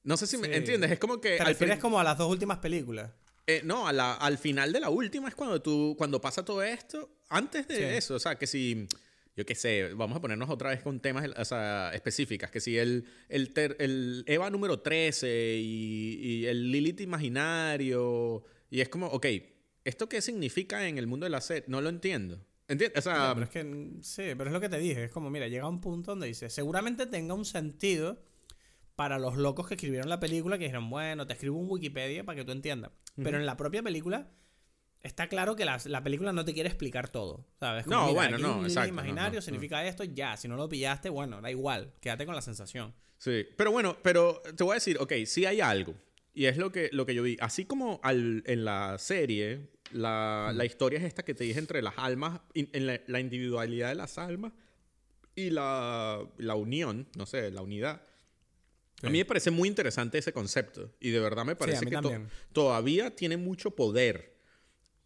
No 0.03 0.17
sé 0.17 0.25
si 0.25 0.37
me 0.37 0.55
entiendes, 0.55 0.91
es 0.91 0.99
como 0.99 1.21
que... 1.21 1.37
¿Te 1.37 1.43
refieres 1.43 1.79
como 1.79 1.99
a 1.99 2.03
las 2.03 2.17
dos 2.17 2.29
últimas 2.29 2.57
películas? 2.57 3.11
Eh, 3.45 3.61
no, 3.63 3.87
a 3.87 3.93
la, 3.93 4.13
al 4.13 4.37
final 4.37 4.71
de 4.71 4.79
la 4.79 4.89
última 4.89 5.27
es 5.27 5.35
cuando 5.35 5.61
tú, 5.61 5.95
cuando 5.97 6.21
pasa 6.21 6.45
todo 6.45 6.63
esto, 6.63 7.09
antes 7.29 7.67
de 7.67 7.97
eso, 7.97 8.15
o 8.15 8.19
sea, 8.19 8.35
que 8.35 8.47
si 8.47 8.87
yo 9.35 9.45
qué 9.45 9.55
sé, 9.55 9.93
vamos 9.93 10.17
a 10.17 10.21
ponernos 10.21 10.49
otra 10.49 10.69
vez 10.69 10.81
con 10.81 10.99
temas 10.99 11.27
o 11.37 11.45
sea, 11.45 11.91
específicas, 11.93 12.51
que 12.51 12.59
si 12.59 12.77
el, 12.77 13.05
el, 13.29 13.51
el 13.79 14.23
Eva 14.27 14.49
número 14.49 14.79
13 14.79 15.55
y, 15.57 16.19
y, 16.21 16.45
el 16.45 16.71
Lilith 16.71 17.01
imaginario, 17.01 18.43
y 18.69 18.81
es 18.81 18.89
como, 18.89 19.07
ok, 19.07 19.25
¿esto 19.85 20.09
qué 20.09 20.21
significa 20.21 20.87
en 20.87 20.97
el 20.97 21.07
mundo 21.07 21.25
de 21.25 21.29
la 21.29 21.41
serie? 21.41 21.63
No 21.67 21.81
lo 21.81 21.89
entiendo. 21.89 22.45
¿Entiendes? 22.71 22.97
O 22.99 23.01
sea, 23.01 23.31
pero 23.33 23.45
es 23.45 23.49
que, 23.49 23.91
sí, 24.01 24.23
pero 24.37 24.45
es 24.45 24.51
lo 24.51 24.61
que 24.61 24.69
te 24.69 24.77
dije, 24.77 25.05
es 25.05 25.11
como, 25.11 25.29
mira, 25.29 25.47
llega 25.47 25.67
un 25.67 25.81
punto 25.81 26.11
donde 26.11 26.27
dice, 26.27 26.49
seguramente 26.49 27.05
tenga 27.05 27.33
un 27.33 27.45
sentido 27.45 28.23
para 28.95 29.19
los 29.19 29.35
locos 29.35 29.67
que 29.67 29.73
escribieron 29.73 30.09
la 30.09 30.19
película, 30.19 30.57
que 30.57 30.65
dijeron, 30.65 30.89
bueno, 30.89 31.27
te 31.27 31.33
escribo 31.33 31.57
un 31.57 31.69
Wikipedia 31.69 32.23
para 32.23 32.37
que 32.37 32.45
tú 32.45 32.51
entiendas. 32.51 32.91
Pero 33.15 33.37
en 33.37 33.45
la 33.45 33.57
propia 33.57 33.83
película 33.83 34.31
Está 35.03 35.27
claro 35.27 35.55
que 35.55 35.65
la, 35.65 35.79
la, 35.85 36.03
película 36.03 36.31
no 36.31 36.45
te 36.45 36.53
quiere 36.53 36.69
explicar 36.69 37.09
todo, 37.09 37.47
¿sabes? 37.59 37.87
no, 37.87 38.13
bueno, 38.13 38.37
no, 38.37 38.63
exacto. 38.63 38.89
imaginario 38.89 39.41
significa 39.41 39.83
esto, 39.83 40.03
ya. 40.03 40.37
Si 40.37 40.47
no 40.47 40.55
lo 40.55 40.69
pillaste, 40.69 41.09
bueno, 41.09 41.41
da 41.41 41.49
igual. 41.49 41.93
Quédate 41.99 42.25
con 42.27 42.35
la 42.35 42.41
sensación. 42.41 42.93
Sí, 43.17 43.47
pero 43.57 43.71
bueno, 43.71 43.97
pero 44.03 44.41
te 44.55 44.63
voy 44.63 44.73
a 44.73 44.75
decir, 44.75 44.97
ok, 44.99 45.13
sí 45.25 45.45
hay 45.45 45.59
algo. 45.59 45.95
Y 46.33 46.45
es 46.45 46.57
lo 46.57 46.71
que, 46.71 46.89
lo 46.91 47.07
que 47.07 47.15
yo 47.15 47.23
vi. 47.23 47.35
Así 47.41 47.65
como 47.65 47.99
al, 48.03 48.43
en 48.45 48.63
la 48.63 48.97
serie, 48.99 49.71
la, 49.93 50.51
la, 50.55 50.65
historia 50.65 50.99
es 50.99 51.05
esta 51.05 51.23
que 51.23 51.33
te 51.33 51.43
dije 51.43 51.59
entre 51.59 51.81
las 51.81 51.93
almas, 51.97 52.41
en 52.53 52.85
la, 53.07 53.19
individualidad 53.19 53.89
de 53.89 53.95
las 53.95 54.17
almas. 54.17 54.53
y 55.35 55.49
la, 55.49 56.19
la 56.37 56.55
unión, 56.55 57.07
no 57.17 57.25
sé, 57.25 57.51
la 57.51 57.61
unidad. 57.61 58.01
Sí. 58.99 59.07
A 59.07 59.09
mí 59.09 59.17
me 59.19 59.25
parece 59.25 59.49
muy 59.49 59.67
interesante 59.69 60.17
ese 60.17 60.33
concepto 60.33 60.91
y 60.99 61.09
de 61.11 61.19
verdad 61.19 61.45
me 61.45 61.55
parece 61.55 61.85
que 61.85 61.95
to- 61.97 62.11
todavía 62.51 63.15
tiene 63.15 63.37
mucho 63.37 63.71
poder. 63.71 64.35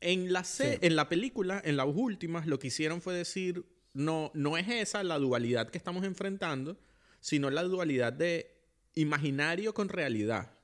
En 0.02 0.34
la, 0.34 0.44
Sí. 0.44 0.64
en 0.82 0.96
la 0.96 1.08
película, 1.10 1.62
en 1.64 1.78
las 1.78 1.88
últimas, 1.88 2.48
lo 2.48 2.60
que 2.60 2.68
hicieron 2.68 3.02
fue 3.02 3.14
decir, 3.14 3.66
no, 3.94 4.32
no 4.34 4.58
es 4.58 4.68
esa 4.68 5.04
la 5.04 5.18
dualidad 5.20 5.70
que 5.70 5.78
estamos 5.78 6.04
enfrentando, 6.04 6.78
sino 7.22 7.50
la 7.50 7.64
dualidad 7.64 8.12
de 8.12 8.52
imaginario 8.96 9.74
con 9.74 9.90
realidad, 9.90 10.55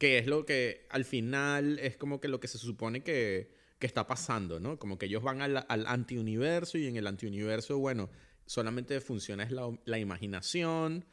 que 0.00 0.16
es 0.16 0.26
lo 0.26 0.46
que 0.46 0.86
al 0.88 1.04
final 1.04 1.78
es 1.78 1.98
como 1.98 2.22
que 2.22 2.28
lo 2.28 2.40
que 2.40 2.48
se 2.48 2.56
supone 2.56 3.02
que, 3.02 3.52
que 3.78 3.86
está 3.86 4.06
pasando, 4.06 4.58
¿no? 4.58 4.78
Como 4.78 4.96
que 4.96 5.04
ellos 5.04 5.22
van 5.22 5.42
al, 5.42 5.66
al 5.68 5.86
antiuniverso 5.86 6.78
y 6.78 6.86
en 6.86 6.96
el 6.96 7.06
antiuniverso, 7.06 7.76
bueno, 7.76 8.08
solamente 8.46 8.98
funciona 9.02 9.44
es 9.44 9.50
la, 9.50 9.70
la 9.84 9.98
imaginación. 9.98 11.04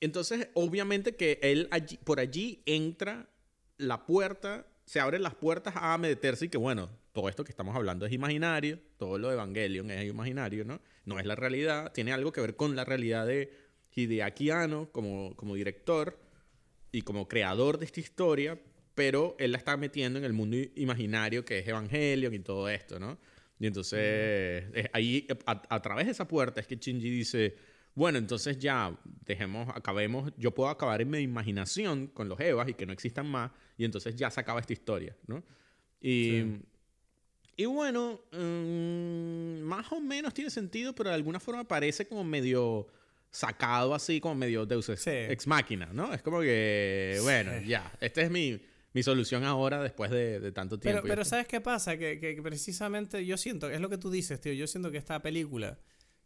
Entonces, 0.00 0.48
obviamente 0.52 1.16
que 1.16 1.38
él 1.40 1.66
allí, 1.70 1.96
por 1.96 2.20
allí 2.20 2.62
entra 2.66 3.30
la 3.78 4.04
puerta, 4.04 4.66
se 4.84 5.00
abren 5.00 5.22
las 5.22 5.36
puertas 5.36 5.72
a 5.78 5.96
meterse 5.96 6.44
y 6.44 6.48
que, 6.50 6.58
bueno, 6.58 6.90
todo 7.12 7.30
esto 7.30 7.42
que 7.42 7.52
estamos 7.52 7.74
hablando 7.74 8.04
es 8.04 8.12
imaginario, 8.12 8.80
todo 8.98 9.16
lo 9.16 9.28
de 9.28 9.34
Evangelion 9.34 9.90
es 9.90 10.06
imaginario, 10.06 10.66
¿no? 10.66 10.82
No 11.06 11.18
es 11.18 11.24
la 11.24 11.36
realidad, 11.36 11.90
tiene 11.94 12.12
algo 12.12 12.32
que 12.32 12.42
ver 12.42 12.54
con 12.54 12.76
la 12.76 12.84
realidad 12.84 13.26
de 13.26 13.50
Hideaki 13.94 14.50
Anno 14.50 14.90
como, 14.92 15.34
como 15.36 15.54
director 15.54 16.19
y 16.92 17.02
como 17.02 17.28
creador 17.28 17.78
de 17.78 17.84
esta 17.86 18.00
historia, 18.00 18.58
pero 18.94 19.36
él 19.38 19.52
la 19.52 19.58
está 19.58 19.76
metiendo 19.76 20.18
en 20.18 20.24
el 20.24 20.32
mundo 20.32 20.56
imaginario 20.74 21.44
que 21.44 21.58
es 21.60 21.68
Evangelion 21.68 22.34
y 22.34 22.40
todo 22.40 22.68
esto, 22.68 22.98
¿no? 22.98 23.18
Y 23.58 23.66
entonces, 23.66 23.98
eh, 24.00 24.90
ahí, 24.92 25.26
a, 25.46 25.62
a 25.68 25.82
través 25.82 26.06
de 26.06 26.12
esa 26.12 26.26
puerta 26.26 26.60
es 26.60 26.66
que 26.66 26.76
Shinji 26.76 27.10
dice, 27.10 27.56
bueno, 27.94 28.18
entonces 28.18 28.58
ya, 28.58 28.98
dejemos, 29.26 29.68
acabemos, 29.74 30.32
yo 30.38 30.52
puedo 30.54 30.70
acabar 30.70 31.02
en 31.02 31.10
mi 31.10 31.18
imaginación 31.18 32.06
con 32.06 32.28
los 32.28 32.40
Evas 32.40 32.68
y 32.68 32.74
que 32.74 32.86
no 32.86 32.92
existan 32.92 33.26
más, 33.26 33.50
y 33.76 33.84
entonces 33.84 34.16
ya 34.16 34.30
se 34.30 34.40
acaba 34.40 34.60
esta 34.60 34.72
historia, 34.72 35.16
¿no? 35.26 35.42
Y, 36.00 36.40
Sí. 36.40 36.60
y 37.56 37.64
bueno, 37.66 38.22
mm, 38.32 39.60
más 39.60 39.92
o 39.92 40.00
menos 40.00 40.32
tiene 40.32 40.50
sentido, 40.50 40.94
pero 40.94 41.10
de 41.10 41.16
alguna 41.16 41.40
forma 41.40 41.64
parece 41.64 42.06
como 42.06 42.24
medio 42.24 42.86
sacado 43.30 43.94
así, 43.94 44.20
como 44.20 44.34
medio 44.34 44.66
Deus 44.66 44.88
ex, 44.88 45.02
Sí. 45.02 45.10
ex 45.10 45.46
máquina, 45.46 45.90
¿no? 45.92 46.12
Es 46.12 46.22
como 46.22 46.40
que, 46.40 47.18
bueno, 47.22 47.52
Sí. 47.60 47.66
ya, 47.68 47.92
esta 48.00 48.22
es 48.22 48.30
mi, 48.30 48.60
mi 48.92 49.02
solución 49.02 49.44
ahora 49.44 49.80
después 49.82 50.10
de, 50.10 50.40
de 50.40 50.52
tanto 50.52 50.78
tiempo. 50.80 51.02
Pero, 51.06 51.24
¿sabes 51.24 51.46
qué 51.46 51.60
pasa? 51.60 51.96
Que, 51.96 52.38
precisamente 52.42 53.24
yo 53.24 53.36
siento, 53.36 53.70
es 53.70 53.80
lo 53.80 53.88
que 53.88 53.98
tú 53.98 54.10
dices, 54.10 54.40
tío, 54.40 54.52
yo 54.52 54.66
siento 54.66 54.90
que 54.90 54.98
esta 54.98 55.22
película 55.22 55.78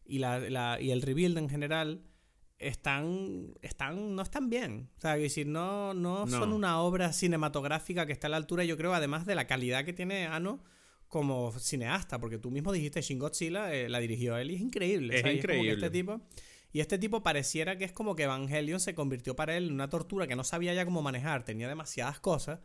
y, 0.07 0.19
la, 0.19 0.39
la- 0.39 0.79
y 0.81 0.91
el 0.93 1.03
rebuild 1.03 1.37
en 1.39 1.49
general 1.51 2.05
están, 2.59 3.55
están, 3.63 4.15
no 4.15 4.23
están 4.23 4.49
bien. 4.49 4.89
O 4.97 5.01
sea, 5.01 5.17
que 5.17 5.23
decir, 5.23 5.47
no, 5.47 5.93
no, 5.93 6.25
No. 6.25 6.39
son 6.39 6.53
una 6.53 6.81
obra 6.81 7.13
cinematográfica 7.13 8.07
que 8.07 8.13
está 8.13 8.29
a 8.29 8.31
la 8.31 8.37
altura, 8.39 8.65
yo 8.65 8.77
creo, 8.77 8.95
además 8.95 9.27
de 9.27 9.35
la 9.35 9.47
calidad 9.47 9.85
que 9.85 9.93
tiene 9.93 10.27
Ano 10.27 10.63
como 11.09 11.53
cineasta, 11.59 12.19
porque 12.19 12.39
tú 12.39 12.51
mismo 12.51 12.73
dijiste 12.73 13.01
Shin 13.03 13.19
Godzilla, 13.19 13.73
eh, 13.75 13.89
la 13.89 13.99
dirigió 14.01 14.37
él 14.37 14.51
y 14.51 14.55
es 14.57 14.61
increíble. 14.63 15.17
Es 15.17 15.23
sea, 15.23 15.33
y 15.33 15.37
como 15.41 15.49
que 15.49 15.57
increíble. 15.59 15.73
este 15.87 15.91
tipo... 15.91 16.21
Y 16.75 16.81
este 16.81 16.99
tipo 16.99 17.23
pareciera 17.23 17.79
que 17.79 17.85
es 17.87 17.93
como 17.93 18.15
que 18.17 18.25
Evangelion 18.25 18.81
se 18.81 18.95
convirtió 18.95 19.35
para 19.35 19.57
él 19.57 19.69
en 19.69 19.73
una 19.75 19.89
tortura 19.89 20.27
que 20.27 20.37
no 20.37 20.45
sabía 20.45 20.75
ya 20.75 20.85
cómo 20.85 21.01
manejar, 21.01 21.45
tenía 21.45 21.69
demasiadas 21.69 22.21
cosas. 22.21 22.59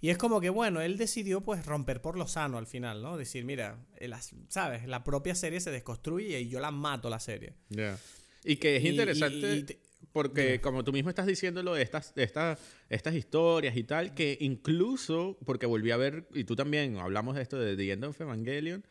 Y 0.00 0.08
es 0.10 0.16
como 0.16 0.40
que, 0.40 0.48
bueno, 0.48 0.80
él 0.80 0.96
decidió 0.96 1.40
pues 1.42 1.66
romper 1.66 2.00
por 2.00 2.16
lo 2.16 2.26
sano 2.26 2.56
al 2.56 2.66
final, 2.66 3.02
¿no? 3.02 3.16
Decir, 3.18 3.44
mira, 3.44 3.78
el 3.98 4.12
as- 4.14 4.34
¿sabes? 4.48 4.86
La 4.86 5.04
propia 5.04 5.34
serie 5.34 5.60
se 5.60 5.70
desconstruye 5.70 6.40
y 6.40 6.48
yo 6.48 6.60
la 6.60 6.70
mato 6.70 7.10
la 7.10 7.20
serie. 7.20 7.54
Ya. 7.68 7.98
Y 8.44 8.56
que 8.56 8.76
es 8.76 8.82
Y- 8.84 8.86
y- 8.86 8.90
interesante 8.90 9.56
y 9.56 9.62
te- 9.64 9.78
porque, 10.12 10.60
como 10.60 10.82
tú 10.84 10.92
mismo 10.92 11.10
estás 11.10 11.26
diciendo 11.26 11.62
lo 11.62 11.74
de 11.74 11.82
estas, 11.82 12.14
de 12.14 12.22
estas, 12.24 12.58
estas 12.90 13.14
historias 13.14 13.76
y 13.76 13.84
tal, 13.84 14.14
que 14.14 14.36
incluso, 14.40 15.36
porque 15.44 15.66
volví 15.66 15.90
a 15.90 15.96
ver, 15.96 16.26
y 16.34 16.44
tú 16.44 16.54
también 16.56 16.96
hablamos 16.98 17.34
de 17.36 17.42
esto 17.42 17.58
de 17.58 17.76
The 17.76 17.92
End 17.92 18.04
of 18.04 18.20
Evangelion, 18.20 18.80
eh, 18.82 18.86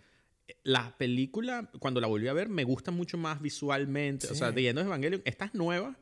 la 0.63 0.95
película, 0.97 1.69
cuando 1.79 1.99
la 2.01 2.07
volví 2.07 2.27
a 2.27 2.33
ver, 2.33 2.49
me 2.49 2.63
gusta 2.63 2.91
mucho 2.91 3.17
más 3.17 3.41
visualmente. 3.41 4.27
O 4.27 4.35
sea, 4.35 4.51
of 4.81 4.87
Evangelion, 4.87 5.21
estas 5.25 5.53
nuevas, 5.53 5.95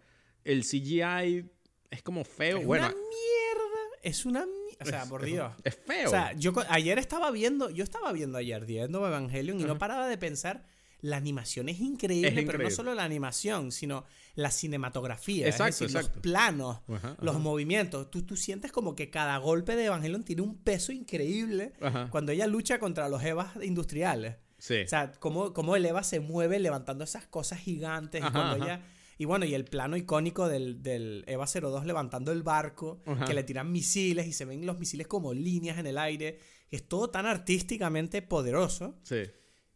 el 0.44 0.64
CGI 0.64 1.50
es 1.92 2.02
como 2.04 2.24
feo. 2.24 2.60
es 2.60 2.66
bueno, 2.66 2.86
una 2.88 2.96
mierda, 2.96 3.98
es 4.04 4.26
una 4.26 4.46
mierda. 4.46 4.60
O 4.82 4.86
sea, 4.86 5.04
es- 5.04 5.10
por 5.10 5.26
es- 5.26 5.32
Dios. 5.32 5.52
Es 5.64 5.76
feo. 5.76 6.08
O 6.08 6.10
sea, 6.10 6.34
yo 6.34 6.54
ayer 6.70 6.98
estaba 7.00 7.32
viendo, 7.32 7.70
yo 7.70 7.84
estaba 7.84 8.12
viendo 8.14 8.38
ayer 8.38 8.66
The 8.66 8.82
End 8.84 8.96
of 8.96 9.06
Evangelion 9.08 9.60
y 9.60 9.64
no 9.64 9.78
paraba 9.78 10.08
de 10.08 10.18
pensar, 10.18 10.66
la 11.02 11.18
animación 11.18 11.70
es 11.70 11.80
increíble, 11.80 12.42
Es 12.42 12.46
pero 12.46 12.60
no 12.62 12.70
solo 12.70 12.94
la 12.94 13.04
animación, 13.04 13.72
sino 13.72 14.06
la 14.36 14.52
cinematografía, 14.52 15.46
Exacto, 15.48 15.70
es 15.70 15.80
decir, 15.80 15.96
exacto. 15.98 16.16
los 16.18 16.22
planos, 16.22 16.80
Ajá, 16.90 17.16
los 17.22 17.36
ajá. 17.36 17.44
movimientos. 17.44 18.10
Tú, 18.12 18.24
tú 18.24 18.36
sientes 18.36 18.72
como 18.72 18.96
que 18.96 19.10
cada 19.10 19.38
golpe 19.38 19.76
de 19.76 19.86
Evangelion 19.86 20.24
tiene 20.24 20.42
un 20.42 20.58
peso 20.58 20.92
increíble 20.92 21.74
Ajá. 21.82 22.10
cuando 22.12 22.32
ella 22.32 22.48
lucha 22.48 22.80
contra 22.80 23.08
los 23.10 23.24
Evas 23.24 23.52
industriales. 23.64 24.36
Sí. 24.58 24.82
O 24.84 24.88
sea, 24.88 25.12
cómo, 25.20 25.54
cómo 25.54 25.76
el 25.78 25.86
Eva 25.86 26.04
se 26.04 26.20
mueve 26.20 26.60
levantando 26.60 27.04
esas 27.06 27.26
cosas 27.26 27.60
gigantes. 27.60 28.22
y 28.26 28.32
cuando 28.32 28.64
ella. 28.66 28.84
Y 29.18 29.26
bueno, 29.26 29.46
y 29.46 29.54
el 29.54 29.66
plano 29.66 29.98
icónico 29.98 30.48
del, 30.48 30.82
del 30.82 31.24
Eva 31.28 31.46
02 31.46 31.86
levantando 31.86 32.32
el 32.32 32.44
barco, 32.44 33.02
Ajá. 33.06 33.26
que 33.26 33.34
le 33.34 33.44
tiran 33.44 33.70
misiles 33.72 34.28
y 34.28 34.34
se 34.34 34.46
ven 34.46 34.66
los 34.66 34.78
misiles 34.80 35.08
como 35.08 35.34
líneas 35.34 35.78
en 35.78 35.88
el 35.88 35.98
aire. 35.98 36.40
Es 36.72 36.88
todo 36.88 37.10
tan 37.10 37.26
artísticamente 37.26 38.22
poderoso 38.22 38.96
sí. 39.04 39.24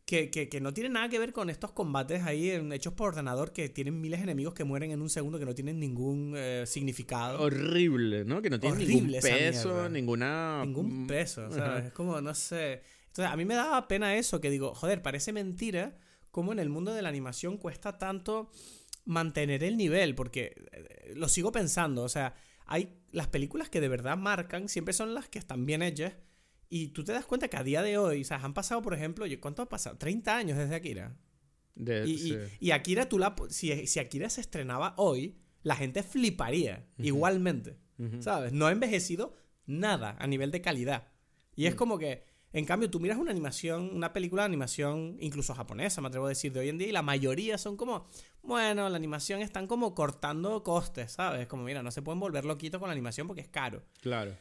Que, 0.06 0.30
que- 0.30 0.50
que 0.50 0.60
no 0.62 0.74
tiene 0.74 0.90
nada 0.90 1.08
que 1.10 1.18
ver 1.20 1.32
con 1.34 1.50
estos 1.50 1.72
combates 1.72 2.24
ahí 2.24 2.50
en- 2.52 2.72
hechos 2.74 2.94
por 2.94 3.10
ordenador 3.10 3.54
que 3.54 3.70
tienen 3.70 4.02
miles 4.02 4.20
de 4.20 4.24
enemigos 4.26 4.54
que 4.54 4.64
mueren 4.64 4.92
en 4.92 5.02
un 5.02 5.10
segundo 5.10 5.40
que 5.40 5.46
no 5.46 5.56
tienen 5.56 5.80
ningún 5.80 6.34
eh, 6.36 6.64
significado. 6.68 7.42
Horrible, 7.42 8.26
¿no? 8.26 8.42
Que 8.42 8.50
no 8.50 8.60
tiene 8.60 8.76
Horrible 8.76 8.96
ningún 8.96 9.22
peso, 9.22 9.90
ninguna... 9.90 10.64
Ningún 10.66 11.08
peso, 11.08 11.46
Ajá. 11.46 11.56
¿sabes? 11.56 11.86
Es 11.86 11.92
como, 11.94 12.20
no 12.22 12.34
sé. 12.36 12.82
Entonces, 13.08 13.32
a 13.32 13.38
mí 13.38 13.46
me 13.46 13.56
daba 13.56 13.88
pena 13.88 14.16
eso, 14.18 14.42
que 14.42 14.50
digo, 14.50 14.74
joder, 14.74 15.02
parece 15.02 15.32
mentira 15.32 15.96
cómo 16.32 16.52
en 16.52 16.60
el 16.60 16.70
mundo 16.70 16.94
de 16.94 17.02
la 17.02 17.10
animación 17.10 17.58
cuesta 17.58 17.98
tanto 17.98 18.50
mantener 19.06 19.64
el 19.64 19.78
nivel, 19.78 20.16
porque 20.16 20.56
eh, 20.72 21.14
lo 21.16 21.28
sigo 21.30 21.52
pensando, 21.52 22.04
o 22.04 22.10
sea, 22.10 22.34
hay 22.66 22.98
las 23.12 23.28
películas 23.28 23.70
que 23.70 23.82
de 23.82 23.88
verdad 23.90 24.18
marcan, 24.18 24.68
siempre 24.70 24.94
son 24.94 25.14
las 25.14 25.30
que 25.30 25.38
están 25.40 25.66
bien 25.66 25.82
hechas, 25.82 26.14
y 26.76 26.88
tú 26.90 27.04
te 27.04 27.12
das 27.12 27.26
cuenta 27.26 27.48
que 27.48 27.58
a 27.58 27.64
día 27.64 27.82
de 27.82 27.98
hoy, 27.98 28.22
o 28.22 28.26
sea, 28.26 28.38
han 28.38 28.54
pasado, 28.54 28.82
por 28.82 28.94
ejemplo, 28.94 29.26
¿cuánto 29.40 29.62
ha 29.62 29.70
pasado? 29.70 29.98
30 29.98 30.36
años 30.36 30.58
desde 30.58 30.76
Akira. 30.76 31.16
De- 31.76 32.06
Y, 32.08 32.12
y- 32.14 32.18
sí. 32.18 32.38
y 32.60 32.72
Akira, 32.72 33.08
tú 33.10 33.20
la, 33.20 33.36
si, 33.50 33.88
si 33.88 34.00
Akira 34.00 34.30
se 34.30 34.42
estrenaba 34.42 34.94
hoy, 34.98 35.38
la 35.64 35.76
gente 35.76 36.04
fliparía 36.04 36.86
igualmente. 36.98 37.78
¿Sabes? 38.20 38.52
No 38.52 38.66
ha 38.68 38.72
envejecido 38.72 39.34
nada 39.66 40.18
a 40.20 40.28
nivel 40.28 40.52
de 40.52 40.62
calidad. 40.62 41.08
Y 41.56 41.64
Mm. 41.64 41.68
es 41.68 41.76
como 41.76 41.98
que, 41.98 42.24
en 42.52 42.66
cambio, 42.66 42.90
tú 42.90 43.00
miras 43.00 43.18
una 43.18 43.32
animación, 43.32 43.90
una 43.96 44.12
película 44.12 44.42
de 44.42 44.48
animación, 44.48 45.16
incluso 45.20 45.54
japonesa, 45.56 46.02
me 46.02 46.08
atrevo 46.10 46.26
a 46.26 46.30
decir, 46.30 46.52
de 46.52 46.60
hoy 46.60 46.70
en 46.70 46.78
día, 46.78 46.88
y 46.90 46.92
la 46.92 47.02
mayoría 47.02 47.58
son 47.58 47.78
como, 47.78 48.08
bueno, 48.42 48.90
la 48.90 48.98
animación 48.98 49.42
están 49.42 49.68
como 49.68 49.96
cortando 49.96 50.64
costes, 50.64 51.14
¿sabes? 51.14 51.48
Como, 51.48 51.64
mira, 51.64 51.82
no 51.82 51.92
se 51.92 52.02
pueden 52.02 52.20
volver 52.20 52.46
loquitos 52.46 52.80
con 52.80 52.90
la 52.90 52.94
animación 52.94 53.26
porque 53.28 53.42
es 53.42 53.48
caro. 53.48 53.84
Claro. 54.02 54.36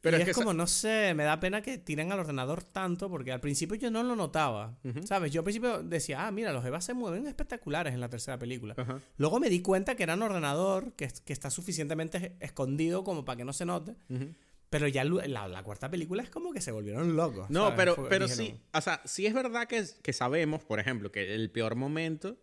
Pero 0.00 0.16
y 0.18 0.22
es, 0.22 0.28
es, 0.28 0.34
que 0.34 0.40
como, 0.40 0.54
no 0.54 0.66
sé, 0.66 1.14
me 1.14 1.24
da 1.24 1.38
pena 1.40 1.62
que 1.62 1.78
tiren 1.78 2.12
al 2.12 2.20
ordenador 2.20 2.62
tanto, 2.64 3.08
porque 3.10 3.32
al 3.32 3.40
principio 3.40 3.76
yo 3.76 3.90
no 3.90 4.02
lo 4.02 4.14
notaba, 4.16 4.78
Ujú. 4.84 5.06
¿sabes? 5.06 5.32
Yo 5.32 5.40
al 5.40 5.44
principio 5.44 5.82
decía, 5.82 6.26
ah, 6.26 6.30
mira, 6.30 6.52
los 6.52 6.64
Evas 6.64 6.84
se 6.84 6.94
mueven 6.94 7.26
espectaculares 7.26 7.92
en 7.94 8.00
la 8.00 8.08
tercera 8.08 8.38
película. 8.38 8.74
Ajá. 8.76 9.00
Luego 9.16 9.40
me 9.40 9.48
di 9.50 9.60
cuenta 9.62 9.94
que 9.96 10.02
eran 10.04 10.22
ordenador, 10.22 10.92
que, 10.94 11.08
que 11.24 11.32
está 11.32 11.50
suficientemente 11.50 12.36
escondido 12.40 13.04
como 13.04 13.24
para 13.24 13.36
que 13.38 13.44
no 13.44 13.52
se 13.52 13.64
note. 13.66 13.96
Ujú. 14.08 14.34
Pero 14.70 14.88
ya 14.88 15.04
la, 15.04 15.46
la 15.48 15.62
cuarta 15.62 15.88
película 15.90 16.22
es 16.24 16.30
como 16.30 16.52
que 16.52 16.60
se 16.60 16.72
volvieron 16.72 17.14
locos. 17.16 17.48
No, 17.50 17.64
¿sabes? 17.64 17.76
pero, 17.76 17.94
Fue- 17.94 18.08
pero 18.08 18.26
sí, 18.28 18.60
o 18.74 18.80
sea, 18.80 19.00
sí 19.04 19.24
es 19.26 19.32
verdad 19.32 19.68
que, 19.68 19.84
que 20.02 20.12
sabemos, 20.12 20.64
por 20.64 20.80
ejemplo, 20.80 21.12
que 21.12 21.34
el 21.34 21.50
peor 21.52 21.76
momento, 21.76 22.36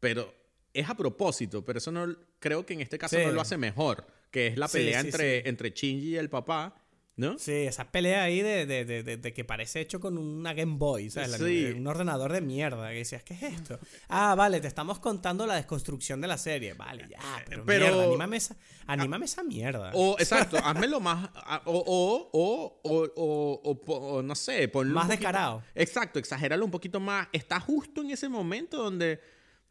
pero 0.00 0.32
es 0.72 0.88
a 0.88 0.96
propósito, 0.96 1.64
pero 1.64 1.78
eso 1.78 1.90
no, 1.92 2.14
creo 2.38 2.64
que 2.66 2.74
en 2.74 2.80
este 2.80 2.96
caso 2.98 3.16
Sí. 3.16 3.24
no 3.24 3.32
lo 3.32 3.40
hace 3.40 3.56
mejor, 3.56 4.06
que 4.34 4.48
es 4.48 4.58
la 4.58 4.68
pelea 4.68 5.00
sí, 5.00 5.06
entre, 5.06 5.42
sí. 5.42 5.48
entre 5.48 5.70
Shinji 5.70 6.08
y 6.08 6.16
el 6.16 6.28
papá, 6.28 6.74
¿no? 7.16 7.38
Sí, 7.38 7.52
esa 7.52 7.92
pelea 7.92 8.24
ahí 8.24 8.42
de, 8.42 8.66
de- 8.66 8.84
de- 8.84 9.16
de- 9.16 9.32
que 9.32 9.44
parece 9.44 9.80
hecho 9.80 10.00
con 10.00 10.18
una 10.18 10.52
Game 10.52 10.74
Boy, 10.76 11.10
¿sabes? 11.10 11.38
La-. 11.40 11.76
Un 11.78 11.86
ordenador 11.86 12.32
de 12.32 12.40
mierda. 12.40 12.90
Que 12.90 12.96
decías, 12.96 13.22
¿qué 13.22 13.34
es 13.34 13.42
esto? 13.44 13.78
Ah, 14.08 14.34
vale, 14.34 14.60
te 14.60 14.66
estamos 14.66 14.98
contando 14.98 15.46
la 15.46 15.54
desconstrucción 15.54 16.20
de 16.20 16.26
la 16.26 16.36
serie. 16.36 16.74
Vale, 16.74 17.06
ya, 17.08 17.20
pero, 17.48 17.64
Pero- 17.64 17.86
mierda, 17.86 18.04
anímame 18.06 18.36
esa, 18.38 18.56
anímame 18.88 19.26
esa 19.26 19.44
mierda. 19.44 19.92
O, 19.94 20.16
exacto, 20.18 20.56
házmelo 20.58 20.98
más, 20.98 21.30
a- 21.34 21.62
o, 21.66 21.78
o, 21.86 22.30
o, 22.32 22.80
o, 22.82 23.12
o- 23.14 23.60
o 23.70 23.84
po- 23.84 23.96
o 23.98 24.20
no 24.22 24.34
sé, 24.34 24.66
ponlo 24.66 24.88
un 24.90 24.94
Más 24.94 25.04
poquito- 25.04 25.20
descarado. 25.20 25.62
Exacto, 25.76 26.18
exagéralo 26.18 26.64
un 26.64 26.72
poquito 26.72 26.98
más. 26.98 27.28
Está 27.32 27.60
justo 27.60 28.00
en 28.02 28.10
ese 28.10 28.28
momento 28.28 28.82
donde... 28.82 29.20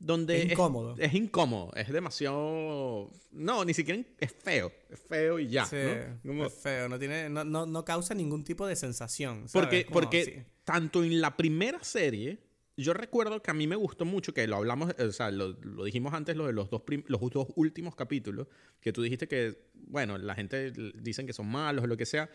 donde 0.06 0.44
Es 0.44 0.52
incómodo. 0.52 0.96
Es, 0.98 1.14
incómodo, 1.14 1.72
es 1.76 1.92
demasiado... 1.92 3.10
No, 3.32 3.64
ni 3.64 3.74
siquiera 3.74 4.04
es 4.20 4.32
feo, 4.34 4.72
es 4.90 5.00
feo 5.00 5.40
y 5.40 5.48
ya. 5.48 5.66
Sí, 5.66 5.78
¿no? 6.24 6.32
Como- 6.34 6.46
es 6.46 6.54
feo, 6.54 6.90
no, 6.90 7.00
tiene, 7.00 7.30
no, 7.30 7.44
no, 7.46 7.66
no 7.66 7.86
causa 7.86 8.14
ningún 8.14 8.44
tipo 8.44 8.68
de 8.68 8.76
sensación. 8.76 9.48
¿sabes? 9.48 9.52
Porque, 9.54 9.86
Como, 9.86 9.94
porque 9.94 10.26
sí. 10.26 10.34
tanto 10.66 11.04
en 11.04 11.22
la 11.22 11.38
primera 11.38 11.82
serie 11.84 12.40
yo 12.76 12.94
recuerdo 12.94 13.42
que 13.42 13.52
a 13.52 13.54
mí 13.54 13.68
me 13.68 13.76
gustó 13.76 14.04
mucho, 14.04 14.34
que 14.34 14.48
lo 14.48 14.56
hablamos, 14.56 14.94
o 14.98 15.12
sea, 15.12 15.30
lo, 15.32 15.50
lo 15.62 15.84
dijimos 15.84 16.14
antes, 16.14 16.36
lo 16.36 16.48
de 16.48 16.54
los 16.54 16.70
dos, 16.72 16.82
los 17.06 17.22
dos 17.30 17.48
últimos 17.56 17.96
capítulos, 17.96 18.48
que 18.82 18.92
tú 18.92 19.04
dijiste 19.04 19.28
que, 19.28 19.70
bueno, 19.76 20.18
la 20.18 20.34
gente 20.36 20.72
dicen 20.96 21.28
que 21.28 21.34
son 21.34 21.48
malos 21.48 21.84
o 21.84 21.88
lo 21.88 21.96
que 21.98 22.06
sea. 22.08 22.30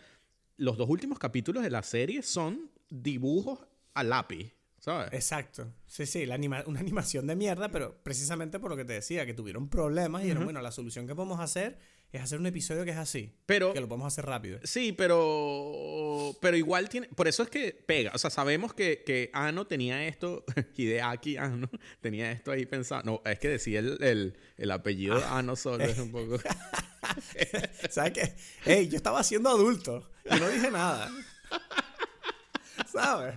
Los 0.55 0.77
dos 0.77 0.89
últimos 0.89 1.19
capítulos 1.19 1.61
de 1.61 1.69
la 1.69 1.83
serie 1.83 2.23
son 2.23 2.71
dibujos 2.89 3.59
a 3.93 4.03
lápiz, 4.03 4.53
¿sabes? 4.79 5.13
Exacto. 5.13 5.71
Sí, 5.87 6.05
sí, 6.05 6.25
la 6.25 6.35
anima- 6.35 6.63
una 6.67 6.79
animación 6.79 7.27
de 7.27 7.35
mierda, 7.35 7.69
pero 7.69 7.95
precisamente 8.03 8.59
por 8.59 8.71
lo 8.71 8.77
que 8.77 8.85
te 8.85 8.93
decía, 8.93 9.25
que 9.25 9.33
tuvieron 9.33 9.69
problemas 9.69 10.21
y 10.21 10.25
dijeron, 10.25 10.43
bueno, 10.45 10.61
la 10.61 10.71
solución 10.71 11.07
que 11.07 11.15
podemos 11.15 11.39
hacer 11.39 11.77
es 12.11 12.21
hacer 12.23 12.39
un 12.39 12.47
episodio 12.47 12.85
que 12.85 12.91
es 12.91 12.97
así. 12.97 13.35
Pero- 13.45 13.71
Que 13.73 13.81
lo 13.81 13.87
podemos 13.87 14.07
hacer 14.11 14.25
rápido. 14.25 14.59
Sí, 14.63 14.93
pero, 14.93 16.35
pero 16.41 16.57
igual 16.57 16.89
tiene. 16.89 17.07
Por 17.09 17.27
eso 17.27 17.43
es 17.43 17.49
que 17.49 17.71
pega. 17.73 18.11
O 18.15 18.17
sea, 18.17 18.29
sabemos 18.31 18.73
que, 18.73 19.03
que 19.05 19.29
Ano 19.33 19.67
tenía 19.67 20.07
esto. 20.07 20.43
Hideaki 20.75 21.37
Ano 21.37 21.69
tenía 22.01 22.31
esto 22.31 22.51
ahí 22.51 22.65
pensado. 22.65 23.03
No, 23.03 23.21
es 23.29 23.37
que 23.39 23.47
decía 23.49 23.79
el, 23.79 24.01
el, 24.03 24.37
el 24.57 24.71
apellido 24.71 25.17
de 25.19 25.25
Ano 25.25 25.55
solo 25.55 25.83
es 25.83 25.99
un 25.99 26.11
poco. 26.11 26.39
¿Sabes 27.89 28.11
qué? 28.13 28.35
Ey, 28.65 28.87
yo 28.87 28.97
estaba 28.97 29.23
siendo 29.23 29.49
adulto 29.49 30.09
y 30.25 30.39
no 30.39 30.49
dije 30.49 30.71
nada. 30.71 31.11
¿Sabes? 32.91 33.35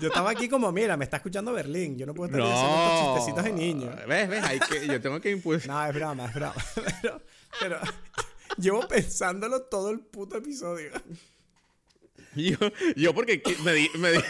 Yo 0.00 0.08
estaba 0.08 0.30
aquí 0.30 0.48
como, 0.48 0.70
mira, 0.72 0.96
me 0.96 1.04
está 1.04 1.18
escuchando 1.18 1.52
Berlín. 1.52 1.96
Yo 1.96 2.04
no 2.06 2.14
puedo 2.14 2.30
estar 2.30 2.40
diciendo 2.42 2.84
estos 2.84 3.16
chistecitos 3.16 3.44
de 3.44 3.52
niños. 3.52 3.94
¿Ves? 4.06 4.28
¿Ves? 4.28 4.44
Hay 4.44 4.58
que, 4.60 4.86
yo 4.86 5.00
tengo 5.00 5.20
que 5.20 5.30
impulsar. 5.30 5.68
No, 5.70 5.86
es 5.86 5.94
broma, 5.94 6.24
es 6.26 6.34
broma. 6.34 6.54
Pero, 7.02 7.22
pero 7.60 7.80
llevo 8.58 8.86
pensándolo 8.88 9.62
todo 9.62 9.90
el 9.90 10.00
puto 10.00 10.36
episodio. 10.38 10.90
Yo, 12.34 12.56
yo 12.94 13.14
porque 13.14 13.42
que- 13.42 13.56
me, 13.64 13.72
di- 13.72 13.90
me, 13.98 14.12
di- 14.12 14.20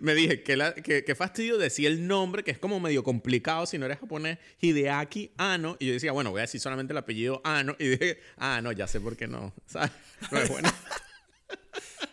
me 0.00 0.14
dije 0.14 0.42
que, 0.42 0.54
la, 0.56 0.74
que, 0.74 1.02
que 1.04 1.14
fastidio 1.14 1.56
decir 1.56 1.86
el 1.86 2.06
nombre, 2.06 2.42
que 2.44 2.50
es 2.50 2.58
como 2.58 2.78
medio 2.78 3.02
complicado 3.02 3.64
si 3.64 3.78
no 3.78 3.86
eres 3.86 4.00
japonés, 4.00 4.38
Hideaki 4.60 5.32
Ano. 5.38 5.76
Y 5.78 5.86
yo 5.86 5.92
decía, 5.94 6.12
bueno, 6.12 6.30
voy 6.30 6.40
a 6.40 6.42
decir 6.42 6.60
solamente 6.60 6.92
el 6.92 6.98
apellido 6.98 7.40
Ano. 7.44 7.74
Y 7.78 7.88
dije, 7.88 8.20
ah, 8.36 8.60
no, 8.60 8.72
ya 8.72 8.86
sé 8.86 9.00
por 9.00 9.16
qué 9.16 9.28
no. 9.28 9.54
¿Sabes? 9.66 9.92
No 10.30 10.38
es 10.40 10.48
bueno. 10.50 10.68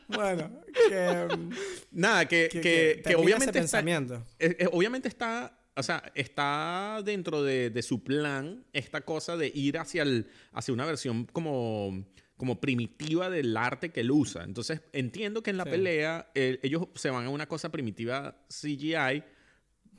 Bueno, 0.08 0.62
que, 0.88 1.28
mm, 1.38 1.50
Nada, 1.92 2.26
que, 2.28 2.50
que, 2.50 3.16
obviamente 3.16 3.60
está, 3.60 3.80
eh, 4.40 4.56
eh, 4.60 4.70
obviamente 4.72 5.08
está, 5.08 5.58
o 5.76 5.84
sea, 5.84 6.12
está 6.16 7.02
dentro 7.04 7.44
de, 7.44 7.70
de 7.70 7.82
su 7.82 8.04
plan 8.04 8.64
esta 8.74 9.02
cosa 9.02 9.36
de 9.38 9.52
ir 9.54 9.78
hacia, 9.78 10.04
el, 10.04 10.28
hacia 10.54 10.74
una 10.74 10.86
versión 10.86 11.26
como, 11.26 12.06
como 12.38 12.60
primitiva 12.62 13.30
del 13.30 13.56
arte 13.58 13.92
que 13.92 14.02
él 14.02 14.12
usa. 14.12 14.44
Entonces, 14.44 14.82
entiendo 14.94 15.42
que 15.42 15.50
en 15.52 15.58
la 15.58 15.64
Sí. 15.64 15.70
pelea 15.72 16.32
eh, 16.36 16.60
ellos 16.64 16.88
se 16.96 17.10
van 17.10 17.26
a 17.26 17.30
una 17.30 17.48
cosa 17.48 17.70
primitiva 17.72 18.38
CGI, 18.50 19.24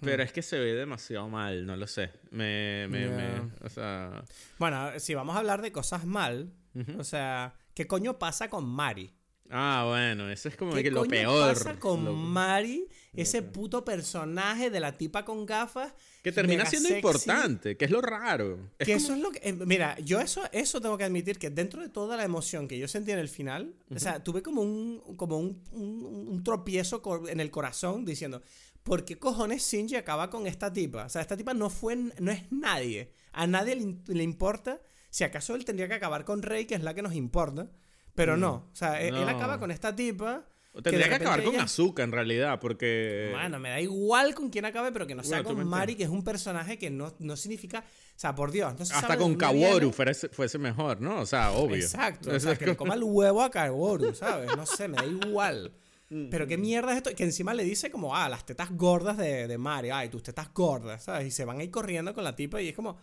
pero 0.00 0.22
es 0.22 0.30
que 0.32 0.42
se 0.42 0.58
ve 0.58 0.74
demasiado 0.74 1.26
mal, 1.28 1.64
no 1.64 1.74
lo 1.76 1.86
sé. 1.86 2.12
Me, 2.30 2.86
me, 2.90 3.08
me- 3.08 3.40
o 3.62 3.68
sea, 3.70 4.22
Bueno, 4.58 4.90
si 4.98 5.14
vamos 5.14 5.34
a 5.34 5.38
hablar 5.38 5.62
de 5.62 5.72
cosas 5.72 6.04
mal, 6.04 6.52
o 6.98 7.04
sea, 7.04 7.54
¿qué 7.74 7.86
coño 7.86 8.18
pasa 8.18 8.50
con 8.50 8.66
Mari? 8.66 9.10
Ah, 9.50 9.84
bueno, 9.88 10.30
eso 10.30 10.48
es 10.48 10.56
como 10.56 10.72
¿Qué 10.74 10.82
que 10.82 10.90
lo 10.90 11.00
coño 11.00 11.10
peor. 11.10 11.54
pasa 11.54 11.78
con 11.78 12.04
lo- 12.04 12.12
Mari, 12.12 12.88
ese 13.14 13.42
puto 13.42 13.84
personaje 13.84 14.70
de 14.70 14.80
la 14.80 14.96
tipa 14.96 15.24
con 15.24 15.46
gafas? 15.46 15.92
que 16.22 16.32
termina 16.32 16.66
siendo 16.66 16.88
sexy, 16.88 16.98
importante, 16.98 17.76
que 17.76 17.84
es 17.84 17.90
lo 17.92 18.00
raro. 18.00 18.58
Es 18.78 18.86
Que 18.86 18.94
como- 18.94 19.04
eso 19.04 19.14
es 19.14 19.20
lo 19.20 19.30
que. 19.30 19.40
eh, 19.48 19.52
mira, 19.52 19.96
yo 20.00 20.20
eso, 20.20 20.42
eso 20.50 20.80
tengo 20.80 20.98
que 20.98 21.04
admitir 21.04 21.38
que 21.38 21.50
dentro 21.50 21.80
de 21.82 21.88
toda 21.88 22.16
la 22.16 22.24
emoción 22.24 22.66
que 22.66 22.76
yo 22.78 22.88
sentí 22.88 23.12
en 23.12 23.18
el 23.20 23.28
final, 23.28 23.74
o 23.94 23.98
sea, 24.00 24.24
tuve 24.24 24.42
como 24.42 24.60
un, 24.62 25.00
como 25.16 25.38
un, 25.38 25.62
un- 25.72 26.26
un 26.28 26.42
tropiezo 26.44 27.00
en 27.28 27.40
el 27.40 27.50
corazón 27.50 28.04
diciendo. 28.04 28.42
¿Por 28.82 29.04
qué 29.04 29.18
cojones 29.18 29.64
Shinji 29.68 29.96
acaba 29.96 30.30
con 30.30 30.46
esta 30.46 30.72
tipa? 30.72 31.06
O 31.06 31.08
sea, 31.08 31.20
esta 31.20 31.36
tipa 31.36 31.52
no 31.54 31.70
fue, 31.70 31.96
no 31.96 32.30
es 32.30 32.44
nadie. 32.52 33.10
A 33.32 33.44
nadie 33.48 33.74
le, 33.74 33.96
le 34.14 34.22
importa. 34.22 34.80
Si 35.10 35.24
acaso 35.24 35.56
él 35.56 35.64
tendría 35.64 35.88
que 35.88 35.94
acabar 35.94 36.24
con 36.24 36.40
Rey, 36.40 36.66
que 36.66 36.76
es 36.76 36.82
la 36.84 36.94
que 36.94 37.02
nos 37.02 37.12
importa. 37.14 37.68
Pero 38.16 38.36
no. 38.36 38.68
O 38.72 38.74
sea, 38.76 39.00
él- 39.00 39.14
él 39.14 39.28
acaba 39.28 39.60
con 39.60 39.70
esta 39.70 39.94
tipa. 39.94 40.44
O 40.72 40.82
Tendría 40.82 41.08
que, 41.08 41.14
acabar 41.14 41.42
con 41.42 41.54
ella- 41.54 41.62
azúcar 41.62 42.04
en 42.04 42.12
realidad, 42.12 42.60
porque... 42.60 43.30
bueno, 43.32 43.58
me 43.58 43.70
da 43.70 43.80
igual 43.80 44.34
con 44.34 44.50
quién 44.50 44.66
acabe, 44.66 44.92
pero 44.92 45.06
que 45.06 45.14
no 45.14 45.22
sea 45.24 45.40
Bueno, 45.42 45.58
con 45.60 45.68
Mari, 45.68 45.94
que 45.94 46.02
es 46.02 46.10
un 46.10 46.22
personaje 46.22 46.76
que 46.78 46.90
no, 46.90 47.14
no 47.18 47.34
significa. 47.36 47.78
O 47.78 48.18
sea, 48.18 48.34
por 48.34 48.50
Dios. 48.50 48.74
No 48.78 48.84
se 48.84 48.92
hasta 48.92 49.06
sabe 49.06 49.18
con 49.22 49.36
Kaworu 49.36 49.90
fuese, 49.90 50.28
fuese 50.28 50.58
mejor, 50.58 51.00
¿no? 51.00 51.20
O 51.20 51.24
sea, 51.26 51.52
obvio. 51.52 51.76
Exacto. 51.76 52.30
O 52.30 52.38
sea, 52.40 52.52
es 52.52 52.58
que 52.58 52.66
le 52.66 52.76
coma 52.76 52.94
el 52.94 53.04
huevo 53.04 53.40
a 53.42 53.50
Kaworu, 53.50 54.14
¿sabes? 54.14 54.54
No 54.54 54.66
sé, 54.66 54.86
me 54.88 54.96
da 54.98 55.06
igual. 55.06 55.72
Mm, 56.10 56.28
Pero 56.30 56.46
qué 56.46 56.58
mierda 56.58 56.90
es 56.92 56.98
esto. 56.98 57.10
Que 57.16 57.24
encima 57.24 57.54
le 57.54 57.64
dice 57.64 57.90
como, 57.90 58.14
ah, 58.14 58.28
las 58.28 58.44
tetas 58.44 58.70
gordas 58.72 59.16
de, 59.16 59.48
de 59.48 59.56
Mari. 59.58 59.88
Ay, 59.88 60.10
tus 60.10 60.22
tetas 60.24 60.52
gordas, 60.52 61.04
¿sabes? 61.04 61.26
Y 61.26 61.30
se 61.30 61.46
van 61.46 61.58
a 61.60 61.64
ir 61.64 61.70
corriendo 61.70 62.12
con 62.14 62.22
la 62.22 62.36
tipa 62.36 62.60
y 62.60 62.68
es 62.68 62.74
como. 62.76 62.98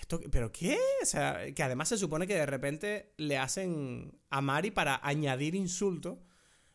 ¿Esto, 0.00 0.20
¿Pero 0.30 0.50
qué? 0.50 0.78
O 1.02 1.06
sea, 1.06 1.52
que 1.54 1.62
además 1.62 1.88
se 1.90 1.98
supone 1.98 2.26
que 2.26 2.34
de 2.34 2.46
repente 2.46 3.12
le 3.18 3.36
hacen 3.38 4.18
a 4.30 4.40
Mari 4.40 4.70
para 4.70 4.98
añadir 5.02 5.54
insulto. 5.54 6.22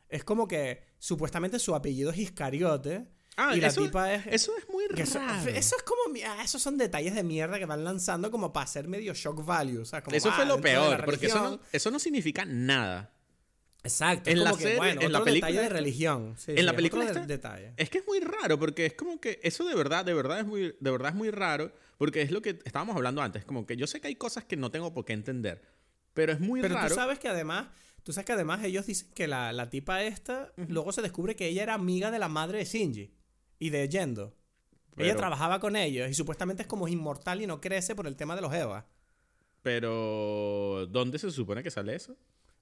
Es 0.07 0.23
como 0.23 0.47
que 0.47 0.83
supuestamente 0.99 1.59
su 1.59 1.75
apellido 1.75 2.11
es 2.11 2.17
Iscariote. 2.19 3.07
Ah, 3.37 3.53
y 3.55 3.59
la 3.59 3.67
eso, 3.67 3.83
tipa 3.83 4.13
es. 4.13 4.27
eso 4.27 4.53
es 4.57 4.69
muy 4.69 4.85
eso, 4.95 5.19
raro. 5.19 5.49
eso 5.49 5.75
es 5.75 5.83
como. 5.83 6.01
ah, 6.25 6.41
esos 6.43 6.61
son 6.61 6.77
detalles 6.77 7.13
de 7.15 7.23
mierda 7.23 7.59
que 7.59 7.65
van 7.65 7.83
lanzando 7.83 8.31
como 8.31 8.53
para 8.53 8.63
hacer 8.63 8.87
medio 8.87 9.13
shock 9.13 9.43
value. 9.43 9.81
O 9.81 9.85
sea, 9.85 10.01
como, 10.01 10.15
Eso 10.15 10.31
fue 10.31 10.43
ah, 10.43 10.47
lo 10.47 10.55
de 10.57 10.61
la 10.61 10.63
peor, 10.63 11.05
porque 11.05 11.25
eso 11.25 11.41
no, 11.51 11.59
eso 11.71 11.91
no 11.91 11.99
significa 11.99 12.45
nada. 12.45 13.11
Exacto. 13.83 14.29
En 14.29 14.37
es 14.37 14.43
la 14.43 14.51
que, 14.53 14.57
serie- 14.63 14.77
bueno, 14.77 15.01
en 15.01 15.11
la 15.11 15.19
otro 15.19 15.25
película 15.25 15.47
detalle 15.51 15.63
de 15.67 15.69
religión. 15.69 16.35
Sí, 16.37 16.51
en 16.51 16.57
sí, 16.57 16.63
la 16.63 16.73
película 16.75 17.03
otro 17.03 17.13
de- 17.15 17.19
esta- 17.21 17.33
detalle. 17.33 17.73
Es 17.77 17.89
que 17.89 17.97
es 17.99 18.07
muy 18.07 18.19
raro, 18.19 18.57
porque 18.57 18.85
es 18.85 18.93
como 18.93 19.19
que 19.19 19.39
eso 19.43 19.65
de 19.65 19.75
verdad, 19.75 20.05
de 20.05 20.13
verdad 20.13 20.39
es 20.39 20.45
muy, 20.45 20.75
de 20.79 20.91
verdad 20.91 21.09
es 21.09 21.15
muy 21.15 21.29
raro, 21.29 21.71
porque 21.97 22.21
es 22.21 22.31
lo 22.31 22.41
que 22.41 22.59
estábamos 22.65 22.95
hablando 22.95 23.21
antes, 23.21 23.45
como 23.45 23.65
que 23.65 23.77
yo 23.77 23.87
sé 23.87 24.01
que 24.01 24.07
hay 24.07 24.15
cosas 24.15 24.43
que 24.45 24.57
no 24.57 24.71
tengo 24.71 24.93
por 24.93 25.05
qué 25.05 25.13
entender, 25.13 25.61
pero 26.13 26.31
es 26.33 26.39
muy 26.39 26.61
Pero 26.61 26.75
raro. 26.75 26.87
tú 26.89 26.95
sabes 26.95 27.19
que 27.19 27.27
además, 27.27 27.67
tú 28.03 28.13
sabes 28.13 28.25
que 28.25 28.33
además 28.33 28.63
ellos 28.63 28.85
dicen 28.85 29.09
que 29.13 29.27
la, 29.27 29.51
la 29.53 29.69
tipa 29.69 30.03
esta, 30.03 30.51
luego 30.67 30.91
se 30.91 31.01
descubre 31.01 31.35
que 31.35 31.47
ella 31.47 31.63
era 31.63 31.73
amiga 31.73 32.11
de 32.11 32.19
la 32.19 32.27
madre 32.29 32.59
de 32.59 32.65
Shinji 32.65 33.11
y 33.59 33.69
de 33.69 33.87
Yendo. 33.89 34.35
Ella 34.97 35.09
Pero- 35.09 35.17
trabajaba 35.17 35.59
con 35.59 35.75
ellos 35.75 36.09
y 36.09 36.13
supuestamente 36.13 36.61
es 36.63 36.67
como 36.67 36.87
inmortal 36.87 37.41
y 37.41 37.47
no 37.47 37.59
crece 37.59 37.95
por 37.95 38.07
el 38.07 38.15
tema 38.15 38.35
de 38.35 38.41
los 38.41 38.53
Eva. 38.53 38.85
Pero 39.61 40.87
¿dónde 40.89 41.19
se 41.19 41.31
supone 41.31 41.63
que 41.63 41.71
sale 41.71 41.95
eso? 41.95 42.15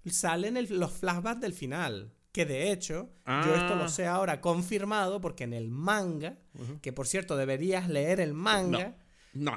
Salen 0.09 0.57
el- 0.57 0.79
los 0.79 0.91
flashbacks 0.91 1.41
del 1.41 1.53
final. 1.53 2.11
Que 2.31 2.45
de 2.47 2.71
hecho, 2.71 3.11
yo 3.27 3.53
esto 3.53 3.73
Ah. 3.73 3.79
lo 3.79 3.88
sé 3.89 4.07
ahora 4.07 4.41
confirmado 4.41 5.21
porque 5.21 5.43
en 5.43 5.53
el 5.53 5.69
manga, 5.69 6.39
que 6.81 6.91
por 6.91 7.05
cierto 7.05 7.38
deberías 7.38 7.88
leer 7.89 8.19
el 8.19 8.34
manga, 8.34 8.89
No. 8.89 8.95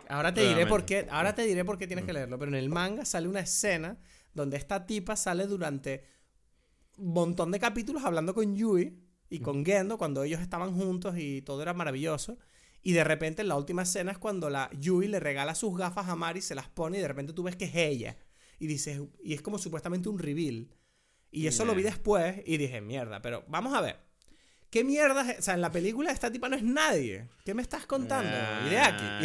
Ahora 0.09 0.33
te 0.33 0.47
diré 0.47 0.67
por 0.67 0.85
qué, 0.85 1.07
ahora 1.11 1.35
te 1.35 1.43
diré 1.43 1.65
por 1.65 1.79
qué 1.79 1.87
tienes 1.87 2.05
que 2.05 2.13
leerlo, 2.13 2.39
pero 2.39 2.51
en 2.51 2.57
el 2.57 2.69
manga 2.71 3.05
sale 3.05 3.29
una 3.29 3.41
escena 3.41 3.99
donde 4.33 4.57
esta 4.57 4.87
tipa 4.87 5.17
sale 5.17 5.47
durante 5.47 6.05
un 6.97 7.13
montón 7.13 7.51
de 7.51 7.59
capítulos 7.59 8.05
hablando 8.05 8.35
con 8.35 8.57
Yui 8.57 8.99
y 9.29 9.41
con 9.41 9.65
Gendo 9.65 9.99
cuando 9.99 10.23
ellos 10.23 10.41
estaban 10.41 10.75
juntos 10.75 11.17
y 11.19 11.43
todo 11.43 11.63
era 11.63 11.75
maravilloso. 11.75 12.39
Y 12.83 12.93
de 12.93 13.03
repente 13.03 13.43
en 13.43 13.49
la 13.49 13.57
última 13.57 13.83
escena 13.83 14.13
es 14.13 14.19
cuando 14.19 14.49
la 14.49 14.71
Yui 14.79 15.09
le 15.09 15.19
regala 15.19 15.55
sus 15.55 15.77
gafas 15.77 16.09
a 16.09 16.15
Mari, 16.15 16.41
se 16.41 16.55
las 16.55 16.69
pone 16.69 16.99
y 16.99 17.01
de 17.01 17.09
repente 17.09 17.33
tú 17.33 17.43
ves 17.43 17.57
que 17.57 17.65
es 17.65 17.75
ella. 17.75 18.17
Y 18.59 18.67
dices, 18.67 19.01
y 19.23 19.35
es 19.35 19.43
como 19.43 19.59
supuestamente 19.59 20.09
un 20.09 20.19
reveal. 20.19 20.69
Y 21.31 21.49
eso 21.49 21.65
lo 21.65 21.75
vi 21.75 21.83
después 21.83 22.43
y 22.47 22.57
dije, 22.57 22.81
mierda, 22.81 23.21
pero 23.21 23.45
vamos 23.49 23.75
a 23.75 23.81
ver. 23.81 23.99
¿Qué 24.71 24.85
mierda? 24.85 25.37
O 25.39 25.43
sea, 25.43 25.55
en 25.55 25.61
la 25.61 25.71
película 25.73 26.11
esta 26.11 26.31
tipa 26.31 26.49
no 26.49 26.57
es 26.57 26.63
nadie. 26.63 27.29
¿Qué 27.45 27.55
me 27.55 27.63
estás 27.63 27.87
contando? 27.87 28.31
Ah, 28.33 28.69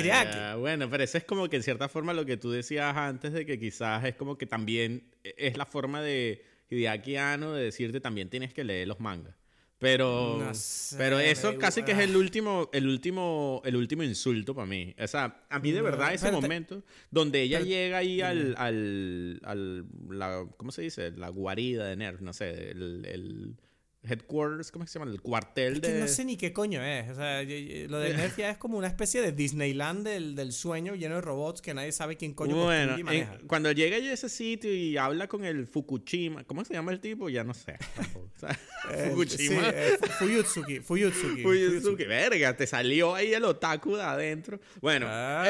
ya, 0.03 0.55
Bueno, 0.55 0.89
pero 0.89 1.03
eso 1.03 1.17
es 1.17 1.23
como 1.23 1.49
que 1.49 1.57
en 1.57 1.63
cierta 1.63 1.89
forma 1.89 2.13
lo 2.13 2.25
que 2.25 2.37
tú 2.37 2.51
decías 2.51 2.95
antes 2.95 3.33
de 3.33 3.45
que 3.45 3.59
quizás 3.59 4.03
es 4.05 4.15
como 4.15 4.37
que 4.37 4.45
también 4.45 5.03
es 5.23 5.57
la 5.57 5.65
forma 5.65 6.01
de 6.01 6.43
Hideaki 6.69 7.17
Anno 7.17 7.53
de 7.53 7.63
decirte 7.65 7.99
también 7.99 8.29
tienes 8.29 8.53
que 8.53 8.63
leer 8.63 8.87
los 8.87 8.99
mangas. 8.99 9.35
Pero, 9.79 10.37
No 10.39 10.53
sé, 10.53 10.95
pero 10.95 11.17
eso 11.19 11.57
casi 11.57 11.81
que 11.81 11.93
es 11.93 11.97
el 11.97 12.15
último, 12.15 12.69
el 12.71 12.87
último, 12.87 13.63
el 13.65 13.75
último 13.75 14.03
insulto 14.03 14.53
para 14.53 14.67
mí. 14.67 14.93
O 14.99 15.07
sea, 15.07 15.41
a 15.49 15.57
mí 15.57 15.71
de 15.71 15.79
No, 15.79 15.85
verdad 15.85 16.13
ese 16.13 16.27
te- 16.27 16.31
momento 16.33 16.83
donde 17.09 17.41
ella 17.41 17.57
pero- 17.57 17.69
llega 17.69 17.97
ahí 17.97 18.21
al, 18.21 18.53
al, 18.59 19.41
al 19.43 19.85
la, 20.11 20.45
¿cómo 20.57 20.71
se 20.71 20.83
dice? 20.83 21.09
La 21.17 21.29
guarida 21.29 21.87
de 21.87 21.95
Nerf, 21.95 22.21
no 22.21 22.31
sé, 22.31 22.69
el, 22.69 23.05
el 23.07 23.55
headquarters, 24.03 24.71
¿cómo 24.71 24.87
se 24.87 24.97
llama? 24.97 25.11
El 25.11 25.21
cuartel 25.21 25.73
Es 25.73 25.79
que 25.81 25.91
de... 25.93 25.99
no 25.99 26.07
sé 26.07 26.25
ni 26.25 26.35
qué 26.37 26.51
coño 26.53 26.83
es. 26.83 27.09
O 27.11 27.15
sea, 27.15 27.43
yo- 27.43 27.55
yo- 27.55 27.87
lo 27.87 27.99
de 27.99 28.13
Nerf 28.17 28.37
ya 28.37 28.49
es 28.49 28.57
como 28.57 28.77
una 28.77 28.87
especie 28.87 29.21
de 29.21 29.31
Disneyland 29.31 30.05
del, 30.07 30.35
del 30.35 30.51
sueño 30.53 30.95
lleno 30.95 31.15
de 31.15 31.21
robots 31.21 31.61
que 31.61 31.73
nadie 31.73 31.91
sabe 31.91 32.17
quién 32.17 32.33
coño 32.33 32.55
Bueno, 32.55 32.97
y 32.97 33.01
en- 33.01 33.05
maneja. 33.05 33.37
cuando 33.47 33.71
llega 33.71 33.99
yo 33.99 34.09
a 34.09 34.13
ese 34.13 34.29
sitio 34.29 34.73
y 34.73 34.97
habla 34.97 35.27
con 35.27 35.45
el 35.45 35.67
Fukushima, 35.67 36.43
¿cómo 36.45 36.65
se 36.65 36.73
llama 36.73 36.91
el 36.91 36.99
tipo? 36.99 37.29
Ya 37.29 37.43
no 37.43 37.53
sé. 37.53 37.77
sea, 38.39 38.57
Eh, 38.91 39.09
Fukushima. 39.11 39.61
sí, 39.61 39.69
eh, 39.75 39.97
Fu- 40.01 40.25
Fuyutsuki. 40.25 40.79
Fuyutsuki. 40.79 41.43
Fuyutsuki, 41.43 42.03
verga, 42.05 42.57
te 42.57 42.65
salió 42.65 43.13
ahí 43.13 43.33
el 43.33 43.43
otaku 43.45 43.95
de 43.97 44.03
adentro. 44.03 44.59
Bueno, 44.81 45.05
Ah, 45.09 45.43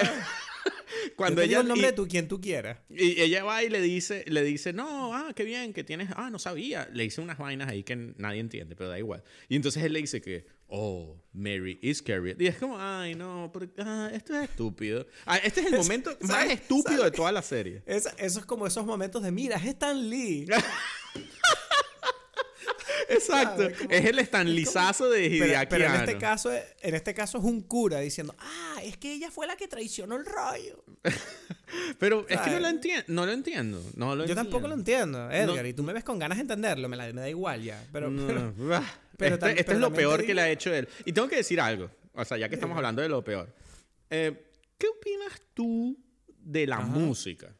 Cuando 1.16 1.42
Yo 1.42 1.42
te 1.42 1.46
ella 1.46 1.50
digo 1.60 1.62
el 1.62 1.68
nombre 1.70 1.88
y- 1.88 1.92
de 1.92 1.96
tu, 1.96 2.08
quien 2.08 2.28
tú 2.28 2.40
quieras. 2.42 2.80
Y 2.90 3.20
ella 3.22 3.44
va 3.44 3.64
y 3.64 3.70
le 3.70 3.82
dice, 3.82 4.24
le 4.28 4.44
dice, 4.44 4.74
no, 4.74 5.14
ah, 5.16 5.32
qué 5.36 5.44
bien, 5.44 5.74
que 5.74 5.84
tienes, 5.84 6.10
ah, 6.16 6.30
no 6.30 6.40
sabía. 6.40 6.88
Le 6.94 7.04
dice 7.04 7.22
unas 7.22 7.38
vainas 7.38 7.68
ahí 7.70 7.84
que 7.84 7.96
nadie 7.96 8.40
entiende, 8.40 8.76
pero 8.76 8.90
da 8.90 9.00
igual. 9.00 9.24
Y 9.50 9.56
entonces 9.56 9.84
él 9.84 9.94
le 9.94 10.00
dice 10.00 10.22
que, 10.22 10.46
oh, 10.68 11.22
Mary 11.34 11.80
is 11.82 12.02
carried. 12.02 12.40
Y 12.40 12.48
es 12.48 12.58
como, 12.58 12.78
ay, 12.80 13.16
no, 13.16 13.50
pero, 13.54 13.68
ah, 13.80 14.10
esto 14.14 14.36
es 14.40 14.50
estúpido. 14.50 15.08
Ah, 15.26 15.38
este 15.38 15.62
es 15.62 15.68
el 15.68 15.78
momento 15.78 16.12
más 16.22 16.32
¿sabes? 16.32 16.54
estúpido 16.54 17.04
de 17.04 17.12
toda 17.12 17.32
la 17.32 17.42
serie. 17.42 17.82
Es- 17.86 18.10
eso 18.18 18.40
es 18.40 18.46
como 18.46 18.68
esos 18.68 18.86
momentos 18.86 19.24
de, 19.24 19.32
mira, 19.32 19.58
es 19.58 19.66
Stan 19.66 20.10
Lee. 20.10 20.46
Exacto. 23.10 23.64
Es 23.90 24.06
el 24.06 24.20
estanlizazo 24.20 25.10
de 25.10 25.26
Hideaki 25.26 25.70
pero 25.70 25.86
en 25.86 25.96
este 25.96 26.18
caso, 26.18 26.52
es- 26.52 26.64
en 26.82 26.96
este 26.96 27.14
caso 27.14 27.38
es 27.38 27.44
un 27.44 27.62
cura 27.62 28.00
diciendo, 28.00 28.36
ah, 28.40 28.80
es 28.84 28.98
que 28.98 29.14
ella 29.14 29.32
fue 29.32 29.48
la 29.48 29.56
que 29.56 29.68
traicionó 29.68 30.16
el 30.16 30.26
rollo. 30.26 30.84
Pero 32.00 32.26
es 32.28 32.40
que 32.42 32.50
no 32.52 32.60
lo 32.60 32.68
entiendo, 32.68 33.04
no 33.08 33.26
lo 33.26 33.32
entiendo. 33.32 33.82
No 33.96 34.16
lo 34.16 34.26
Yo 34.26 34.36
tampoco 34.36 34.68
lo 34.68 34.74
entiendo, 34.74 35.32
Edgar, 35.32 35.64
No. 35.64 35.68
y 35.68 35.74
tú 35.74 35.84
me 35.84 35.94
ves 35.94 36.04
con 36.04 36.20
ganas 36.20 36.38
de 36.38 36.42
entenderlo, 36.42 36.90
me, 36.90 36.98
la- 36.98 37.14
me 37.14 37.22
da 37.22 37.30
igual 37.30 37.64
ya. 37.64 37.82
Pero, 37.94 38.10
No, 38.10 38.28
pero- 38.28 38.54
pero 39.18 39.36
este 39.36 39.60
este 39.62 39.74
es 39.74 39.80
lo 39.80 39.94
peor 39.94 40.26
que 40.26 40.34
le 40.34 40.42
ha 40.42 40.50
hecho 40.50 40.74
él. 40.74 40.88
Y 41.06 41.14
tengo 41.14 41.28
que 41.30 41.38
decir 41.38 41.62
algo. 41.62 41.90
O 42.14 42.26
sea, 42.26 42.38
ya 42.38 42.50
que 42.50 42.56
estamos 42.56 42.76
hablando 42.76 43.02
de 43.02 43.08
lo 43.10 43.24
peor. 43.24 43.54
Eh, 44.10 44.52
¿Qué 44.78 44.88
opinas 44.88 45.42
tú 45.54 45.98
de 46.28 46.68
la 46.68 46.78
Ajá. 46.78 46.86
música? 46.88 47.56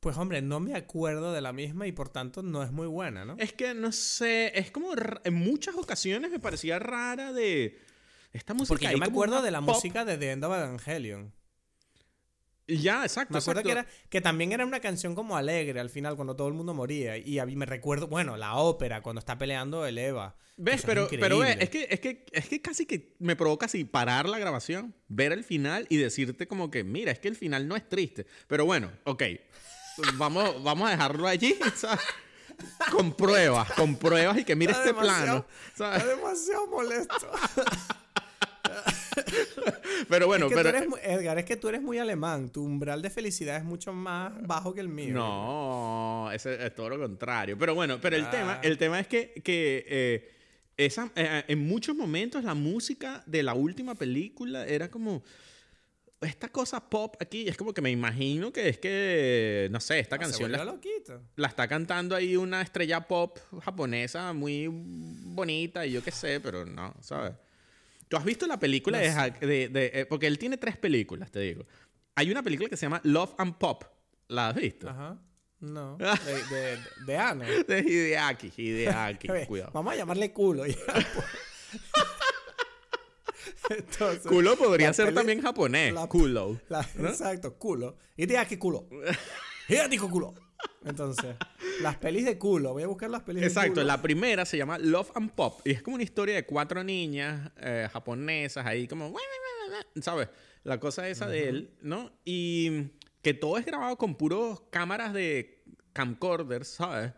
Pues 0.00 0.16
hombre, 0.16 0.40
no 0.40 0.60
me 0.60 0.74
acuerdo 0.74 1.32
de 1.32 1.42
la 1.42 1.52
misma 1.52 1.86
y 1.86 1.92
por 1.92 2.08
tanto 2.08 2.42
no 2.42 2.62
es 2.62 2.72
muy 2.72 2.86
buena, 2.86 3.24
¿no? 3.24 3.36
Es 3.38 3.52
que 3.52 3.74
no 3.74 3.92
sé, 3.92 4.58
es 4.58 4.70
como 4.70 4.92
en 5.24 5.34
muchas 5.34 5.74
ocasiones 5.74 6.30
me 6.30 6.40
parecía 6.40 6.78
rara 6.78 7.32
de 7.32 7.78
esta 8.32 8.54
música. 8.54 8.68
Porque 8.68 8.86
ahí 8.86 8.94
yo 8.94 8.98
me 8.98 9.06
acuerdo 9.06 9.42
de 9.42 9.50
la 9.50 9.60
pop. 9.60 9.74
música 9.74 10.04
de 10.06 10.16
The 10.16 10.32
End 10.32 10.44
of 10.44 10.56
Evangelion. 10.56 11.32
Ya, 12.66 13.02
exacto. 13.02 13.34
Me 13.34 13.40
acuerdo 13.40 13.60
exacto. 13.60 13.82
que, 13.82 13.92
era, 13.92 14.08
que 14.08 14.20
también 14.20 14.52
era 14.52 14.64
una 14.64 14.80
canción 14.80 15.14
como 15.14 15.36
alegre 15.36 15.80
al 15.80 15.90
final, 15.90 16.16
cuando 16.16 16.36
todo 16.36 16.48
el 16.48 16.54
mundo 16.54 16.72
moría. 16.72 17.18
Y 17.18 17.38
a 17.38 17.46
mí 17.46 17.56
me 17.56 17.66
recuerdo, 17.66 18.06
bueno, 18.06 18.36
la 18.36 18.56
ópera, 18.56 19.02
cuando 19.02 19.18
está 19.18 19.36
peleando 19.36 19.84
el 19.86 19.98
Eva. 19.98 20.36
¿Ves? 20.56 20.76
Eso 20.76 20.82
es 20.82 20.86
Pero, 20.86 21.08
pero 21.10 21.42
es 21.42 21.68
que, 21.70 21.88
es, 21.90 22.00
que, 22.00 22.24
es 22.30 22.48
que 22.48 22.62
casi 22.62 22.86
que 22.86 23.16
me 23.18 23.34
provoca 23.34 23.66
así 23.66 23.84
parar 23.84 24.28
la 24.28 24.38
grabación, 24.38 24.94
ver 25.08 25.32
el 25.32 25.42
final 25.42 25.86
y 25.88 25.96
decirte 25.96 26.46
como 26.46 26.70
que, 26.70 26.84
mira, 26.84 27.10
es 27.10 27.18
que 27.18 27.28
el 27.28 27.36
final 27.36 27.66
no 27.66 27.76
es 27.76 27.88
triste. 27.88 28.26
Pero 28.46 28.64
bueno, 28.66 28.92
ok. 29.04 29.22
Vamos, 30.14 30.62
vamos 30.62 30.88
a 30.88 30.92
dejarlo 30.92 31.26
allí, 31.26 31.56
¿sabes? 31.76 32.00
Con 32.90 33.12
pruebas, 33.14 33.70
con 33.72 33.96
pruebas 33.96 34.38
y 34.38 34.44
que 34.44 34.54
mira 34.54 34.72
Está 34.72 34.84
este 34.90 34.94
plano. 35.00 35.46
¿sabes? 35.74 36.02
Está 36.02 36.14
demasiado 36.16 36.66
molesto. 36.66 37.30
Pero 40.08 40.26
bueno, 40.26 40.46
Es 40.46 40.50
que 40.50 40.56
pero. 40.56 40.68
eres 40.70 40.88
Edgar, 41.02 41.38
es 41.38 41.44
que 41.44 41.56
tú 41.56 41.68
eres 41.68 41.82
muy 41.82 41.98
alemán. 41.98 42.50
Tu 42.50 42.62
umbral 42.62 43.02
de 43.02 43.10
felicidad 43.10 43.56
es 43.56 43.64
mucho 43.64 43.92
más 43.92 44.32
bajo 44.46 44.74
que 44.74 44.80
el 44.80 44.88
mío. 44.88 45.14
No, 45.14 46.30
ese 46.32 46.64
es 46.66 46.74
todo 46.74 46.88
lo 46.90 46.98
contrario. 46.98 47.56
Pero 47.58 47.74
bueno, 47.74 47.98
pero 48.00 48.16
el 48.16 48.24
Ah. 48.24 48.30
tema, 48.30 48.60
el 48.62 48.78
tema 48.78 49.00
es 49.00 49.06
que, 49.06 49.32
que 49.44 49.84
eh, 49.88 50.30
esa, 50.76 51.10
eh, 51.14 51.44
en 51.48 51.66
muchos 51.66 51.94
momentos 51.96 52.42
la 52.44 52.54
música 52.54 53.22
de 53.26 53.42
la 53.42 53.54
última 53.54 53.94
película 53.94 54.66
era 54.66 54.90
como 54.90 55.22
esta 56.20 56.48
cosa 56.48 56.80
pop 56.88 57.16
aquí. 57.20 57.48
Es 57.48 57.56
como 57.56 57.72
que 57.72 57.80
me 57.80 57.90
imagino 57.90 58.52
que 58.52 58.68
es 58.68 58.78
que, 58.78 59.68
no 59.70 59.80
sé, 59.80 59.98
esta 60.00 60.18
canción 60.18 60.52
la, 60.52 60.76
la 61.36 61.48
está 61.48 61.66
cantando 61.68 62.14
ahí 62.14 62.36
una 62.36 62.60
estrella 62.62 63.00
pop 63.06 63.38
japonesa 63.62 64.32
muy 64.32 64.68
bonita 64.70 65.86
y 65.86 65.92
yo 65.92 66.02
qué 66.04 66.10
sé, 66.10 66.40
pero 66.40 66.64
no, 66.66 66.94
¿sabes? 67.00 67.32
¿Tú 68.08 68.16
has 68.16 68.24
visto 68.24 68.46
la 68.46 68.58
película 68.58 68.98
No 68.98 69.04
de, 69.40 69.46
de- 69.46 69.68
de- 69.68 69.90
eh, 70.00 70.06
Porque 70.06 70.26
él 70.26 70.38
tiene 70.38 70.56
tres 70.56 70.76
películas, 70.76 71.30
te 71.30 71.40
digo. 71.40 71.64
Hay 72.16 72.30
una 72.30 72.42
película 72.42 72.68
que 72.68 72.76
se 72.76 72.86
llama 72.86 73.00
Love 73.04 73.34
and 73.38 73.54
Pop. 73.56 73.84
¿La 74.28 74.48
has 74.48 74.54
visto? 74.56 74.88
Ajá. 74.90 75.16
No. 75.60 75.96
De, 75.98 76.06
de, 76.56 76.78
de 77.06 77.16
Ana. 77.18 77.44
De 77.44 77.80
Hideaki, 77.80 78.52
Hideaki, 78.56 79.28
cuidado. 79.46 79.70
Vamos 79.72 79.92
a 79.92 79.96
llamarle 79.96 80.32
culo. 80.32 80.66
ya, 80.66 80.74
pues. 80.86 81.26
Entonces, 83.68 84.26
Culo 84.26 84.56
podría 84.56 84.92
ser 84.92 85.06
peli- 85.06 85.14
también 85.16 85.42
japonés. 85.42 85.92
la- 85.92 86.06
Culo. 86.08 86.58
la- 86.68 86.80
Exacto, 86.98 87.54
culo. 87.58 87.96
Y 88.16 88.26
te 88.26 88.38
aquí 88.38 88.56
culo. 88.56 88.88
Idéntico 89.68 90.08
culo. 90.08 90.34
Entonces, 90.84 91.36
las 91.80 91.96
pelis 91.96 92.24
de 92.24 92.36
culo. 92.38 92.72
Voy 92.72 92.82
a 92.82 92.86
buscar 92.86 93.10
las 93.10 93.22
pelis 93.22 93.42
de 93.42 93.46
Exacto, 93.48 93.74
culo. 93.74 93.84
la 93.84 94.00
primera 94.02 94.44
se 94.44 94.56
llama 94.56 94.78
Love 94.78 95.10
and 95.14 95.30
Pop 95.32 95.60
y 95.64 95.70
es 95.72 95.82
como 95.82 95.94
una 95.94 96.04
historia 96.04 96.34
de 96.34 96.44
cuatro 96.46 96.82
niñas 96.84 97.50
eh, 97.58 97.88
japonesas 97.92 98.66
ahí 98.66 98.86
como, 98.88 99.14
¿sabes? 100.00 100.28
La 100.64 100.78
cosa 100.80 101.08
esa 101.08 101.26
de 101.28 101.48
él, 101.48 101.70
¿no? 101.82 102.10
Y 102.24 102.88
que 103.22 103.32
todo 103.34 103.56
es 103.58 103.64
grabado 103.64 103.96
con 103.96 104.14
puros 104.16 104.62
cámaras 104.70 105.12
de 105.14 105.62
camcorders, 105.92 106.68
¿sabes? 106.68 107.12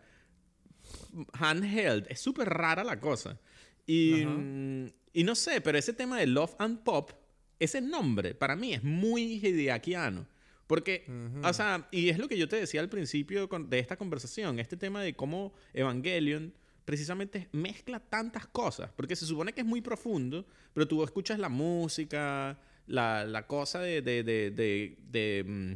Handheld, 1.33 2.05
es 2.09 2.19
súper 2.19 2.49
rara 2.49 2.83
la 2.83 2.99
cosa. 2.99 3.39
Y, 3.85 4.25
mm, 4.25 4.87
y 5.13 5.23
no 5.23 5.35
sé, 5.35 5.61
pero 5.61 5.77
ese 5.77 5.93
tema 5.93 6.19
de 6.19 6.27
Love 6.27 6.55
and 6.59 6.79
Pop, 6.83 7.11
ese 7.59 7.79
nombre 7.81 8.33
para 8.35 8.55
mí 8.55 8.73
es 8.73 8.83
muy 8.83 9.35
hideakiano. 9.35 10.27
Porque, 10.67 11.03
o 11.43 11.53
sea, 11.53 11.87
y 11.91 12.09
es 12.09 12.17
lo 12.17 12.27
que 12.27 12.37
yo 12.37 12.47
te 12.47 12.55
decía 12.55 12.79
al 12.81 12.89
principio 12.89 13.47
de 13.47 13.79
esta 13.79 13.97
conversación, 13.97 14.59
este 14.59 14.77
tema 14.77 15.03
de 15.03 15.13
cómo 15.13 15.53
Evangelion 15.73 16.53
precisamente 16.85 17.47
mezcla 17.51 17.99
tantas 17.99 18.47
cosas, 18.47 18.89
porque 18.95 19.15
se 19.15 19.25
supone 19.25 19.53
que 19.53 19.61
es 19.61 19.67
muy 19.67 19.81
profundo, 19.81 20.45
pero 20.73 20.87
tú 20.87 21.03
escuchas 21.03 21.37
la 21.37 21.49
música, 21.49 22.59
la, 22.87 23.23
la 23.25 23.45
cosa 23.45 23.79
de, 23.81 24.01
de, 24.01 24.23
de, 24.23 24.97
de- 25.11 25.43
mm, 25.45 25.73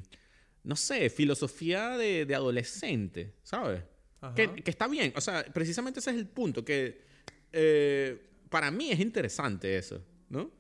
no 0.64 0.76
sé, 0.76 1.10
filosofía 1.10 1.96
de, 1.98 2.28
adolescente, 2.34 3.34
¿sabes? 3.44 3.84
Que, 4.36 4.48
que 4.64 4.72
está 4.72 4.88
bien, 4.88 5.14
o 5.16 5.22
sea, 5.22 5.46
precisamente 5.54 6.00
ese 6.00 6.10
es 6.12 6.18
el 6.18 6.28
punto, 6.28 6.66
que 6.66 7.02
eh, 7.54 8.20
para 8.50 8.72
mí 8.72 8.92
es 8.92 9.00
interesante 9.00 9.78
eso, 9.78 10.04
¿no? 10.30 10.52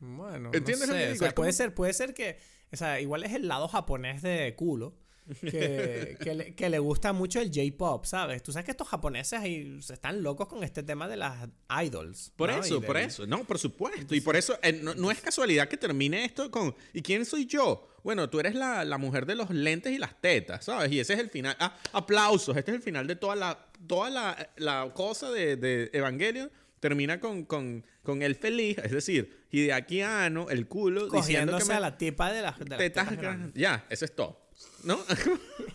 Bueno, 0.00 0.50
¿Entiendes 0.52 0.88
no 0.88 0.94
lo 0.94 0.98
que 0.98 1.04
sé, 1.04 1.10
o 1.10 1.12
digo? 1.12 1.24
sea, 1.24 1.34
puede 1.34 1.52
ser, 1.52 1.74
puede 1.74 1.92
ser 1.92 2.14
que, 2.14 2.38
o 2.72 2.76
sea, 2.76 3.00
igual 3.00 3.24
es 3.24 3.32
el 3.32 3.48
lado 3.48 3.68
japonés 3.68 4.22
de 4.22 4.54
culo. 4.56 4.98
Que, 5.40 6.18
que, 6.22 6.34
le, 6.34 6.54
que 6.54 6.68
le 6.68 6.78
gusta 6.78 7.14
mucho 7.14 7.40
el 7.40 7.48
J-pop, 7.48 8.04
¿sabes? 8.04 8.42
Tú 8.42 8.52
sabes 8.52 8.66
que 8.66 8.72
estos 8.72 8.86
japoneses 8.88 9.40
ahí 9.40 9.78
están 9.80 10.22
locos 10.22 10.48
con 10.48 10.62
este 10.62 10.82
tema 10.82 11.08
de 11.08 11.16
las 11.16 11.48
idols. 11.82 12.30
Por 12.36 12.50
¿no? 12.50 12.60
eso, 12.60 12.82
por 12.82 12.98
eso, 12.98 13.26
no, 13.26 13.44
por 13.44 13.58
supuesto. 13.58 14.14
Y 14.14 14.20
por 14.20 14.36
eso, 14.36 14.58
eh, 14.62 14.74
no, 14.82 14.94
no 14.94 15.10
es 15.10 15.22
casualidad 15.22 15.68
que 15.68 15.78
termine 15.78 16.26
esto 16.26 16.50
con, 16.50 16.74
¿y 16.92 17.00
quién 17.00 17.24
soy 17.24 17.46
yo? 17.46 17.88
Bueno, 18.02 18.28
tú 18.28 18.38
eres 18.38 18.54
la, 18.54 18.84
la 18.84 18.98
mujer 18.98 19.24
de 19.24 19.34
los 19.34 19.48
lentes 19.48 19.94
y 19.94 19.96
las 19.96 20.20
tetas, 20.20 20.66
¿sabes? 20.66 20.92
Y 20.92 21.00
ese 21.00 21.14
es 21.14 21.20
el 21.20 21.30
final. 21.30 21.56
Ah, 21.58 21.74
aplausos, 21.94 22.54
este 22.54 22.72
es 22.72 22.76
el 22.76 22.82
final 22.82 23.06
de 23.06 23.16
toda 23.16 23.34
la, 23.34 23.66
toda 23.86 24.10
la, 24.10 24.50
la 24.56 24.92
cosa 24.92 25.30
de, 25.30 25.56
de 25.56 25.88
Evangelion. 25.94 26.50
Termina 26.84 27.18
con, 27.18 27.46
con, 27.46 27.82
con 28.02 28.20
el 28.20 28.34
feliz, 28.34 28.76
es 28.76 28.92
decir, 28.92 29.46
Hideaki 29.50 30.02
Anno, 30.02 30.50
el 30.50 30.68
culo, 30.68 31.08
diciendo 31.08 31.52
que 31.52 31.62
Cogiéndose 31.62 31.68
me, 31.68 31.74
a 31.76 31.80
la 31.80 31.96
tipa 31.96 32.30
de 32.30 32.42
las, 32.42 32.58
de 32.58 32.68
las 32.68 32.78
tetas 32.78 33.16
grandes. 33.16 33.54
Ya, 33.54 33.86
eso 33.88 34.04
es 34.04 34.14
todo. 34.14 34.50
¿No? 34.82 34.98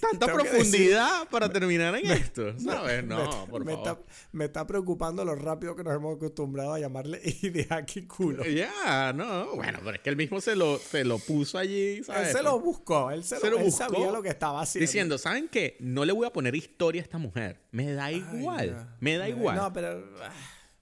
Tanta 0.00 0.26
profundidad 0.32 1.28
para 1.30 1.48
terminar 1.50 1.94
en 1.96 2.10
esto, 2.10 2.58
¿sabes? 2.58 3.02
Me- 3.02 3.08
No, 3.14 3.46
por 3.46 3.64
me 3.64 3.72
favor. 3.72 3.88
Está, 3.88 4.02
me 4.32 4.44
está 4.46 4.66
preocupando 4.66 5.24
lo 5.24 5.34
rápido 5.34 5.74
que 5.76 5.82
nos 5.84 5.94
hemos 5.94 6.16
acostumbrado 6.16 6.74
a 6.74 6.78
llamarle 6.78 7.20
Hideaki 7.42 8.06
culo. 8.06 8.44
Ya, 8.44 9.12
no. 9.14 9.54
Bueno, 9.56 9.78
pero 9.82 9.96
es 9.96 10.00
que 10.00 10.10
él 10.10 10.16
mismo 10.16 10.40
se 10.40 10.56
lo, 10.56 10.78
se 10.78 11.04
lo 11.04 11.18
puso 11.18 11.58
allí, 11.58 12.02
¿sabes? 12.04 12.28
Él 12.28 12.36
se 12.36 12.42
lo 12.42 12.60
buscó, 12.60 13.10
él, 13.10 13.24
se 13.24 13.36
Se 13.38 13.46
lo, 13.46 13.52
lo 13.52 13.58
él 13.58 13.64
buscó 13.66 13.78
sabía 13.84 14.10
lo 14.10 14.22
que 14.22 14.28
estaba 14.30 14.60
haciendo. 14.62 14.82
Diciendo, 14.86 15.18
¿saben 15.18 15.48
qué? 15.48 15.76
No 15.80 16.04
le 16.04 16.12
voy 16.12 16.26
a 16.26 16.32
poner 16.32 16.54
historia 16.54 17.00
a 17.00 17.04
esta 17.04 17.18
mujer. 17.18 17.60
Me 17.70 17.92
da 17.92 18.06
Ay, 18.06 18.24
igual. 18.34 18.76
no. 18.76 18.86
Me 19.00 19.16
da 19.18 19.28
igual. 19.28 19.56
No, 19.56 19.72
pero... 19.72 20.04
ah, 20.22 20.30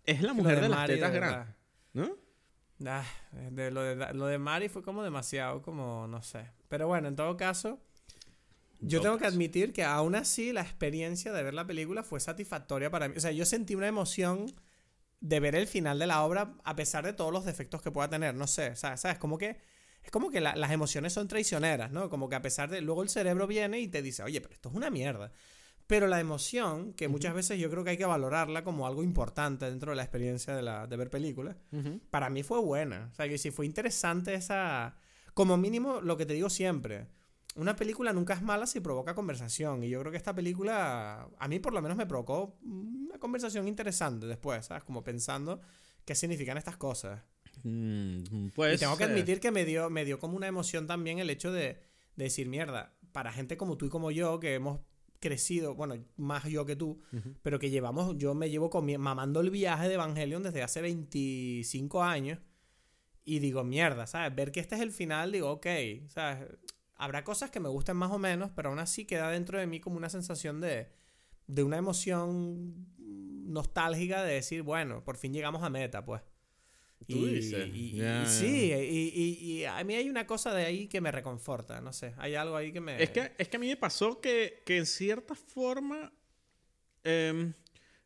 es 0.04 0.20
la 0.22 0.32
mujer 0.34 0.56
de 0.56 0.62
de, 0.62 0.68
las 0.68 0.78
Mari, 0.78 0.94
tetas 0.94 1.12
de 1.12 1.18
grandes. 1.18 1.54
¿No? 1.94 2.16
Ah, 2.86 3.04
de 3.50 3.70
lo, 3.70 3.82
de, 3.82 4.12
lo 4.14 4.26
de 4.26 4.36
Mari 4.38 4.68
fue 4.68 4.82
como 4.82 5.02
demasiado, 5.02 5.62
como 5.62 6.06
no 6.08 6.22
sé. 6.22 6.50
Pero 6.68 6.86
bueno, 6.88 7.08
en 7.08 7.16
todo 7.16 7.36
caso, 7.36 7.78
yo 8.86 9.00
tengo 9.00 9.18
que 9.18 9.26
admitir 9.26 9.72
que 9.72 9.84
aún 9.84 10.14
así 10.14 10.52
la 10.52 10.60
experiencia 10.62 11.32
de 11.32 11.42
ver 11.42 11.54
la 11.54 11.66
película 11.66 12.02
fue 12.02 12.20
satisfactoria 12.20 12.90
para 12.90 13.08
mí. 13.08 13.14
O 13.16 13.20
sea, 13.20 13.30
yo 13.32 13.44
sentí 13.46 13.74
una 13.74 13.88
emoción 13.88 14.46
de 15.20 15.40
ver 15.40 15.54
el 15.54 15.66
final 15.66 15.98
de 15.98 16.06
la 16.06 16.22
obra 16.22 16.54
a 16.64 16.76
pesar 16.76 17.04
de 17.04 17.12
todos 17.12 17.32
los 17.32 17.44
defectos 17.44 17.80
que 17.82 17.90
pueda 17.90 18.08
tener. 18.10 18.34
No 18.34 18.46
sé, 18.46 18.76
¿sabes? 18.76 19.18
Como 19.18 19.38
que 19.38 19.56
es 20.02 20.10
como 20.10 20.28
que 20.30 20.40
la- 20.40 20.54
las 20.54 20.70
emociones 20.70 21.14
son 21.14 21.28
traicioneras, 21.28 21.90
¿no? 21.90 22.10
Como 22.10 22.28
que 22.28 22.36
a 22.36 22.42
pesar 22.42 22.68
de... 22.68 22.82
Luego 22.82 23.02
el 23.02 23.08
cerebro 23.08 23.46
viene 23.46 23.80
y 23.80 23.88
te 23.88 24.02
dice, 24.02 24.22
oye, 24.22 24.40
pero 24.42 24.52
esto 24.52 24.68
es 24.68 24.74
una 24.74 24.90
mierda. 24.90 25.32
Pero 25.86 26.06
la 26.08 26.20
emoción, 26.20 26.92
que 26.92 27.08
muchas 27.08 27.34
veces 27.34 27.58
yo 27.58 27.70
creo 27.70 27.84
que 27.84 27.90
hay 27.90 27.96
que 27.96 28.04
valorarla 28.04 28.64
como 28.64 28.86
algo 28.86 29.02
importante 29.02 29.64
dentro 29.66 29.92
de 29.92 29.96
la 29.96 30.02
experiencia 30.02 30.54
de, 30.54 30.62
la, 30.62 30.86
de 30.86 30.96
ver 30.96 31.08
películas, 31.10 31.56
para 32.10 32.28
mí 32.30 32.42
fue 32.42 32.58
buena. 32.60 33.08
O 33.12 33.14
sea, 33.14 33.28
que 33.28 33.38
si 33.38 33.50
fue 33.50 33.64
interesante 33.66 34.34
esa... 34.34 34.96
Como 35.34 35.56
mínimo, 35.56 36.00
lo 36.00 36.16
que 36.16 36.26
te 36.26 36.34
digo 36.34 36.48
siempre, 36.50 37.06
una 37.54 37.76
película 37.76 38.12
nunca 38.12 38.34
es 38.34 38.42
mala 38.42 38.66
si 38.66 38.80
provoca 38.80 39.14
conversación. 39.14 39.84
Y 39.84 39.88
yo 39.88 40.00
creo 40.00 40.10
que 40.10 40.18
esta 40.18 40.34
película, 40.34 41.28
a 41.38 41.48
mí 41.48 41.58
por 41.58 41.72
lo 41.72 41.82
menos 41.82 41.96
me 41.96 42.06
provocó 42.06 42.56
una 42.62 43.18
conversación 43.18 43.68
interesante 43.68 44.26
después, 44.26 44.66
¿sabes? 44.66 44.84
Como 44.84 45.04
pensando 45.04 45.60
qué 46.04 46.14
significan 46.14 46.56
estas 46.56 46.76
cosas. 46.76 47.22
Mm, 47.62 48.48
pues, 48.54 48.74
y 48.74 48.78
tengo 48.78 48.96
que 48.96 49.04
admitir 49.04 49.40
que 49.40 49.50
me 49.50 49.64
dio, 49.64 49.88
me 49.88 50.04
dio 50.04 50.18
como 50.18 50.36
una 50.36 50.48
emoción 50.48 50.86
también 50.86 51.18
el 51.18 51.30
hecho 51.30 51.52
de, 51.52 51.78
de 52.16 52.24
decir, 52.24 52.48
mierda, 52.48 52.94
para 53.12 53.32
gente 53.32 53.56
como 53.56 53.76
tú 53.76 53.86
y 53.86 53.88
como 53.88 54.10
yo, 54.10 54.40
que 54.40 54.54
hemos 54.54 54.80
crecido, 55.20 55.74
bueno, 55.74 55.96
más 56.16 56.44
yo 56.44 56.66
que 56.66 56.76
tú, 56.76 57.00
pero 57.42 57.58
que 57.58 57.70
llevamos, 57.70 58.18
yo 58.18 58.34
me 58.34 58.50
llevo 58.50 58.70
mamando 58.98 59.40
el 59.40 59.48
viaje 59.48 59.88
de 59.88 59.94
Evangelion 59.94 60.42
desde 60.42 60.62
hace 60.62 60.82
25 60.82 62.02
años 62.02 62.40
y 63.24 63.38
digo, 63.38 63.64
mierda, 63.64 64.06
¿sabes? 64.06 64.34
Ver 64.34 64.52
que 64.52 64.60
este 64.60 64.74
es 64.74 64.82
el 64.82 64.92
final, 64.92 65.32
digo, 65.32 65.50
ok, 65.50 65.66
¿sabes? 66.08 66.46
Habrá 66.96 67.24
cosas 67.24 67.50
que 67.50 67.60
me 67.60 67.68
gusten 67.68 67.96
más 67.96 68.10
o 68.12 68.18
menos, 68.18 68.50
pero 68.54 68.68
aún 68.68 68.78
así 68.78 69.04
queda 69.04 69.30
dentro 69.30 69.58
de 69.58 69.66
mí 69.66 69.80
como 69.80 69.96
una 69.96 70.08
sensación 70.08 70.60
de, 70.60 70.88
de 71.46 71.62
una 71.62 71.76
emoción 71.76 72.86
nostálgica 72.98 74.22
de 74.22 74.34
decir, 74.34 74.62
bueno, 74.62 75.04
por 75.04 75.16
fin 75.16 75.32
llegamos 75.32 75.62
a 75.62 75.70
meta, 75.70 76.04
pues. 76.04 76.22
Y, 77.06 77.42
sí, 77.42 78.72
y, 78.72 79.64
a 79.64 79.84
mí 79.84 79.94
hay 79.94 80.08
una 80.08 80.26
cosa 80.26 80.54
de 80.54 80.64
ahí 80.64 80.88
que 80.88 81.02
me 81.02 81.12
reconforta, 81.12 81.80
no 81.82 81.92
sé, 81.92 82.14
hay 82.16 82.34
algo 82.34 82.56
ahí 82.56 82.72
que 82.72 82.80
me... 82.80 83.02
Es 83.02 83.10
que, 83.10 83.32
es 83.36 83.48
que 83.48 83.56
a 83.58 83.60
mí 83.60 83.68
me 83.68 83.76
pasó 83.76 84.20
que, 84.20 84.62
que 84.64 84.78
en 84.78 84.86
cierta 84.86 85.34
forma 85.34 86.12
em, 87.02 87.52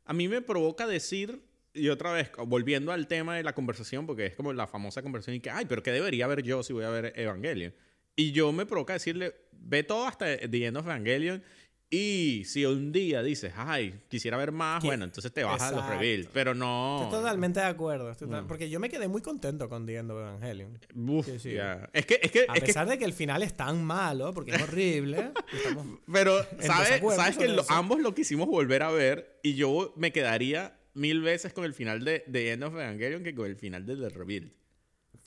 a 0.04 0.12
mí 0.12 0.26
me 0.26 0.42
provoca 0.42 0.86
decir, 0.86 1.40
y 1.74 1.90
otra 1.90 2.10
vez, 2.10 2.32
volviendo 2.46 2.90
al 2.90 3.06
tema 3.06 3.36
de 3.36 3.44
la 3.44 3.54
conversación, 3.54 4.04
porque 4.04 4.26
es 4.26 4.34
como 4.34 4.52
la 4.52 4.66
famosa 4.66 5.00
conversación 5.02 5.36
y 5.36 5.40
que, 5.40 5.50
ay, 5.50 5.66
pero 5.68 5.82
¿qué 5.82 5.92
debería 5.92 6.26
ver 6.26 6.42
yo 6.42 6.64
si 6.64 6.72
voy 6.72 6.84
a 6.84 6.90
ver 6.90 7.12
Evangelion? 7.14 7.72
Y 8.18 8.32
yo 8.32 8.50
me 8.50 8.66
provoca 8.66 8.94
decirle, 8.94 9.32
ve 9.52 9.84
todo 9.84 10.08
hasta 10.08 10.36
The 10.36 10.66
End 10.66 10.76
of 10.76 10.84
Evangelion 10.84 11.40
y 11.88 12.42
si 12.46 12.66
un 12.66 12.90
día 12.90 13.22
dices, 13.22 13.52
ay, 13.56 14.02
quisiera 14.08 14.36
ver 14.36 14.50
más, 14.50 14.82
bueno, 14.82 15.04
entonces 15.04 15.32
te 15.32 15.44
bajas 15.44 15.72
a 15.72 15.76
los 15.76 15.88
reveals. 15.88 16.28
Pero 16.32 16.52
no. 16.52 17.04
Estoy 17.04 17.20
totalmente 17.20 17.60
de 17.60 17.66
acuerdo. 17.66 18.12
Mm. 18.12 18.48
Porque 18.48 18.68
yo 18.68 18.80
me 18.80 18.90
quedé 18.90 19.06
muy 19.06 19.22
contento 19.22 19.68
con 19.68 19.86
The 19.86 19.98
End 19.98 20.10
of 20.10 20.18
Evangelion. 20.18 20.80
Uf, 20.96 21.28
Es 21.28 22.06
que, 22.06 22.18
es 22.20 22.32
que, 22.32 22.46
a 22.48 22.54
pesar 22.54 22.88
de 22.88 22.98
que 22.98 23.04
el 23.04 23.12
final 23.12 23.44
es 23.44 23.56
tan 23.56 23.84
malo, 23.84 24.34
porque 24.34 24.50
es 24.50 24.62
horrible. 24.62 25.30
pero, 26.12 26.44
¿sabes, 26.58 27.00
¿sabes 27.14 27.38
que 27.38 27.56
ambos 27.68 28.00
lo 28.00 28.16
quisimos 28.16 28.48
volver 28.48 28.82
a 28.82 28.90
ver? 28.90 29.38
Y 29.44 29.54
yo 29.54 29.94
me 29.96 30.10
quedaría 30.10 30.76
mil 30.94 31.22
veces 31.22 31.52
con 31.52 31.64
el 31.64 31.72
final 31.72 32.04
de 32.04 32.24
The 32.30 32.50
End 32.50 32.64
of 32.64 32.74
Evangelion 32.74 33.22
que 33.22 33.32
con 33.32 33.46
el 33.46 33.54
final 33.54 33.86
de 33.86 33.94
The 33.94 34.08
Reveal. 34.08 34.52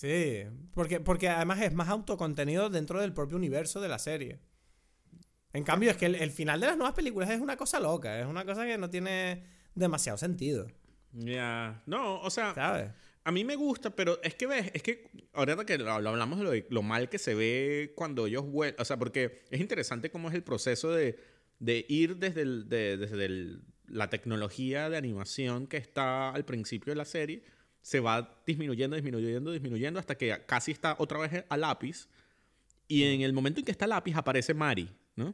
Sí, 0.02 0.45
porque, 0.74 0.99
porque 0.99 1.30
además 1.30 1.62
es 1.62 1.76
más 1.76 1.88
autocontenido 1.88 2.72
dentro 2.72 2.99
del 2.99 3.14
propio 3.14 3.38
universo 3.38 3.80
de 3.80 3.88
la 3.88 3.99
serie. 3.99 4.39
En 5.54 5.64
cambio, 5.64 5.91
es 5.91 5.97
que 5.97 6.08
el, 6.08 6.32
final 6.32 6.60
de 6.60 6.66
las 6.66 6.76
nuevas 6.76 6.95
películas 6.95 7.30
es 7.30 7.39
una 7.39 7.56
cosa 7.56 7.80
loca, 7.80 8.20
es 8.20 8.26
una 8.26 8.43
cosa 8.43 8.66
que 8.66 8.80
no 8.80 8.89
tiene 8.89 9.43
demasiado 9.76 10.18
sentido. 10.18 10.66
Ya, 11.12 11.84
no, 11.86 12.20
o 12.20 12.32
sea, 12.32 12.56
¿sabes? 12.56 12.89
A 13.24 13.32
mí 13.32 13.43
me 13.43 13.56
gusta, 13.56 13.95
pero 13.95 14.20
es 14.24 14.34
que 14.34 14.47
ves, 14.47 14.72
es 14.74 14.82
que 14.82 15.08
ahorita 15.34 15.68
que 15.68 15.78
lo, 15.78 15.91
hablamos 15.91 16.39
de 16.39 16.66
lo, 16.72 16.82
mal 16.82 17.08
que 17.08 17.20
se 17.20 17.36
ve 17.36 17.93
cuando 17.95 18.26
ellos 18.26 18.47
vuelven, 18.47 18.82
o 18.82 18.86
sea, 18.86 18.97
porque 18.97 19.43
es 19.52 19.62
interesante 19.62 20.10
cómo 20.10 20.30
es 20.30 20.34
el 20.34 20.41
proceso 20.41 20.91
de, 20.91 21.16
ir 21.89 22.18
desde, 22.18 22.43
desde 22.97 23.60
la 23.86 24.10
tecnología 24.10 24.89
de 24.89 24.97
animación 24.97 25.68
que 25.68 25.78
está 25.78 26.32
al 26.32 26.43
principio 26.43 26.91
de 26.91 26.97
la 26.97 27.06
serie, 27.06 27.43
se 27.82 27.99
va 27.99 28.41
disminuyendo, 28.45 28.95
disminuyendo, 28.95 29.51
disminuyendo, 29.51 29.99
hasta 29.99 30.15
que 30.15 30.43
casi 30.45 30.71
está 30.71 30.95
otra 30.99 31.19
vez 31.19 31.45
a 31.49 31.57
lápiz. 31.57 32.07
Y 32.88 33.03
en 33.03 33.21
el 33.21 33.34
momento 33.34 33.59
en 33.59 33.65
que 33.65 33.71
está 33.71 33.88
lápiz 33.88 34.15
aparece 34.15 34.53
Mari. 34.53 34.89
¿no? 35.15 35.34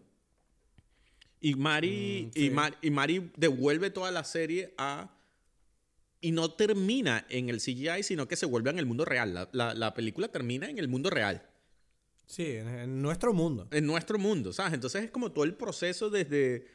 Y 1.39 1.55
Mari, 1.55 2.31
mm, 2.35 2.59
y, 2.81 2.89
Mari 2.91 3.31
devuelve 3.35 3.89
toda 3.89 4.11
la 4.11 4.23
serie 4.23 4.73
a... 4.77 5.13
Y 6.19 6.31
no 6.31 6.51
termina 6.51 7.25
en 7.29 7.49
el 7.49 7.59
CGI, 7.59 8.01
sino 8.01 8.27
que 8.27 8.35
se 8.35 8.47
vuelve 8.47 8.71
en 8.71 8.79
el 8.79 8.87
mundo 8.87 9.05
real. 9.05 9.49
La, 9.51 9.93
película 9.93 10.29
termina 10.29 10.67
en 10.67 10.79
el 10.79 10.87
mundo 10.87 11.11
real. 11.11 11.47
Sí, 12.25 12.43
en, 12.53 13.01
nuestro 13.03 13.33
mundo. 13.33 13.67
En 13.69 13.85
nuestro 13.85 14.17
mundo, 14.17 14.51
¿sabes? 14.51 14.73
Entonces 14.73 15.05
es 15.05 15.11
como 15.11 15.31
todo 15.31 15.43
el 15.43 15.53
proceso 15.53 16.09
desde, 16.09 16.65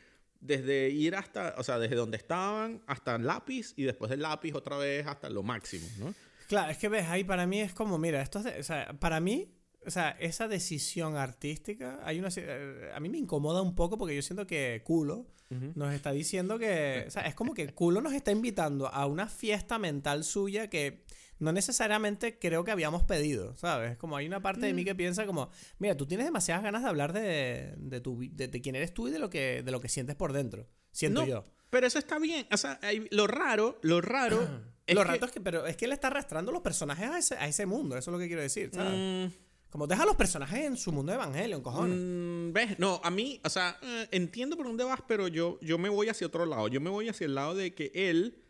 desde 0.42 0.90
ir 0.90 1.16
hasta, 1.16 1.54
o 1.56 1.62
sea, 1.62 1.78
desde 1.78 1.96
donde 1.96 2.18
estaban 2.18 2.82
hasta 2.86 3.16
el 3.16 3.26
lápiz 3.26 3.72
y 3.76 3.84
después 3.84 4.10
del 4.10 4.20
lápiz 4.20 4.52
otra 4.54 4.76
vez 4.76 5.06
hasta 5.06 5.30
lo 5.30 5.42
máximo, 5.42 5.86
¿no? 5.98 6.14
Claro, 6.48 6.70
es 6.70 6.76
que 6.76 6.88
ves, 6.90 7.06
ahí 7.06 7.24
para 7.24 7.46
mí 7.46 7.60
es 7.60 7.72
como, 7.72 7.96
mira, 7.96 8.20
esto 8.20 8.40
es 8.40 8.60
o 8.60 8.62
sea, 8.62 8.92
para 8.98 9.20
mí 9.20 9.48
o 9.86 9.90
sea, 9.90 10.10
esa 10.20 10.48
decisión 10.48 11.16
artística, 11.16 11.98
hay 12.04 12.18
una, 12.18 12.28
eh, 12.36 12.90
a 12.94 13.00
mí 13.00 13.08
me 13.08 13.18
incomoda 13.18 13.62
un 13.62 13.74
poco 13.74 13.98
porque 13.98 14.14
yo 14.14 14.22
siento 14.22 14.46
que 14.46 14.82
Culo 14.84 15.26
nos 15.74 15.92
está 15.92 16.12
diciendo 16.12 16.58
que, 16.58 17.04
o 17.06 17.10
sea, 17.10 17.26
es 17.26 17.34
como 17.34 17.52
que 17.52 17.68
Culo 17.74 18.00
nos 18.00 18.14
está 18.14 18.32
invitando 18.32 18.88
a 18.88 19.04
una 19.04 19.28
fiesta 19.28 19.78
mental 19.78 20.24
suya 20.24 20.70
que 20.70 21.04
no 21.42 21.52
necesariamente 21.52 22.38
creo 22.38 22.62
que 22.62 22.70
habíamos 22.70 23.02
pedido, 23.02 23.56
¿sabes? 23.56 23.96
Como 23.96 24.16
hay 24.16 24.26
una 24.26 24.40
parte 24.40 24.66
de 24.66 24.72
mí 24.72 24.82
mm. 24.82 24.84
que 24.84 24.94
piensa 24.94 25.26
como, 25.26 25.50
mira, 25.78 25.96
tú 25.96 26.06
tienes 26.06 26.24
demasiadas 26.24 26.62
ganas 26.62 26.82
de 26.82 26.88
hablar 26.88 27.12
de, 27.12 27.74
de, 27.78 28.00
tu, 28.00 28.20
de, 28.20 28.48
quién 28.60 28.76
eres 28.76 28.94
tú 28.94 29.08
y 29.08 29.10
de 29.10 29.18
lo 29.18 29.28
que, 29.28 29.62
de 29.64 29.72
lo 29.72 29.80
que 29.80 29.88
sientes 29.88 30.14
por 30.14 30.32
dentro, 30.32 30.68
siento 30.92 31.26
yo. 31.26 31.44
Pero 31.68 31.86
eso 31.86 31.98
está 31.98 32.20
bien, 32.20 32.46
o 32.52 32.56
sea, 32.56 32.78
lo 33.10 33.26
raro, 33.26 33.78
lo 33.82 34.00
raro... 34.00 34.38
lo 34.86 35.04
raro 35.04 35.26
es 35.26 35.32
que, 35.32 35.40
pero 35.40 35.66
es 35.66 35.76
que 35.76 35.86
él 35.86 35.92
está 35.92 36.08
arrastrando 36.08 36.52
los 36.52 36.62
personajes 36.62 37.10
a 37.10 37.18
ese, 37.18 37.34
a 37.34 37.48
ese 37.48 37.66
mundo, 37.66 37.96
eso 37.96 38.10
es 38.10 38.12
lo 38.12 38.18
que 38.20 38.28
quiero 38.28 38.42
decir, 38.42 38.70
¿sabes? 38.72 38.92
Mm. 38.94 39.34
Como 39.72 39.86
deja 39.86 40.02
a 40.02 40.06
los 40.06 40.16
personajes 40.16 40.66
en 40.66 40.76
su 40.76 40.92
mundo 40.92 41.12
de 41.12 41.16
Evangelion, 41.16 41.62
cojones. 41.62 41.98
Mm, 41.98 42.52
¿Ves? 42.52 42.78
No, 42.78 43.00
a 43.02 43.10
mí, 43.10 43.40
o 43.42 43.48
sea, 43.48 43.78
eh, 43.82 44.06
entiendo 44.10 44.54
por 44.54 44.66
dónde 44.66 44.84
vas, 44.84 45.00
pero 45.08 45.28
yo, 45.28 45.58
yo 45.62 45.78
me 45.78 45.88
voy 45.88 46.10
hacia 46.10 46.26
otro 46.26 46.44
lado. 46.44 46.68
Yo 46.68 46.78
me 46.82 46.90
voy 46.90 47.08
hacia 47.08 47.24
el 47.24 47.34
lado 47.34 47.54
de 47.54 47.74
que 47.74 47.90
él, 47.94 48.41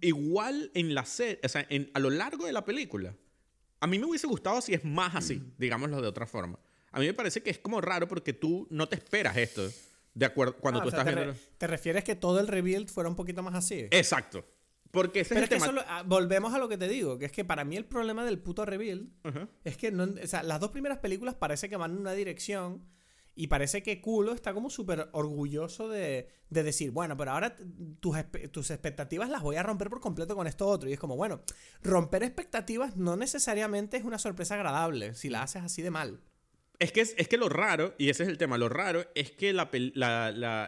igual 0.00 0.70
en 0.74 0.94
la 0.94 1.04
serie, 1.04 1.40
o 1.42 1.48
sea, 1.48 1.66
a 1.94 1.98
lo 1.98 2.10
largo 2.10 2.46
de 2.46 2.52
la 2.52 2.64
película, 2.64 3.14
a 3.80 3.86
mí 3.86 3.98
me 3.98 4.06
hubiese 4.06 4.26
gustado 4.26 4.60
si 4.60 4.74
es 4.74 4.84
más 4.84 5.14
así, 5.14 5.42
digámoslo 5.58 6.00
de 6.00 6.08
otra 6.08 6.26
forma. 6.26 6.58
A 6.92 7.00
mí 7.00 7.06
me 7.06 7.14
parece 7.14 7.42
que 7.42 7.50
es 7.50 7.58
como 7.58 7.80
raro 7.80 8.08
porque 8.08 8.32
tú 8.32 8.66
no 8.70 8.88
te 8.88 8.96
esperas 8.96 9.36
esto. 9.36 9.68
De 10.14 10.24
acuerdo, 10.24 10.56
cuando 10.56 10.80
ah, 10.80 10.82
tú 10.82 10.88
estás 10.88 11.04
te 11.04 11.14
viendo. 11.14 11.34
¿Te 11.58 11.66
refieres 11.66 12.04
que 12.04 12.14
todo 12.14 12.40
el 12.40 12.48
rebuild 12.48 12.88
fuera 12.88 13.10
un 13.10 13.16
poquito 13.16 13.42
más 13.42 13.54
así? 13.54 13.86
Exacto. 13.90 14.46
Porque 14.90 15.20
ese 15.20 15.38
es 15.38 15.50
el 15.50 15.78
ah, 15.86 16.04
volvemos 16.06 16.54
a 16.54 16.58
lo 16.58 16.70
que 16.70 16.78
te 16.78 16.88
digo, 16.88 17.18
que 17.18 17.26
es 17.26 17.32
que 17.32 17.44
para 17.44 17.64
mí 17.64 17.76
el 17.76 17.84
problema 17.84 18.24
del 18.24 18.38
puto 18.38 18.64
reveal 18.64 19.10
es 19.64 19.76
que 19.76 19.90
no, 19.90 20.04
o 20.04 20.26
sea, 20.26 20.42
las 20.42 20.58
dos 20.58 20.70
primeras 20.70 20.98
películas 20.98 21.34
parece 21.34 21.68
que 21.68 21.76
van 21.76 21.92
en 21.92 21.98
una 21.98 22.12
dirección 22.12 22.82
y 23.38 23.48
parece 23.48 23.82
que 23.82 24.00
Culo 24.00 24.32
está 24.32 24.54
como 24.54 24.70
súper 24.70 25.10
orgulloso 25.12 25.90
de, 25.90 26.30
de, 26.48 26.62
decir, 26.62 26.90
bueno, 26.90 27.18
pero 27.18 27.32
ahora 27.32 27.54
tus, 28.00 28.16
tus 28.50 28.70
expectativas 28.70 29.28
las 29.28 29.42
voy 29.42 29.56
a 29.56 29.62
romper 29.62 29.90
por 29.90 30.00
completo 30.00 30.34
con 30.34 30.46
esto 30.46 30.66
otro. 30.66 30.88
Y 30.88 30.94
es 30.94 30.98
como, 30.98 31.16
bueno, 31.16 31.42
romper 31.82 32.22
expectativas 32.22 32.96
no 32.96 33.14
necesariamente 33.14 33.98
es 33.98 34.04
una 34.04 34.18
sorpresa 34.18 34.54
agradable 34.54 35.14
si 35.14 35.28
la 35.28 35.42
haces 35.42 35.62
así 35.62 35.82
de 35.82 35.90
mal. 35.90 36.18
Es 36.78 36.92
que, 36.92 37.02
es, 37.02 37.28
que 37.28 37.36
lo 37.36 37.50
raro, 37.50 37.94
y 37.98 38.08
ese 38.08 38.22
es 38.22 38.28
el 38.30 38.38
tema, 38.38 38.56
lo 38.56 38.70
raro 38.70 39.04
es 39.14 39.32
que 39.32 39.52
la, 39.52 39.68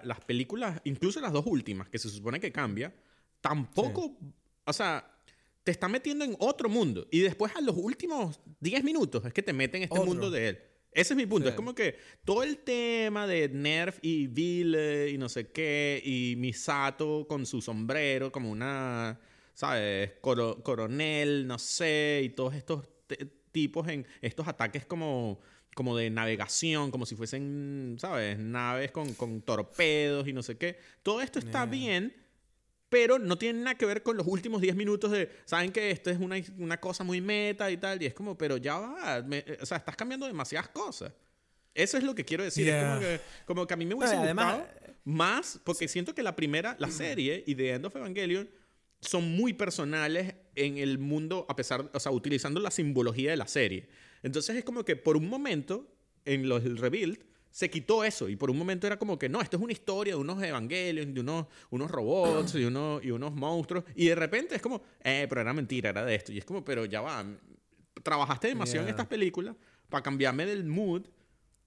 las 0.04 0.20
películas, 0.26 0.80
incluso 0.84 1.20
las 1.20 1.32
dos 1.32 1.46
últimas, 1.46 1.88
que 1.88 1.98
se 1.98 2.10
supone 2.10 2.38
que 2.38 2.52
cambia, 2.52 2.94
tampoco, 3.40 4.16
o 4.64 4.72
sea, 4.72 5.10
te 5.64 5.70
está 5.70 5.88
metiendo 5.88 6.24
en 6.24 6.36
otro 6.38 6.68
mundo. 6.68 7.06
Y 7.10 7.20
después 7.20 7.52
a 7.56 7.60
los 7.62 7.76
últimos 7.76 8.40
10 8.60 8.84
minutos 8.84 9.24
es 9.24 9.32
que 9.32 9.42
te 9.42 9.52
meten 9.52 9.82
en 9.82 9.88
este 9.90 10.04
mundo 10.04 10.30
de 10.30 10.48
él. 10.48 10.58
Ese 10.92 11.12
es 11.12 11.16
mi 11.16 11.26
punto. 11.26 11.48
Es 11.48 11.54
como 11.54 11.74
que 11.74 11.96
todo 12.24 12.42
el 12.42 12.58
tema 12.58 13.26
de 13.26 13.48
Nerf 13.48 13.98
y 14.02 14.26
Ville 14.26 15.10
y 15.10 15.18
no 15.18 15.28
sé 15.28 15.50
qué, 15.50 16.02
y 16.04 16.34
Misato 16.36 17.26
con 17.28 17.46
su 17.46 17.60
sombrero 17.60 18.32
como 18.32 18.50
una, 18.50 19.20
¿sabes? 19.54 20.12
coronel, 20.20 21.46
no 21.46 21.58
sé, 21.58 22.22
y 22.24 22.30
todos 22.30 22.54
estos 22.54 22.88
tipos 23.52 23.88
en 23.88 24.06
estos 24.20 24.48
ataques 24.48 24.86
como, 24.86 25.40
como 25.74 25.96
de 25.96 26.10
navegación, 26.10 26.90
como 26.90 27.06
si 27.06 27.16
fuesen, 27.16 27.96
¿sabes? 27.98 28.38
Naves 28.38 28.90
con, 28.90 29.14
con 29.14 29.42
torpedos 29.42 30.26
y 30.26 30.32
no 30.32 30.42
sé 30.42 30.56
qué. 30.56 30.78
Todo 31.02 31.20
esto 31.20 31.38
está 31.38 31.66
bien 31.66 32.14
pero 32.88 33.18
no 33.18 33.36
tiene 33.36 33.60
nada 33.60 33.76
que 33.76 33.86
ver 33.86 34.02
con 34.02 34.16
los 34.16 34.26
últimos 34.26 34.60
10 34.60 34.76
minutos 34.76 35.10
de, 35.10 35.30
saben 35.44 35.72
que 35.72 35.90
esto 35.90 36.10
es 36.10 36.18
una, 36.18 36.36
una, 36.58 36.78
cosa 36.78 37.04
muy 37.04 37.20
meta 37.20 37.70
y 37.70 37.76
tal, 37.76 38.02
y 38.02 38.06
es 38.06 38.14
como, 38.14 38.36
pero 38.36 38.56
ya 38.56 38.78
va, 38.78 39.24
o 39.60 39.66
sea, 39.66 39.78
estás 39.78 39.96
cambiando 39.96 40.26
demasiadas 40.26 40.68
cosas. 40.68 41.12
Eso 41.74 41.96
es 41.96 42.02
lo 42.02 42.14
que 42.14 42.24
quiero 42.24 42.42
decir. 42.42 42.68
Es 42.68 42.84
como 42.84 43.00
que, 43.00 43.20
como 43.44 43.66
que, 43.66 43.74
a 43.74 43.76
mí 43.76 43.86
me 43.86 43.94
hubiese 43.94 44.16
gustado 44.16 44.66
más, 45.04 45.60
porque 45.64 45.86
siento 45.86 46.14
que 46.14 46.22
la 46.22 46.34
primera, 46.34 46.76
la 46.78 46.90
serie 46.90 47.44
y 47.46 47.54
The 47.54 47.70
End 47.74 47.86
of 47.86 47.96
Evangelion 47.96 48.48
son 49.00 49.30
muy 49.36 49.52
personales 49.52 50.34
en 50.54 50.78
el 50.78 50.98
mundo, 50.98 51.46
a 51.48 51.54
pesar, 51.54 51.88
o 51.94 52.00
sea, 52.00 52.10
utilizando 52.10 52.58
la 52.60 52.70
simbología 52.70 53.30
de 53.30 53.36
la 53.36 53.46
serie. 53.46 53.88
Entonces 54.22 54.56
es 54.56 54.64
como 54.64 54.84
que 54.84 54.96
por 54.96 55.16
un 55.16 55.28
momento, 55.28 55.86
en 56.24 56.48
los 56.48 56.64
Rebuild, 56.64 57.27
se 57.50 57.70
quitó 57.70 58.04
eso 58.04 58.28
y 58.28 58.36
por 58.36 58.50
un 58.50 58.58
momento 58.58 58.86
era 58.86 58.98
como 58.98 59.18
que 59.18 59.28
no, 59.28 59.40
esto 59.40 59.56
es 59.56 59.62
una 59.62 59.72
historia 59.72 60.14
de 60.14 60.20
unos 60.20 60.42
evangelios, 60.42 61.12
de 61.12 61.20
unos, 61.20 61.46
unos 61.70 61.90
robots 61.90 62.54
y 62.54 62.64
unos, 62.64 63.04
y 63.04 63.10
unos 63.10 63.34
monstruos 63.34 63.84
y 63.94 64.06
de 64.06 64.14
repente 64.14 64.54
es 64.54 64.62
como, 64.62 64.82
eh, 65.02 65.26
pero 65.28 65.40
era 65.40 65.52
mentira, 65.52 65.90
era 65.90 66.04
de 66.04 66.14
esto 66.14 66.32
y 66.32 66.38
es 66.38 66.44
como, 66.44 66.64
pero 66.64 66.84
ya 66.84 67.00
va, 67.00 67.24
trabajaste 68.02 68.48
demasiado 68.48 68.86
en 68.86 68.90
estas 68.90 69.06
películas 69.06 69.56
para 69.88 70.02
cambiarme 70.02 70.46
del 70.46 70.64
mood 70.64 71.02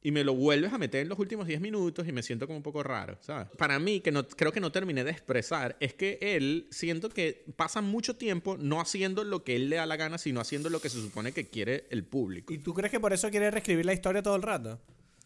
y 0.03 0.11
me 0.11 0.23
lo 0.23 0.33
vuelves 0.33 0.73
a 0.73 0.77
meter 0.77 1.01
en 1.01 1.09
los 1.09 1.19
últimos 1.19 1.45
10 1.45 1.61
minutos 1.61 2.07
y 2.07 2.11
me 2.11 2.23
siento 2.23 2.47
como 2.47 2.57
un 2.57 2.63
poco 2.63 2.81
raro, 2.81 3.17
¿sabes? 3.21 3.49
Para 3.57 3.77
mí, 3.77 4.01
que 4.01 4.11
no, 4.11 4.27
creo 4.27 4.51
que 4.51 4.59
no 4.59 4.71
terminé 4.71 5.03
de 5.03 5.11
expresar, 5.11 5.77
es 5.79 5.93
que 5.93 6.17
él 6.21 6.67
siento 6.71 7.09
que 7.09 7.45
pasa 7.55 7.81
mucho 7.81 8.15
tiempo 8.15 8.57
no 8.57 8.81
haciendo 8.81 9.23
lo 9.23 9.43
que 9.43 9.55
él 9.55 9.69
le 9.69 9.75
da 9.75 9.85
la 9.85 9.97
gana, 9.97 10.17
sino 10.17 10.41
haciendo 10.41 10.69
lo 10.69 10.81
que 10.81 10.89
se 10.89 10.99
supone 10.99 11.33
que 11.33 11.49
quiere 11.49 11.85
el 11.91 12.03
público. 12.03 12.53
¿Y 12.53 12.57
tú 12.57 12.73
crees 12.73 12.91
que 12.91 12.99
por 12.99 13.13
eso 13.13 13.29
quiere 13.29 13.51
reescribir 13.51 13.85
la 13.85 13.93
historia 13.93 14.23
todo 14.23 14.35
el 14.35 14.41
rato? 14.41 14.79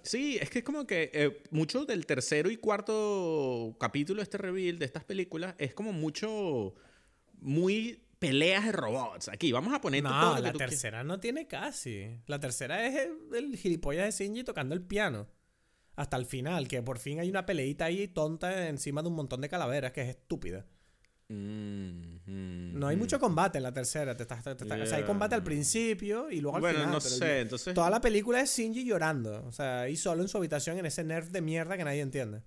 Sí, 0.05 0.37
es 0.39 0.49
que 0.49 0.59
es 0.59 0.65
como 0.65 0.85
que 0.85 1.09
eh, 1.13 1.41
mucho 1.51 1.85
del 1.85 2.05
tercero 2.05 2.49
y 2.51 2.57
cuarto 2.57 3.75
capítulo 3.79 4.19
de 4.19 4.23
este 4.23 4.37
reveal, 4.37 4.77
de 4.79 4.85
estas 4.85 5.03
películas, 5.03 5.55
es 5.57 5.73
como 5.73 5.91
mucho, 5.93 6.75
muy 7.41 8.01
peleas 8.19 8.65
de 8.65 8.71
robots. 8.71 9.29
Aquí, 9.29 9.51
vamos 9.51 9.73
a 9.73 9.81
poner 9.81 10.03
No, 10.03 10.09
todo 10.19 10.35
lo 10.35 10.41
la 10.41 10.49
que 10.49 10.51
tú 10.53 10.57
quieras. 10.59 10.71
tercera 10.71 11.03
no 11.03 11.19
tiene 11.19 11.47
casi. 11.47 12.07
La 12.27 12.39
tercera 12.39 12.85
es 12.87 12.95
el, 12.95 13.35
el 13.35 13.57
gilipollas 13.57 14.05
de 14.17 14.25
Shinji 14.25 14.43
tocando 14.43 14.75
el 14.75 14.81
piano. 14.81 15.27
Hasta 15.95 16.17
el 16.17 16.25
final, 16.25 16.67
que 16.67 16.81
por 16.83 16.99
fin 16.99 17.19
hay 17.19 17.29
una 17.29 17.45
peleita 17.45 17.85
ahí 17.85 18.07
tonta 18.07 18.67
encima 18.67 19.01
de 19.01 19.07
un 19.07 19.15
montón 19.15 19.41
de 19.41 19.49
calaveras, 19.49 19.91
que 19.93 20.01
es 20.01 20.09
estúpida. 20.09 20.65
Mm, 21.27 22.19
mm, 22.25 22.79
No 22.79 22.87
hay 22.87 22.95
mm. 22.95 22.99
mucho 22.99 23.19
combate 23.19 23.57
en 23.57 23.63
la 23.63 23.73
tercera. 23.73 24.15
te 24.15 24.23
estás- 24.23 24.43
te 24.43 24.51
estás- 24.51 24.79
O 24.81 24.85
sea, 24.85 24.97
hay 24.97 25.03
combate 25.03 25.33
al 25.35 25.43
principio 25.43 26.29
y 26.29 26.39
luego 26.41 26.57
al 26.57 26.61
Bueno, 26.61 26.79
final. 26.79 26.91
no 26.93 26.99
pero 26.99 27.09
sé, 27.15 27.19
yo- 27.19 27.41
entonces... 27.41 27.73
Toda 27.73 27.89
la 27.89 27.99
película 28.01 28.41
es 28.41 28.55
Shinji 28.55 28.85
llorando. 28.85 29.43
O 29.47 29.51
sea, 29.51 29.81
ahí 29.81 29.95
solo 29.95 30.21
en 30.21 30.27
su 30.27 30.37
habitación 30.37 30.77
en 30.77 30.85
ese 30.85 31.03
nerf 31.03 31.29
de 31.29 31.41
mierda 31.41 31.77
que 31.77 31.83
nadie 31.83 32.01
entiende. 32.01 32.41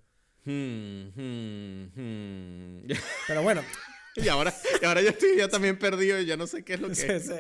Hmm, 0.45 1.09
hmm, 1.15 1.85
hmm. 1.97 2.87
Pero 3.27 3.43
bueno, 3.43 3.63
y, 4.17 4.29
ahora, 4.29 4.53
y 4.81 4.85
ahora 4.85 5.01
yo 5.03 5.11
estoy 5.11 5.37
ya 5.37 5.49
también 5.49 5.79
perdido 5.79 6.19
y 6.21 6.27
ya 6.27 6.37
no 6.37 6.47
sé 6.47 6.65
qué 6.65 6.75
es 6.75 6.81
lo 6.81 6.89
que 6.89 6.95
sí, 6.97 7.07
es. 7.09 7.27
sí. 7.27 7.33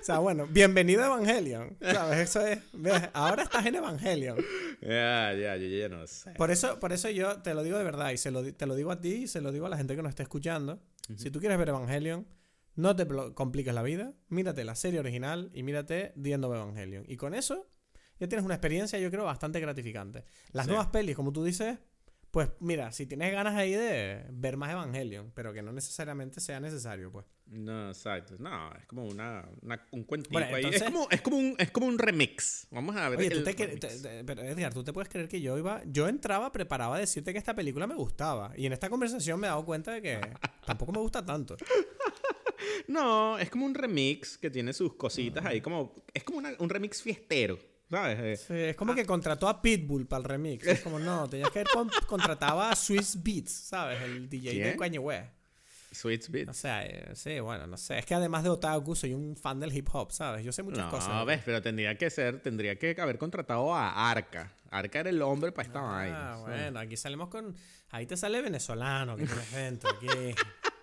O 0.00 0.04
sea, 0.04 0.18
bueno, 0.18 0.46
bienvenido 0.46 1.02
a 1.02 1.06
Evangelion. 1.06 1.76
¿Sabes? 1.80 2.18
Eso 2.30 2.46
es. 2.46 2.58
ves, 2.72 3.02
Ahora 3.12 3.42
estás 3.42 3.64
en 3.66 3.74
Evangelion. 3.74 4.38
Ya, 4.80 5.32
ya, 5.34 5.56
yo 5.56 5.66
ya 5.66 5.88
no 5.88 6.06
sé. 6.06 6.30
Por 6.32 6.50
eso, 6.50 6.78
por 6.80 6.92
eso 6.92 7.10
yo 7.10 7.40
te 7.42 7.52
lo 7.54 7.62
digo 7.62 7.76
de 7.78 7.84
verdad 7.84 8.10
y 8.12 8.16
se 8.18 8.30
lo, 8.30 8.42
te 8.54 8.66
lo 8.66 8.74
digo 8.74 8.90
a 8.90 9.00
ti 9.00 9.12
y 9.24 9.26
se 9.28 9.40
lo 9.40 9.52
digo 9.52 9.66
a 9.66 9.68
la 9.68 9.76
gente 9.76 9.96
que 9.96 10.02
nos 10.02 10.10
está 10.10 10.22
escuchando. 10.22 10.80
Si 11.16 11.30
tú 11.30 11.40
quieres 11.40 11.58
ver 11.58 11.68
Evangelion, 11.68 12.26
no 12.76 12.96
te 12.96 13.06
compliques 13.34 13.74
la 13.74 13.82
vida. 13.82 14.14
Mírate 14.28 14.64
la 14.64 14.74
serie 14.74 15.00
original 15.00 15.50
y 15.52 15.62
mírate 15.62 16.12
The 16.20 16.32
End 16.32 16.44
of 16.44 16.54
Evangelion. 16.54 17.04
Y 17.08 17.16
con 17.16 17.34
eso 17.34 17.66
ya 18.18 18.28
tienes 18.28 18.44
una 18.44 18.54
experiencia, 18.54 18.98
yo 18.98 19.10
creo, 19.10 19.24
bastante 19.24 19.60
gratificante. 19.60 20.24
Las 20.52 20.64
Sí. 20.66 20.70
nuevas 20.70 20.88
pelis, 20.88 21.14
como 21.16 21.32
tú 21.32 21.44
dices, 21.44 21.78
pues 22.34 22.50
mira, 22.60 22.92
si 22.92 23.06
tienes 23.06 23.32
ganas 23.32 23.54
ahí 23.54 23.72
de 23.72 24.26
ver 24.30 24.56
más 24.58 24.70
Evangelion, 24.72 25.30
pero 25.34 25.52
que 25.54 25.62
no 25.62 25.72
necesariamente 25.72 26.40
sea 26.40 26.60
necesario, 26.60 27.10
pues. 27.10 27.24
No, 27.46 27.88
exacto. 27.88 28.34
No, 28.38 28.74
es 28.74 28.84
como 28.86 29.04
una, 29.06 29.48
una- 29.62 29.86
un 29.92 30.02
cuentito 30.04 30.32
Bueno, 30.32 30.48
ahí. 30.48 30.64
entonces- 30.64 30.82
Es, 30.82 30.88
como, 30.90 31.08
es, 31.10 31.20
como 31.22 31.36
un, 31.36 31.54
es 31.58 31.70
como 31.70 31.86
un 31.86 31.98
remix. 31.98 32.66
Vamos 32.70 32.96
a 32.96 33.08
ver. 33.08 33.18
Oye, 33.20 33.30
tú 33.30 33.42
te, 33.44 33.52
remix. 33.52 33.80
te- 33.80 33.98
te- 34.00 34.24
pero 34.24 34.42
Edgar, 34.42 34.74
tú 34.74 34.82
te 34.82 34.92
puedes 34.92 35.08
creer 35.08 35.28
que 35.28 35.40
yo 35.40 35.56
iba, 35.56 35.80
yo 35.86 36.08
entraba 36.08 36.50
preparado 36.52 36.94
a 36.94 36.98
decirte 36.98 37.32
que 37.32 37.38
esta 37.38 37.54
película 37.54 37.86
me 37.86 37.94
gustaba 37.94 38.52
y 38.56 38.66
en 38.66 38.72
esta 38.72 38.90
conversación 38.90 39.38
me 39.40 39.46
he 39.46 39.50
dado 39.50 39.64
cuenta 39.64 39.92
de 39.92 40.02
que 40.02 40.20
tampoco 40.66 40.92
me 40.92 40.98
gusta 40.98 41.24
tanto. 41.24 41.56
No, 42.88 43.38
es 43.38 43.50
como 43.50 43.66
un 43.66 43.74
remix 43.74 44.38
que 44.38 44.50
tiene 44.50 44.72
sus 44.72 44.94
cositas 44.94 45.44
ahí. 45.44 45.60
como 45.60 45.94
Es 46.12 46.24
como 46.24 46.38
una- 46.38 46.54
un 46.58 46.68
remix 46.68 47.02
fiestero, 47.02 47.58
¿sabes? 47.94 48.18
Eh, 48.20 48.36
Sí, 48.36 48.54
es 48.54 48.76
como 48.76 48.94
que 48.94 49.04
contrató 49.06 49.48
a 49.48 49.60
Pitbull 49.62 50.06
para 50.06 50.18
el 50.18 50.24
remix. 50.24 50.66
Es 50.66 50.80
como, 50.80 50.98
no, 50.98 51.28
tenías 51.28 51.50
que 51.50 51.60
haber 51.60 51.72
con- 51.72 51.90
contratado 52.06 52.60
a 52.62 52.74
Swiss 52.76 53.16
Beats, 53.22 53.52
¿sabes? 53.52 54.00
El 54.02 54.28
DJ 54.28 54.50
de 54.54 54.62
¿Quién? 54.62 54.78
Kanye 54.78 54.98
West. 54.98 55.28
Sweet 55.92 56.28
Beat. 56.30 56.48
O 56.48 56.52
sea, 56.54 56.84
eh, 56.84 57.12
sí, 57.14 57.38
bueno, 57.38 57.68
no 57.68 57.76
sé. 57.76 58.00
Es 58.00 58.04
que 58.06 58.14
además 58.16 58.42
de 58.42 58.48
otaku, 58.50 58.96
soy 58.96 59.14
un 59.14 59.36
fan 59.36 59.60
del 59.60 59.72
hip 59.72 59.88
hop, 59.92 60.10
¿sabes? 60.10 60.44
Yo 60.44 60.50
sé 60.50 60.64
muchas 60.64 60.86
No, 60.86 60.90
cosas. 60.90 61.24
ves, 61.24 61.40
pero 61.44 61.62
tendría 61.62 61.96
que 61.96 62.10
ser, 62.10 62.40
tendría 62.40 62.76
que 62.76 62.96
haber 63.00 63.16
contratado 63.16 63.72
a 63.72 64.10
Arca. 64.10 64.52
Arca 64.70 64.98
era 64.98 65.10
el 65.10 65.22
hombre 65.22 65.52
para 65.52 65.68
esta 65.68 65.78
Ah, 65.78 65.82
vaina. 65.92 66.36
¿sabes? 66.38 66.42
bueno, 66.62 66.80
aquí 66.80 66.96
salimos 66.96 67.28
con... 67.28 67.54
Ahí 67.90 68.06
te 68.06 68.16
sale 68.16 68.42
venezolano, 68.42 69.14
que 69.16 69.24
dentro, 69.54 69.88
aquí. 69.90 70.08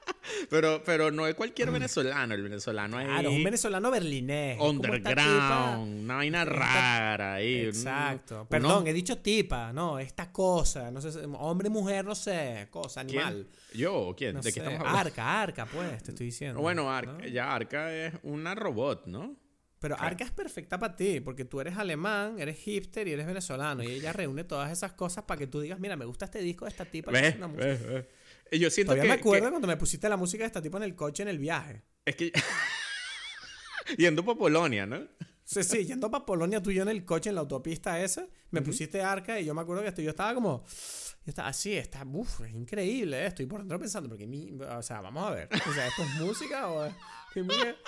Pero, 0.49 0.84
pero 0.84 1.10
no 1.11 1.26
es 1.27 1.35
cualquier 1.35 1.72
venezolano, 1.72 2.34
el 2.34 2.43
venezolano 2.43 2.98
ahí. 2.98 3.06
Claro, 3.07 3.30
es 3.30 3.35
un 3.38 3.43
venezolano 3.43 3.89
berlinés. 3.91 4.57
es 4.57 4.61
underground, 4.64 6.03
una 6.03 6.15
vaina 6.15 6.45
rara 6.45 7.34
ahí. 7.35 7.61
un- 7.61 7.68
Exacto. 7.69 8.35
uno- 8.35 8.49
Perdón, 8.49 8.88
he 8.88 8.93
dicho 8.93 9.18
tipa, 9.18 9.73
no, 9.73 9.99
esta 9.99 10.31
cosa, 10.31 10.91
no 10.91 11.02
sé, 11.02 11.10
hombre, 11.39 11.69
mujer, 11.69 12.06
no 12.06 12.15
sé, 12.15 12.68
cosa, 12.69 13.03
¿Quién? 13.06 13.22
animal. 13.22 13.48
¿Yo 13.73 13.95
o 13.95 14.15
quién? 14.15 14.35
No 14.35 14.41
¿De 14.41 14.52
qué 14.53 14.60
estamos 14.60 14.80
hablando? 14.80 14.99
Arca, 14.99 15.41
Arca, 15.41 15.65
pues, 15.65 16.03
te 16.03 16.11
estoy 16.11 16.27
diciendo. 16.27 16.60
Bueno, 16.61 16.91
Arca, 16.91 17.14
¿no? 17.14 17.27
ya 17.27 17.53
Arca 17.53 17.93
es 17.93 18.14
una 18.23 18.53
robot, 18.56 19.07
¿no? 19.07 19.35
Pero 19.80 19.95
Claro. 19.95 20.11
Arca 20.11 20.23
es 20.26 20.31
perfecta 20.31 20.77
para 20.77 20.95
ti, 20.95 21.22
porque 21.22 21.43
tú 21.43 21.60
eres 21.60 21.76
alemán, 21.76 22.35
eres 22.39 22.57
hipster 22.60 23.07
y 23.07 23.14
eres 23.14 23.26
venezolano. 23.26 23.81
Y 23.81 23.88
ella 23.88 24.14
reúne 24.14 24.43
todas 24.43 24.72
esas 24.72 24.91
cosas 24.93 25.23
para 25.23 25.39
que 25.39 25.48
tú 25.48 25.60
digas, 25.60 25.80
mira, 25.80 25.95
me 25.95 26.06
gusta 26.06 26.26
este 26.26 26.39
disco 26.39 26.65
de 26.65 26.69
esta 26.69 26.85
tipa. 26.85 27.11
que 27.11 27.19
¿Ves? 27.19 27.35
una 27.38 27.48
música". 27.48 27.65
¿Ves? 27.65 27.88
¿Ves? 27.88 28.06
Y 28.51 28.59
Yo 28.59 28.69
siento 28.69 28.91
Todavía 28.93 29.03
que, 29.03 29.15
me 29.15 29.19
acuerdo 29.21 29.45
que- 29.45 29.51
cuando 29.51 29.67
me 29.67 29.77
pusiste 29.77 30.09
la 30.09 30.17
música 30.17 30.43
de 30.43 30.47
esta 30.47 30.61
tipa 30.61 30.77
en 30.77 30.83
el 30.83 30.95
coche 30.95 31.23
en 31.23 31.29
el 31.29 31.39
viaje. 31.39 31.83
es 32.05 32.15
que 32.15 32.31
yendo 33.97 34.23
por 34.23 34.37
Polonia, 34.37 34.85
¿no? 34.85 35.07
Sí, 35.43 35.63
sí, 35.63 35.85
yendo 35.85 36.09
para 36.09 36.25
Polonia 36.25 36.61
tú 36.61 36.69
y 36.71 36.75
yo 36.75 36.83
en 36.83 36.89
el 36.89 37.03
coche, 37.03 37.29
en 37.29 37.35
la 37.35 37.41
autopista 37.41 37.99
esa, 38.01 38.25
me 38.51 38.61
pusiste 38.61 39.01
arca 39.01 39.39
y 39.39 39.45
yo 39.45 39.53
me 39.53 39.61
acuerdo 39.61 39.81
que 39.83 39.89
esto, 39.89 40.01
yo 40.01 40.09
estaba 40.11 40.33
como... 40.33 40.63
Yo 41.23 41.29
estaba 41.29 41.49
así, 41.49 41.73
está, 41.73 42.03
uff, 42.03 42.41
es 42.41 42.53
increíble, 42.53 43.23
eh, 43.23 43.27
estoy 43.27 43.45
por 43.45 43.59
dentro 43.59 43.77
pensando, 43.77 44.09
porque 44.09 44.25
mi, 44.25 44.51
o 44.59 44.81
sea, 44.81 45.01
vamos 45.01 45.27
a 45.27 45.31
ver, 45.31 45.49
o 45.69 45.73
sea, 45.73 45.87
¿esto 45.87 46.01
es 46.03 46.09
música 46.19 46.67
o 46.67 46.85
es- 46.85 46.93
qué 47.33 47.43
música? 47.43 47.75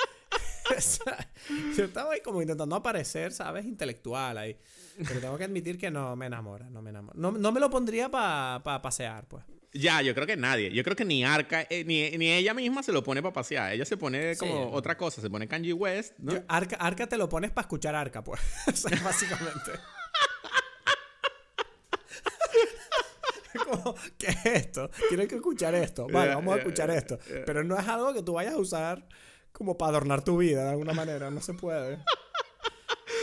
O 0.77 0.79
sea, 0.81 1.29
yo 1.75 1.83
estaba 1.83 2.13
ahí 2.13 2.21
como 2.21 2.41
intentando 2.41 2.75
aparecer, 2.77 3.33
¿sabes? 3.33 3.65
Intelectual 3.65 4.37
ahí. 4.37 4.57
Pero 4.97 5.19
tengo 5.19 5.37
que 5.37 5.43
admitir 5.43 5.77
que 5.77 5.91
no 5.91 6.15
me 6.15 6.27
enamora, 6.27 6.69
no 6.69 6.81
me 6.81 6.89
enamora. 6.89 7.13
No, 7.19 7.31
no 7.33 7.51
me 7.51 7.59
lo 7.59 7.69
pondría 7.69 8.09
para 8.09 8.81
pasear, 8.81 9.27
pues. 9.27 9.43
Ya, 9.73 10.01
yo 10.03 10.13
creo 10.13 10.27
que 10.27 10.37
nadie. 10.37 10.71
Yo 10.71 10.83
creo 10.83 10.95
que 10.95 11.03
ni 11.05 11.23
Arca, 11.25 11.65
eh, 11.69 11.83
ni, 11.83 12.11
ni 12.17 12.31
ella 12.31 12.53
misma 12.53 12.83
se 12.83 12.91
lo 12.91 13.03
pone 13.03 13.21
para 13.23 13.33
pasear. 13.33 13.73
Ella 13.73 13.85
se 13.85 13.97
pone 13.97 14.35
Sí. 14.35 14.39
como 14.39 14.71
otra 14.71 14.95
cosa. 14.97 15.19
Se 15.21 15.29
pone 15.29 15.47
Kanye 15.47 15.73
West, 15.73 16.13
¿no? 16.19 16.33
Yo- 16.33 16.43
arca, 16.47 16.75
arca 16.75 17.07
te 17.07 17.17
lo 17.17 17.27
pones 17.27 17.49
para 17.51 17.63
escuchar 17.65 17.95
arca, 17.95 18.23
pues. 18.23 18.39
O 18.67 18.71
sea, 18.75 18.99
básicamente. 19.03 19.71
Como, 23.65 23.95
¿Qué 24.17 24.27
es 24.27 24.45
esto? 24.45 24.89
Tienen 25.09 25.27
que 25.27 25.35
escuchar 25.35 25.75
esto. 25.75 26.07
Vale, 26.07 26.25
Yeah, 26.27 26.35
vamos 26.35 26.53
a 26.53 26.57
yeah, 26.57 26.63
escuchar 26.63 26.89
yeah, 26.89 26.97
esto. 26.99 27.19
Pero 27.45 27.63
no 27.63 27.77
es 27.77 27.87
algo 27.87 28.13
que 28.13 28.23
tú 28.23 28.33
vayas 28.33 28.53
a 28.53 28.57
usar 28.57 29.07
como 29.51 29.77
para 29.77 29.89
adornar 29.89 30.23
tu 30.23 30.37
vida 30.37 30.63
de 30.65 30.69
alguna 30.71 30.93
manera. 30.93 31.29
No 31.29 31.41
se 31.41 31.53
puede. 31.53 31.99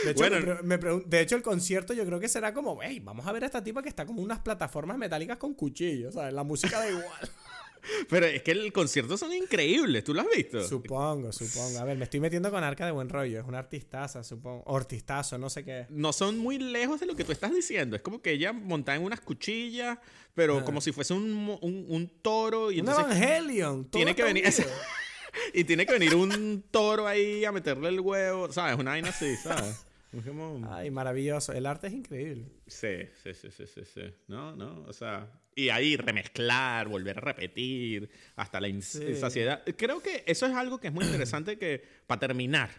De 0.05 0.11
hecho, 0.11 0.19
Bueno. 0.19 0.37
me 0.37 0.41
pre- 0.41 0.63
me 0.63 0.79
pregun- 0.79 1.05
de 1.05 1.21
hecho, 1.21 1.35
el 1.35 1.41
concierto 1.41 1.93
yo 1.93 2.05
creo 2.05 2.19
que 2.19 2.27
será 2.27 2.53
como, 2.53 2.79
hey, 2.81 2.99
vamos 3.03 3.25
a 3.27 3.31
ver 3.31 3.43
a 3.43 3.45
esta 3.45 3.63
tipa 3.63 3.81
que 3.83 3.89
está 3.89 4.05
como 4.05 4.21
unas 4.21 4.39
plataformas 4.39 4.97
metálicas 4.97 5.37
con 5.37 5.53
cuchillos, 5.53 6.13
¿sabes? 6.15 6.33
La 6.33 6.43
música 6.43 6.79
da 6.79 6.89
igual. 6.89 7.05
Pero 8.09 8.27
es 8.27 8.43
que 8.43 8.51
el 8.51 8.71
concierto 8.71 9.17
son 9.17 9.33
increíbles. 9.33 10.03
¿Tú 10.03 10.13
lo 10.13 10.21
has 10.21 10.27
visto? 10.35 10.63
supongo, 10.63 11.31
supongo. 11.31 11.79
A 11.79 11.83
ver, 11.83 11.97
me 11.97 12.03
estoy 12.03 12.19
metiendo 12.19 12.51
con 12.51 12.63
Arca 12.63 12.85
de 12.85 12.91
buen 12.91 13.09
rollo. 13.09 13.39
Es 13.39 13.45
una 13.47 13.57
artistaza, 13.57 14.23
supongo. 14.23 14.61
O 14.67 14.77
artistazo, 14.77 15.39
no 15.39 15.49
sé 15.49 15.63
qué. 15.65 15.87
no 15.89 16.13
son 16.13 16.37
muy 16.37 16.59
lejos 16.59 16.99
de 16.99 17.07
lo 17.07 17.15
que 17.15 17.23
tú 17.23 17.31
estás 17.31 17.51
diciendo. 17.53 17.95
Es 17.95 18.03
como 18.03 18.21
que 18.21 18.33
ella 18.33 18.53
montada 18.53 18.97
en 18.99 19.03
unas 19.03 19.19
cuchillas, 19.21 19.97
pero 20.35 20.59
Ah. 20.59 20.63
como 20.63 20.79
si 20.79 20.91
fuese 20.91 21.15
un, 21.15 21.57
un, 21.61 21.85
un 21.89 22.07
toro. 22.21 22.71
Y 22.71 22.81
Un 22.81 22.87
entonces 22.89 23.05
Evangelion. 23.17 23.85
todo 23.85 23.91
tiene 23.99 24.15
que 24.15 24.23
venir. 24.25 24.43
y 25.55 25.63
tiene 25.63 25.85
que 25.87 25.93
venir 25.93 26.13
un 26.13 26.63
toro 26.69 27.07
ahí 27.07 27.45
a 27.45 27.51
meterle 27.51 27.89
el 27.89 27.99
huevo. 27.99 28.51
¿Sabes? 28.53 28.77
Una 28.77 28.91
vaina 28.91 29.09
así, 29.09 29.35
¿sabes? 29.37 29.85
Es 30.11 30.25
como- 30.25 30.69
Ay, 30.73 30.91
maravilloso. 30.91 31.53
El 31.53 31.65
arte 31.65 31.87
es 31.87 31.93
increíble. 31.93 32.45
Sí, 32.67 32.97
sí, 33.23 33.33
sí, 33.33 33.49
sí, 33.51 33.65
sí, 33.65 33.81
sí. 33.85 34.01
No, 34.27 34.55
no, 34.55 34.83
o 34.87 34.93
sea. 34.93 35.31
Y 35.55 35.69
ahí 35.69 35.95
remezclar, 35.97 36.87
volver 36.87 37.17
a 37.17 37.21
repetir, 37.21 38.09
hasta 38.35 38.59
la 38.59 38.67
ins- 38.67 38.83
Sí. 39.05 39.15
saciedad. 39.15 39.63
Creo 39.77 40.01
que 40.01 40.23
eso 40.27 40.45
es 40.45 40.53
algo 40.53 40.79
que 40.79 40.87
es 40.87 40.93
muy 40.93 41.05
interesante 41.05 41.57
que, 41.57 41.83
para 42.07 42.19
terminar, 42.19 42.69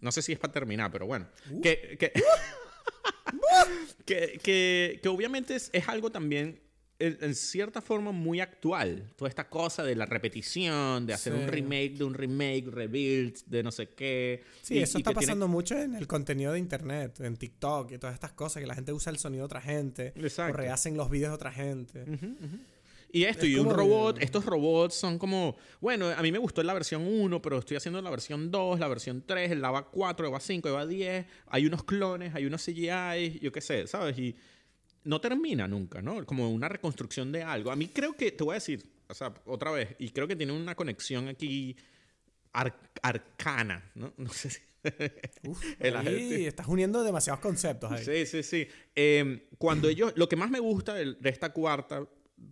no 0.00 0.10
sé 0.12 0.22
si 0.22 0.32
es 0.32 0.38
para 0.38 0.52
terminar, 0.52 0.90
pero 0.90 1.06
bueno, 1.06 1.28
que, 1.62 1.96
que, 1.98 2.12
que, 4.06 4.38
que- 4.42 5.00
que 5.02 5.08
obviamente 5.08 5.54
es, 5.54 5.70
es 5.72 5.88
algo 5.88 6.10
también, 6.10 6.60
en, 7.20 7.34
cierta 7.34 7.80
forma, 7.82 8.12
muy 8.12 8.40
actual. 8.40 9.10
Toda 9.16 9.28
esta 9.28 9.48
cosa 9.48 9.82
de 9.82 9.94
la 9.96 10.06
repetición, 10.06 11.06
de 11.06 11.14
hacer 11.14 11.32
Sí. 11.32 11.38
un 11.40 11.48
remake 11.48 11.94
de 11.98 12.04
un 12.04 12.14
remake, 12.14 12.66
rebuild, 12.70 13.36
de 13.46 13.62
no 13.62 13.70
sé 13.72 13.88
qué. 13.88 14.42
Sí, 14.62 14.74
y- 14.74 14.78
eso 14.78 14.98
y 14.98 15.00
está 15.00 15.10
que 15.10 15.14
tiene- 15.18 15.26
pasando 15.26 15.48
mucho 15.48 15.76
en 15.78 15.94
el 15.94 16.06
contenido 16.06 16.52
de 16.52 16.58
internet, 16.58 17.20
en 17.20 17.36
TikTok 17.36 17.92
y 17.92 17.98
todas 17.98 18.14
estas 18.14 18.32
cosas, 18.32 18.60
que 18.60 18.66
la 18.66 18.74
gente 18.74 18.92
usa 18.92 19.10
el 19.10 19.18
sonido 19.18 19.42
de 19.42 19.46
otra 19.46 19.60
gente 19.60 20.12
Exacto. 20.16 20.54
o 20.54 20.56
rehacen 20.56 20.96
los 20.96 21.10
vídeos 21.10 21.30
de 21.30 21.34
otra 21.34 21.50
gente. 21.52 22.04
Y 23.14 23.24
esto, 23.24 23.44
Es 23.44 23.50
y 23.52 23.56
un 23.56 23.68
robot, 23.68 24.18
de- 24.18 24.24
estos 24.24 24.46
robots 24.46 24.94
son 24.94 25.18
como, 25.18 25.54
bueno, 25.82 26.08
a 26.08 26.22
mí 26.22 26.32
me 26.32 26.38
gustó 26.38 26.62
la 26.62 26.72
versión 26.72 27.02
1, 27.06 27.42
pero 27.42 27.58
estoy 27.58 27.76
haciendo 27.76 28.00
la 28.00 28.08
versión 28.08 28.50
2, 28.50 28.80
la 28.80 28.88
versión 28.88 29.22
3, 29.26 29.50
el 29.50 29.58
EVA 29.58 29.82
4, 29.90 30.26
EVA 30.28 30.40
5, 30.40 30.70
EVA 30.70 30.86
10, 30.86 31.26
hay 31.48 31.66
unos 31.66 31.84
clones, 31.84 32.34
hay 32.34 32.46
unos 32.46 32.62
CGI, 32.64 33.38
yo 33.40 33.52
qué 33.52 33.60
sé, 33.60 33.86
¿sabes? 33.86 34.16
Y 34.18 34.34
no 35.04 35.20
termina 35.20 35.66
nunca, 35.68 36.00
¿no? 36.02 36.24
Como 36.26 36.50
una 36.50 36.68
reconstrucción 36.68 37.32
de 37.32 37.42
algo. 37.42 37.70
A 37.70 37.76
mí 37.76 37.88
creo 37.88 38.14
que, 38.14 38.32
te 38.32 38.44
voy 38.44 38.52
a 38.52 38.54
decir, 38.54 38.84
o 39.08 39.14
sea, 39.14 39.34
otra 39.46 39.70
vez, 39.70 39.94
y 39.98 40.10
creo 40.10 40.28
que 40.28 40.36
tiene 40.36 40.52
una 40.52 40.74
conexión 40.74 41.28
aquí 41.28 41.76
ar- 42.52 42.78
arcana, 43.02 43.90
¿no? 43.94 44.12
No 44.18 44.30
sé 44.32 44.50
si... 44.50 44.60
Uf, 45.44 45.62
ahí 45.80 46.46
estás 46.46 46.66
uniendo 46.66 47.02
demasiados 47.04 47.40
conceptos 47.40 47.92
ahí. 47.92 48.04
Sí, 48.04 48.26
sí, 48.26 48.42
sí. 48.42 48.68
Eh, 48.96 49.48
cuando 49.58 49.88
ellos, 49.88 50.12
lo 50.16 50.28
que 50.28 50.36
más 50.36 50.50
me 50.50 50.58
gusta 50.60 50.94
de 50.94 51.16
esta 51.28 51.52
cuarta, 51.52 52.06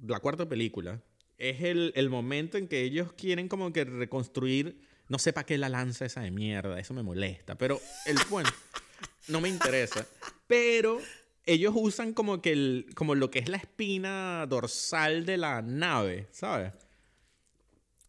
la 0.07 0.21
cuarta 0.21 0.49
película, 0.49 1.03
es 1.39 1.63
el, 1.63 1.93
el 1.97 2.11
momento 2.11 2.59
en 2.59 2.69
que 2.69 2.83
ellos 2.83 3.13
quieren 3.15 3.49
como 3.49 3.73
que 3.73 3.85
reconstruir, 3.85 4.79
no 5.09 5.19
sé 5.19 5.33
para 5.33 5.47
qué 5.47 5.59
la 5.59 5.69
lanza 5.69 6.05
esa 6.05 6.21
de 6.21 6.31
mierda, 6.31 6.79
eso 6.79 6.95
me 6.95 7.03
molesta, 7.03 7.57
pero 7.57 7.81
el 8.07 8.19
bueno, 8.29 8.51
no 9.29 9.41
me 9.41 9.49
interesa. 9.49 10.07
Pero 10.47 11.01
ellos 11.53 11.73
usan 11.77 12.13
como 12.13 12.41
que 12.43 12.53
el, 12.53 12.87
como 12.95 13.15
lo 13.15 13.31
que 13.31 13.39
es 13.41 13.49
la 13.49 13.57
espina 13.57 14.47
dorsal 14.49 15.25
de 15.27 15.37
la 15.37 15.63
nave, 15.63 16.29
¿sabes? 16.31 16.73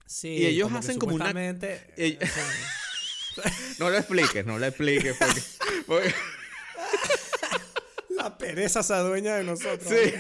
Sí, 0.05 0.27
Y 0.29 0.45
ellos 0.45 0.71
hacen 0.73 0.97
como 0.99 1.15
una- 1.15 1.25
supuestamente, 1.29 1.87
Ell- 1.97 2.17
eh, 2.21 2.27
sí. 2.27 3.41
No 3.79 3.89
lo 3.89 3.97
expliques, 3.97 4.45
no 4.45 4.59
lo 4.59 4.65
expliques 4.65 5.15
porque, 5.17 5.41
porque- 5.87 6.13
La 8.09 8.37
pereza 8.37 8.83
se 8.83 8.93
adueña 8.93 9.35
de 9.37 9.43
nosotros. 9.45 9.87
Sí. 9.89 10.13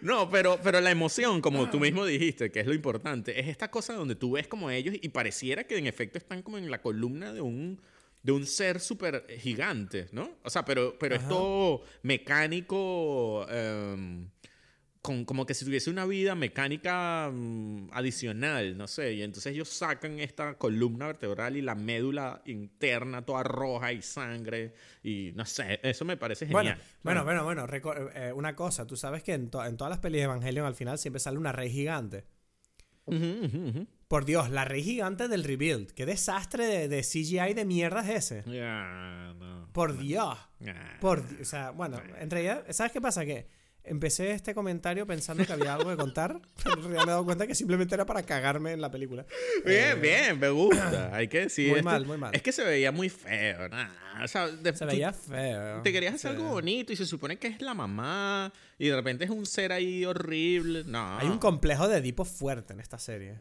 No, 0.00 0.28
pero, 0.30 0.58
pero 0.62 0.80
la 0.80 0.90
emoción, 0.90 1.40
como 1.40 1.70
tú 1.70 1.78
mismo 1.78 2.04
dijiste, 2.06 2.50
que 2.50 2.60
es 2.60 2.66
lo 2.66 2.74
importante, 2.74 3.38
es 3.38 3.46
esta 3.48 3.70
cosa 3.70 3.92
donde 3.92 4.16
tú 4.16 4.32
ves 4.32 4.48
como 4.48 4.70
ellos 4.70 4.96
y 5.00 5.08
pareciera 5.10 5.64
que 5.64 5.76
en 5.78 5.86
efecto 5.86 6.18
están 6.18 6.42
como 6.42 6.58
en 6.58 6.70
la 6.70 6.80
columna 6.80 7.32
de 7.32 7.42
un, 7.42 7.80
de 8.22 8.32
un 8.32 8.46
ser 8.46 8.80
súper 8.80 9.26
gigante, 9.38 10.08
¿no? 10.12 10.30
O 10.44 10.50
sea, 10.50 10.64
pero, 10.64 10.96
pero 10.98 11.14
es 11.14 11.20
Ajá. 11.20 11.28
todo 11.30 11.82
mecánico, 12.02 13.46
em, 13.48 14.28
con, 15.02 15.24
como 15.24 15.46
que 15.46 15.54
si 15.54 15.64
tuviese 15.64 15.88
una 15.88 16.04
vida 16.04 16.34
mecánica 16.34 17.30
mm, 17.32 17.88
adicional, 17.92 18.76
no 18.76 18.86
sé. 18.86 19.14
Y 19.14 19.22
entonces 19.22 19.54
ellos 19.54 19.70
sacan 19.70 20.20
esta 20.20 20.58
columna 20.58 21.06
vertebral 21.06 21.56
y 21.56 21.62
la 21.62 21.74
médula 21.74 22.42
interna 22.44 23.24
toda 23.24 23.42
roja 23.42 23.92
y 23.94 24.02
sangre 24.02 24.74
y 25.02 25.32
no 25.34 25.46
sé, 25.46 25.80
eso 25.82 26.04
me 26.04 26.18
parece 26.18 26.44
Bueno, 26.46 26.70
genial. 26.72 26.86
bueno, 27.02 27.24
bueno, 27.24 27.44
bueno. 27.44 27.66
reco- 27.66 28.10
eh, 28.14 28.32
una 28.34 28.54
cosa, 28.54 28.86
tú 28.86 28.96
sabes 28.96 29.22
que 29.22 29.32
en, 29.32 29.48
to- 29.48 29.64
en 29.64 29.78
todas 29.78 29.90
las 29.90 30.00
pelis 30.00 30.18
de 30.18 30.24
Evangelion 30.24 30.66
al 30.66 30.74
final 30.74 30.98
siempre 30.98 31.20
sale 31.20 31.38
una 31.38 31.52
rey 31.52 31.70
gigante. 31.70 32.26
Por 34.10 34.24
Dios, 34.24 34.50
la 34.50 34.64
rey 34.64 34.82
gigante 34.82 35.28
del 35.28 35.44
rebuild. 35.44 35.92
Qué 35.92 36.04
desastre 36.04 36.66
de, 36.66 36.88
de 36.88 37.02
CGI 37.02 37.54
de 37.54 37.64
mierda 37.64 38.00
es 38.00 38.32
ese. 38.32 38.42
Ya, 38.50 39.32
no. 39.38 39.68
Por 39.72 39.96
Dios. 39.96 40.36
Por, 41.00 41.22
o 41.40 41.44
sea, 41.44 41.70
bueno, 41.70 42.02
en 42.18 42.28
realidad, 42.28 42.64
¿sabes 42.70 42.90
qué 42.90 43.00
pasa? 43.00 43.24
Que 43.24 43.46
empecé 43.84 44.32
este 44.32 44.52
comentario 44.52 45.06
pensando 45.06 45.46
que 45.46 45.52
había 45.52 45.74
algo 45.74 45.90
que 45.90 45.96
contar, 45.96 46.40
pero 46.60 46.74
en 46.78 46.82
realidad 46.82 47.02
me 47.04 47.04
he 47.04 47.12
dado 47.12 47.24
cuenta 47.24 47.46
que 47.46 47.54
simplemente 47.54 47.94
era 47.94 48.04
para 48.04 48.24
cagarme 48.24 48.72
en 48.72 48.80
la 48.80 48.90
película. 48.90 49.24
Bien, 49.64 49.92
Eh, 49.92 49.94
bien, 49.94 50.40
me 50.40 50.48
gusta. 50.50 51.10
Hay 51.14 51.28
que 51.28 51.42
decir. 51.42 51.68
Muy 51.68 51.78
esto. 51.78 51.88
mal, 51.90 52.04
muy 52.04 52.18
mal. 52.18 52.34
Es 52.34 52.42
que 52.42 52.50
se 52.50 52.64
veía 52.64 52.90
muy 52.90 53.10
feo. 53.10 53.68
nah, 53.68 54.24
O 54.24 54.26
sea, 54.26 54.48
de- 54.48 54.74
Se 54.76 54.86
veía 54.86 55.12
feo. 55.12 55.82
te 55.82 55.92
querías 55.92 56.14
hacer 56.16 56.32
algo 56.32 56.48
bonito 56.48 56.92
y 56.92 56.96
se 56.96 57.06
supone 57.06 57.38
que 57.38 57.46
es 57.46 57.62
la 57.62 57.74
mamá 57.74 58.52
y 58.76 58.88
de 58.88 58.96
repente 58.96 59.22
es 59.22 59.30
un 59.30 59.46
ser 59.46 59.70
ahí 59.70 60.04
horrible. 60.04 60.82
No. 60.84 61.16
Hay 61.16 61.28
un 61.28 61.38
complejo 61.38 61.86
de 61.86 61.98
Edipo 61.98 62.24
fuerte 62.24 62.72
en 62.72 62.80
esta 62.80 62.98
serie. 62.98 63.38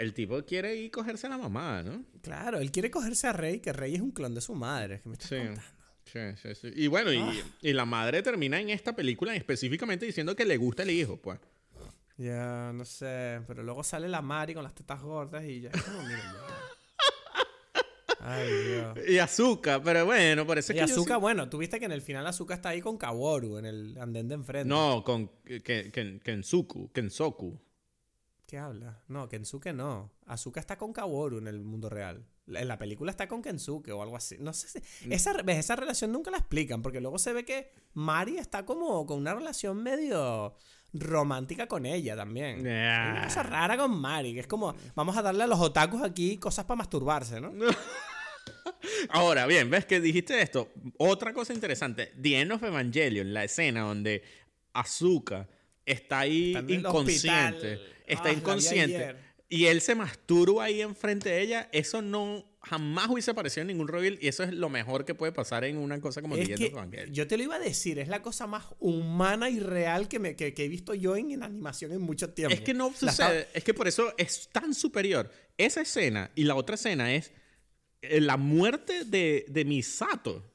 El 0.00 0.14
tipo 0.14 0.42
quiere 0.46 0.74
ir 0.76 0.90
cogerse 0.90 1.26
a 1.26 1.30
la 1.30 1.36
mamá, 1.38 1.82
¿no? 1.82 2.04
Claro, 2.22 2.58
él 2.58 2.70
quiere 2.72 2.90
cogerse 2.90 3.26
a 3.26 3.34
Rey, 3.34 3.60
que 3.60 3.72
Rey 3.72 3.94
es 3.96 4.00
un 4.00 4.12
clon 4.12 4.34
de 4.34 4.40
su 4.40 4.54
madre. 4.54 5.00
Que 5.02 5.08
me 5.10 5.12
estás 5.14 5.28
Sí. 5.28 5.36
contando. 5.36 5.60
Sí, 6.06 6.18
sí, 6.42 6.54
sí. 6.54 6.72
Y 6.74 6.86
bueno, 6.86 7.12
y, 7.12 7.18
Ah. 7.18 7.32
y 7.60 7.72
la 7.74 7.84
madre 7.84 8.22
termina 8.22 8.58
en 8.58 8.70
esta 8.70 8.96
película 8.96 9.36
específicamente 9.36 10.06
diciendo 10.06 10.34
que 10.34 10.44
le 10.46 10.56
gusta 10.56 10.84
el 10.84 10.90
hijo, 10.90 11.18
pues. 11.18 11.38
Ya, 12.16 12.72
no 12.74 12.84
sé. 12.86 13.40
Pero 13.46 13.62
luego 13.62 13.84
sale 13.84 14.08
la 14.08 14.22
Mari 14.22 14.54
con 14.54 14.62
las 14.64 14.74
tetas 14.74 15.00
gordas 15.02 15.44
y 15.44 15.60
ya 15.60 15.70
como, 15.70 16.02
miren. 16.02 16.20
Ay, 18.22 18.48
Dios. 18.52 18.98
Y 19.08 19.18
Azúcar, 19.18 19.80
pero 19.82 20.04
bueno, 20.04 20.46
parece 20.46 20.72
Y 20.72 20.76
que. 20.76 20.80
yo 20.80 20.84
Azuka, 20.92 21.14
sí- 21.14 21.20
bueno, 21.20 21.48
tú 21.48 21.58
viste 21.58 21.78
que 21.78 21.86
en 21.86 21.92
el 21.92 22.02
final 22.02 22.26
Azuka 22.26 22.54
está 22.54 22.70
ahí 22.70 22.80
con 22.82 22.98
Kaworu 22.98 23.56
en 23.58 23.64
el 23.66 23.98
andén 23.98 24.28
de 24.28 24.34
enfrente. 24.34 24.68
No, 24.68 25.02
con 25.04 25.30
Ken- 25.44 25.90
Ken- 25.90 26.20
Kensuku, 26.20 26.90
Kensoku. 26.92 27.58
¿Qué 28.50 28.58
habla? 28.58 29.00
No, 29.06 29.28
Kensuke 29.28 29.72
no. 29.72 30.10
Azuka 30.26 30.58
está 30.58 30.76
con 30.76 30.92
Kaworu 30.92 31.38
en 31.38 31.46
el 31.46 31.60
mundo 31.60 31.88
real. 31.88 32.26
En 32.48 32.66
la 32.66 32.78
película 32.78 33.12
está 33.12 33.28
con 33.28 33.42
Kensuke 33.42 33.92
o 33.92 34.02
algo 34.02 34.16
así. 34.16 34.38
No 34.40 34.52
sé 34.52 34.66
si... 34.66 35.06
Mm. 35.06 35.12
Esa, 35.12 35.40
¿ves? 35.44 35.58
esa 35.58 35.76
relación 35.76 36.10
nunca 36.10 36.32
la 36.32 36.38
explican 36.38 36.82
porque 36.82 37.00
luego 37.00 37.20
se 37.20 37.32
ve 37.32 37.44
que 37.44 37.70
Mari 37.94 38.38
está 38.38 38.66
como 38.66 39.06
con 39.06 39.18
una 39.18 39.34
relación 39.34 39.80
medio 39.80 40.56
romántica 40.92 41.68
con 41.68 41.86
ella 41.86 42.16
también. 42.16 42.66
Hay 42.66 43.10
una 43.12 43.22
cosa 43.22 43.44
rara 43.44 43.76
con 43.76 43.96
Mari, 43.96 44.34
que 44.34 44.40
es 44.40 44.48
como, 44.48 44.74
vamos 44.96 45.16
a 45.16 45.22
darle 45.22 45.44
a 45.44 45.46
los 45.46 45.60
otakus 45.60 46.02
aquí 46.02 46.36
cosas 46.36 46.64
para 46.64 46.78
masturbarse, 46.78 47.40
¿no? 47.40 47.52
Ahora, 49.10 49.46
bien, 49.46 49.70
ves 49.70 49.86
que 49.86 50.00
dijiste 50.00 50.42
esto. 50.42 50.72
Otra 50.98 51.32
cosa 51.32 51.52
interesante. 51.52 52.12
The 52.20 52.40
End 52.40 52.50
of 52.50 52.64
Evangelion, 52.64 53.32
la 53.32 53.44
escena 53.44 53.82
donde 53.82 54.24
Azuka 54.72 55.48
está 55.86 56.20
ahí 56.20 56.54
Está 56.54 56.72
inconsciente. 56.72 57.72
hospital. 57.74 57.80
Está 58.06 58.28
Ah, 58.28 58.32
inconsciente. 58.32 59.16
Y 59.48 59.66
él 59.66 59.80
se 59.80 59.94
masturba 59.96 60.64
ahí 60.64 60.80
enfrente 60.80 61.28
de 61.28 61.40
ella. 61.42 61.68
Eso 61.72 62.02
no 62.02 62.46
jamás 62.62 63.08
hubiese 63.08 63.30
aparecido 63.32 63.62
en 63.62 63.68
ningún 63.68 63.88
reveal. 63.88 64.16
Y 64.20 64.28
eso 64.28 64.44
es 64.44 64.52
lo 64.52 64.68
mejor 64.68 65.04
que 65.04 65.14
puede 65.14 65.32
pasar 65.32 65.64
en 65.64 65.76
una 65.76 66.00
cosa 66.00 66.22
como 66.22 66.36
Es 66.36 66.46
que 66.48 66.54
of 66.54 66.60
Evangelion. 66.60 67.12
yo 67.12 67.26
te 67.26 67.36
lo 67.36 67.42
iba 67.42 67.56
a 67.56 67.58
decir, 67.58 67.98
es 67.98 68.06
la 68.08 68.22
cosa 68.22 68.46
más 68.46 68.66
humana 68.78 69.50
y 69.50 69.58
real 69.58 70.06
que, 70.08 70.18
me, 70.20 70.36
que, 70.36 70.54
que 70.54 70.64
he 70.64 70.68
visto 70.68 70.94
yo 70.94 71.16
en, 71.16 71.32
en 71.32 71.42
animación 71.42 71.90
en 71.92 72.00
mucho 72.00 72.30
tiempo. 72.30 72.54
Es 72.54 72.60
que 72.60 72.74
no 72.74 72.92
sucede. 72.94 73.48
Es 73.54 73.64
que 73.64 73.74
por 73.74 73.88
eso 73.88 74.12
es 74.18 74.48
tan 74.52 74.72
superior. 74.74 75.30
Esa 75.58 75.80
escena 75.80 76.30
y 76.36 76.44
la 76.44 76.54
otra 76.54 76.76
escena 76.76 77.12
es 77.14 77.32
eh, 78.02 78.20
la 78.20 78.36
muerte 78.36 79.04
de, 79.04 79.46
de 79.48 79.64
Misato. 79.64 80.46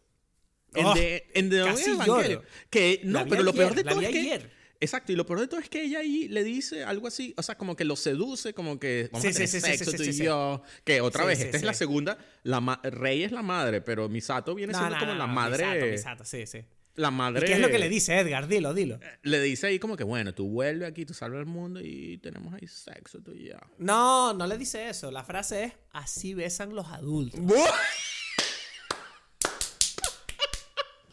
En 0.74 0.86
Oh, 0.86 0.94
The- 0.94 1.28
en 1.34 1.50
casi 1.50 1.92
Evangelion. 1.92 2.44
Que 2.70 3.02
no, 3.04 3.26
pero 3.28 3.44
lo 3.44 3.54
peor 3.54 3.76
de 3.76 3.84
todo 3.84 4.00
es 4.02 4.10
que. 4.10 4.42
Exacto, 4.80 5.12
y 5.12 5.16
lo 5.16 5.26
peor 5.26 5.40
de 5.40 5.48
todo 5.48 5.60
es 5.60 5.70
que 5.70 5.84
ella 5.84 6.00
ahí 6.00 6.28
le 6.28 6.44
dice 6.44 6.84
algo 6.84 7.08
así, 7.08 7.34
o 7.38 7.44
sea, 7.44 7.58
como 7.58 7.76
que 7.76 7.86
lo 7.86 7.96
seduce, 7.96 8.54
como 8.54 8.80
que 8.80 9.10
vamos 9.12 9.22
Sí, 9.24 9.30
a 9.30 9.34
tener 9.34 9.48
sí, 9.48 9.62
sexo 9.62 9.92
sí, 9.92 9.98
tú 9.98 10.04
y 10.04 10.14
yo. 10.14 10.62
Que 10.84 11.02
otra 11.02 11.26
vez, 11.26 11.40
esta 11.40 11.58
es 11.58 11.64
la 11.64 11.74
segunda, 11.74 12.18
la 12.44 12.80
Rey 12.84 13.24
es 13.24 13.32
la 13.32 13.42
madre, 13.42 13.82
pero 13.82 14.10
Misato 14.10 14.54
viene 14.54 14.74
No, 14.74 14.80
siendo 14.80 14.96
no, 14.96 15.00
como 15.00 15.14
no, 15.14 15.18
la 15.20 15.28
madre. 15.28 15.66
Misato, 15.66 15.86
Misato, 15.92 16.26
sí, 16.26 16.46
sí. 16.46 16.66
La 16.96 17.10
¿Y 17.10 17.12
madre. 17.12 17.46
qué 17.46 17.54
es 17.54 17.60
lo 17.60 17.68
que 17.70 17.78
le 17.80 17.90
dice 17.90 18.18
Edgar? 18.18 18.48
Dilo, 18.48 18.74
dilo. 18.74 19.00
Le 19.24 19.42
dice 19.42 19.68
ahí 19.68 19.80
como 19.80 19.98
que, 19.98 20.06
bueno, 20.06 20.34
tú 20.34 20.48
vuelves 20.48 20.88
aquí, 20.90 21.06
tú 21.06 21.14
salvas 21.14 21.40
el 21.42 21.46
mundo 21.46 21.82
y 21.84 22.20
tenemos 22.20 22.54
ahí 22.54 22.68
sexo 22.68 23.20
tú 23.22 23.32
y 23.34 23.50
yo. 23.50 23.56
No, 23.80 24.34
no 24.34 24.48
le 24.48 24.58
dice 24.58 24.88
eso. 24.88 25.12
La 25.12 25.24
frase 25.26 25.66
es, 25.66 25.74
así 25.92 26.34
besan 26.34 26.74
los 26.74 26.88
adultos. 26.88 27.40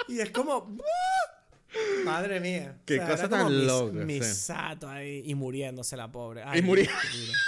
Y 0.08 0.20
es 0.20 0.30
como... 0.30 0.76
Madre 2.04 2.40
mía. 2.40 2.76
Qué 2.84 2.96
era 2.96 3.08
cosa 3.08 3.28
como 3.28 3.44
tan 3.44 3.56
mis- 3.56 3.66
loca, 3.66 3.98
sí. 4.00 4.04
Misato 4.04 4.88
ahí 4.88 5.22
y 5.24 5.34
muriéndose 5.34 5.96
la 5.96 6.10
pobre. 6.10 6.42
Ay, 6.44 6.60
Y 6.60 6.62
muri- 6.62 6.86
qué 6.86 7.18
duro. 7.18 7.32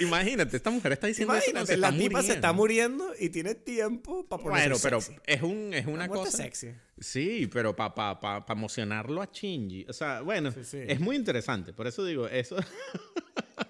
Imagínate, 0.00 0.56
esta 0.56 0.70
mujer 0.70 0.92
está 0.92 1.06
diciendo 1.06 1.34
eso 1.34 1.50
Imagínate, 1.50 1.76
la 1.76 1.88
tipa 1.90 1.98
muriendo. 2.02 2.22
se 2.22 2.32
está 2.34 2.52
muriendo 2.52 3.12
y 3.18 3.28
tiene 3.30 3.54
tiempo 3.54 4.26
para 4.28 4.42
ponerse 4.42 4.68
Bueno, 4.68 4.80
pero 4.82 5.00
sexy. 5.00 5.20
es, 5.26 5.42
un, 5.42 5.74
es 5.74 5.86
una 5.86 6.06
muerte 6.06 6.26
cosa. 6.26 6.36
sexy. 6.36 6.68
Sí, 7.00 7.48
pero 7.52 7.74
para 7.74 7.94
pa, 7.94 8.20
pa, 8.20 8.46
pa 8.46 8.52
emocionarlo 8.52 9.22
a 9.22 9.28
Shinji. 9.32 9.86
O 9.88 9.92
sea, 9.92 10.20
bueno, 10.20 10.52
Sí, 10.52 10.64
sí. 10.64 10.78
es 10.86 11.00
muy 11.00 11.16
interesante. 11.16 11.72
Por 11.72 11.86
eso 11.86 12.04
digo, 12.04 12.28
eso. 12.28 12.56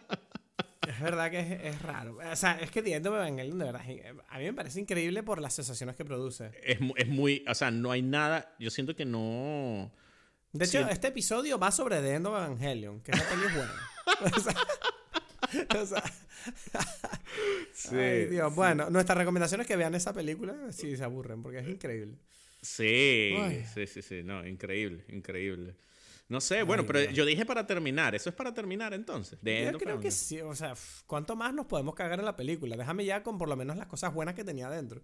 Es 0.88 1.00
verdad 1.00 1.30
que 1.30 1.38
es, 1.40 1.74
es 1.74 1.82
raro. 1.82 2.18
O 2.30 2.36
sea, 2.36 2.58
es 2.60 2.70
que 2.70 2.82
The 2.82 2.94
End 2.94 3.06
of 3.06 3.14
Evangelion, 3.14 3.58
de 3.58 3.64
verdad, 3.66 3.82
a 4.28 4.38
mí 4.38 4.44
me 4.44 4.52
parece 4.52 4.80
increíble 4.80 5.22
por 5.22 5.40
las 5.40 5.54
sensaciones 5.54 5.94
que 5.96 6.04
produce. 6.04 6.50
Es, 6.62 6.78
es 6.96 7.08
muy. 7.08 7.44
O 7.48 7.54
sea, 7.54 7.70
no 7.70 7.92
hay 7.92 8.02
nada. 8.02 8.54
Yo 8.58 8.70
siento 8.70 8.96
que 8.96 9.04
no. 9.04 9.92
De 10.52 10.64
hecho, 10.64 10.82
Sí. 10.82 10.88
este 10.90 11.08
episodio 11.08 11.58
va 11.58 11.70
sobre 11.70 12.00
The 12.00 12.14
End 12.14 12.26
of 12.26 12.34
Evangelion, 12.36 13.00
que 13.00 13.12
esa 13.12 13.24
peli 13.28 13.42
es 13.46 13.54
buena. 13.54 13.72
o 14.36 14.40
sea, 14.40 14.54
o 15.80 15.86
sea, 15.86 16.02
ay, 17.92 18.26
Dios. 18.26 18.54
Bueno, 18.54 18.90
nuestra 18.90 19.14
recomendación 19.14 19.60
es 19.60 19.66
que 19.66 19.76
vean 19.76 19.94
esa 19.94 20.12
película 20.12 20.72
si 20.72 20.96
se 20.96 21.04
aburren, 21.04 21.42
porque 21.42 21.60
es 21.60 21.68
increíble. 21.68 22.18
Sí, 22.60 23.34
sí, 23.74 23.86
sí, 23.86 24.02
sí. 24.02 24.22
No, 24.22 24.46
increíble, 24.46 25.04
increíble. 25.08 25.74
No 26.32 26.40
sé, 26.40 26.62
bueno, 26.62 26.86
pero 26.86 27.02
yo 27.10 27.26
dije 27.26 27.44
para 27.44 27.66
terminar. 27.66 28.14
Eso 28.14 28.30
es 28.30 28.34
para 28.34 28.54
terminar 28.54 28.94
entonces. 28.94 29.38
Yo 29.42 29.78
creo 29.78 30.00
que 30.00 30.10
sí, 30.10 30.40
o 30.40 30.54
sea, 30.54 30.72
¿cuánto 31.06 31.36
más 31.36 31.52
nos 31.52 31.66
podemos 31.66 31.94
cagar 31.94 32.18
en 32.18 32.24
la 32.24 32.34
película? 32.34 32.74
Déjame 32.74 33.04
ya 33.04 33.22
con 33.22 33.36
por 33.36 33.50
lo 33.50 33.54
menos 33.54 33.76
las 33.76 33.86
cosas 33.86 34.14
buenas 34.14 34.34
que 34.34 34.42
tenía 34.42 34.70
dentro. 34.70 35.02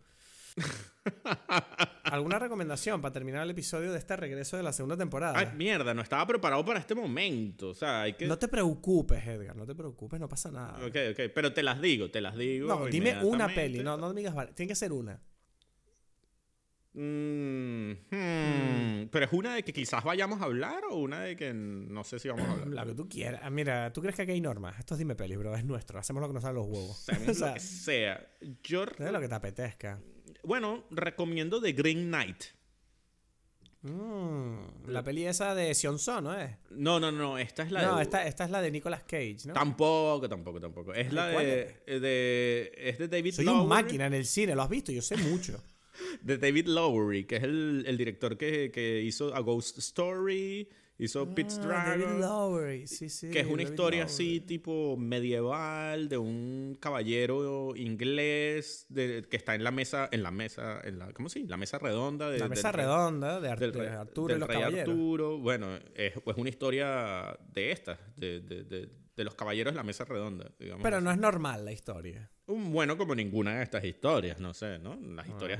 ¿Alguna 2.04 2.38
recomendación 2.38 3.02
para 3.02 3.12
terminar 3.12 3.42
el 3.42 3.50
episodio 3.50 3.92
de 3.92 3.98
este 3.98 4.16
regreso 4.16 4.56
de 4.56 4.62
la 4.62 4.72
segunda 4.72 4.96
temporada? 4.96 5.38
Ay, 5.38 5.50
mierda, 5.54 5.92
no 5.92 6.00
estaba 6.00 6.26
preparado 6.26 6.64
para 6.64 6.80
este 6.80 6.94
momento. 6.94 7.68
O 7.68 7.74
sea, 7.74 8.00
hay 8.00 8.14
que. 8.14 8.26
No 8.26 8.38
te 8.38 8.48
preocupes, 8.48 9.22
Edgar, 9.26 9.54
no 9.54 9.66
te 9.66 9.74
preocupes, 9.74 10.18
no 10.18 10.30
pasa 10.30 10.50
nada. 10.50 10.78
Ok, 10.78 10.96
ok. 11.12 11.30
Pero 11.34 11.52
te 11.52 11.62
las 11.62 11.82
digo, 11.82 12.10
te 12.10 12.22
las 12.22 12.38
digo. 12.38 12.68
No, 12.68 12.86
dime 12.86 13.22
una 13.22 13.48
peli, 13.48 13.80
no, 13.80 13.98
no 13.98 14.14
digas, 14.14 14.34
varias, 14.34 14.56
tiene 14.56 14.68
que 14.68 14.76
ser 14.76 14.92
una. 14.94 15.20
Mm, 17.00 17.92
hmm, 18.10 19.08
Pero 19.12 19.24
es 19.24 19.32
una 19.32 19.54
de 19.54 19.62
que 19.62 19.72
quizás 19.72 20.02
vayamos 20.02 20.40
a 20.42 20.46
hablar 20.46 20.82
o 20.90 20.96
una 20.96 21.20
de 21.20 21.36
que 21.36 21.54
no 21.54 22.02
sé 22.02 22.18
si 22.18 22.28
vamos 22.28 22.44
a 22.48 22.52
hablar. 22.52 22.66
Lo 22.86 22.86
que 22.86 22.94
tú 22.96 23.08
quieras. 23.08 23.40
Ah, 23.44 23.50
Mira, 23.50 23.92
¿tú 23.92 24.00
crees 24.00 24.16
que 24.16 24.22
aquí 24.22 24.32
hay 24.32 24.40
normas? 24.40 24.76
Esto 24.80 24.94
es 24.94 24.98
dime 24.98 25.14
peli, 25.14 25.36
bro. 25.36 25.54
Es 25.54 25.64
nuestro. 25.64 25.98
Hacemos 26.00 26.20
lo 26.20 26.26
que 26.28 26.34
nos 26.34 26.42
salen 26.42 26.56
los 26.56 26.66
huevos. 26.66 27.08
Hacemos 27.08 27.28
o 27.28 27.34
sea, 27.34 27.48
lo 27.48 27.54
que 27.54 27.60
sea. 27.60 28.28
Yo, 28.64 28.82
es 28.84 29.12
lo 29.12 29.20
que 29.20 29.28
te 29.28 29.34
apetezca. 29.34 30.00
bueno, 30.42 30.84
recomiendo 30.90 31.60
The 31.60 31.72
Green 31.72 32.08
Knight. 32.08 32.44
Mm, 33.82 34.88
la 34.88 35.04
peli 35.04 35.24
esa 35.24 35.54
de 35.54 35.72
Sion 35.72 36.00
Son, 36.00 36.24
¿no 36.24 36.34
es? 36.36 36.50
No, 36.70 36.98
no, 36.98 37.12
no, 37.12 37.38
esta 37.38 37.62
es 37.62 37.70
la 37.70 37.82
No, 37.82 37.96
de... 37.98 38.02
esta, 38.02 38.26
esta 38.26 38.44
es 38.44 38.50
la 38.50 38.60
de 38.60 38.72
Nicolas 38.72 39.04
Cage, 39.04 39.38
¿no? 39.46 39.52
Tampoco, 39.54 40.28
tampoco, 40.28 40.60
tampoco. 40.60 40.92
Es 40.94 41.12
la 41.12 41.30
¿cuál 41.32 41.46
de, 41.46 42.00
de... 42.00 42.72
Es 42.76 42.98
de 42.98 43.06
David 43.06 43.34
Soy 43.34 43.44
Lowery. 43.44 43.62
un 43.62 43.68
máquina 43.68 44.06
en 44.06 44.14
el 44.14 44.26
cine, 44.26 44.56
lo 44.56 44.62
has 44.62 44.68
visto, 44.68 44.90
yo 44.90 45.00
sé 45.00 45.16
mucho. 45.16 45.62
De 46.22 46.38
David 46.38 46.66
Lowery, 46.66 47.24
que 47.24 47.36
es 47.36 47.42
el, 47.44 47.84
el 47.86 47.96
director 47.96 48.36
que, 48.36 48.70
que 48.70 49.02
hizo 49.02 49.34
A 49.34 49.40
Ghost 49.40 49.78
Story, 49.78 50.68
hizo 51.00 51.28
Ah, 51.30 51.34
Dragon. 51.66 52.00
David 52.00 52.20
Lowery, 52.20 52.86
sí, 52.88 53.08
sí. 53.08 53.30
Que 53.30 53.40
es 53.40 53.46
una 53.46 53.58
David 53.62 53.68
historia 53.70 54.00
Lowery. 54.00 54.12
así 54.14 54.40
tipo 54.40 54.96
medieval 54.96 56.08
de 56.08 56.18
un 56.18 56.76
caballero 56.80 57.74
inglés 57.76 58.86
de, 58.88 59.24
que 59.30 59.36
está 59.36 59.54
en 59.54 59.62
la 59.64 59.70
mesa, 59.70 60.08
en 60.10 60.22
la 60.22 60.30
mesa, 60.30 60.80
en 60.84 60.98
la, 60.98 61.12
¿cómo 61.12 61.28
sí? 61.28 61.44
La 61.46 61.56
mesa 61.56 61.78
redonda 61.78 62.30
de, 62.30 62.38
La 62.38 62.48
mesa 62.48 62.72
redonda 62.72 63.40
de, 63.40 63.48
Ar- 63.48 63.58
del 63.60 63.72
de 63.72 63.78
rey- 63.78 63.88
Arturo 63.88 64.28
del 64.28 64.36
y 64.38 64.40
los 64.40 64.48
rey 64.48 64.58
caballeros. 64.58 64.88
Arturo. 64.88 65.38
Bueno, 65.38 65.76
es, 65.94 66.14
es 66.16 66.36
una 66.36 66.48
historia 66.48 67.38
de 67.52 67.70
estas, 67.72 67.98
de, 68.16 68.40
de- 69.18 69.24
los 69.24 69.34
caballeros 69.34 69.74
de 69.74 69.76
la 69.76 69.82
mesa 69.82 70.04
redonda, 70.04 70.50
digamos. 70.58 70.82
Pero 70.82 70.96
así. 70.96 71.04
no 71.04 71.10
es 71.10 71.18
normal 71.18 71.64
la 71.64 71.72
historia. 71.72 72.30
Un 72.46 72.72
bueno 72.72 72.96
como 72.96 73.14
ninguna 73.14 73.56
de 73.58 73.62
estas 73.64 73.84
historias, 73.84 74.40
no 74.40 74.54
sé, 74.54 74.78
¿no? 74.78 74.94
Las 74.96 75.28
historias 75.28 75.58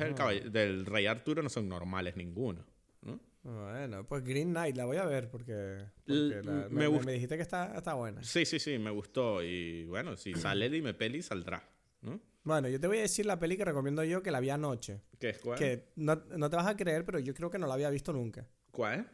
del, 0.53 0.87
rey 0.87 1.07
Arturo 1.07 1.43
no 1.43 1.49
son 1.49 1.69
normales 1.69 2.17
ninguna, 2.17 2.65
¿no? 3.03 3.21
Bueno, 3.43 4.07
pues 4.07 4.25
Green 4.25 4.51
Knight 4.51 4.77
la 4.77 4.85
voy 4.85 4.97
a 4.97 5.05
ver 5.05 5.31
porque, 5.31 5.85
porque 6.07 6.41
la- 6.45 6.69
me 6.71 7.13
dijiste 7.13 7.37
que 7.37 7.43
está, 7.43 7.77
está 7.77 7.95
buena. 7.95 8.23
Sí, 8.23 8.45
sí, 8.45 8.59
sí, 8.59 8.79
me 8.79 8.91
gustó 8.91 9.43
y 9.43 9.85
bueno, 9.87 10.17
si 10.17 10.33
sale 10.35 10.71
Dime 10.71 10.95
Peli 10.95 11.23
saldrá, 11.23 11.63
¿no? 12.03 12.21
Bueno, 12.45 12.69
yo 12.69 12.81
te 12.81 12.87
voy 12.87 12.99
a 12.99 13.03
decir 13.03 13.27
la 13.27 13.39
peli 13.39 13.57
que 13.59 13.65
recomiendo 13.65 14.03
yo 14.05 14.23
que 14.23 14.31
la 14.31 14.41
vi 14.41 14.49
anoche. 14.49 15.03
¿Qué 15.19 15.31
es 15.31 15.39
cuál? 15.39 15.59
Que 15.59 15.91
no, 15.97 16.15
no 16.37 16.49
te 16.49 16.57
vas 16.57 16.67
a 16.67 16.77
creer, 16.77 17.05
pero 17.05 17.19
yo 17.19 17.35
creo 17.35 17.51
que 17.51 17.59
no 17.59 17.67
la 17.67 17.75
había 17.75 17.91
visto 17.91 18.11
nunca. 18.13 18.49
¿Cuál? 18.71 19.07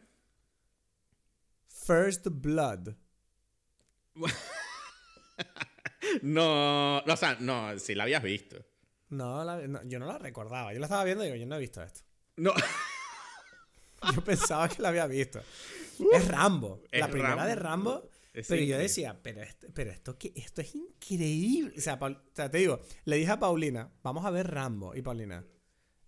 First 1.66 2.28
Blood. 2.30 2.94
No, 6.22 6.98
o 6.98 7.16
sea, 7.16 7.36
no, 7.40 7.76
si 7.78 7.94
la 7.94 8.04
habías 8.04 8.22
visto. 8.22 8.56
No, 9.08 9.42
la- 9.44 9.66
no, 9.66 9.82
yo 9.84 9.98
no 9.98 10.06
la 10.06 10.18
recordaba. 10.18 10.72
Yo 10.72 10.78
la 10.78 10.86
estaba 10.86 11.04
viendo 11.04 11.24
y 11.24 11.28
digo, 11.28 11.36
yo 11.38 11.46
no 11.46 11.56
he 11.56 11.60
visto 11.60 11.82
esto. 11.82 12.00
No, 12.36 12.52
Yo 14.14 14.22
pensaba 14.22 14.68
que 14.68 14.82
la 14.82 14.90
había 14.90 15.06
visto. 15.06 15.40
es 16.12 16.28
Rambo. 16.28 16.82
es 16.90 17.00
la 17.00 17.08
primera 17.08 17.34
Rambo. 17.36 17.48
de 17.48 17.54
Rambo. 17.54 18.08
Es 18.34 18.48
Pero 18.48 18.62
yo 18.64 18.76
decía, 18.76 19.18
pero, 19.22 19.42
esto, 19.42 19.68
pero 19.72 19.92
esto, 19.92 20.18
¿qué? 20.18 20.32
esto 20.36 20.60
es 20.60 20.74
increíble. 20.74 21.72
O 21.78 21.80
sea, 21.80 21.98
Paul- 21.98 22.16
o 22.16 22.34
sea, 22.34 22.50
te 22.50 22.58
digo, 22.58 22.80
le 23.04 23.16
dije 23.16 23.30
a 23.30 23.38
Paulina, 23.38 23.92
vamos 24.02 24.24
a 24.26 24.30
ver 24.30 24.50
Rambo. 24.50 24.94
Y 24.94 25.02
Paulina, 25.02 25.44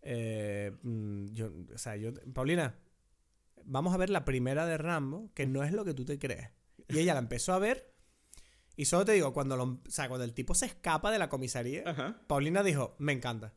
eh, 0.03 0.73
mm, 0.83 1.27
yo, 1.33 1.53
o 1.74 1.78
sea, 1.78 1.97
yo, 1.97 2.12
Paulina, 2.35 2.78
vamos 3.65 3.95
a 3.95 3.97
ver 3.97 4.11
la 4.11 4.24
primera 4.24 4.66
de 4.66 4.77
Rambo, 4.77 5.31
que 5.35 5.47
no 5.47 5.62
es 5.65 5.73
lo 5.73 5.85
que 5.85 5.95
tú 5.95 6.05
te 6.05 6.19
crees. 6.19 6.51
Y 6.89 6.99
ella 6.99 7.15
la 7.15 7.20
empezó 7.20 7.55
a 7.55 7.59
ver. 7.61 7.95
Y 8.77 8.85
solo 8.85 9.05
te 9.05 9.12
digo, 9.12 9.32
cuando, 9.32 9.57
lo- 9.57 9.65
o 9.65 9.81
sea, 9.89 10.09
cuando 10.09 10.24
el 10.24 10.35
tipo 10.35 10.55
se 10.55 10.66
escapa 10.66 11.11
de 11.11 11.19
la 11.19 11.28
comisaría, 11.28 11.82
Ajá. 11.86 12.20
Paulina 12.27 12.62
dijo, 12.62 12.94
me 12.98 13.12
encanta. 13.12 13.55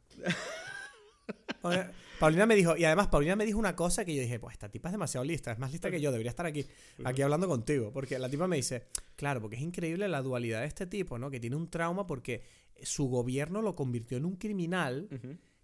Paulina- 2.19 2.45
me 2.45 2.55
dijo, 2.55 2.75
y 2.77 2.85
además 2.85 3.07
Paulina 3.07 3.35
me 3.35 3.45
dijo 3.45 3.59
una 3.59 3.75
cosa 3.75 4.03
que 4.05 4.15
yo 4.15 4.21
dije, 4.21 4.39
pues 4.39 4.53
esta 4.53 4.69
tipa 4.69 4.89
es 4.89 4.93
demasiado 4.93 5.23
lista, 5.25 5.51
es 5.51 5.59
más 5.59 5.71
lista 5.71 5.91
que 5.91 6.01
yo, 6.01 6.11
debería 6.11 6.29
estar 6.29 6.45
aquí, 6.45 6.65
aquí 7.03 7.21
hablando 7.21 7.47
contigo. 7.47 7.91
Porque 7.93 8.17
la 8.17 8.29
tipa 8.29 8.47
me 8.47 8.55
dice, 8.55 8.87
claro, 9.15 9.41
porque 9.41 9.55
es 9.57 9.61
increíble 9.61 10.07
la 10.07 10.21
dualidad 10.21 10.61
de 10.61 10.67
este 10.67 10.85
tipo, 10.87 11.17
¿no? 11.19 11.29
Que 11.29 11.39
tiene 11.39 11.55
un 11.55 11.69
trauma 11.69 12.07
porque 12.07 12.43
su 12.81 13.07
gobierno 13.09 13.61
lo 13.61 13.75
convirtió 13.75 14.17
en 14.17 14.25
un 14.25 14.35
criminal 14.37 15.07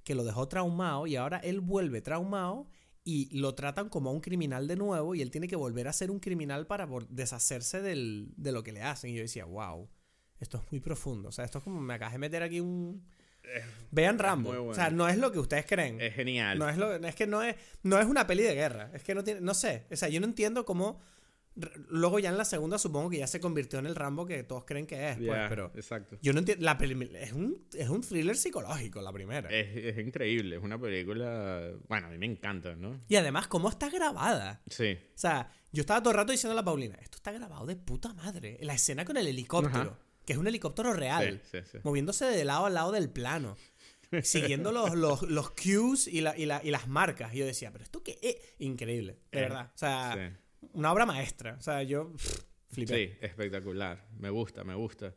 que 0.03 0.15
lo 0.15 0.23
dejó 0.23 0.47
traumado 0.47 1.07
y 1.07 1.15
ahora 1.15 1.37
él 1.39 1.61
vuelve 1.61 2.01
traumado 2.01 2.67
y 3.05 3.29
lo 3.37 3.53
tratan 3.55 3.87
como 3.87 4.09
a 4.09 4.13
un 4.13 4.19
criminal 4.19 4.67
de 4.67 4.75
nuevo 4.75 5.15
y 5.15 5.21
él 5.21 5.31
tiene 5.31 5.47
que 5.47 5.55
volver 5.55 5.87
a 5.87 5.93
ser 5.93 6.09
un 6.11 6.19
criminal 6.19 6.65
para 6.67 6.87
deshacerse 7.09 7.81
del- 7.81 8.33
de 8.35 8.51
lo 8.51 8.63
que 8.63 8.71
le 8.73 8.81
hacen. 8.81 9.11
Y 9.11 9.15
yo 9.15 9.21
decía, 9.21 9.45
wow, 9.45 9.87
esto 10.39 10.57
es 10.57 10.63
muy 10.71 10.81
profundo. 10.81 11.29
O 11.29 11.31
sea, 11.31 11.45
esto 11.45 11.59
es 11.59 11.63
como 11.63 11.79
me 11.79 11.93
acabas 11.93 12.13
de 12.13 12.19
meter 12.19 12.41
aquí 12.43 12.59
un... 12.59 13.05
Vean 13.91 14.17
Rambo. 14.17 14.49
bueno. 14.49 14.65
O 14.71 14.73
sea, 14.73 14.89
no 14.89 15.07
es 15.07 15.17
lo 15.19 15.31
que 15.31 15.37
ustedes 15.37 15.65
creen. 15.67 16.01
Es 16.01 16.15
genial. 16.15 16.57
No 16.57 16.67
es, 16.67 16.77
lo, 16.77 16.93
es 16.95 17.15
que 17.15 17.27
no 17.27 17.43
es, 17.43 17.55
no 17.83 17.99
es 17.99 18.07
una 18.07 18.25
peli 18.25 18.41
de 18.41 18.55
guerra. 18.55 18.89
Es 18.93 19.03
que 19.03 19.13
no 19.13 19.23
tiene. 19.23 19.39
No 19.39 19.53
sé. 19.53 19.85
O 19.91 19.95
sea, 19.95 20.09
yo 20.09 20.19
no 20.19 20.25
entiendo 20.25 20.65
cómo. 20.65 20.99
Luego 21.89 22.19
ya 22.19 22.29
en 22.29 22.37
la 22.37 22.43
segunda 22.45 22.77
supongo 22.77 23.09
que 23.09 23.17
ya 23.19 23.27
se 23.27 23.39
convirtió 23.39 23.79
en 23.79 23.85
el 23.85 23.95
Rambo 23.95 24.25
que 24.25 24.43
todos 24.43 24.65
creen 24.65 24.85
que 24.85 25.09
es. 25.11 25.17
pues, 25.17 25.39
pero 25.49 25.71
exacto. 25.75 26.17
yo 26.21 26.33
no 26.33 26.39
entiendo. 26.39 26.65
La 26.65 26.77
es 27.21 27.31
un, 27.31 27.65
es 27.73 27.87
un 27.89 28.01
thriller 28.01 28.35
psicológico, 28.35 29.01
la 29.01 29.13
primera. 29.13 29.49
Es, 29.49 29.75
es 29.97 29.97
increíble, 30.05 30.57
es 30.57 30.63
una 30.63 30.77
película, 30.79 31.71
bueno, 31.87 32.07
a 32.07 32.09
mí 32.09 32.17
me 32.17 32.25
encanta, 32.25 32.75
¿no? 32.75 33.01
Y 33.07 33.15
además, 33.15 33.47
cómo 33.47 33.69
está 33.69 33.89
grabada. 33.89 34.61
Sí. 34.69 34.97
O 35.15 35.17
sea, 35.17 35.49
yo 35.71 35.81
estaba 35.81 36.01
todo 36.01 36.11
el 36.11 36.17
rato 36.17 36.31
diciendo 36.33 36.51
a 36.51 36.55
la 36.55 36.65
Paulina, 36.65 36.95
esto 37.01 37.17
está 37.17 37.31
grabado 37.31 37.65
de 37.65 37.75
puta 37.77 38.13
madre. 38.13 38.57
La 38.61 38.73
escena 38.73 39.05
con 39.05 39.15
el 39.17 39.27
helicóptero, 39.27 39.79
Ajá. 39.91 39.99
que 40.25 40.33
es 40.33 40.39
un 40.39 40.47
helicóptero 40.47 40.93
real, 40.93 41.41
Sí, 41.49 41.59
sí, 41.61 41.69
sí. 41.71 41.77
moviéndose 41.83 42.25
de 42.25 42.43
lado 42.45 42.65
a 42.65 42.69
lado 42.69 42.91
del 42.91 43.09
plano, 43.09 43.55
siguiendo 44.23 44.71
los, 44.71 44.93
los, 44.95 45.21
los 45.23 45.51
cues 45.51 46.07
y, 46.07 46.21
la- 46.21 46.37
y 46.37 46.45
la- 46.45 46.61
y 46.63 46.71
las 46.71 46.87
marcas. 46.89 47.33
Y 47.33 47.37
yo 47.39 47.45
decía, 47.45 47.71
pero 47.71 47.83
esto 47.85 48.03
qué 48.03 48.17
es 48.21 48.35
increíble, 48.59 49.19
de 49.31 49.39
Eh, 49.39 49.41
verdad. 49.41 49.71
O 49.73 49.77
sea, 49.77 50.13
Sí. 50.15 50.37
Una 50.73 50.91
obra 50.91 51.05
maestra. 51.05 51.55
O 51.59 51.61
sea, 51.61 51.83
yo 51.83 52.11
pff, 52.13 52.39
flipé. 52.71 52.95
Sí, 52.95 53.17
espectacular. 53.21 54.05
Me 54.19 54.29
gusta, 54.29 54.63
me 54.63 54.75
gusta. 54.75 55.13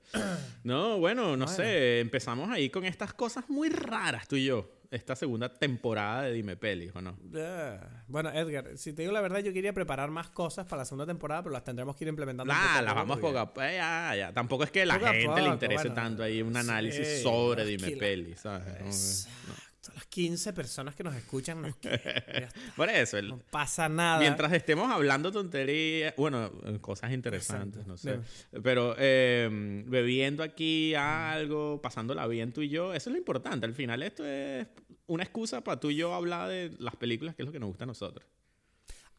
No, 0.65 0.99
bueno, 0.99 1.37
no 1.37 1.47
Bueno. 1.47 1.49
sé. 1.49 2.01
Empezamos 2.01 2.51
ahí 2.51 2.71
con 2.71 2.85
estas 2.85 3.13
cosas 3.15 3.49
muy 3.49 3.69
raras, 3.69 4.29
tú 4.29 4.37
y 4.37 4.45
yo. 4.47 4.71
Esta 4.91 5.15
segunda 5.15 5.53
temporada 5.53 6.23
de 6.23 6.33
Dime 6.33 6.57
Pelis, 6.57 6.93
¿o 6.95 7.03
no? 7.03 7.19
Ah, 7.37 7.79
bueno, 8.07 8.31
Edgar, 8.31 8.71
si 8.79 8.95
te 8.95 9.03
digo 9.03 9.13
la 9.13 9.21
verdad, 9.21 9.41
yo 9.41 9.53
quería 9.53 9.75
preparar 9.75 10.11
más 10.11 10.31
cosas 10.31 10.65
para 10.65 10.81
la 10.81 10.85
segunda 10.87 11.05
temporada, 11.05 11.43
pero 11.43 11.53
las 11.53 11.63
tendremos 11.63 11.95
que 11.95 12.05
ir 12.05 12.09
implementando. 12.09 12.51
poco 12.55 12.65
Nah, 12.65 12.79
a 12.79 12.83
las 12.83 12.95
vamos 12.95 13.19
porque- 13.19 13.27
poco 13.27 13.39
a 13.39 13.53
poco. 13.53 13.67
Ya, 13.67 14.15
ya. 14.17 14.33
Tampoco 14.33 14.65
es 14.65 14.71
que 14.71 14.83
a 14.83 14.87
la 14.87 14.95
Poco 14.99 15.13
gente 15.13 15.27
le 15.29 15.43
poco, 15.43 15.53
interese 15.53 15.83
bueno. 15.89 15.95
tanto 15.95 16.23
ahí 16.23 16.41
un 16.41 16.57
análisis 16.57 17.07
Sí, 17.07 17.23
sobre 17.23 17.67
Dime 17.67 17.91
Pelis, 17.99 18.41
¿sabes? 18.41 19.29
No, 19.47 19.55
Exacto. 19.81 19.93
Las 19.95 20.07
15 20.07 20.53
personas 20.53 20.95
que 20.97 21.05
nos 21.05 21.15
escuchan 21.15 21.63
nos 21.63 21.77
quieren. 21.77 22.49
Por 22.77 22.89
eso, 22.91 23.17
el- 23.19 23.29
No 23.29 23.39
pasa 23.51 23.89
nada. 23.89 24.19
Mientras 24.21 24.53
estemos 24.53 24.91
hablando 24.91 25.31
tonterías, 25.33 26.15
bueno, 26.17 26.51
cosas 26.81 27.13
interesantes, 27.13 27.83
Exacto. 27.87 27.89
no 27.91 27.97
sé. 27.97 28.61
Pero 28.63 28.95
eh, 28.99 29.49
bebiendo 29.87 30.43
aquí 30.43 30.95
algo, 30.95 31.81
pasándola 31.81 32.27
bien 32.27 32.53
tú 32.53 32.63
y 32.63 32.69
yo, 32.69 32.93
eso 32.93 33.09
es 33.11 33.13
lo 33.13 33.19
importante. 33.19 33.67
Al 33.67 33.75
final 33.75 34.03
esto 34.03 34.27
es 34.27 34.67
una 35.07 35.23
excusa 35.23 35.63
para 35.63 35.81
tú 35.81 35.91
y 35.91 35.97
yo 35.97 36.13
hablar 36.15 36.49
de 36.49 36.75
las 36.79 36.97
películas, 36.97 37.35
que 37.35 37.43
es 37.43 37.47
lo 37.47 37.53
que 37.53 37.61
nos 37.61 37.69
gusta 37.69 37.85
a 37.85 37.87
nosotros. 37.87 38.27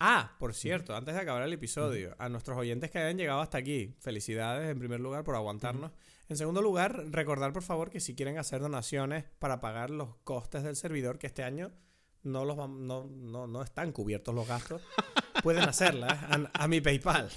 Ah, 0.02 0.36
por 0.40 0.54
cierto, 0.54 0.96
antes 0.96 1.14
de 1.14 1.20
acabar 1.22 1.44
el 1.44 1.52
episodio, 1.52 2.16
a 2.20 2.30
nuestros 2.30 2.58
oyentes 2.58 2.90
que 2.90 3.00
hayan 3.00 3.18
llegado 3.18 3.42
hasta 3.42 3.58
aquí, 3.58 3.96
felicidades 4.00 4.70
en 4.70 4.80
primer 4.80 5.00
lugar 5.02 5.24
por 5.26 5.36
aguantarnos. 5.36 5.92
En 6.30 6.38
segundo 6.38 6.62
lugar, 6.62 7.06
recordar 7.10 7.52
por 7.54 7.64
favor 7.64 7.90
que 7.90 8.00
si 8.00 8.14
quieren 8.14 8.38
hacer 8.38 8.62
donaciones 8.62 9.26
para 9.40 9.60
pagar 9.62 9.90
los 9.90 10.16
costes 10.24 10.64
del 10.64 10.76
servidor, 10.76 11.18
que 11.18 11.26
este 11.26 11.44
año 11.44 11.72
no, 12.22 12.46
los 12.46 12.56
no, 12.56 13.10
no, 13.10 13.48
no 13.48 13.64
están 13.64 13.92
cubiertos 13.92 14.36
los 14.36 14.48
gastos, 14.48 14.80
pueden 15.44 15.64
hacerlas 15.64 16.14
a, 16.14 16.52
a 16.54 16.68
mi 16.68 16.82
PayPal. 16.82 17.30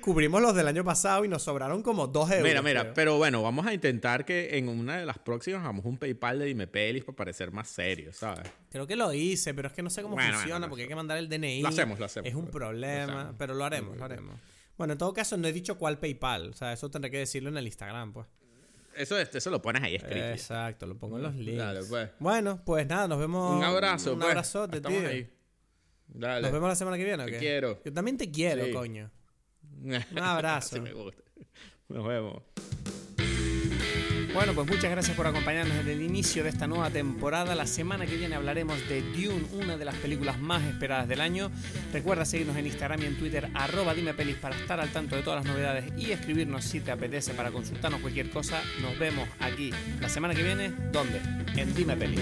Cubrimos 0.00 0.42
los 0.42 0.52
del 0.56 0.66
año 0.66 0.82
pasado 0.82 1.24
y 1.24 1.28
nos 1.28 1.42
sobraron 1.44 1.84
como 1.84 2.08
2 2.08 2.30
euros. 2.32 2.44
mira, 2.48 2.60
mira, 2.60 2.80
creo. 2.80 2.94
pero 2.94 3.18
bueno, 3.18 3.40
vamos 3.40 3.66
a 3.66 3.72
intentar 3.72 4.24
que 4.24 4.58
en 4.58 4.68
una 4.68 4.96
de 4.96 5.06
las 5.06 5.18
próximas 5.18 5.60
hagamos 5.60 5.84
un 5.84 5.96
PayPal 5.96 6.40
de 6.40 6.46
Dime 6.46 6.66
Pelis 6.66 7.04
para 7.04 7.16
parecer 7.16 7.52
más 7.52 7.68
serio, 7.68 8.12
¿sabes? 8.12 8.50
Creo 8.68 8.84
que 8.84 8.96
lo 8.96 9.12
hice, 9.12 9.54
pero 9.54 9.68
es 9.68 9.74
que 9.74 9.82
no 9.82 9.90
sé 9.90 10.02
cómo 10.02 10.16
Bueno, 10.16 10.32
funciona 10.32 10.56
bueno, 10.56 10.70
porque 10.70 10.82
hay 10.82 10.88
que 10.88 10.96
mandar 10.96 11.18
el 11.18 11.28
DNI. 11.28 11.62
Lo 11.62 11.68
hacemos, 11.68 12.00
lo 12.00 12.06
hacemos. 12.06 12.28
Es 12.28 12.34
un 12.34 12.48
problema, 12.48 13.32
pero 13.38 13.54
lo 13.54 13.64
haremos, 13.64 13.96
lo 13.96 14.04
haremos. 14.04 14.34
Bueno, 14.76 14.94
en 14.94 14.98
todo 14.98 15.12
caso, 15.12 15.36
no 15.36 15.46
he 15.46 15.52
dicho 15.52 15.76
cuál 15.78 15.98
PayPal. 15.98 16.48
O 16.48 16.52
sea, 16.54 16.72
eso 16.72 16.90
tendré 16.90 17.10
que 17.12 17.18
decirlo 17.18 17.50
en 17.50 17.58
el 17.58 17.66
Instagram, 17.66 18.12
pues. 18.14 18.26
Eso, 18.96 19.16
eso 19.18 19.50
lo 19.50 19.62
pones 19.62 19.82
ahí 19.82 19.94
escrito. 19.94 20.16
Exacto, 20.26 20.86
lo 20.86 20.96
pongo 20.98 21.16
en 21.16 21.22
los 21.22 21.34
links. 21.34 21.58
Dale, 21.58 21.80
pues. 21.84 22.10
Bueno, 22.18 22.60
pues 22.64 22.86
nada, 22.86 23.08
nos 23.08 23.18
vemos. 23.18 23.56
Un 23.56 23.64
abrazo, 23.64 24.12
Un 24.14 24.18
pues. 24.18 24.30
abrazote, 24.30 24.76
Estamos 24.78 24.98
tío. 25.00 25.08
ahí. 25.08 25.30
Dale. 26.08 26.42
Nos 26.42 26.52
vemos 26.52 26.68
la 26.68 26.74
semana 26.76 26.96
que 26.96 27.04
viene, 27.04 27.22
¿o 27.22 27.26
Te 27.26 27.38
quiero. 27.38 27.80
Yo 27.84 27.92
también 27.92 28.16
te 28.16 28.30
quiero, 28.30 28.64
Sí. 28.66 28.72
coño. 28.72 29.10
Un 29.82 30.18
abrazo. 30.18 30.76
Así 30.76 30.80
me 30.80 30.92
gusta. 30.92 31.22
Nos 31.88 32.06
vemos. 32.06 32.42
Bueno, 34.32 34.54
pues 34.54 34.68
muchas 34.68 34.90
gracias 34.90 35.16
por 35.16 35.26
acompañarnos 35.26 35.76
desde 35.78 35.92
el 35.92 36.02
inicio 36.02 36.44
de 36.44 36.50
esta 36.50 36.68
nueva 36.68 36.88
temporada. 36.88 37.56
La 37.56 37.66
semana 37.66 38.06
que 38.06 38.16
viene 38.16 38.36
hablaremos 38.36 38.78
de 38.88 39.02
Dune, 39.02 39.44
una 39.52 39.76
de 39.76 39.84
las 39.84 39.96
películas 39.96 40.38
más 40.38 40.62
esperadas 40.62 41.08
del 41.08 41.20
año. 41.20 41.50
Recuerda 41.92 42.24
seguirnos 42.24 42.56
en 42.56 42.66
Instagram 42.66 43.02
y 43.02 43.06
en 43.06 43.18
Twitter, 43.18 43.50
arroba 43.54 43.92
dime 43.92 44.14
pelis 44.14 44.36
para 44.36 44.54
estar 44.56 44.78
al 44.78 44.90
tanto 44.90 45.16
de 45.16 45.22
todas 45.22 45.44
las 45.44 45.52
novedades 45.52 45.92
y 45.96 46.12
escribirnos 46.12 46.64
si 46.64 46.78
te 46.80 46.92
apetece 46.92 47.34
para 47.34 47.50
consultarnos 47.50 48.00
cualquier 48.00 48.30
cosa. 48.30 48.62
Nos 48.80 48.96
vemos 49.00 49.28
aquí 49.40 49.72
la 50.00 50.08
semana 50.08 50.34
que 50.34 50.44
viene. 50.44 50.72
¿Dónde? 50.92 51.20
En 51.56 51.74
Dime 51.74 51.96
Pelis. 51.96 52.20